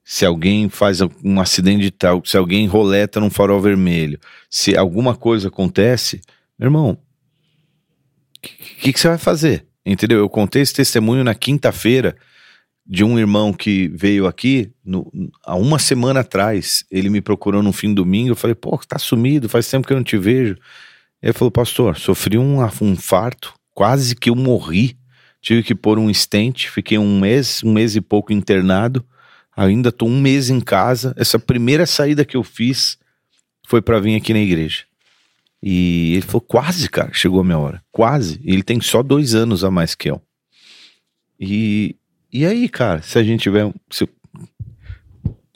se 0.04 0.26
alguém 0.26 0.70
faz 0.70 1.00
um 1.02 1.40
acidente 1.40 1.82
de 1.82 1.92
tal, 1.92 2.24
se 2.24 2.38
alguém 2.38 2.68
roleta 2.68 3.20
num 3.20 3.30
farol 3.30 3.60
vermelho, 3.60 4.20
se 4.50 4.78
alguma 4.78 5.16
coisa 5.16 5.48
acontece, 5.48 6.22
meu 6.58 6.68
irmão, 6.68 6.92
o 6.92 8.40
que, 8.82 8.94
que 8.94 9.00
você 9.00 9.08
vai 9.08 9.18
fazer? 9.18 9.66
Entendeu? 9.86 10.20
Eu 10.20 10.30
contei 10.30 10.62
esse 10.62 10.74
testemunho 10.74 11.24
na 11.24 11.34
quinta-feira 11.34 12.16
de 12.86 13.04
um 13.04 13.18
irmão 13.18 13.52
que 13.52 13.88
veio 13.88 14.28
aqui 14.28 14.72
no, 14.84 15.12
há 15.44 15.56
uma 15.56 15.80
semana 15.80 16.20
atrás. 16.20 16.86
Ele 16.92 17.10
me 17.10 17.22
procurou 17.22 17.64
no 17.64 17.74
fim 17.74 17.90
do 17.90 18.04
domingo. 18.04 18.32
Eu 18.32 18.36
falei, 18.36 18.54
pô, 18.54 18.78
tá 18.78 19.00
sumido, 19.00 19.50
faz 19.50 19.68
tempo 19.68 19.88
que 19.88 19.94
eu 19.94 19.98
não 19.98 20.04
te 20.04 20.18
vejo. 20.18 20.56
Ele 21.22 21.34
falou, 21.34 21.52
pastor, 21.52 21.98
sofri 21.98 22.38
um, 22.38 22.60
um 22.62 22.92
infarto, 22.92 23.54
quase 23.74 24.16
que 24.16 24.30
eu 24.30 24.36
morri. 24.36 24.98
Tive 25.46 25.62
que 25.62 25.76
pôr 25.76 26.00
um 26.00 26.12
stent, 26.12 26.66
fiquei 26.72 26.98
um 26.98 27.20
mês, 27.20 27.62
um 27.64 27.72
mês 27.72 27.96
e 27.96 28.02
pouco 28.02 28.34
internado. 28.34 29.06
Ainda 29.56 29.92
tô 29.92 30.08
um 30.08 30.20
mês 30.20 30.50
em 30.50 30.60
casa. 30.60 31.14
Essa 31.16 31.38
primeira 31.38 31.86
saída 31.86 32.26
que 32.26 32.36
eu 32.36 32.44
fiz 32.44 32.98
foi 33.68 33.80
para 33.80 34.00
vir 34.00 34.16
aqui 34.16 34.34
na 34.34 34.40
igreja. 34.40 34.86
E 35.62 36.14
ele 36.14 36.24
falou, 36.24 36.42
quase, 36.42 36.90
cara, 36.90 37.12
chegou 37.14 37.42
a 37.42 37.44
minha 37.44 37.60
hora. 37.60 37.84
Quase. 37.92 38.42
Ele 38.44 38.64
tem 38.64 38.82
só 38.82 39.04
dois 39.04 39.36
anos 39.36 39.64
a 39.64 39.70
mais 39.70 39.94
que 39.94 40.10
eu. 40.10 40.20
E, 41.40 41.96
e 42.34 42.44
aí, 42.44 42.68
cara, 42.68 43.04
se 43.04 43.20
a 43.20 43.24
gente 43.24 43.44
tiver. 43.44 43.72
Se, 43.92 44.10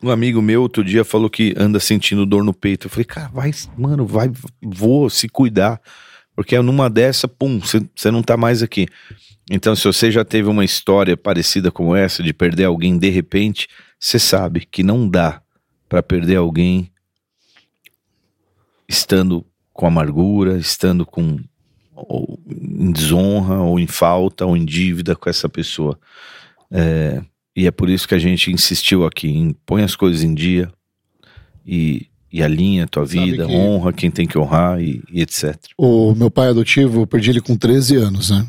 um 0.03 0.11
amigo 0.11 0.39
meu 0.39 0.61
outro 0.61 0.83
dia 0.83 1.03
falou 1.03 1.31
que 1.31 1.55
anda 1.57 1.79
sentindo 1.79 2.27
dor 2.27 2.43
no 2.43 2.53
peito. 2.53 2.85
Eu 2.85 2.91
falei, 2.91 3.05
cara, 3.05 3.29
vai, 3.29 3.51
mano, 3.75 4.05
vai, 4.05 4.29
vou 4.61 5.09
se 5.09 5.27
cuidar. 5.27 5.81
Porque 6.35 6.55
numa 6.61 6.91
dessa, 6.91 7.27
pum, 7.27 7.59
você 7.59 8.11
não 8.11 8.21
tá 8.21 8.37
mais 8.37 8.61
aqui. 8.61 8.87
Então, 9.49 9.75
se 9.75 9.83
você 9.85 10.11
já 10.11 10.23
teve 10.23 10.47
uma 10.47 10.63
história 10.63 11.17
parecida 11.17 11.71
como 11.71 11.95
essa, 11.95 12.21
de 12.21 12.33
perder 12.33 12.65
alguém 12.65 12.97
de 12.97 13.09
repente, 13.09 13.67
você 13.99 14.19
sabe 14.19 14.65
que 14.69 14.83
não 14.83 15.07
dá 15.09 15.41
para 15.87 16.03
perder 16.03 16.35
alguém 16.35 16.91
estando 18.87 19.45
com 19.73 19.85
amargura, 19.87 20.57
estando 20.57 21.05
com 21.05 21.39
ou 21.95 22.39
em 22.49 22.91
desonra, 22.91 23.59
ou 23.59 23.79
em 23.79 23.87
falta, 23.87 24.45
ou 24.45 24.55
em 24.55 24.63
dívida 24.63 25.15
com 25.15 25.29
essa 25.29 25.49
pessoa. 25.49 25.99
É, 26.71 27.21
e 27.55 27.67
é 27.67 27.71
por 27.71 27.89
isso 27.89 28.07
que 28.07 28.15
a 28.15 28.19
gente 28.19 28.51
insistiu 28.51 29.05
aqui 29.05 29.27
em 29.27 29.53
põe 29.65 29.83
as 29.83 29.95
coisas 29.95 30.23
em 30.23 30.33
dia 30.33 30.71
e, 31.65 32.07
e 32.31 32.41
alinha 32.41 32.85
a 32.85 32.87
tua 32.87 33.05
Sabe 33.05 33.31
vida, 33.31 33.45
que- 33.45 33.51
honra 33.53 33.91
quem 33.91 34.09
tem 34.09 34.25
que 34.25 34.37
honrar 34.37 34.81
e, 34.81 35.03
e 35.11 35.21
etc. 35.21 35.57
O 35.77 36.15
meu 36.15 36.31
pai 36.31 36.49
adotivo, 36.49 37.01
eu 37.01 37.07
perdi 37.07 37.31
ele 37.31 37.41
com 37.41 37.57
13 37.57 37.97
anos, 37.97 38.29
né? 38.29 38.47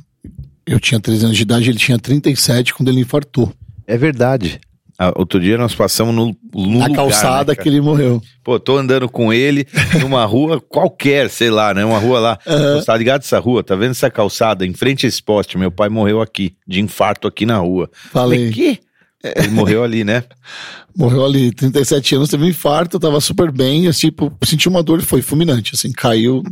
Eu 0.70 0.78
tinha 0.78 1.00
13 1.00 1.24
anos 1.24 1.36
de 1.36 1.42
idade, 1.42 1.68
ele 1.68 1.78
tinha 1.78 1.98
37 1.98 2.72
quando 2.74 2.90
ele 2.90 3.00
infartou. 3.00 3.52
É 3.88 3.98
verdade. 3.98 4.60
Ah, 4.96 5.12
outro 5.16 5.40
dia 5.40 5.58
nós 5.58 5.74
passamos 5.74 6.14
no, 6.14 6.26
no 6.54 6.78
Na 6.78 6.86
lugar, 6.86 6.94
calçada 6.94 7.52
né, 7.52 7.56
que 7.60 7.68
ele 7.68 7.80
morreu. 7.80 8.22
Pô, 8.44 8.60
tô 8.60 8.76
andando 8.78 9.08
com 9.08 9.32
ele 9.32 9.66
numa 10.00 10.22
rua 10.26 10.60
qualquer, 10.60 11.28
sei 11.28 11.50
lá, 11.50 11.74
né? 11.74 11.84
Uma 11.84 11.98
rua 11.98 12.20
lá. 12.20 12.38
Você 12.46 12.84
tá 12.84 12.96
ligado 12.96 13.22
essa 13.22 13.40
rua? 13.40 13.64
Tá 13.64 13.74
vendo 13.74 13.90
essa 13.90 14.08
calçada? 14.08 14.64
Em 14.64 14.72
frente 14.72 15.06
a 15.06 15.08
esse 15.08 15.20
poste, 15.20 15.58
meu 15.58 15.72
pai 15.72 15.88
morreu 15.88 16.20
aqui, 16.20 16.54
de 16.68 16.80
infarto 16.80 17.26
aqui 17.26 17.44
na 17.44 17.58
rua. 17.58 17.90
Falei, 18.12 18.52
que? 18.52 18.78
Ele 19.24 19.48
morreu 19.48 19.82
ali, 19.82 20.04
né? 20.04 20.22
morreu 20.96 21.24
ali, 21.24 21.50
37 21.50 22.14
anos, 22.14 22.28
teve 22.28 22.44
um 22.44 22.48
infarto, 22.48 23.00
tava 23.00 23.20
super 23.20 23.50
bem, 23.50 23.88
assim, 23.88 24.08
tipo, 24.08 24.32
sentiu 24.44 24.70
uma 24.70 24.84
dor, 24.84 25.02
foi 25.02 25.20
fulminante, 25.20 25.74
assim, 25.74 25.90
caiu 25.90 26.44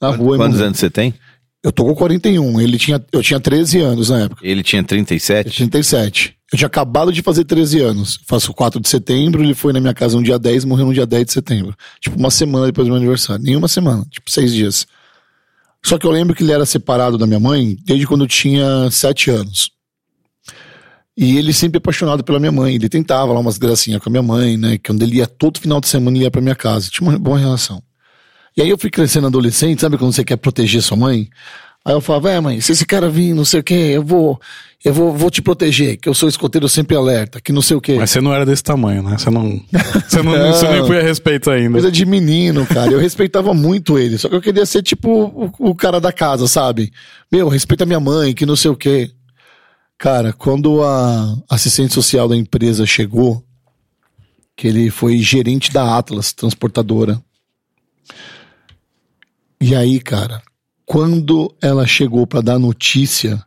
na 0.00 0.08
rua 0.08 0.36
Quantos 0.36 0.60
anos 0.60 0.78
você 0.78 0.90
tem? 0.90 1.14
Eu 1.62 1.70
tô 1.70 1.84
com 1.84 1.94
41, 1.94 2.60
ele 2.60 2.78
tinha, 2.78 3.04
eu 3.12 3.22
tinha 3.22 3.38
13 3.38 3.80
anos 3.80 4.08
na 4.08 4.20
época. 4.20 4.40
Ele 4.46 4.62
tinha 4.62 4.80
Eu 4.80 4.86
37. 4.86 5.50
tinha 5.50 5.68
37. 5.68 6.36
Eu 6.52 6.56
tinha 6.58 6.66
acabado 6.66 7.12
de 7.12 7.20
fazer 7.22 7.44
13 7.44 7.80
anos. 7.80 8.18
Faço 8.26 8.52
4 8.54 8.80
de 8.80 8.88
setembro, 8.88 9.42
ele 9.42 9.54
foi 9.54 9.72
na 9.72 9.80
minha 9.80 9.92
casa 9.92 10.16
no 10.16 10.22
dia 10.22 10.38
10, 10.38 10.64
morreu 10.64 10.86
no 10.86 10.94
dia 10.94 11.06
10 11.06 11.26
de 11.26 11.32
setembro. 11.32 11.76
Tipo, 12.00 12.18
uma 12.18 12.30
semana 12.30 12.66
depois 12.66 12.86
do 12.86 12.90
meu 12.90 12.96
aniversário. 12.96 13.44
Nenhuma 13.44 13.68
semana, 13.68 14.04
tipo, 14.10 14.30
seis 14.30 14.52
dias. 14.52 14.86
Só 15.84 15.98
que 15.98 16.06
eu 16.06 16.10
lembro 16.10 16.34
que 16.34 16.42
ele 16.42 16.52
era 16.52 16.64
separado 16.66 17.16
da 17.16 17.26
minha 17.26 17.40
mãe 17.40 17.76
desde 17.84 18.06
quando 18.06 18.24
eu 18.24 18.28
tinha 18.28 18.90
7 18.90 19.30
anos. 19.30 19.70
E 21.16 21.36
ele 21.36 21.52
sempre 21.52 21.78
apaixonado 21.78 22.24
pela 22.24 22.38
minha 22.38 22.52
mãe. 22.52 22.74
Ele 22.74 22.88
tentava 22.88 23.32
lá 23.32 23.40
umas 23.40 23.58
gracinhas 23.58 24.02
com 24.02 24.08
a 24.08 24.12
minha 24.12 24.22
mãe, 24.22 24.56
né? 24.56 24.72
Que 24.78 24.90
quando 24.90 25.02
ele 25.02 25.16
ia 25.16 25.26
todo 25.26 25.60
final 25.60 25.80
de 25.80 25.88
semana, 25.88 26.16
ele 26.16 26.24
ia 26.24 26.30
pra 26.30 26.40
minha 26.40 26.54
casa. 26.54 26.88
Tinha 26.90 27.08
uma 27.08 27.18
boa 27.18 27.38
relação. 27.38 27.82
E 28.56 28.62
aí 28.62 28.68
eu 28.68 28.78
fui 28.78 28.90
crescendo 28.90 29.26
adolescente, 29.26 29.80
sabe 29.80 29.96
quando 29.96 30.12
você 30.12 30.24
quer 30.24 30.36
proteger 30.36 30.82
sua 30.82 30.96
mãe? 30.96 31.28
Aí 31.84 31.94
eu 31.94 32.00
falava, 32.00 32.30
é 32.30 32.40
mãe, 32.40 32.60
se 32.60 32.72
esse 32.72 32.84
cara 32.84 33.08
vir, 33.08 33.34
não 33.34 33.44
sei 33.44 33.60
o 33.60 33.62
quê, 33.62 33.92
eu 33.94 34.02
vou, 34.02 34.38
eu 34.84 34.92
vou, 34.92 35.14
vou 35.14 35.30
te 35.30 35.40
proteger, 35.40 35.96
que 35.96 36.08
eu 36.08 36.12
sou 36.12 36.28
escoteiro 36.28 36.68
sempre 36.68 36.94
alerta, 36.94 37.40
que 37.40 37.52
não 37.52 37.62
sei 37.62 37.76
o 37.76 37.80
quê. 37.80 37.96
Mas 37.98 38.10
você 38.10 38.20
não 38.20 38.34
era 38.34 38.44
desse 38.44 38.62
tamanho, 38.62 39.02
né? 39.02 39.16
Você 39.16 39.30
não. 39.30 39.60
Você, 40.06 40.22
não, 40.22 40.52
você 40.52 40.68
nem 40.68 40.86
foi 40.86 40.98
a 40.98 41.02
respeito 41.02 41.50
ainda. 41.50 41.72
Coisa 41.72 41.90
de 41.90 42.04
menino, 42.04 42.66
cara. 42.66 42.90
Eu 42.90 42.98
respeitava 42.98 43.54
muito 43.54 43.98
ele, 43.98 44.18
só 44.18 44.28
que 44.28 44.34
eu 44.34 44.42
queria 44.42 44.66
ser 44.66 44.82
tipo 44.82 45.08
o, 45.08 45.70
o 45.70 45.74
cara 45.74 46.00
da 46.00 46.12
casa, 46.12 46.48
sabe? 46.48 46.92
Meu, 47.30 47.48
respeita 47.48 47.86
minha 47.86 48.00
mãe, 48.00 48.34
que 48.34 48.44
não 48.44 48.56
sei 48.56 48.70
o 48.70 48.76
quê. 48.76 49.10
Cara, 49.96 50.32
quando 50.32 50.82
a 50.82 51.36
assistente 51.48 51.94
social 51.94 52.26
da 52.26 52.36
empresa 52.36 52.84
chegou, 52.84 53.44
que 54.56 54.66
ele 54.66 54.90
foi 54.90 55.18
gerente 55.18 55.72
da 55.72 55.96
Atlas, 55.96 56.32
transportadora. 56.32 57.20
E 59.60 59.74
aí, 59.74 60.00
cara, 60.00 60.42
quando 60.86 61.54
ela 61.60 61.86
chegou 61.86 62.26
pra 62.26 62.40
dar 62.40 62.58
notícia, 62.58 63.42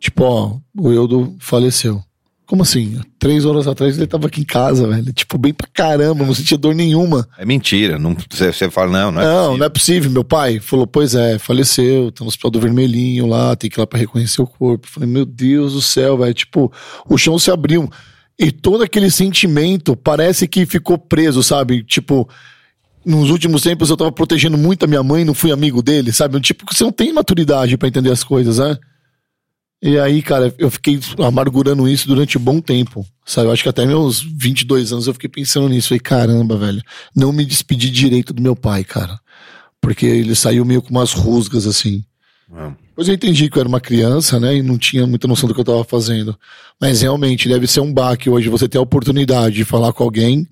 tipo, 0.00 0.24
ó, 0.24 0.56
o 0.76 0.92
Eudo 0.92 1.34
faleceu. 1.38 2.02
Como 2.46 2.62
assim? 2.62 3.00
Três 3.18 3.44
horas 3.44 3.66
atrás 3.66 3.96
ele 3.96 4.06
tava 4.06 4.28
aqui 4.28 4.40
em 4.40 4.44
casa, 4.44 4.86
velho. 4.86 5.12
Tipo, 5.12 5.36
bem 5.36 5.52
pra 5.52 5.66
caramba, 5.72 6.24
não 6.24 6.32
sentia 6.32 6.56
dor 6.56 6.76
nenhuma. 6.76 7.26
É 7.36 7.44
mentira. 7.44 7.98
Não, 7.98 8.16
você, 8.30 8.52
você 8.52 8.70
fala, 8.70 8.92
não, 8.92 9.10
não 9.10 9.20
é 9.20 9.24
Não, 9.24 9.32
possível. 9.34 9.58
não 9.58 9.66
é 9.66 9.68
possível. 9.68 10.10
Meu 10.12 10.24
pai 10.24 10.60
falou, 10.60 10.86
pois 10.86 11.16
é, 11.16 11.40
faleceu, 11.40 12.12
tá 12.12 12.22
no 12.22 12.28
hospital 12.28 12.52
do 12.52 12.60
Vermelhinho 12.60 13.26
lá, 13.26 13.56
tem 13.56 13.68
que 13.68 13.76
ir 13.78 13.80
lá 13.80 13.86
pra 13.86 13.98
reconhecer 13.98 14.40
o 14.42 14.46
corpo. 14.46 14.86
Eu 14.86 14.90
falei, 14.92 15.08
meu 15.08 15.26
Deus 15.26 15.72
do 15.72 15.82
céu, 15.82 16.18
velho. 16.18 16.32
Tipo, 16.34 16.72
o 17.08 17.18
chão 17.18 17.36
se 17.36 17.50
abriu. 17.50 17.90
E 18.38 18.52
todo 18.52 18.84
aquele 18.84 19.10
sentimento 19.10 19.96
parece 19.96 20.46
que 20.46 20.66
ficou 20.66 20.98
preso, 20.98 21.42
sabe? 21.42 21.82
Tipo, 21.82 22.28
nos 23.06 23.30
últimos 23.30 23.62
tempos 23.62 23.88
eu 23.88 23.96
tava 23.96 24.10
protegendo 24.10 24.58
muito 24.58 24.82
a 24.84 24.88
minha 24.88 25.02
mãe, 25.02 25.24
não 25.24 25.32
fui 25.32 25.52
amigo 25.52 25.80
dele, 25.80 26.12
sabe? 26.12 26.40
Tipo, 26.40 26.64
você 26.70 26.82
não 26.82 26.90
tem 26.90 27.12
maturidade 27.12 27.76
pra 27.78 27.86
entender 27.86 28.10
as 28.10 28.24
coisas, 28.24 28.58
né? 28.58 28.76
E 29.80 29.96
aí, 29.98 30.20
cara, 30.22 30.52
eu 30.58 30.68
fiquei 30.70 30.98
amargurando 31.18 31.88
isso 31.88 32.08
durante 32.08 32.36
um 32.36 32.40
bom 32.40 32.60
tempo, 32.60 33.06
sabe? 33.24 33.46
Eu 33.46 33.52
acho 33.52 33.62
que 33.62 33.68
até 33.68 33.86
meus 33.86 34.20
22 34.20 34.92
anos 34.92 35.06
eu 35.06 35.12
fiquei 35.12 35.28
pensando 35.28 35.68
nisso. 35.68 35.88
Falei, 35.88 36.00
caramba, 36.00 36.56
velho, 36.56 36.82
não 37.14 37.32
me 37.32 37.44
despedi 37.44 37.90
direito 37.90 38.32
do 38.32 38.42
meu 38.42 38.56
pai, 38.56 38.82
cara. 38.82 39.20
Porque 39.80 40.04
ele 40.04 40.34
saiu 40.34 40.64
meio 40.64 40.82
com 40.82 40.90
umas 40.90 41.12
rusgas, 41.12 41.66
assim. 41.66 42.02
Não. 42.50 42.76
Depois 42.88 43.06
eu 43.06 43.14
entendi 43.14 43.50
que 43.50 43.58
eu 43.58 43.60
era 43.60 43.68
uma 43.68 43.80
criança, 43.80 44.40
né? 44.40 44.56
E 44.56 44.62
não 44.62 44.78
tinha 44.78 45.06
muita 45.06 45.28
noção 45.28 45.46
do 45.46 45.54
que 45.54 45.60
eu 45.60 45.64
tava 45.64 45.84
fazendo. 45.84 46.36
Mas 46.80 47.02
realmente 47.02 47.48
deve 47.48 47.66
ser 47.66 47.80
um 47.80 47.92
baque 47.92 48.30
hoje 48.30 48.48
você 48.48 48.66
ter 48.66 48.78
a 48.78 48.82
oportunidade 48.82 49.56
de 49.56 49.64
falar 49.64 49.92
com 49.92 50.02
alguém 50.02 50.48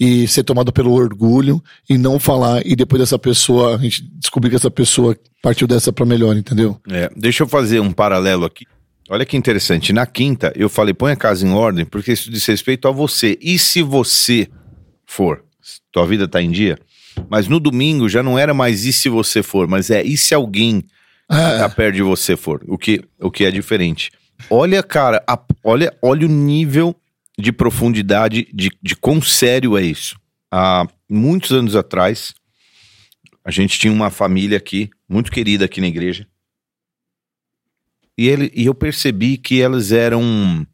e 0.00 0.26
ser 0.26 0.42
tomado 0.44 0.72
pelo 0.72 0.92
orgulho 0.92 1.62
e 1.88 1.98
não 1.98 2.18
falar 2.18 2.66
e 2.66 2.74
depois 2.74 3.00
dessa 3.00 3.18
pessoa, 3.18 3.74
a 3.76 3.78
gente 3.78 4.02
descobrir 4.18 4.48
que 4.48 4.56
essa 4.56 4.70
pessoa 4.70 5.14
partiu 5.42 5.66
dessa 5.68 5.92
pra 5.92 6.06
melhor, 6.06 6.34
entendeu? 6.36 6.80
É, 6.90 7.10
deixa 7.14 7.42
eu 7.42 7.48
fazer 7.48 7.80
um 7.80 7.92
paralelo 7.92 8.46
aqui. 8.46 8.64
Olha 9.10 9.26
que 9.26 9.36
interessante. 9.36 9.92
Na 9.92 10.06
quinta, 10.06 10.52
eu 10.56 10.68
falei, 10.70 10.94
põe 10.94 11.12
a 11.12 11.16
casa 11.16 11.46
em 11.46 11.50
ordem, 11.52 11.84
porque 11.84 12.12
isso 12.12 12.30
diz 12.30 12.46
respeito 12.46 12.88
a 12.88 12.90
você. 12.92 13.36
E 13.42 13.58
se 13.58 13.82
você 13.82 14.48
for? 15.04 15.44
Tua 15.92 16.06
vida 16.06 16.26
tá 16.26 16.40
em 16.40 16.50
dia? 16.50 16.78
Mas 17.28 17.46
no 17.48 17.60
domingo 17.60 18.08
já 18.08 18.22
não 18.22 18.38
era 18.38 18.54
mais 18.54 18.86
e 18.86 18.92
se 18.92 19.08
você 19.08 19.42
for, 19.42 19.66
mas 19.68 19.90
é 19.90 20.02
e 20.02 20.16
se 20.16 20.32
alguém 20.32 20.82
É. 21.30 21.58
tá 21.58 21.68
perto 21.68 21.96
de 21.96 22.02
você 22.02 22.36
for, 22.36 22.62
o 22.68 22.78
que, 22.78 23.02
o 23.20 23.30
que 23.30 23.44
é 23.44 23.50
diferente. 23.50 24.10
Olha, 24.48 24.82
cara, 24.82 25.22
a- 25.28 25.38
olha, 25.62 25.92
olha 26.00 26.24
o 26.26 26.30
nível 26.30 26.94
de 27.38 27.52
profundidade 27.52 28.48
de, 28.52 28.70
de 28.82 28.96
quão 28.96 29.20
sério 29.20 29.76
é 29.76 29.82
isso. 29.82 30.18
Há 30.50 30.86
muitos 31.08 31.52
anos 31.52 31.76
atrás, 31.76 32.34
a 33.44 33.50
gente 33.50 33.78
tinha 33.78 33.92
uma 33.92 34.10
família 34.10 34.58
aqui, 34.58 34.90
muito 35.08 35.30
querida 35.30 35.64
aqui 35.64 35.80
na 35.80 35.86
igreja. 35.86 36.26
E, 38.18 38.28
ele, 38.28 38.52
e 38.54 38.66
eu 38.66 38.74
percebi 38.74 39.38
que 39.38 39.62
elas 39.62 39.92
eram 39.92 40.66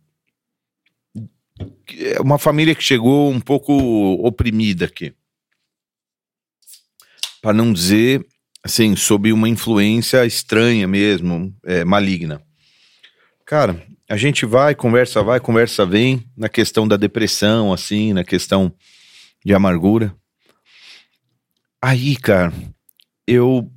é 1.98 2.20
uma 2.20 2.38
família 2.38 2.74
que 2.74 2.82
chegou 2.82 3.30
um 3.30 3.40
pouco 3.40 3.72
oprimida 4.26 4.84
aqui. 4.84 5.14
Para 7.40 7.54
não 7.54 7.72
dizer, 7.72 8.26
assim, 8.62 8.96
sob 8.96 9.32
uma 9.32 9.48
influência 9.48 10.26
estranha 10.26 10.86
mesmo, 10.86 11.54
é, 11.64 11.84
maligna. 11.84 12.42
Cara, 13.44 13.86
a 14.08 14.16
gente 14.16 14.46
vai, 14.46 14.74
conversa 14.74 15.22
vai, 15.22 15.40
conversa 15.40 15.84
vem, 15.84 16.24
na 16.36 16.48
questão 16.48 16.86
da 16.86 16.96
depressão, 16.96 17.72
assim, 17.72 18.12
na 18.12 18.24
questão 18.24 18.72
de 19.44 19.52
amargura. 19.54 20.14
Aí, 21.82 22.16
cara, 22.16 22.52
eu 23.26 23.70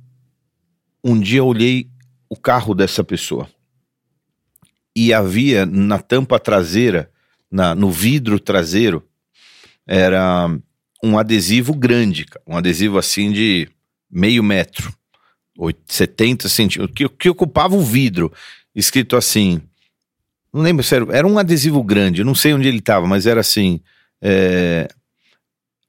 um 1.02 1.18
dia 1.18 1.42
olhei 1.42 1.90
o 2.28 2.36
carro 2.36 2.74
dessa 2.74 3.02
pessoa 3.02 3.48
e 4.94 5.12
havia 5.12 5.64
na 5.64 5.98
tampa 5.98 6.38
traseira, 6.38 7.10
na, 7.50 7.74
no 7.74 7.90
vidro 7.90 8.38
traseiro, 8.38 9.02
era 9.86 10.48
um 11.02 11.18
adesivo 11.18 11.74
grande, 11.74 12.26
um 12.46 12.56
adesivo 12.56 12.98
assim 12.98 13.32
de 13.32 13.68
meio 14.10 14.42
metro, 14.42 14.92
oit- 15.58 15.80
70 15.86 16.48
centímetros, 16.48 16.94
que, 16.94 17.08
que 17.08 17.28
ocupava 17.28 17.74
o 17.74 17.82
vidro, 17.82 18.32
escrito 18.74 19.16
assim, 19.16 19.60
não 20.52 20.62
lembro 20.62 20.82
se 20.84 20.94
era, 20.94 21.06
era 21.16 21.26
um 21.26 21.38
adesivo 21.38 21.82
grande, 21.82 22.20
eu 22.20 22.24
não 22.24 22.34
sei 22.34 22.52
onde 22.52 22.66
ele 22.68 22.78
estava, 22.78 23.06
mas 23.06 23.26
era 23.26 23.40
assim, 23.40 23.80
é, 24.20 24.88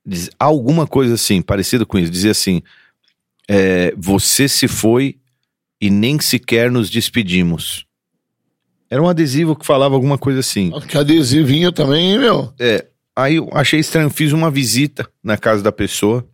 diz- 0.06 0.30
alguma 0.40 0.86
coisa 0.86 1.16
assim, 1.16 1.42
parecida 1.42 1.86
com 1.86 1.98
isso, 1.98 2.12
dizia 2.12 2.32
assim, 2.32 2.62
é, 3.48 3.94
você 3.98 4.48
se 4.48 4.68
foi 4.68 5.18
e 5.80 5.90
nem 5.90 6.20
sequer 6.20 6.70
nos 6.70 6.90
despedimos. 6.90 7.86
Era 8.90 9.02
um 9.02 9.08
adesivo 9.08 9.56
que 9.56 9.66
falava 9.66 9.96
alguma 9.96 10.18
coisa 10.18 10.42
assim. 10.42 10.70
Que 10.88 10.98
adesivinho 10.98 11.72
também, 11.72 12.12
hein, 12.12 12.20
meu? 12.20 12.54
Aí 13.16 13.36
eu 13.36 13.50
achei 13.54 13.80
estranho, 13.80 14.10
fiz 14.10 14.32
uma 14.32 14.52
visita 14.52 15.10
na 15.24 15.38
casa 15.38 15.64
da 15.64 15.72
pessoa. 15.72 16.28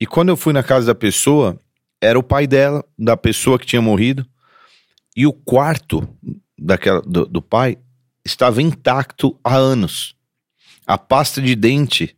E 0.00 0.06
quando 0.06 0.28
eu 0.28 0.36
fui 0.36 0.52
na 0.52 0.62
casa 0.62 0.86
da 0.86 0.94
pessoa, 0.94 1.58
era 2.00 2.18
o 2.18 2.22
pai 2.22 2.46
dela, 2.46 2.84
da 2.98 3.16
pessoa 3.16 3.58
que 3.58 3.66
tinha 3.66 3.80
morrido. 3.80 4.26
E 5.16 5.26
o 5.26 5.32
quarto 5.32 6.08
daquela, 6.62 7.02
do, 7.02 7.26
do 7.26 7.42
pai 7.42 7.78
estava 8.24 8.62
intacto 8.62 9.38
há 9.42 9.54
anos. 9.54 10.14
A 10.86 10.96
pasta 10.96 11.40
de 11.40 11.54
dente, 11.54 12.16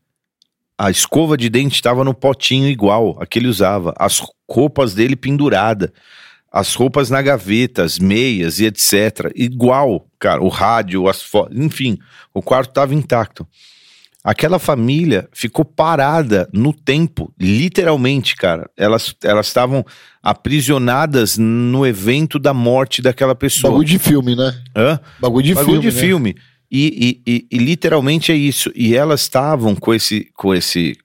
a 0.77 0.91
escova 0.91 1.37
de 1.37 1.49
dente 1.49 1.75
estava 1.75 2.05
no 2.05 2.15
potinho 2.15 2.69
igual 2.69 3.17
a 3.21 3.27
que 3.27 3.39
ele 3.39 3.49
usava. 3.49 3.95
As 3.99 4.23
roupas 4.49 4.95
dele 4.95 5.17
pendurada, 5.17 5.93
as 6.53 6.75
roupas 6.75 7.11
na 7.11 7.21
gaveta, 7.21 7.83
as 7.83 7.99
meias 7.99 8.61
e 8.61 8.67
etc. 8.67 9.33
Igual, 9.35 10.07
cara, 10.19 10.43
o 10.43 10.49
rádio, 10.49 11.09
as 11.09 11.23
fotos, 11.23 11.59
enfim, 11.59 11.99
o 12.33 12.43
quarto 12.43 12.71
estava 12.71 12.95
intacto. 12.95 13.47
Aquela 14.25 14.59
família 14.59 15.29
ficou 15.35 15.67
parada 15.67 16.49
no 16.51 16.73
tempo, 16.73 17.31
literalmente, 17.39 18.35
cara. 18.35 18.71
Elas 18.75 19.15
elas 19.23 19.49
estavam 19.49 19.85
aprisionadas 20.23 21.37
no 21.37 21.87
evento 21.87 22.39
da 22.39 22.55
morte 22.55 23.03
daquela 23.03 23.35
pessoa. 23.35 23.73
Bagulho 23.73 23.87
de 23.87 23.99
filme, 23.99 24.35
né? 24.35 24.59
Hã? 24.75 24.99
Bagulho 25.21 25.45
de 25.45 25.55
Bagulho 25.55 25.83
filme. 25.83 25.91
de 25.91 25.95
né? 25.95 26.03
filme. 26.03 26.37
E, 26.71 27.21
e, 27.27 27.33
e, 27.33 27.47
e 27.53 27.59
literalmente 27.59 28.33
é 28.33 28.35
isso. 28.35 28.73
E 28.75 28.97
elas 28.97 29.21
estavam 29.21 29.77
com 29.77 29.93
esse, 29.93 30.31
com 30.35 30.55
esse, 30.55 30.97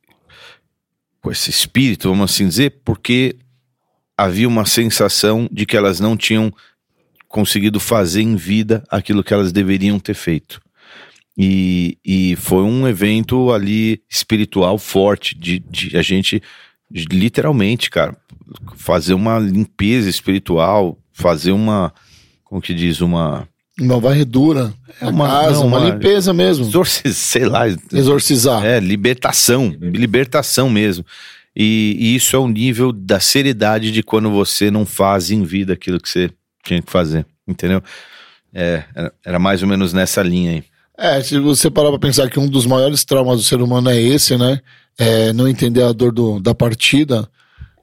com 1.21 1.29
esse 1.29 1.49
espírito, 1.49 2.07
vamos 2.07 2.31
assim 2.31 2.47
dizer, 2.47 2.79
porque 2.85 3.35
havia 4.17 4.47
uma 4.47 4.65
sensação 4.65 5.45
de 5.51 5.65
que 5.65 5.75
elas 5.75 5.99
não 5.99 6.15
tinham 6.15 6.53
conseguido 7.27 7.81
fazer 7.81 8.21
em 8.21 8.37
vida 8.37 8.81
aquilo 8.89 9.23
que 9.23 9.33
elas 9.33 9.51
deveriam 9.51 9.99
ter 9.99 10.15
feito. 10.15 10.61
E, 11.41 11.97
e 12.05 12.35
foi 12.35 12.63
um 12.63 12.85
evento 12.85 13.51
ali 13.53 14.01
espiritual 14.09 14.77
forte, 14.77 15.33
de, 15.39 15.59
de 15.59 15.95
a 15.95 16.01
gente, 16.01 16.43
de, 16.91 17.05
literalmente, 17.05 17.89
cara, 17.89 18.13
fazer 18.75 19.13
uma 19.13 19.39
limpeza 19.39 20.09
espiritual, 20.09 20.97
fazer 21.13 21.53
uma, 21.53 21.93
como 22.43 22.61
que 22.61 22.73
diz, 22.73 22.99
uma 22.99 23.47
Uma 23.79 24.01
varredura. 24.01 24.73
É 24.99 25.05
uma 25.05 25.11
uma- 25.11 25.27
casa, 25.29 25.59
não, 25.61 25.67
uma, 25.67 25.79
uma- 25.79 25.89
limpeza 25.91 26.33
mesmo. 26.33 26.65
exorci- 26.65 27.13
sei 27.13 27.45
lá, 27.45 27.65
Exorcizar. 27.93 28.65
é, 28.65 28.81
libertação, 28.81 29.73
libertação 29.79 30.69
mesmo. 30.69 31.05
E, 31.55 31.95
e 31.97 32.15
isso 32.15 32.35
é 32.35 32.39
o 32.39 32.47
nível 32.49 32.91
da 32.91 33.19
seriedade 33.21 33.91
de 33.93 34.03
quando 34.03 34.29
você 34.29 34.69
não 34.69 34.85
faz 34.85 35.31
em 35.31 35.43
vida 35.43 35.71
aquilo 35.73 35.99
que 36.01 36.09
você 36.09 36.29
tinha 36.65 36.81
que 36.81 36.91
fazer, 36.91 37.25
entendeu? 37.47 37.81
É, 38.53 38.83
era, 38.93 39.13
era 39.25 39.39
mais 39.39 39.61
ou 39.63 39.69
menos 39.69 39.93
nessa 39.93 40.21
linha 40.21 40.51
aí. 40.51 40.63
É, 40.99 41.21
se 41.21 41.39
você 41.39 41.71
parar 41.71 41.89
pra 41.91 41.99
pensar 41.99 42.29
que 42.29 42.37
um 42.37 42.47
dos 42.47 42.65
maiores 42.65 43.05
traumas 43.05 43.37
do 43.37 43.43
ser 43.43 43.61
humano 43.61 43.89
é 43.89 43.97
esse, 43.97 44.37
né? 44.37 44.59
É 44.97 45.31
não 45.31 45.47
entender 45.47 45.81
a 45.81 45.93
dor 45.93 46.11
do, 46.11 46.41
da 46.41 46.53
partida. 46.53 47.25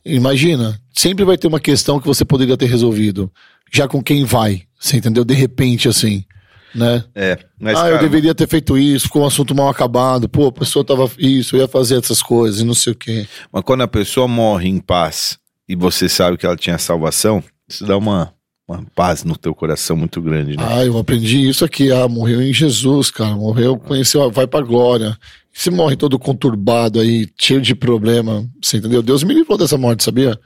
Imagina, 0.04 0.78
sempre 0.92 1.24
vai 1.24 1.38
ter 1.38 1.46
uma 1.46 1.58
questão 1.58 1.98
que 1.98 2.06
você 2.06 2.26
poderia 2.26 2.58
ter 2.58 2.66
resolvido. 2.66 3.32
Já 3.72 3.88
com 3.88 4.02
quem 4.02 4.24
vai, 4.24 4.64
você 4.78 4.98
entendeu? 4.98 5.24
De 5.24 5.32
repente, 5.32 5.88
assim, 5.88 6.26
né? 6.74 7.04
É, 7.14 7.38
mas, 7.58 7.78
ah, 7.78 7.84
cara, 7.84 7.94
eu 7.94 8.00
deveria 8.00 8.34
ter 8.34 8.46
feito 8.46 8.76
isso, 8.76 9.06
ficou 9.06 9.22
um 9.22 9.26
assunto 9.26 9.54
mal 9.54 9.70
acabado. 9.70 10.28
Pô, 10.28 10.48
a 10.48 10.52
pessoa 10.52 10.84
tava 10.84 11.10
isso, 11.18 11.56
eu 11.56 11.60
ia 11.60 11.68
fazer 11.68 11.98
essas 11.98 12.22
coisas 12.22 12.60
e 12.60 12.64
não 12.64 12.74
sei 12.74 12.92
o 12.92 12.96
quê. 12.96 13.26
mas 13.50 13.64
quando 13.64 13.80
a 13.80 13.88
pessoa 13.88 14.28
morre 14.28 14.68
em 14.68 14.78
paz 14.78 15.38
e 15.66 15.74
você 15.74 16.06
sabe 16.06 16.36
que 16.36 16.44
ela 16.44 16.56
tinha 16.56 16.76
salvação, 16.76 17.42
isso 17.66 17.84
dá 17.86 17.96
uma, 17.96 18.32
uma 18.68 18.84
paz 18.94 19.22
no 19.22 19.36
teu 19.36 19.54
coração 19.54 19.96
muito 19.96 20.20
grande, 20.20 20.56
né? 20.56 20.64
Ah, 20.66 20.84
eu 20.84 20.98
aprendi 20.98 21.48
isso 21.48 21.64
aqui. 21.64 21.92
Ah, 21.92 22.08
morreu 22.08 22.42
em 22.42 22.52
Jesus, 22.52 23.10
cara. 23.10 23.36
Morreu, 23.36 23.78
conheceu, 23.78 24.28
vai 24.30 24.46
pra 24.46 24.60
glória. 24.60 25.16
Se 25.52 25.70
morre 25.70 25.96
todo 25.96 26.18
conturbado 26.18 27.00
aí, 27.00 27.28
cheio 27.38 27.60
de 27.60 27.74
problema, 27.74 28.44
você 28.62 28.78
entendeu? 28.78 29.02
Deus 29.02 29.22
me 29.22 29.32
livrou 29.34 29.56
dessa 29.56 29.78
morte, 29.78 30.02
sabia? 30.02 30.38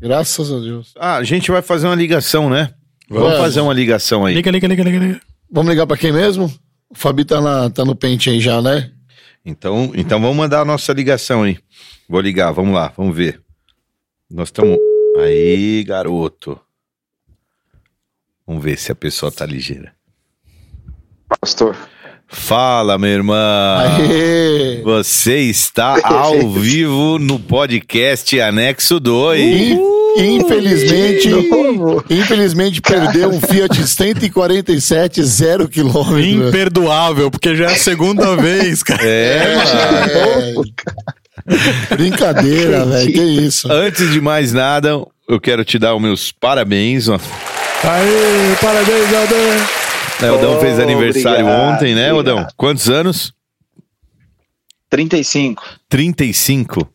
Graças 0.00 0.50
a 0.52 0.58
Deus. 0.58 0.94
Ah, 0.96 1.16
a 1.16 1.24
gente 1.24 1.50
vai 1.50 1.60
fazer 1.60 1.86
uma 1.86 1.94
ligação, 1.94 2.48
né? 2.48 2.72
Vamos 3.08 3.24
Vamos. 3.24 3.38
fazer 3.38 3.60
uma 3.60 3.74
ligação 3.74 4.24
aí. 4.24 4.34
Liga, 4.34 4.50
liga, 4.50 4.66
liga, 4.66 4.82
liga, 4.82 4.98
liga. 4.98 5.20
Vamos 5.50 5.70
ligar 5.70 5.86
pra 5.86 5.96
quem 5.96 6.12
mesmo? 6.12 6.52
O 6.88 6.94
Fabi 6.94 7.24
tá, 7.24 7.40
na, 7.40 7.68
tá 7.70 7.84
no 7.84 7.94
pente 7.94 8.30
aí 8.30 8.40
já, 8.40 8.62
né? 8.62 8.90
Então, 9.44 9.92
então 9.94 10.20
vamos 10.20 10.36
mandar 10.36 10.60
a 10.60 10.64
nossa 10.64 10.92
ligação 10.92 11.42
aí. 11.42 11.58
Vou 12.08 12.20
ligar, 12.20 12.52
vamos 12.52 12.74
lá, 12.74 12.92
vamos 12.96 13.16
ver. 13.16 13.40
Nós 14.30 14.48
estamos. 14.48 14.76
Aí, 15.18 15.84
garoto. 15.84 16.60
Vamos 18.46 18.62
ver 18.62 18.78
se 18.78 18.92
a 18.92 18.94
pessoa 18.94 19.32
tá 19.32 19.44
ligeira. 19.44 19.92
Pastor. 21.40 21.76
Fala, 22.28 22.98
minha 22.98 23.12
irmã. 23.12 23.36
Aê! 23.98 24.82
Você 24.82 25.38
está 25.42 25.96
ao 26.06 26.50
vivo 26.52 27.18
no 27.18 27.38
podcast 27.38 28.40
Anexo 28.40 28.98
2. 29.00 29.40
In- 29.40 29.96
Infelizmente, 30.18 31.28
infelizmente 32.08 32.80
perdeu 32.80 33.28
um 33.28 33.38
Fiat 33.38 33.86
147 33.86 35.22
zero 35.22 35.68
quilômetro. 35.68 36.48
Imperdoável, 36.48 37.30
porque 37.30 37.54
já 37.54 37.66
é 37.66 37.72
a 37.74 37.76
segunda 37.76 38.34
vez, 38.40 38.82
cara. 38.82 39.02
É, 39.04 39.56
mano. 39.56 40.64
É, 41.90 41.94
brincadeira, 41.96 42.86
velho. 42.86 43.12
Que 43.12 43.20
isso? 43.20 43.70
Antes 43.70 44.10
de 44.10 44.18
mais 44.22 44.54
nada, 44.54 44.98
eu 45.28 45.40
quero 45.40 45.64
te 45.64 45.78
dar 45.78 45.94
os 45.94 46.02
meus 46.02 46.32
parabéns. 46.32 47.08
ó. 47.08 47.14
Aê, 47.16 48.56
parabéns, 48.60 49.14
Aldan. 49.14 50.26
É, 50.26 50.30
O 50.30 50.34
Odão 50.38 50.60
fez 50.60 50.78
Oh, 50.78 50.82
aniversário 50.82 51.44
obrigado, 51.44 51.74
ontem, 51.74 51.94
né, 51.94 52.12
obrigado. 52.12 52.38
Odão? 52.38 52.48
Quantos 52.56 52.88
anos? 52.88 53.32
35. 54.88 55.62
35. 55.88 56.88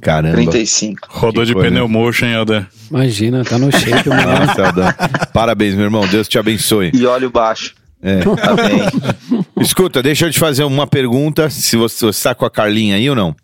Caramba. 0.00 0.34
35. 0.36 1.08
Rodou 1.10 1.42
Que 1.42 1.48
de 1.48 1.52
coisa. 1.54 1.68
pneu 1.68 1.86
motion, 1.86 2.26
hein, 2.26 2.34
Aldan? 2.36 2.66
Imagina, 2.90 3.44
tá 3.44 3.58
no 3.58 3.70
shape, 3.70 4.08
mano. 4.08 4.46
Nossa, 4.46 4.68
Odão. 4.70 4.88
Parabéns, 5.32 5.74
meu 5.74 5.84
irmão. 5.84 6.06
Deus 6.08 6.26
te 6.26 6.38
abençoe. 6.38 6.90
E 6.94 7.04
óleo 7.06 7.30
baixo. 7.30 7.74
É. 8.02 8.20
Amém. 8.48 9.44
Escuta, 9.60 10.02
deixa 10.02 10.26
eu 10.26 10.30
te 10.32 10.38
fazer 10.38 10.64
uma 10.64 10.86
pergunta. 10.86 11.50
Se 11.50 11.76
você, 11.76 12.06
você 12.06 12.22
tá 12.30 12.34
com 12.34 12.46
a 12.46 12.50
Carlinha 12.50 12.96
aí 12.96 13.08
ou 13.10 13.14
não? 13.14 13.36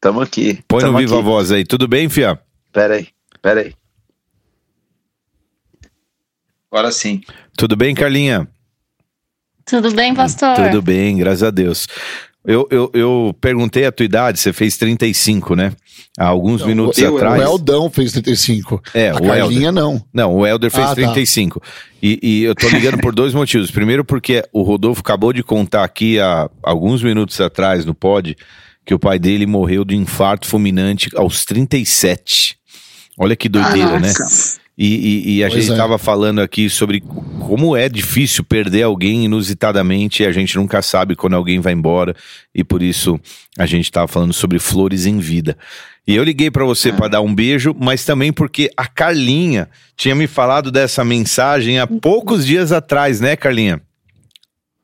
Tamo 0.00 0.20
aqui. 0.20 0.58
Põe 0.66 0.80
Tamo 0.80 0.92
no 0.94 0.98
Viva 0.98 1.14
aqui. 1.14 1.24
Voz 1.24 1.52
aí. 1.52 1.64
Tudo 1.64 1.86
bem, 1.86 2.08
Fia? 2.08 2.38
Pera 2.72 2.94
aí, 2.94 3.08
pera 3.40 3.60
aí. 3.60 3.74
Agora 6.70 6.90
sim. 6.90 7.20
Tudo 7.56 7.76
bem, 7.76 7.94
Carlinha? 7.94 8.48
Tudo 9.66 9.92
bem, 9.92 10.14
pastor? 10.14 10.56
Tudo 10.56 10.82
bem, 10.82 11.18
graças 11.18 11.42
a 11.42 11.50
Deus. 11.50 11.86
Eu, 12.44 12.66
eu, 12.70 12.90
eu 12.92 13.36
perguntei 13.40 13.84
a 13.86 13.92
tua 13.92 14.04
idade, 14.04 14.40
você 14.40 14.52
fez 14.52 14.76
35, 14.76 15.54
né? 15.54 15.72
Há 16.18 16.26
alguns 16.26 16.64
minutos 16.66 16.98
eu- 16.98 17.12
O 17.14 17.16
atrás. 17.16 17.40
Eldão 17.40 17.88
fez 17.88 18.10
35. 18.12 18.82
É, 18.92 19.10
a 19.10 19.14
o 19.16 19.22
Carlinha 19.22 19.70
não. 19.70 20.04
Não, 20.12 20.34
o 20.34 20.46
Helder 20.46 20.70
fez 20.70 20.84
Ah, 20.84 20.88
tá. 20.88 20.94
35. 20.96 21.62
E, 22.02 22.18
e 22.20 22.42
eu 22.42 22.54
tô 22.54 22.68
ligando 22.68 22.98
por 22.98 23.14
dois 23.14 23.32
motivos. 23.32 23.70
Primeiro, 23.70 24.04
porque 24.04 24.42
o 24.52 24.62
Rodolfo 24.62 25.00
acabou 25.02 25.32
de 25.32 25.42
contar 25.44 25.84
aqui 25.84 26.18
há 26.18 26.50
alguns 26.62 27.00
minutos 27.02 27.40
atrás 27.40 27.84
no 27.84 27.94
pod 27.94 28.36
que 28.84 28.92
o 28.92 28.98
pai 28.98 29.18
dele 29.20 29.46
morreu 29.46 29.84
de 29.84 29.94
infarto 29.94 30.48
fulminante 30.48 31.08
aos 31.14 31.44
37. 31.44 32.58
Olha 33.18 33.36
que 33.36 33.48
doideira, 33.48 33.98
né? 34.00 34.10
E, 34.76 34.86
e- 34.86 35.36
e 35.38 35.44
a 35.44 35.48
Pois 35.48 35.60
gente 35.60 35.70
é. 35.70 35.74
estava 35.74 35.98
falando 35.98 36.40
aqui 36.40 36.70
sobre 36.70 37.02
como 37.40 37.76
é 37.76 37.88
difícil 37.88 38.42
perder 38.42 38.82
alguém 38.84 39.26
inusitadamente 39.26 40.22
e 40.22 40.26
a 40.26 40.32
gente 40.32 40.56
nunca 40.56 40.80
sabe 40.80 41.14
quando 41.14 41.34
alguém 41.34 41.60
vai 41.60 41.74
embora 41.74 42.16
e 42.54 42.64
por 42.64 42.82
isso 42.82 43.20
a 43.58 43.66
gente 43.66 43.84
estava 43.84 44.08
falando 44.08 44.32
sobre 44.32 44.58
flores 44.58 45.04
em 45.04 45.18
vida. 45.18 45.58
E 46.08 46.16
eu 46.16 46.24
liguei 46.24 46.50
para 46.50 46.64
você 46.64 46.90
para 46.92 47.06
dar 47.08 47.20
um 47.20 47.32
beijo, 47.34 47.76
mas 47.78 48.04
também 48.04 48.32
porque 48.32 48.70
a 48.76 48.86
Carlinha 48.86 49.68
tinha 49.94 50.14
me 50.14 50.26
falado 50.26 50.70
dessa 50.72 51.04
mensagem 51.04 51.78
há 51.78 51.86
poucos 51.86 52.44
dias 52.46 52.72
atrás, 52.72 53.20
né, 53.20 53.36
Carlinha? 53.36 53.80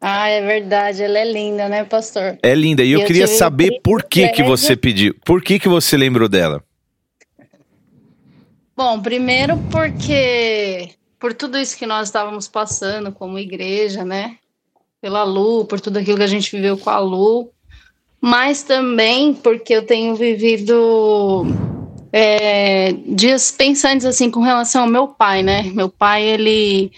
Ah, 0.01 0.29
é 0.29 0.47
verdade, 0.47 1.03
ela 1.03 1.19
é 1.19 1.25
linda, 1.33 1.69
né, 1.69 1.83
pastor? 1.83 2.39
É 2.41 2.55
linda. 2.55 2.85
E 2.85 2.93
eu, 2.93 3.01
Eu 3.01 3.07
queria 3.07 3.27
saber 3.27 3.81
por 3.83 4.05
que 4.05 4.29
que 4.29 4.45
você 4.45 4.77
pediu. 4.77 5.13
Por 5.25 5.43
que 5.43 5.59
que 5.59 5.69
você 5.69 5.97
lembrou 5.97 6.29
dela? 6.29 6.63
Bom, 8.79 9.03
primeiro 9.03 9.59
porque 9.73 10.91
por 11.19 11.35
tudo 11.35 11.59
isso 11.59 11.77
que 11.77 11.85
nós 11.85 12.07
estávamos 12.07 12.47
passando 12.47 13.11
como 13.11 13.37
igreja, 13.37 14.05
né? 14.05 14.37
Pela 15.01 15.25
Lu, 15.25 15.65
por 15.65 15.81
tudo 15.81 15.97
aquilo 15.97 16.17
que 16.17 16.23
a 16.23 16.29
gente 16.29 16.55
viveu 16.55 16.79
com 16.79 16.89
a 16.89 17.01
Lu, 17.01 17.51
mas 18.21 18.63
também 18.63 19.35
porque 19.35 19.73
eu 19.73 19.85
tenho 19.85 20.15
vivido 20.15 21.45
é, 22.13 22.93
dias 22.93 23.51
pensantes 23.51 24.07
assim 24.07 24.31
com 24.31 24.43
relação 24.43 24.83
ao 24.83 24.89
meu 24.89 25.09
pai, 25.09 25.43
né? 25.43 25.65
Meu 25.75 25.89
pai, 25.89 26.23
ele 26.23 26.93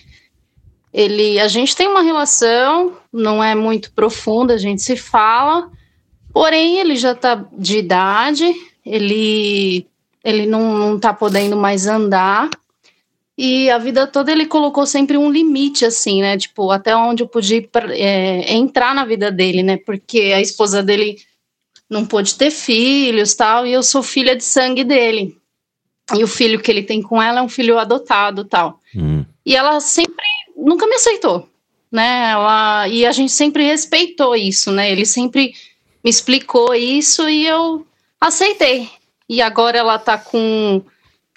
ele 0.92 1.40
a 1.40 1.48
gente 1.48 1.74
tem 1.74 1.88
uma 1.88 2.02
relação, 2.02 2.92
não 3.10 3.42
é 3.42 3.54
muito 3.54 3.90
profunda, 3.92 4.52
a 4.52 4.58
gente 4.58 4.82
se 4.82 4.96
fala, 4.96 5.70
porém 6.30 6.78
ele 6.78 6.96
já 6.96 7.14
tá 7.14 7.42
de 7.56 7.78
idade, 7.78 8.52
ele 8.84 9.88
ele 10.24 10.46
não, 10.46 10.78
não 10.78 10.98
tá 10.98 11.12
podendo 11.12 11.56
mais 11.56 11.86
andar. 11.86 12.48
E 13.36 13.70
a 13.70 13.78
vida 13.78 14.06
toda 14.06 14.30
ele 14.30 14.44
colocou 14.44 14.84
sempre 14.84 15.16
um 15.16 15.30
limite, 15.30 15.84
assim, 15.86 16.20
né? 16.20 16.36
Tipo, 16.36 16.70
até 16.70 16.94
onde 16.94 17.22
eu 17.22 17.28
podia 17.28 17.66
é, 17.92 18.52
entrar 18.52 18.94
na 18.94 19.04
vida 19.04 19.30
dele, 19.30 19.62
né? 19.62 19.78
Porque 19.78 20.32
a 20.34 20.40
esposa 20.40 20.82
dele 20.82 21.16
não 21.88 22.04
pôde 22.04 22.34
ter 22.34 22.50
filhos 22.50 23.34
tal, 23.34 23.66
e 23.66 23.72
eu 23.72 23.82
sou 23.82 24.02
filha 24.02 24.36
de 24.36 24.44
sangue 24.44 24.84
dele. 24.84 25.36
E 26.14 26.22
o 26.22 26.28
filho 26.28 26.60
que 26.60 26.70
ele 26.70 26.82
tem 26.82 27.00
com 27.00 27.20
ela 27.20 27.40
é 27.40 27.42
um 27.42 27.48
filho 27.48 27.78
adotado 27.78 28.44
tal. 28.44 28.78
Hum, 28.94 29.24
E 29.46 29.56
ela 29.56 29.80
sempre 29.80 30.24
nunca 30.56 30.86
me 30.86 30.96
aceitou, 30.96 31.48
né? 31.90 32.32
Ela 32.32 32.88
e 32.88 33.06
a 33.06 33.12
gente 33.12 33.32
sempre 33.32 33.64
respeitou 33.64 34.36
isso, 34.36 34.70
né? 34.70 34.90
Ele 34.90 35.06
sempre 35.06 35.54
me 36.04 36.10
explicou 36.10 36.74
isso 36.74 37.28
e 37.28 37.46
eu 37.46 37.86
aceitei. 38.20 38.88
E 39.30 39.40
agora 39.40 39.78
ela 39.78 39.96
tá 39.96 40.18
com 40.18 40.82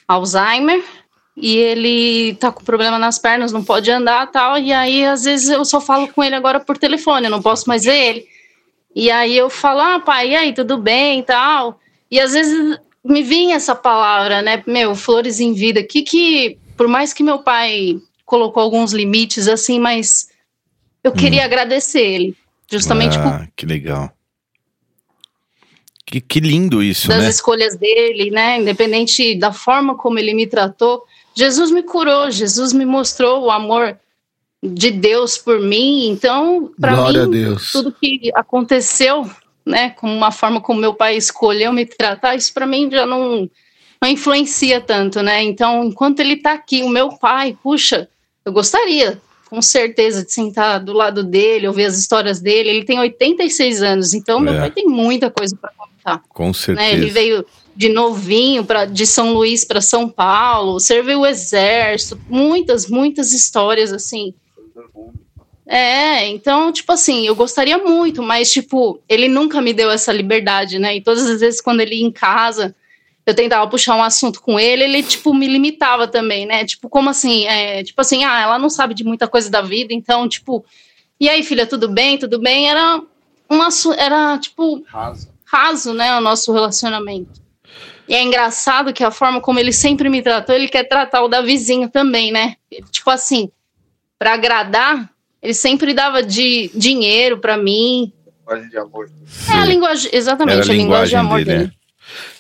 Alzheimer 0.07 0.83
e 1.37 1.55
ele 1.55 2.33
tá 2.39 2.51
com 2.51 2.63
problema 2.63 2.97
nas 2.97 3.19
pernas, 3.19 3.51
não 3.51 3.63
pode 3.63 3.91
andar, 3.91 4.31
tal. 4.31 4.57
E 4.57 4.73
aí 4.73 5.05
às 5.05 5.25
vezes 5.25 5.47
eu 5.49 5.63
só 5.63 5.79
falo 5.79 6.07
com 6.07 6.23
ele 6.23 6.33
agora 6.33 6.59
por 6.59 6.75
telefone, 6.75 7.27
eu 7.27 7.31
não 7.31 7.39
posso 7.39 7.69
mais 7.69 7.83
ver 7.83 7.95
ele. 7.95 8.25
E 8.95 9.11
aí 9.11 9.37
eu 9.37 9.47
falo: 9.47 9.79
"Ah, 9.79 9.99
pai, 9.99 10.31
e 10.31 10.35
aí, 10.35 10.53
tudo 10.53 10.75
bem?" 10.75 11.21
tal. 11.21 11.79
E 12.09 12.19
às 12.19 12.33
vezes 12.33 12.79
me 13.05 13.21
vinha 13.21 13.57
essa 13.57 13.75
palavra, 13.75 14.41
né? 14.41 14.63
Meu, 14.65 14.95
flores 14.95 15.39
em 15.39 15.53
vida. 15.53 15.83
Que 15.83 16.01
que, 16.01 16.57
por 16.75 16.87
mais 16.87 17.13
que 17.13 17.21
meu 17.21 17.43
pai 17.43 17.99
colocou 18.25 18.63
alguns 18.63 18.91
limites 18.91 19.47
assim, 19.47 19.79
mas 19.79 20.29
eu 21.03 21.11
queria 21.11 21.45
agradecer 21.45 22.01
ele, 22.01 22.37
justamente 22.71 23.19
por 23.19 23.27
ah, 23.27 23.47
que 23.55 23.67
legal. 23.67 24.11
Que, 26.13 26.21
que 26.21 26.39
lindo 26.39 26.83
isso, 26.83 27.07
das 27.07 27.23
né? 27.23 27.29
escolhas 27.29 27.75
dele, 27.75 28.29
né? 28.29 28.59
Independente 28.59 29.33
da 29.33 29.51
forma 29.51 29.97
como 29.97 30.19
ele 30.19 30.35
me 30.35 30.45
tratou, 30.45 31.03
Jesus 31.33 31.71
me 31.71 31.81
curou, 31.81 32.29
Jesus 32.29 32.71
me 32.71 32.85
mostrou 32.85 33.45
o 33.45 33.49
amor 33.49 33.97
de 34.61 34.91
Deus 34.91 35.39
por 35.39 35.59
mim. 35.59 36.09
Então, 36.09 36.71
para 36.79 37.09
mim, 37.25 37.55
tudo 37.71 37.91
que 37.91 38.31
aconteceu, 38.35 39.27
né, 39.65 39.89
como 39.89 40.13
uma 40.13 40.29
forma 40.29 40.61
como 40.61 40.79
meu 40.79 40.93
pai 40.93 41.17
escolheu 41.17 41.73
me 41.73 41.83
tratar, 41.83 42.35
isso 42.35 42.53
para 42.53 42.67
mim 42.67 42.91
já 42.91 43.07
não 43.07 43.49
não 43.99 44.07
influencia 44.07 44.79
tanto, 44.79 45.19
né? 45.23 45.41
Então, 45.41 45.85
enquanto 45.85 46.19
ele 46.19 46.35
tá 46.35 46.53
aqui, 46.53 46.83
o 46.83 46.89
meu 46.89 47.09
pai, 47.17 47.57
puxa, 47.63 48.07
eu 48.45 48.53
gostaria, 48.53 49.19
com 49.53 49.61
certeza, 49.61 50.25
de 50.25 50.33
sentar 50.33 50.79
do 50.83 50.93
lado 50.93 51.23
dele, 51.23 51.67
ouvir 51.67 51.85
as 51.85 51.95
histórias 51.95 52.39
dele. 52.41 52.69
Ele 52.69 52.83
tem 52.83 52.97
86 52.99 53.83
anos, 53.83 54.15
então 54.15 54.39
meu 54.39 54.51
É. 54.55 54.57
pai 54.61 54.71
tem 54.71 54.87
muita 54.87 55.29
coisa 55.29 55.55
para 55.55 55.69
contar 55.77 56.23
Com 56.27 56.51
certeza. 56.51 56.87
né? 56.87 56.91
Ele 56.91 57.11
veio 57.11 57.45
de 57.75 57.87
novinho 57.87 58.65
para 58.65 58.85
de 58.85 59.05
São 59.05 59.31
Luís 59.31 59.63
para 59.63 59.79
São 59.79 60.09
Paulo, 60.09 60.79
serviu 60.79 61.19
o 61.19 61.25
exército, 61.27 62.19
muitas, 62.27 62.87
muitas 62.89 63.31
histórias 63.31 63.93
assim. 63.93 64.33
É, 65.67 66.27
então, 66.29 66.71
tipo 66.71 66.91
assim, 66.91 67.27
eu 67.27 67.35
gostaria 67.35 67.77
muito, 67.77 68.23
mas 68.23 68.51
tipo, 68.51 68.99
ele 69.07 69.27
nunca 69.27 69.61
me 69.61 69.71
deu 69.71 69.91
essa 69.91 70.11
liberdade, 70.11 70.79
né? 70.79 70.95
E 70.97 71.01
todas 71.01 71.27
as 71.29 71.39
vezes 71.41 71.61
quando 71.61 71.79
ele 71.81 71.93
ia 71.95 72.05
em 72.07 72.11
casa, 72.11 72.75
eu 73.25 73.33
tentava 73.33 73.65
puxar 73.69 73.95
um 73.95 74.03
assunto 74.03 74.41
com 74.41 74.59
ele, 74.59 74.83
ele 74.83 75.03
tipo 75.03 75.33
me 75.33 75.47
limitava 75.47 76.07
também, 76.07 76.45
né? 76.45 76.65
Tipo, 76.65 76.89
como 76.89 77.09
assim? 77.09 77.45
É, 77.47 77.83
tipo 77.83 77.99
assim, 78.01 78.23
ah, 78.23 78.41
ela 78.41 78.59
não 78.59 78.69
sabe 78.69 78.93
de 78.93 79.03
muita 79.03 79.27
coisa 79.27 79.49
da 79.49 79.61
vida, 79.61 79.93
então, 79.93 80.27
tipo, 80.27 80.65
e 81.19 81.29
aí, 81.29 81.41
filha, 81.43 81.65
tudo 81.65 81.87
bem? 81.87 82.17
Tudo 82.17 82.39
bem? 82.39 82.69
Era 82.69 83.01
um 83.49 83.61
assu- 83.61 83.93
era 83.93 84.37
tipo 84.39 84.83
raso, 85.45 85.93
né, 85.93 86.17
o 86.17 86.21
nosso 86.21 86.51
relacionamento. 86.51 87.41
E 88.09 88.13
é 88.15 88.21
engraçado 88.21 88.91
que 88.91 89.03
a 89.03 89.11
forma 89.11 89.39
como 89.39 89.59
ele 89.59 89.71
sempre 89.71 90.09
me 90.09 90.21
tratou, 90.21 90.53
ele 90.53 90.67
quer 90.67 90.83
tratar 90.83 91.21
o 91.23 91.27
da 91.29 91.41
vizinho 91.41 91.87
também, 91.89 92.31
né? 92.31 92.55
Tipo 92.91 93.09
assim, 93.09 93.49
para 94.19 94.33
agradar, 94.33 95.09
ele 95.41 95.53
sempre 95.53 95.93
dava 95.93 96.21
de 96.21 96.69
dinheiro 96.75 97.37
para 97.37 97.55
mim. 97.55 98.11
Linguagem 98.45 98.69
de 98.69 98.77
amor. 98.77 99.09
É 99.49 99.53
a 99.53 99.65
linguagem, 99.65 100.09
exatamente, 100.13 100.61
Era 100.63 100.71
a 100.71 100.75
linguagem 100.75 101.09
de 101.09 101.15
amor 101.15 101.45
dele. 101.45 101.63
né? 101.65 101.71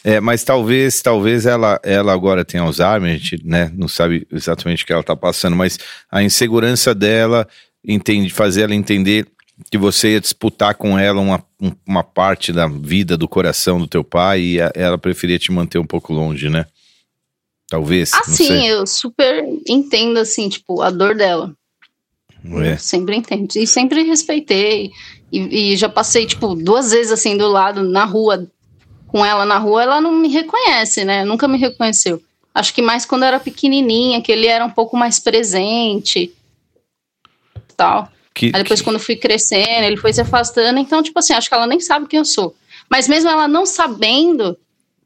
É, 0.03 0.19
mas 0.19 0.43
talvez, 0.43 1.01
talvez 1.01 1.45
ela, 1.45 1.79
ela 1.83 2.13
agora 2.13 2.43
tenha 2.45 2.63
Alzheimer, 2.63 3.13
a 3.13 3.17
gente, 3.17 3.41
né, 3.45 3.71
não 3.75 3.87
sabe 3.87 4.27
exatamente 4.31 4.83
o 4.83 4.87
que 4.87 4.93
ela 4.93 5.03
tá 5.03 5.15
passando, 5.15 5.55
mas 5.55 5.77
a 6.11 6.21
insegurança 6.23 6.93
dela 6.93 7.47
entende, 7.85 8.29
fazer 8.31 8.63
ela 8.63 8.75
entender 8.75 9.27
que 9.69 9.77
você 9.77 10.13
ia 10.13 10.19
disputar 10.21 10.75
com 10.75 10.97
ela 10.97 11.21
uma, 11.21 11.43
um- 11.61 11.71
uma 11.85 12.03
parte 12.03 12.51
da 12.51 12.67
vida, 12.67 13.15
do 13.15 13.27
coração 13.27 13.79
do 13.79 13.87
teu 13.87 14.03
pai 14.03 14.41
e 14.41 14.61
a- 14.61 14.71
ela 14.75 14.97
preferia 14.97 15.37
te 15.39 15.51
manter 15.51 15.77
um 15.77 15.85
pouco 15.85 16.11
longe, 16.13 16.49
né? 16.49 16.65
Talvez, 17.69 18.13
Assim, 18.13 18.67
eu 18.67 18.85
super 18.85 19.43
entendo, 19.67 20.17
assim, 20.19 20.49
tipo, 20.49 20.81
a 20.81 20.89
dor 20.89 21.15
dela. 21.15 21.55
É. 22.45 22.73
Eu 22.73 22.77
sempre 22.77 23.15
entendo. 23.15 23.47
E 23.55 23.65
sempre 23.65 24.03
respeitei. 24.03 24.91
E, 25.31 25.71
e 25.71 25.77
já 25.77 25.87
passei, 25.89 26.25
tipo, 26.25 26.53
duas 26.55 26.91
vezes 26.91 27.11
assim 27.11 27.37
do 27.37 27.47
lado, 27.47 27.81
na 27.83 28.03
rua, 28.05 28.45
com 29.13 29.23
ela 29.23 29.45
na 29.45 29.59
rua, 29.59 29.83
ela 29.83 30.01
não 30.01 30.11
me 30.11 30.27
reconhece, 30.27 31.05
né? 31.05 31.23
Nunca 31.23 31.47
me 31.47 31.59
reconheceu. 31.59 32.19
Acho 32.53 32.73
que 32.73 32.81
mais 32.81 33.05
quando 33.05 33.23
era 33.25 33.39
pequenininha, 33.39 34.19
que 34.23 34.31
ele 34.31 34.47
era 34.47 34.65
um 34.65 34.71
pouco 34.71 34.97
mais 34.97 35.19
presente. 35.19 36.33
Tal. 37.77 38.09
Que, 38.33 38.47
Aí 38.47 38.63
depois, 38.63 38.79
que- 38.79 38.83
quando 38.83 38.97
fui 38.99 39.15
crescendo, 39.15 39.83
ele 39.85 39.97
foi 39.97 40.11
se 40.11 40.21
afastando. 40.21 40.79
Então, 40.79 41.03
tipo 41.03 41.19
assim, 41.19 41.33
acho 41.33 41.47
que 41.47 41.53
ela 41.53 41.67
nem 41.67 41.79
sabe 41.79 42.07
quem 42.07 42.17
eu 42.17 42.25
sou. 42.25 42.55
Mas 42.89 43.07
mesmo 43.07 43.29
ela 43.29 43.47
não 43.47 43.67
sabendo, 43.67 44.57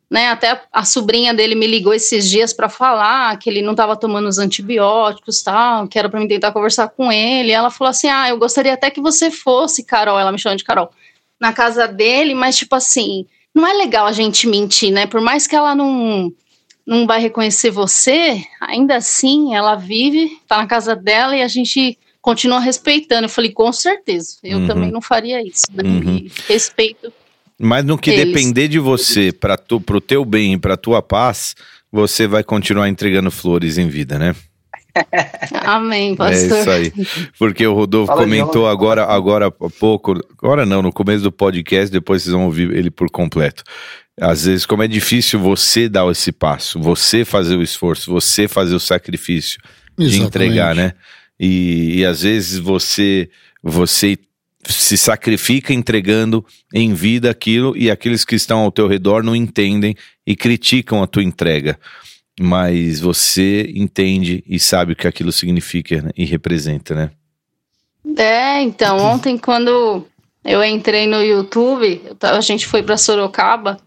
né? 0.09 0.29
Até 0.29 0.61
a, 0.71 0.85
sobrinha 0.85 1.33
dele 1.33 1.53
me 1.53 1.67
ligou 1.67 1.93
esses 1.93 2.29
dias 2.29 2.53
pra 2.53 2.69
falar 2.69 3.37
que 3.37 3.49
ele 3.49 3.61
não 3.61 3.75
tava 3.75 3.97
tomando 3.97 4.29
os 4.29 4.37
antibióticos 4.37 5.41
tal, 5.43 5.85
que 5.85 5.99
era 5.99 6.07
pra 6.07 6.17
mim 6.21 6.29
tentar 6.29 6.53
conversar 6.53 6.87
com 6.87 7.11
ele. 7.11 7.49
E 7.49 7.53
ela 7.53 7.69
falou 7.69 7.89
assim: 7.89 8.07
Ah, 8.07 8.29
eu 8.29 8.37
gostaria 8.37 8.73
até 8.73 8.89
que 8.89 9.01
você 9.01 9.29
fosse, 9.29 9.83
Carol. 9.83 10.17
Ela 10.17 10.31
me 10.31 10.39
chama 10.39 10.55
de 10.55 10.63
Carol. 10.63 10.89
Na 11.37 11.51
casa 11.51 11.89
dele, 11.89 12.33
mas 12.33 12.55
tipo 12.55 12.73
assim, 12.73 13.25
não 13.57 13.67
é 13.67 13.73
legal 13.73 14.05
a 14.05 14.11
gente 14.11 14.47
mentir, 14.47 14.91
né? 14.91 15.07
Por 15.07 15.19
mais 15.19 15.47
que 15.47 15.55
ela 15.55 15.75
não. 15.75 16.31
Não 16.85 17.05
vai 17.05 17.19
reconhecer 17.19 17.69
você, 17.69 18.41
ainda 18.61 18.95
assim 18.95 19.53
ela 19.53 19.75
vive, 19.75 20.39
tá 20.47 20.57
na 20.59 20.65
casa 20.65 20.95
dela 20.95 21.35
e 21.35 21.41
a 21.41 21.47
gente 21.49 21.97
continua 22.21 22.61
respeitando. 22.61 23.25
Eu 23.25 23.29
falei, 23.29 23.51
com 23.51 23.73
certeza, 23.73 24.37
eu 24.41 24.59
Uhum. 24.59 24.67
também 24.67 24.89
não 24.89 25.01
faria 25.01 25.45
isso, 25.45 25.65
né? 25.73 25.83
Uhum. 25.83 26.25
Respeito. 26.47 27.11
Mas 27.59 27.83
no 27.83 27.97
que 27.97 28.09
Eles. 28.11 28.27
depender 28.33 28.69
de 28.69 28.79
você, 28.79 29.33
para 29.33 29.57
tu, 29.57 29.81
pro 29.81 29.99
teu 29.99 30.23
bem 30.23 30.53
e 30.53 30.57
pra 30.57 30.77
tua 30.77 31.01
paz, 31.01 31.55
você 31.91 32.25
vai 32.25 32.41
continuar 32.41 32.87
entregando 32.87 33.29
flores 33.31 33.77
em 33.77 33.89
vida, 33.89 34.17
né? 34.17 34.33
Amém, 35.65 36.13
É 36.13 36.15
pastor. 36.15 36.59
isso 36.59 36.69
aí. 36.69 36.93
Porque 37.37 37.65
o 37.65 37.73
Rodolfo 37.73 38.07
Fala, 38.07 38.21
comentou 38.23 38.63
João. 38.63 38.67
agora, 38.71 39.03
agora 39.05 39.47
há 39.47 39.51
pouco, 39.79 40.13
agora 40.41 40.65
não, 40.65 40.81
no 40.81 40.91
começo 40.91 41.23
do 41.23 41.31
podcast, 41.31 41.91
depois 41.91 42.23
vocês 42.23 42.33
vão 42.33 42.45
ouvir 42.45 42.71
ele 42.75 42.89
por 42.89 43.09
completo. 43.09 43.63
Às 44.19 44.45
vezes, 44.45 44.65
como 44.65 44.81
é 44.83 44.87
difícil 44.87 45.39
você 45.39 45.87
dar 45.87 46.09
esse 46.11 46.31
passo, 46.31 46.79
você 46.79 47.23
fazer 47.23 47.55
o 47.55 47.61
esforço, 47.61 48.11
você 48.11 48.47
fazer 48.47 48.73
o 48.73 48.79
sacrifício 48.79 49.59
de 49.97 50.05
Exatamente. 50.05 50.27
entregar, 50.27 50.75
né? 50.75 50.93
E, 51.39 51.99
e 51.99 52.05
às 52.05 52.21
vezes 52.23 52.57
você 52.57 53.29
você 53.61 54.17
se 54.65 54.97
sacrifica 54.97 55.73
entregando 55.73 56.43
em 56.73 56.93
vida 56.93 57.29
aquilo 57.29 57.75
e 57.77 57.89
aqueles 57.91 58.25
que 58.25 58.35
estão 58.35 58.59
ao 58.59 58.71
teu 58.71 58.87
redor 58.87 59.23
não 59.23 59.35
entendem 59.35 59.95
e 60.25 60.35
criticam 60.35 61.01
a 61.01 61.07
tua 61.07 61.23
entrega. 61.23 61.79
Mas 62.39 62.99
você 62.99 63.71
entende 63.75 64.43
e 64.47 64.59
sabe 64.59 64.93
o 64.93 64.95
que 64.95 65.07
aquilo 65.07 65.31
significa 65.31 66.01
né? 66.01 66.11
e 66.15 66.23
representa, 66.23 66.93
né? 66.93 67.11
É, 68.15 68.61
então, 68.61 68.97
ontem 68.99 69.37
quando 69.37 70.05
eu 70.45 70.63
entrei 70.63 71.07
no 71.07 71.21
YouTube, 71.21 72.01
a 72.21 72.39
gente 72.41 72.65
foi 72.65 72.81
pra 72.81 72.95
Sorocaba, 72.95 73.77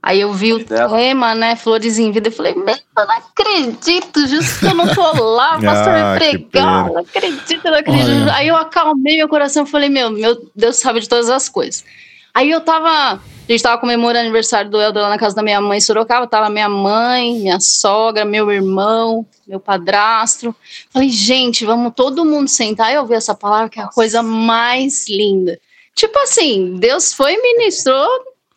aí 0.00 0.20
eu 0.20 0.32
vi 0.32 0.52
o 0.52 0.64
tema, 0.64 1.34
né, 1.34 1.56
Flores 1.56 1.98
em 1.98 2.12
Vida, 2.12 2.28
eu 2.28 2.32
falei, 2.32 2.54
meu, 2.54 2.68
eu 2.68 3.06
não 3.06 3.16
acredito, 3.16 4.26
justo 4.28 4.60
que 4.60 4.66
eu 4.66 4.74
não 4.74 4.94
tô 4.94 5.24
lá, 5.24 5.58
pastor 5.60 5.94
Ah, 5.94 6.16
que 6.18 6.38
pregar, 6.38 6.86
não 6.86 6.98
acredito, 6.98 7.64
não 7.64 7.78
acredito. 7.78 8.22
Olha. 8.22 8.34
Aí 8.34 8.48
eu 8.48 8.56
acalmei 8.56 9.16
meu 9.16 9.28
coração 9.28 9.64
e 9.64 9.68
falei, 9.68 9.88
meu, 9.88 10.10
meu 10.10 10.50
Deus 10.54 10.76
sabe 10.76 11.00
de 11.00 11.08
todas 11.08 11.28
as 11.28 11.48
coisas. 11.48 11.84
Aí 12.32 12.50
eu 12.50 12.60
tava, 12.60 13.20
a 13.46 13.52
gente 13.52 13.62
tava 13.62 13.78
comemorando 13.78 14.20
o 14.20 14.28
aniversário 14.28 14.70
do 14.70 14.80
Helder 14.80 15.02
lá 15.02 15.08
na 15.10 15.18
casa 15.18 15.36
da 15.36 15.42
minha 15.42 15.60
mãe 15.60 15.78
em 15.78 15.80
Sorocaba, 15.80 16.26
tava 16.26 16.48
minha 16.48 16.68
mãe, 16.68 17.40
minha 17.40 17.60
sogra, 17.60 18.24
meu 18.24 18.50
irmão, 18.50 19.26
meu 19.46 19.60
padrasto. 19.60 20.54
Falei, 20.90 21.10
gente, 21.10 21.64
vamos 21.64 21.92
todo 21.94 22.24
mundo 22.24 22.48
sentar 22.48 22.92
e 22.92 22.98
ouvir 22.98 23.14
essa 23.14 23.34
palavra 23.34 23.68
que 23.68 23.78
é 23.78 23.82
a 23.82 23.88
coisa 23.88 24.22
mais 24.22 25.08
linda. 25.08 25.60
Tipo 25.94 26.18
assim, 26.20 26.76
Deus 26.78 27.12
foi 27.12 27.34
e 27.34 27.42
ministrou 27.42 28.08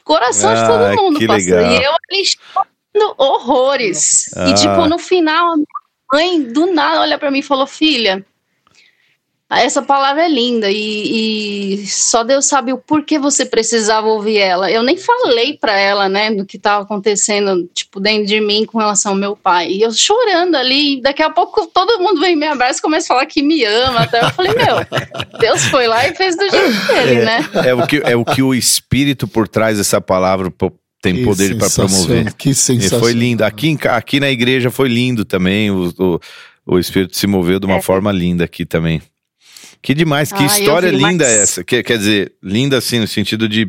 coração 0.04 0.54
de 0.54 0.62
Ah, 0.62 0.68
todo 0.68 1.04
mundo, 1.04 1.20
que 1.20 1.28
pastor. 1.28 1.56
legal. 1.58 1.72
E 1.74 1.84
eu 1.84 1.92
ali 1.92 2.24
chorando 2.26 3.16
horrores. 3.18 4.30
Ah. 4.36 4.50
E 4.50 4.54
tipo, 4.54 4.88
no 4.88 4.98
final, 4.98 5.52
a 5.52 5.56
minha 5.58 5.68
mãe 6.14 6.42
do 6.42 6.68
nada 6.74 7.02
olha 7.02 7.18
pra 7.20 7.30
mim 7.30 7.40
e 7.40 7.44
falou, 7.44 7.68
filha, 7.68 8.26
essa 9.50 9.82
palavra 9.82 10.26
é 10.26 10.28
linda 10.28 10.70
e, 10.70 11.76
e 11.84 11.88
só 11.88 12.22
Deus 12.22 12.46
sabe 12.46 12.74
o 12.74 12.78
porquê 12.78 13.18
você 13.18 13.46
precisava 13.46 14.08
ouvir 14.08 14.38
ela. 14.38 14.70
Eu 14.70 14.84
nem 14.84 14.98
falei 14.98 15.58
pra 15.58 15.80
ela, 15.80 16.10
né, 16.10 16.32
do 16.32 16.46
que 16.46 16.60
tava 16.60 16.84
acontecendo, 16.84 17.66
tipo, 17.74 18.00
dentro 18.02 18.28
de 18.28 18.42
mim 18.42 18.66
com 18.66 18.78
relação 18.78 19.14
ao 19.14 19.18
meu 19.18 19.38
pai. 19.38 19.72
E 19.72 19.82
eu 19.82 19.92
chorando 19.94 20.56
ali, 20.56 20.98
e 20.98 21.02
daqui 21.02 21.24
a 21.24 21.30
pouco 21.30 21.66
todo 21.68 22.00
mundo 22.00 22.20
vem 22.20 22.36
me 22.36 22.46
abraça 22.46 22.80
e 22.80 22.82
começa 22.82 23.06
a 23.06 23.16
falar 23.16 23.26
que 23.26 23.42
me 23.42 23.64
ama. 23.64 24.02
Até 24.02 24.22
eu 24.22 24.30
falei, 24.32 24.52
meu, 24.54 25.40
Deus 25.40 25.64
foi 25.66 25.88
lá 25.88 26.06
e 26.06 26.14
fez 26.14 26.36
do 26.36 26.50
jeito 26.50 26.88
dele, 26.88 27.22
né? 27.24 27.50
É 27.66 27.74
o 27.74 27.88
que, 27.88 27.98
é 28.04 28.16
o, 28.18 28.26
que 28.26 28.44
o 28.44 28.54
espírito 28.54 29.30
por 29.30 29.48
trás 29.48 29.78
dessa 29.78 30.02
palavra 30.02 30.52
tem 31.02 31.16
Que 31.16 31.24
poder 31.24 31.58
para 31.58 31.70
promover. 31.70 32.34
Que 32.34 32.50
E 32.50 32.56
sensação. 32.56 33.00
foi 33.00 33.14
lindo. 33.14 33.46
Aqui, 33.46 33.78
aqui 33.90 34.20
na 34.20 34.30
igreja 34.30 34.70
foi 34.70 34.90
lindo 34.90 35.24
também. 35.24 35.72
O, 35.72 35.94
o, 35.98 36.20
o 36.66 36.80
espírito 36.80 37.16
se 37.16 37.26
moveu 37.28 37.62
de 37.62 37.66
uma 37.66 37.82
forma 37.82 38.12
linda 38.12 38.44
aqui 38.44 38.66
também. 38.66 39.02
Que 39.82 39.94
demais, 39.94 40.32
que 40.32 40.42
Ah, 40.44 40.46
história 40.46 40.90
vi, 40.92 40.98
linda 40.98 41.26
mas- 41.26 41.38
essa. 41.38 41.64
Quer, 41.64 41.84
quer 41.84 41.98
dizer, 41.98 42.34
linda 42.44 42.78
assim, 42.78 43.00
no 43.00 43.08
sentido 43.08 43.48
de, 43.48 43.66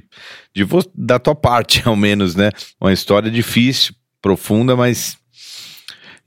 de 0.54 0.66
da 0.94 1.18
tua 1.18 1.34
parte, 1.34 1.82
ao 1.86 1.96
menos, 1.96 2.34
né? 2.34 2.50
Uma 2.80 2.92
história 2.92 3.30
difícil, 3.30 3.94
profunda, 4.22 4.74
mas. 4.76 5.16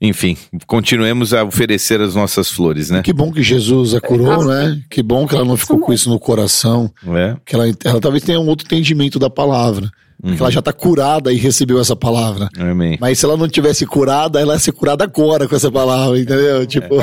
Enfim, 0.04 0.36
continuemos 0.66 1.32
a 1.32 1.44
oferecer 1.44 2.00
as 2.00 2.16
nossas 2.16 2.50
flores, 2.50 2.90
né? 2.90 3.02
Que 3.02 3.12
bom 3.12 3.30
que 3.30 3.40
Jesus 3.40 3.94
a 3.94 4.00
curou, 4.00 4.44
né? 4.44 4.82
Que 4.90 5.00
bom 5.00 5.28
que 5.28 5.34
ela 5.36 5.44
não 5.44 5.56
ficou 5.56 5.78
com 5.78 5.92
isso 5.92 6.08
no 6.10 6.18
coração. 6.18 6.92
É? 7.14 7.36
Que 7.46 7.54
ela, 7.54 7.66
ela 7.84 8.00
talvez 8.00 8.24
tenha 8.24 8.40
um 8.40 8.48
outro 8.48 8.66
entendimento 8.66 9.16
da 9.20 9.30
palavra. 9.30 9.88
Porque 10.22 10.40
ela 10.40 10.52
já 10.52 10.60
está 10.60 10.72
curada 10.72 11.32
e 11.32 11.36
recebeu 11.36 11.80
essa 11.80 11.96
palavra. 11.96 12.48
Amém. 12.56 12.96
Mas 13.00 13.18
se 13.18 13.24
ela 13.24 13.36
não 13.36 13.48
tivesse 13.48 13.84
curada, 13.84 14.40
ela 14.40 14.52
ia 14.54 14.58
ser 14.60 14.70
curada 14.70 15.02
agora 15.02 15.48
com 15.48 15.56
essa 15.56 15.68
palavra, 15.70 16.16
entendeu? 16.16 16.64
Tipo, 16.64 16.96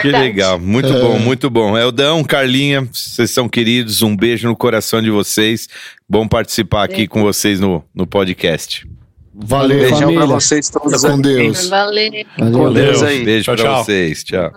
Que 0.00 0.08
legal, 0.10 0.58
muito 0.60 0.92
bom, 0.92 1.18
muito 1.18 1.50
bom. 1.50 1.76
Eldão, 1.76 2.22
Carlinha, 2.22 2.88
vocês 2.92 3.30
são 3.30 3.48
queridos, 3.48 4.02
um 4.02 4.14
beijo 4.16 4.46
no 4.46 4.54
coração 4.56 5.02
de 5.02 5.10
vocês. 5.10 5.68
Bom 6.08 6.28
participar 6.28 6.84
aqui 6.84 7.08
com 7.08 7.22
vocês 7.22 7.58
no, 7.58 7.82
no 7.94 8.06
podcast. 8.06 8.86
valeu. 9.34 9.78
Beijão 9.80 9.98
pra 9.98 10.06
família. 10.06 10.26
vocês 10.26 10.70
todos. 10.70 11.02
Com. 11.02 11.20
Deus. 11.20 11.68
Valeu. 11.68 12.10
Valeu. 12.38 12.72
Deus 12.72 13.02
aí. 13.02 13.24
Beijo 13.24 13.44
Tchau, 13.46 13.56
pra 13.56 13.64
tchau. 13.64 13.84
vocês, 13.84 14.22
tchau. 14.24 14.52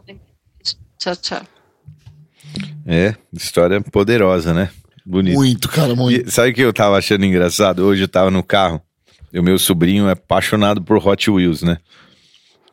Tchau, 0.99 1.15
tchau. 1.15 1.41
É, 2.85 3.15
história 3.34 3.80
poderosa, 3.81 4.53
né? 4.53 4.69
Bonito. 5.06 5.36
Muito, 5.36 5.69
cara, 5.69 5.95
muito. 5.95 6.28
E 6.28 6.32
sabe 6.32 6.52
o 6.52 6.53
que 6.53 6.61
eu 6.61 6.73
tava 6.73 6.98
achando 6.98 7.26
engraçado? 7.26 7.80
Hoje 7.86 8.03
eu 8.03 8.07
tava 8.07 8.30
no 8.32 8.44
carro, 8.44 8.82
e 9.34 9.40
o 9.40 9.44
meu 9.44 9.57
sobrinho 9.57 10.07
é 10.07 10.11
apaixonado 10.11 10.82
por 10.82 11.06
Hot 11.06 11.30
Wheels, 11.30 11.64
né? 11.64 11.78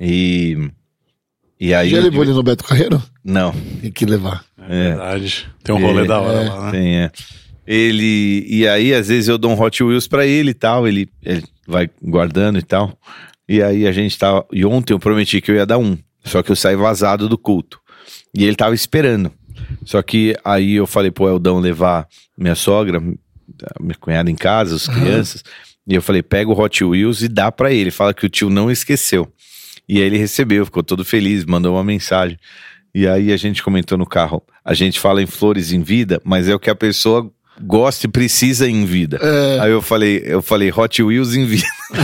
E. 0.00 0.70
E 1.60 1.74
aí. 1.74 1.90
Já 1.90 1.96
eu- 1.98 2.02
levou 2.04 2.22
ele 2.22 2.32
no 2.32 2.42
Beto 2.42 2.64
Carreiro? 2.64 3.02
Não, 3.24 3.52
Tem 3.80 3.90
que 3.90 4.06
levar. 4.06 4.44
é. 4.68 4.88
Verdade. 4.90 5.48
Tem 5.62 5.74
um 5.74 5.80
rolê 5.80 6.02
É, 6.04 6.06
da 6.06 6.20
hora 6.20 6.38
é. 6.44 6.48
lá, 6.48 6.64
né? 6.66 6.70
Tem, 6.72 6.96
é. 7.00 7.10
Ele. 7.66 8.46
E 8.48 8.66
aí, 8.68 8.94
às 8.94 9.08
vezes, 9.08 9.28
eu 9.28 9.36
dou 9.36 9.50
um 9.50 9.60
Hot 9.60 9.82
Wheels 9.82 10.06
pra 10.08 10.26
ele 10.26 10.50
e 10.50 10.54
tal. 10.54 10.86
Ele, 10.88 11.08
ele 11.22 11.44
vai 11.66 11.88
guardando 12.02 12.58
e 12.58 12.62
tal. 12.62 12.96
E 13.48 13.62
aí 13.62 13.86
a 13.86 13.92
gente 13.92 14.16
tava. 14.18 14.46
E 14.52 14.64
ontem 14.64 14.92
eu 14.92 14.98
prometi 14.98 15.40
que 15.40 15.50
eu 15.50 15.54
ia 15.56 15.66
dar 15.66 15.78
um. 15.78 15.96
Só 16.24 16.42
que 16.42 16.50
eu 16.52 16.56
saí 16.56 16.76
vazado 16.76 17.28
do 17.28 17.36
culto. 17.38 17.80
E 18.34 18.44
ele 18.44 18.54
tava 18.56 18.74
esperando. 18.74 19.32
Só 19.84 20.02
que 20.02 20.36
aí 20.44 20.74
eu 20.74 20.86
falei 20.86 21.10
pro 21.10 21.28
Eldão 21.28 21.58
levar 21.58 22.06
minha 22.36 22.54
sogra, 22.54 23.00
minha 23.00 23.94
cunhada 24.00 24.30
em 24.30 24.34
casa, 24.34 24.76
as 24.76 24.86
crianças. 24.86 25.42
E 25.86 25.94
eu 25.94 26.02
falei, 26.02 26.22
pega 26.22 26.50
o 26.50 26.58
Hot 26.58 26.84
Wheels 26.84 27.22
e 27.22 27.28
dá 27.28 27.50
pra 27.50 27.72
ele. 27.72 27.90
Fala 27.90 28.12
que 28.12 28.26
o 28.26 28.28
tio 28.28 28.50
não 28.50 28.70
esqueceu. 28.70 29.32
E 29.88 29.98
aí 29.98 30.04
ele 30.04 30.18
recebeu, 30.18 30.66
ficou 30.66 30.82
todo 30.82 31.04
feliz, 31.04 31.44
mandou 31.46 31.74
uma 31.74 31.84
mensagem. 31.84 32.38
E 32.94 33.06
aí 33.08 33.32
a 33.32 33.36
gente 33.36 33.62
comentou 33.62 33.96
no 33.96 34.06
carro. 34.06 34.42
A 34.64 34.74
gente 34.74 35.00
fala 35.00 35.22
em 35.22 35.26
flores 35.26 35.72
em 35.72 35.82
vida, 35.82 36.20
mas 36.24 36.48
é 36.48 36.54
o 36.54 36.58
que 36.58 36.68
a 36.68 36.74
pessoa 36.74 37.32
gosta 37.62 38.06
e 38.06 38.08
precisa 38.10 38.68
em 38.68 38.84
vida. 38.84 39.18
É. 39.22 39.58
Aí 39.60 39.70
eu 39.70 39.82
falei, 39.82 40.22
eu 40.24 40.40
falei 40.42 40.72
Hot 40.74 41.02
Wheels 41.02 41.34
em 41.34 41.44
vida. 41.46 41.64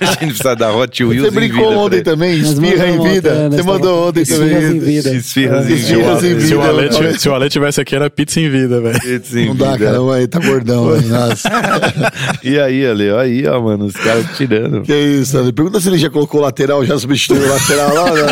a 0.00 0.04
gente 0.06 0.26
precisa 0.26 0.54
dar 0.56 0.72
Hot 0.74 1.04
Wheels 1.04 1.22
Você 1.22 1.28
em 1.28 1.30
vida. 1.30 1.40
brincou 1.54 1.68
pra 1.72 1.78
ontem 1.78 1.96
ele. 1.96 2.04
também? 2.04 2.38
Espirra 2.38 2.88
em 2.88 3.00
vida? 3.02 3.48
né? 3.48 3.56
Você 3.56 3.62
mandou 3.62 4.08
ontem 4.08 4.20
Esfirras 4.22 4.48
também. 4.50 4.76
em 4.76 4.78
vida. 4.78 5.14
Esfirras 5.14 5.70
em 5.70 5.74
Esfirras 5.74 6.22
vida. 6.22 6.34
em 6.42 6.46
Se 6.46 6.54
o, 6.54 6.60
vida. 6.60 6.68
Ale, 6.72 6.88
tivesse- 6.88 7.18
se 7.18 7.28
o 7.28 7.34
Ale 7.34 7.48
tivesse 7.50 7.80
aqui, 7.80 7.94
era 7.94 8.10
pizza 8.10 8.40
em 8.40 8.50
vida, 8.50 8.80
velho. 8.80 9.00
Pizza 9.00 9.40
em 9.40 9.46
Não 9.48 9.56
dá, 9.56 9.72
vida. 9.72 9.84
cara. 9.86 10.02
Ué, 10.02 10.26
tá 10.26 10.38
gordão, 10.40 10.90
velho. 10.90 11.08
Nossa. 11.08 11.48
E 12.42 12.58
aí, 12.58 12.84
Ale, 12.86 13.10
aí, 13.10 13.46
ó, 13.46 13.60
mano, 13.60 13.84
os 13.86 13.94
caras 13.94 14.26
tirando. 14.36 14.82
Que 14.82 14.94
isso, 14.94 15.38
Ale? 15.38 15.52
Pergunta 15.52 15.80
se 15.80 15.88
ele 15.88 15.98
já 15.98 16.10
colocou 16.10 16.40
lateral, 16.40 16.84
já 16.84 16.98
substituiu 16.98 17.42
o 17.42 17.48
lateral 17.48 17.94
lá. 17.94 18.10
Né? 18.10 18.22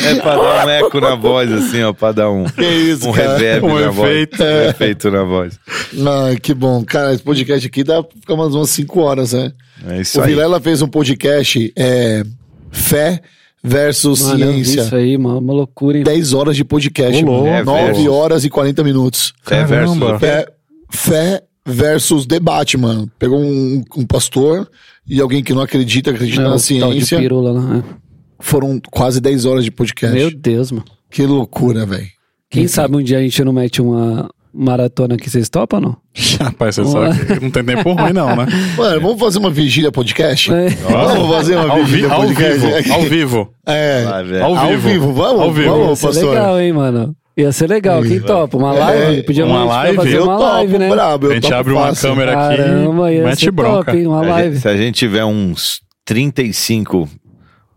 É 0.06 0.16
pra 0.16 0.36
dar 0.36 0.66
um 0.66 0.70
eco 0.70 1.00
na 1.02 1.16
voz, 1.16 1.52
assim, 1.52 1.84
ó, 1.84 1.94
pra 1.94 2.12
dar 2.12 2.30
um, 2.32 2.46
Que 2.46 2.66
isso, 2.66 3.08
um 3.10 3.14
cara. 3.14 3.38
reverb 3.38 3.66
Um 3.66 3.80
na 3.80 3.90
efeito. 3.90 4.38
voz. 4.38 4.50
Um 4.50 4.70
efeito 4.70 5.12
na 5.12 5.24
voz. 5.24 5.60
Ah, 6.06 6.40
que 6.42 6.54
bom. 6.54 6.84
Cara, 6.86 7.14
esse 7.14 7.24
podcast 7.24 7.68
aqui 7.68 7.84
dá 7.84 8.02
pra 8.04 8.12
ficar 8.20 8.34
umas, 8.34 8.56
umas 8.56 8.70
5 8.70 9.00
horas, 9.02 9.34
né? 9.34 9.52
É 9.88 10.02
isso 10.02 10.20
o 10.20 10.24
aí. 10.24 10.30
Vilela 10.30 10.60
fez 10.60 10.82
um 10.82 10.88
podcast 10.88 11.72
é, 11.76 12.24
Fé 12.72 13.22
versus 13.64 14.22
Mano, 14.22 14.54
Ciência. 14.54 14.82
isso 14.82 14.96
aí, 14.96 15.18
uma, 15.18 15.38
uma 15.38 15.54
loucura, 15.54 15.98
hein? 15.98 16.04
10 16.04 16.34
horas 16.34 16.56
de 16.56 16.64
podcast. 16.64 17.24
Ô, 17.24 17.28
louco. 17.28 17.46
mano. 17.46 17.56
É, 17.58 17.64
9 17.64 17.86
versus. 17.88 18.08
horas 18.08 18.46
e 18.46 18.50
40 18.50 18.84
minutos. 18.84 19.34
Fé 19.44 19.64
versus 19.66 19.98
Caramba. 20.00 20.20
Fé, 20.20 20.46
fé 20.92 21.44
versus 21.66 22.26
debate, 22.26 22.78
mano. 22.78 23.10
Pegou 23.20 23.40
um, 23.40 23.84
um 23.98 24.06
pastor 24.06 24.70
e 25.08 25.20
alguém 25.22 25.44
que 25.44 25.54
não 25.54 25.62
acredita, 25.62 26.12
acredita 26.12 26.42
É, 26.42 26.44
na 26.46 26.56
o 26.56 26.58
tal 26.58 26.58
de 26.58 26.64
ciência. 26.66 27.20
pirula 27.20 27.52
lá. 27.52 27.78
é. 27.78 28.09
Foram 28.40 28.80
quase 28.92 29.20
10 29.20 29.46
horas 29.46 29.64
de 29.66 29.72
podcast. 29.72 30.16
Meu 30.16 30.32
Deus, 30.32 30.72
mano. 30.72 30.86
Que 31.12 31.26
loucura, 31.26 31.86
velho. 31.86 32.08
Quem 32.50 32.68
sabe 32.68 32.96
um 32.96 33.04
dia 33.04 33.18
a 33.18 33.22
gente 33.22 33.44
não 33.44 33.54
mete 33.54 33.82
uma 33.82 34.30
maratona 34.54 35.16
aqui, 35.16 35.30
vocês 35.30 35.50
topam, 35.50 35.80
não? 35.80 35.98
Rapaz, 36.42 36.76
você 36.76 36.86
sabe 36.86 37.26
que 37.26 37.40
não 37.40 37.52
tem 37.52 37.64
tempo 37.64 37.92
ruim, 37.94 38.14
não, 38.14 38.36
né? 38.36 38.48
Mano, 38.78 39.02
vamos 39.02 39.20
fazer 39.20 39.38
uma 39.40 39.52
vigília 39.52 39.92
podcast? 39.92 40.52
É. 40.52 40.70
Vamos 40.70 41.36
fazer 41.36 41.56
uma 41.56 41.70
Ao, 41.70 41.78
vi, 41.78 41.84
vigília 41.84 42.12
ao 42.12 42.22
podcast? 42.22 42.60
vivo, 42.60 42.94
ao 42.94 43.02
vivo. 43.04 43.54
É. 43.68 44.04
É. 44.34 44.42
Ao 44.42 44.56
Ao 44.58 44.68
vivo. 44.70 44.90
vivo, 44.90 45.14
vamos, 45.14 45.42
Ao 45.42 45.54
vivo. 45.54 45.70
vamos, 45.70 46.02
pastor. 46.02 46.30
legal, 46.34 46.60
hein, 46.60 46.74
mano? 46.74 47.16
Ia 47.38 47.52
ser 47.52 47.70
legal. 47.70 48.02
Quem 48.02 48.20
topa? 48.20 48.58
Uma 48.58 48.74
live? 48.74 49.24
Podia 49.24 49.46
uma 49.46 49.58
a 49.58 49.62
gente 49.62 49.70
live? 49.70 49.96
fazer 49.98 50.18
Eu 50.18 50.24
uma 50.24 50.38
topo, 50.38 50.44
live, 50.54 50.78
né? 50.78 50.90
brabo, 50.90 51.26
eu 51.28 51.32
A 51.32 51.34
gente 51.36 51.44
topo 51.44 51.56
abre 51.56 51.74
uma 51.74 51.88
fácil. 51.88 52.10
câmera 52.10 52.34
Caramba, 52.34 53.06
aqui 53.08 53.16
ia 53.16 53.22
e 53.22 53.24
mete 53.24 53.40
ser 53.46 53.52
bronca. 53.52 53.86
top, 53.86 53.98
hein? 53.98 54.08
Uma 54.08 54.18
A 54.18 54.22
live. 54.30 54.50
gente- 54.56 54.62
se 54.62 54.68
a 54.68 54.76
gente 54.78 54.96
tiver 54.96 55.24
uns 55.26 55.80
35 56.04 57.08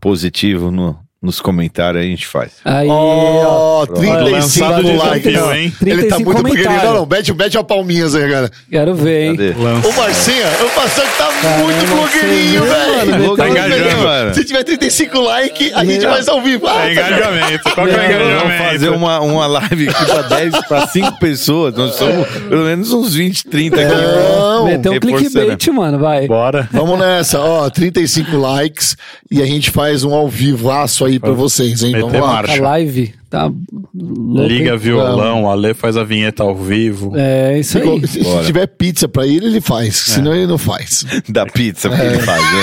positivo 0.03 0.73
no, 0.73 1.02
nos 1.23 1.41
comentários, 1.41 2.03
aí 2.03 2.09
a 2.09 2.11
gente 2.11 2.27
faz. 2.27 2.53
Aí, 2.65 2.89
ó. 2.89 3.83
Ó, 3.83 3.87
35 3.87 4.31
Lançado 4.31 4.83
de 4.85 4.93
likes. 4.93 5.27
hein? 5.27 5.73
Ele 5.87 6.03
tá 6.09 6.17
35 6.17 6.33
muito 6.33 6.43
pequenininho. 6.43 6.83
Não, 6.85 6.95
não, 6.95 7.07
mete, 7.07 7.33
mete 7.33 7.57
a 7.59 7.63
palminhas 7.65 8.15
aí, 8.15 8.29
cara. 8.31 8.51
Quero 8.71 8.95
ver, 8.95 9.25
hein? 9.27 9.37
Cadê? 9.37 9.51
Ô, 9.89 9.93
Marcinha, 9.93 10.47
eu 10.61 10.69
passou 10.71 11.05
que 11.05 11.17
tá 11.19 11.31
muito 11.59 11.87
blogueirinho, 11.87 12.63
velho. 12.65 13.11
mano? 13.21 13.37
Tá 13.37 13.49
engajando. 13.49 14.03
mano. 14.03 14.35
Se 14.35 14.45
tiver 14.45 14.65
35 14.65 15.21
likes, 15.21 15.73
a 15.75 15.85
gente 15.85 16.05
vai 16.07 16.23
ao 16.29 16.41
vivo. 16.43 16.67
Ah, 16.67 16.89
É 16.89 16.93
engajamento. 16.93 17.63
Qual 17.75 17.87
que 17.87 17.93
é 17.93 17.97
o 17.97 17.99
Vamos 18.01 18.15
engajamento? 18.17 18.65
fazer 18.73 18.89
uma, 18.91 19.21
uma 19.21 19.47
live 19.47 19.89
aqui 19.89 20.05
pra 20.05 20.23
10, 20.23 20.67
pra 20.67 20.87
5 20.89 21.19
pessoas. 21.21 21.75
Nós 21.75 21.95
somos 21.95 22.27
pelo 22.49 22.65
menos 22.65 22.93
uns 22.93 23.15
20, 23.15 23.45
30 23.47 23.81
aqui. 23.81 23.93
Não. 23.95 24.65
Meteu 24.67 24.93
um 24.93 24.99
clickbait, 25.01 25.69
mano, 25.69 25.99
vai. 25.99 26.27
Bora. 26.27 26.69
Vamos 26.73 26.99
nessa, 26.99 27.41
ó, 27.41 27.69
35 27.71 28.37
likes 28.37 28.97
e 29.31 29.41
a 29.41 29.47
gente 29.47 29.71
faz 29.71 30.03
um 30.05 30.13
ao 30.15 30.29
vivaço 30.29 31.05
aí 31.05 31.12
pra 31.19 31.33
vocês, 31.33 31.83
hein? 31.83 31.93
Meter 31.93 32.07
Vamos 32.07 32.21
lá. 32.21 32.27
marcha. 32.35 32.59
A 32.59 32.63
live 32.63 33.15
tá 33.31 33.51
louca, 33.95 34.47
Liga 34.49 34.73
hein? 34.73 34.79
violão, 34.79 35.51
a 35.51 35.55
Lê 35.55 35.75
faz 35.75 35.97
a 35.97 36.05
vinheta 36.05 36.43
ao 36.43 36.55
vivo. 36.57 37.13
É, 37.17 37.59
isso 37.59 37.79
aí. 37.79 38.07
Se, 38.07 38.23
se 38.23 38.45
tiver 38.45 38.67
pizza 38.67 39.09
pra 39.09 39.27
ele, 39.27 39.47
ele 39.47 39.61
faz. 39.61 39.97
Senão 39.97 40.35
ele 40.35 40.47
não 40.47 40.59
faz. 40.59 41.05
Da 41.29 41.47
pizza 41.47 41.89
que 41.89 42.01
ele 42.01 42.19
faz, 42.21 42.43
né? 42.43 42.63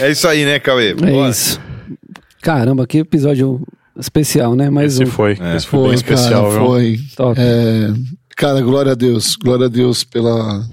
é 0.06 0.10
isso 0.10 0.26
aí, 0.26 0.44
né, 0.44 0.58
Cauê? 0.58 0.90
É 0.90 0.94
Bora. 0.94 1.30
isso. 1.30 1.60
Caramba, 2.40 2.86
que 2.86 2.98
episódio 2.98 3.60
especial, 3.98 4.54
né? 4.56 4.68
Mais 4.70 4.94
Esse 4.94 5.04
um. 5.04 5.06
foi. 5.06 5.36
É. 5.40 5.56
Esse 5.56 5.66
foi, 5.66 5.90
bem 5.90 5.98
cara, 6.02 6.14
especial, 6.14 6.50
viu? 6.50 6.60
foi. 6.66 7.00
Top. 7.16 7.40
É, 7.40 7.92
cara, 8.36 8.60
glória 8.60 8.92
a 8.92 8.94
Deus. 8.94 9.36
Glória 9.36 9.66
a 9.66 9.68
Deus 9.68 10.02
pela, 10.02 10.64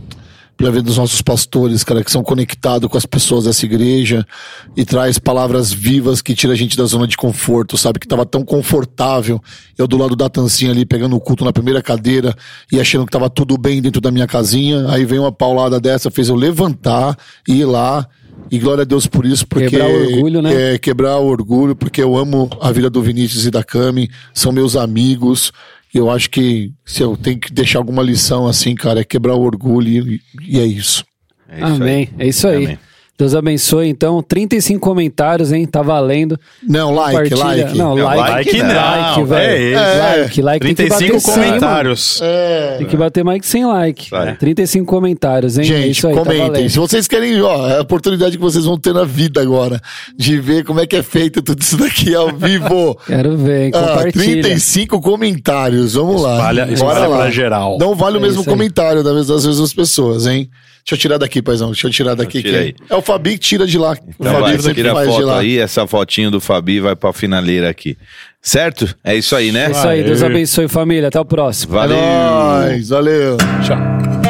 pela 0.59 0.71
vida 0.71 0.83
dos 0.83 0.97
nossos 0.97 1.21
pastores, 1.21 1.85
cara, 1.85 2.03
que 2.03 2.11
são 2.11 2.21
conectados 2.21 2.89
com 2.89 2.97
as 2.97 3.05
pessoas 3.05 3.45
dessa 3.45 3.65
igreja 3.65 4.27
e 4.75 4.83
traz 4.83 5.17
palavras 5.17 5.71
vivas 5.71 6.21
que 6.21 6.35
tira 6.35 6.51
a 6.51 6.55
gente 6.55 6.75
da 6.75 6.83
zona 6.83 7.07
de 7.07 7.15
conforto, 7.15 7.77
sabe? 7.77 7.97
Que 7.97 8.05
tava 8.05 8.25
tão 8.25 8.43
confortável. 8.43 9.41
Eu 9.77 9.87
do 9.87 9.95
lado 9.95 10.17
da 10.17 10.27
tancinha 10.27 10.71
ali, 10.71 10.85
pegando 10.85 11.15
o 11.15 11.21
culto 11.21 11.45
na 11.45 11.53
primeira 11.53 11.81
cadeira 11.81 12.35
e 12.69 12.77
achando 12.77 13.05
que 13.05 13.11
tava 13.11 13.29
tudo 13.29 13.57
bem 13.57 13.81
dentro 13.81 14.01
da 14.01 14.11
minha 14.11 14.27
casinha. 14.27 14.85
Aí 14.89 15.05
vem 15.05 15.17
uma 15.17 15.31
paulada 15.31 15.79
dessa, 15.79 16.11
fez 16.11 16.27
eu 16.27 16.35
levantar 16.35 17.17
e 17.47 17.61
ir 17.61 17.65
lá. 17.65 18.05
E 18.51 18.59
glória 18.59 18.81
a 18.81 18.85
Deus 18.85 19.07
por 19.07 19.25
isso, 19.25 19.47
porque. 19.47 19.69
Quebrar 19.69 19.89
o 19.89 19.93
orgulho, 19.93 20.41
né? 20.41 20.73
É, 20.73 20.77
quebrar 20.77 21.19
o 21.19 21.27
orgulho, 21.27 21.75
porque 21.75 22.01
eu 22.01 22.17
amo 22.17 22.49
a 22.59 22.71
vida 22.71 22.89
do 22.89 23.01
Vinícius 23.01 23.45
e 23.45 23.51
da 23.51 23.63
Cami, 23.63 24.09
são 24.33 24.51
meus 24.51 24.75
amigos. 24.75 25.53
Eu 25.93 26.09
acho 26.09 26.29
que 26.29 26.71
se 26.85 27.01
eu 27.01 27.17
tenho 27.17 27.39
que 27.39 27.51
deixar 27.51 27.79
alguma 27.79 28.03
lição 28.03 28.47
assim, 28.47 28.75
cara, 28.75 29.01
é 29.01 29.03
quebrar 29.03 29.35
o 29.35 29.41
orgulho 29.41 29.89
e, 29.89 30.21
e 30.41 30.59
é 30.59 30.65
isso. 30.65 31.03
É 31.47 31.57
isso 31.57 31.65
aí. 31.65 31.71
Amém. 31.73 32.09
É 32.17 32.27
isso 32.27 32.47
aí. 32.47 32.65
Amém. 32.65 32.79
Deus 33.19 33.35
abençoe, 33.35 33.89
então. 33.89 34.23
35 34.23 34.79
comentários, 34.79 35.51
hein? 35.51 35.65
Tá 35.65 35.81
valendo. 35.81 36.39
Não, 36.65 36.93
like, 36.95 37.35
like. 37.35 37.77
Não, 37.77 37.93
Não, 37.93 38.05
like, 38.05 38.31
like 38.31 38.63
não, 38.63 38.75
like, 38.75 39.23
velho. 39.25 39.77
é. 39.77 40.21
Like, 40.21 40.41
like. 40.41 40.65
Tem 40.65 40.75
que 40.75 40.83
35 40.83 41.13
bater 41.13 41.19
100, 41.19 41.35
mano. 41.35 41.47
comentários. 41.49 42.19
É. 42.21 42.75
Tem 42.77 42.87
que 42.87 42.95
bater 42.95 43.23
mais 43.25 43.41
que 43.41 43.47
100 43.47 43.65
like. 43.65 44.09
Vai. 44.09 44.35
35 44.37 44.85
comentários, 44.85 45.57
hein? 45.57 45.63
é 45.63 45.67
Gente, 45.67 45.89
isso 45.91 46.07
aí, 46.07 46.13
tá 46.15 46.21
comentem. 46.21 46.47
valendo. 46.47 46.69
Se 46.69 46.79
vocês 46.79 47.07
querem, 47.09 47.41
ó, 47.41 47.67
é 47.67 47.77
a 47.79 47.81
oportunidade 47.81 48.37
que 48.37 48.41
vocês 48.41 48.63
vão 48.63 48.77
ter 48.79 48.93
na 48.93 49.03
vida 49.03 49.41
agora 49.41 49.81
de 50.17 50.39
ver 50.39 50.63
como 50.63 50.79
é 50.79 50.87
que 50.87 50.95
é 50.95 51.03
feito 51.03 51.41
tudo 51.41 51.61
isso 51.61 51.75
daqui 51.75 52.15
ao 52.15 52.29
vivo. 52.31 52.97
Quero 53.05 53.35
ver, 53.35 53.65
hein? 53.65 53.71
Ah, 53.75 53.79
Compartilha. 53.97 54.41
35 54.43 55.01
comentários, 55.01 55.95
vamos 55.95 56.21
lá. 56.21 56.35
Espalha, 56.37 56.61
Bora 56.63 56.73
espalha 56.73 57.07
lá. 57.07 57.17
pra 57.17 57.31
geral. 57.31 57.77
Não 57.79 57.95
vale 57.95 58.15
o 58.17 58.19
É 58.19 58.21
mesmo 58.21 58.45
comentário 58.45 59.03
das 59.03 59.27
das 59.27 59.45
mesmas 59.45 59.73
pessoas, 59.73 60.25
hein? 60.25 60.49
Deixa 60.89 60.95
eu 60.95 60.97
tirar 60.97 61.17
daqui, 61.19 61.39
paizão. 61.39 61.67
Deixa 61.67 61.85
eu 61.85 61.91
tirar 61.91 62.15
daqui. 62.15 62.41
Que 62.41 62.55
aí. 62.55 62.75
É 62.89 62.95
o 62.95 63.01
Fabi 63.01 63.33
que 63.33 63.39
tira 63.39 63.67
de 63.67 63.77
lá. 63.77 63.95
Então 64.19 64.31
o 64.31 64.39
Fabi 64.39 64.57
vai, 64.57 64.73
tira 64.73 64.91
a 64.91 64.95
faz 64.95 65.07
de 65.07 65.13
foto 65.13 65.25
lá. 65.27 65.39
aí, 65.39 65.59
essa 65.59 65.85
fotinho 65.85 66.31
do 66.31 66.41
Fabi 66.41 66.79
vai 66.79 66.95
pra 66.95 67.13
finaleira 67.13 67.69
aqui. 67.69 67.95
Certo? 68.41 68.95
É 69.03 69.15
isso 69.15 69.35
aí, 69.35 69.51
né? 69.51 69.65
É 69.65 69.71
isso 69.71 69.87
aí, 69.87 70.03
Deus 70.03 70.23
abençoe, 70.23 70.67
família. 70.67 71.09
Até 71.09 71.19
o 71.19 71.25
próximo. 71.25 71.73
Valeu! 71.73 71.95
É 71.95 72.69
nóis, 72.69 72.89
valeu. 72.89 73.37
Tchau. 73.63 74.28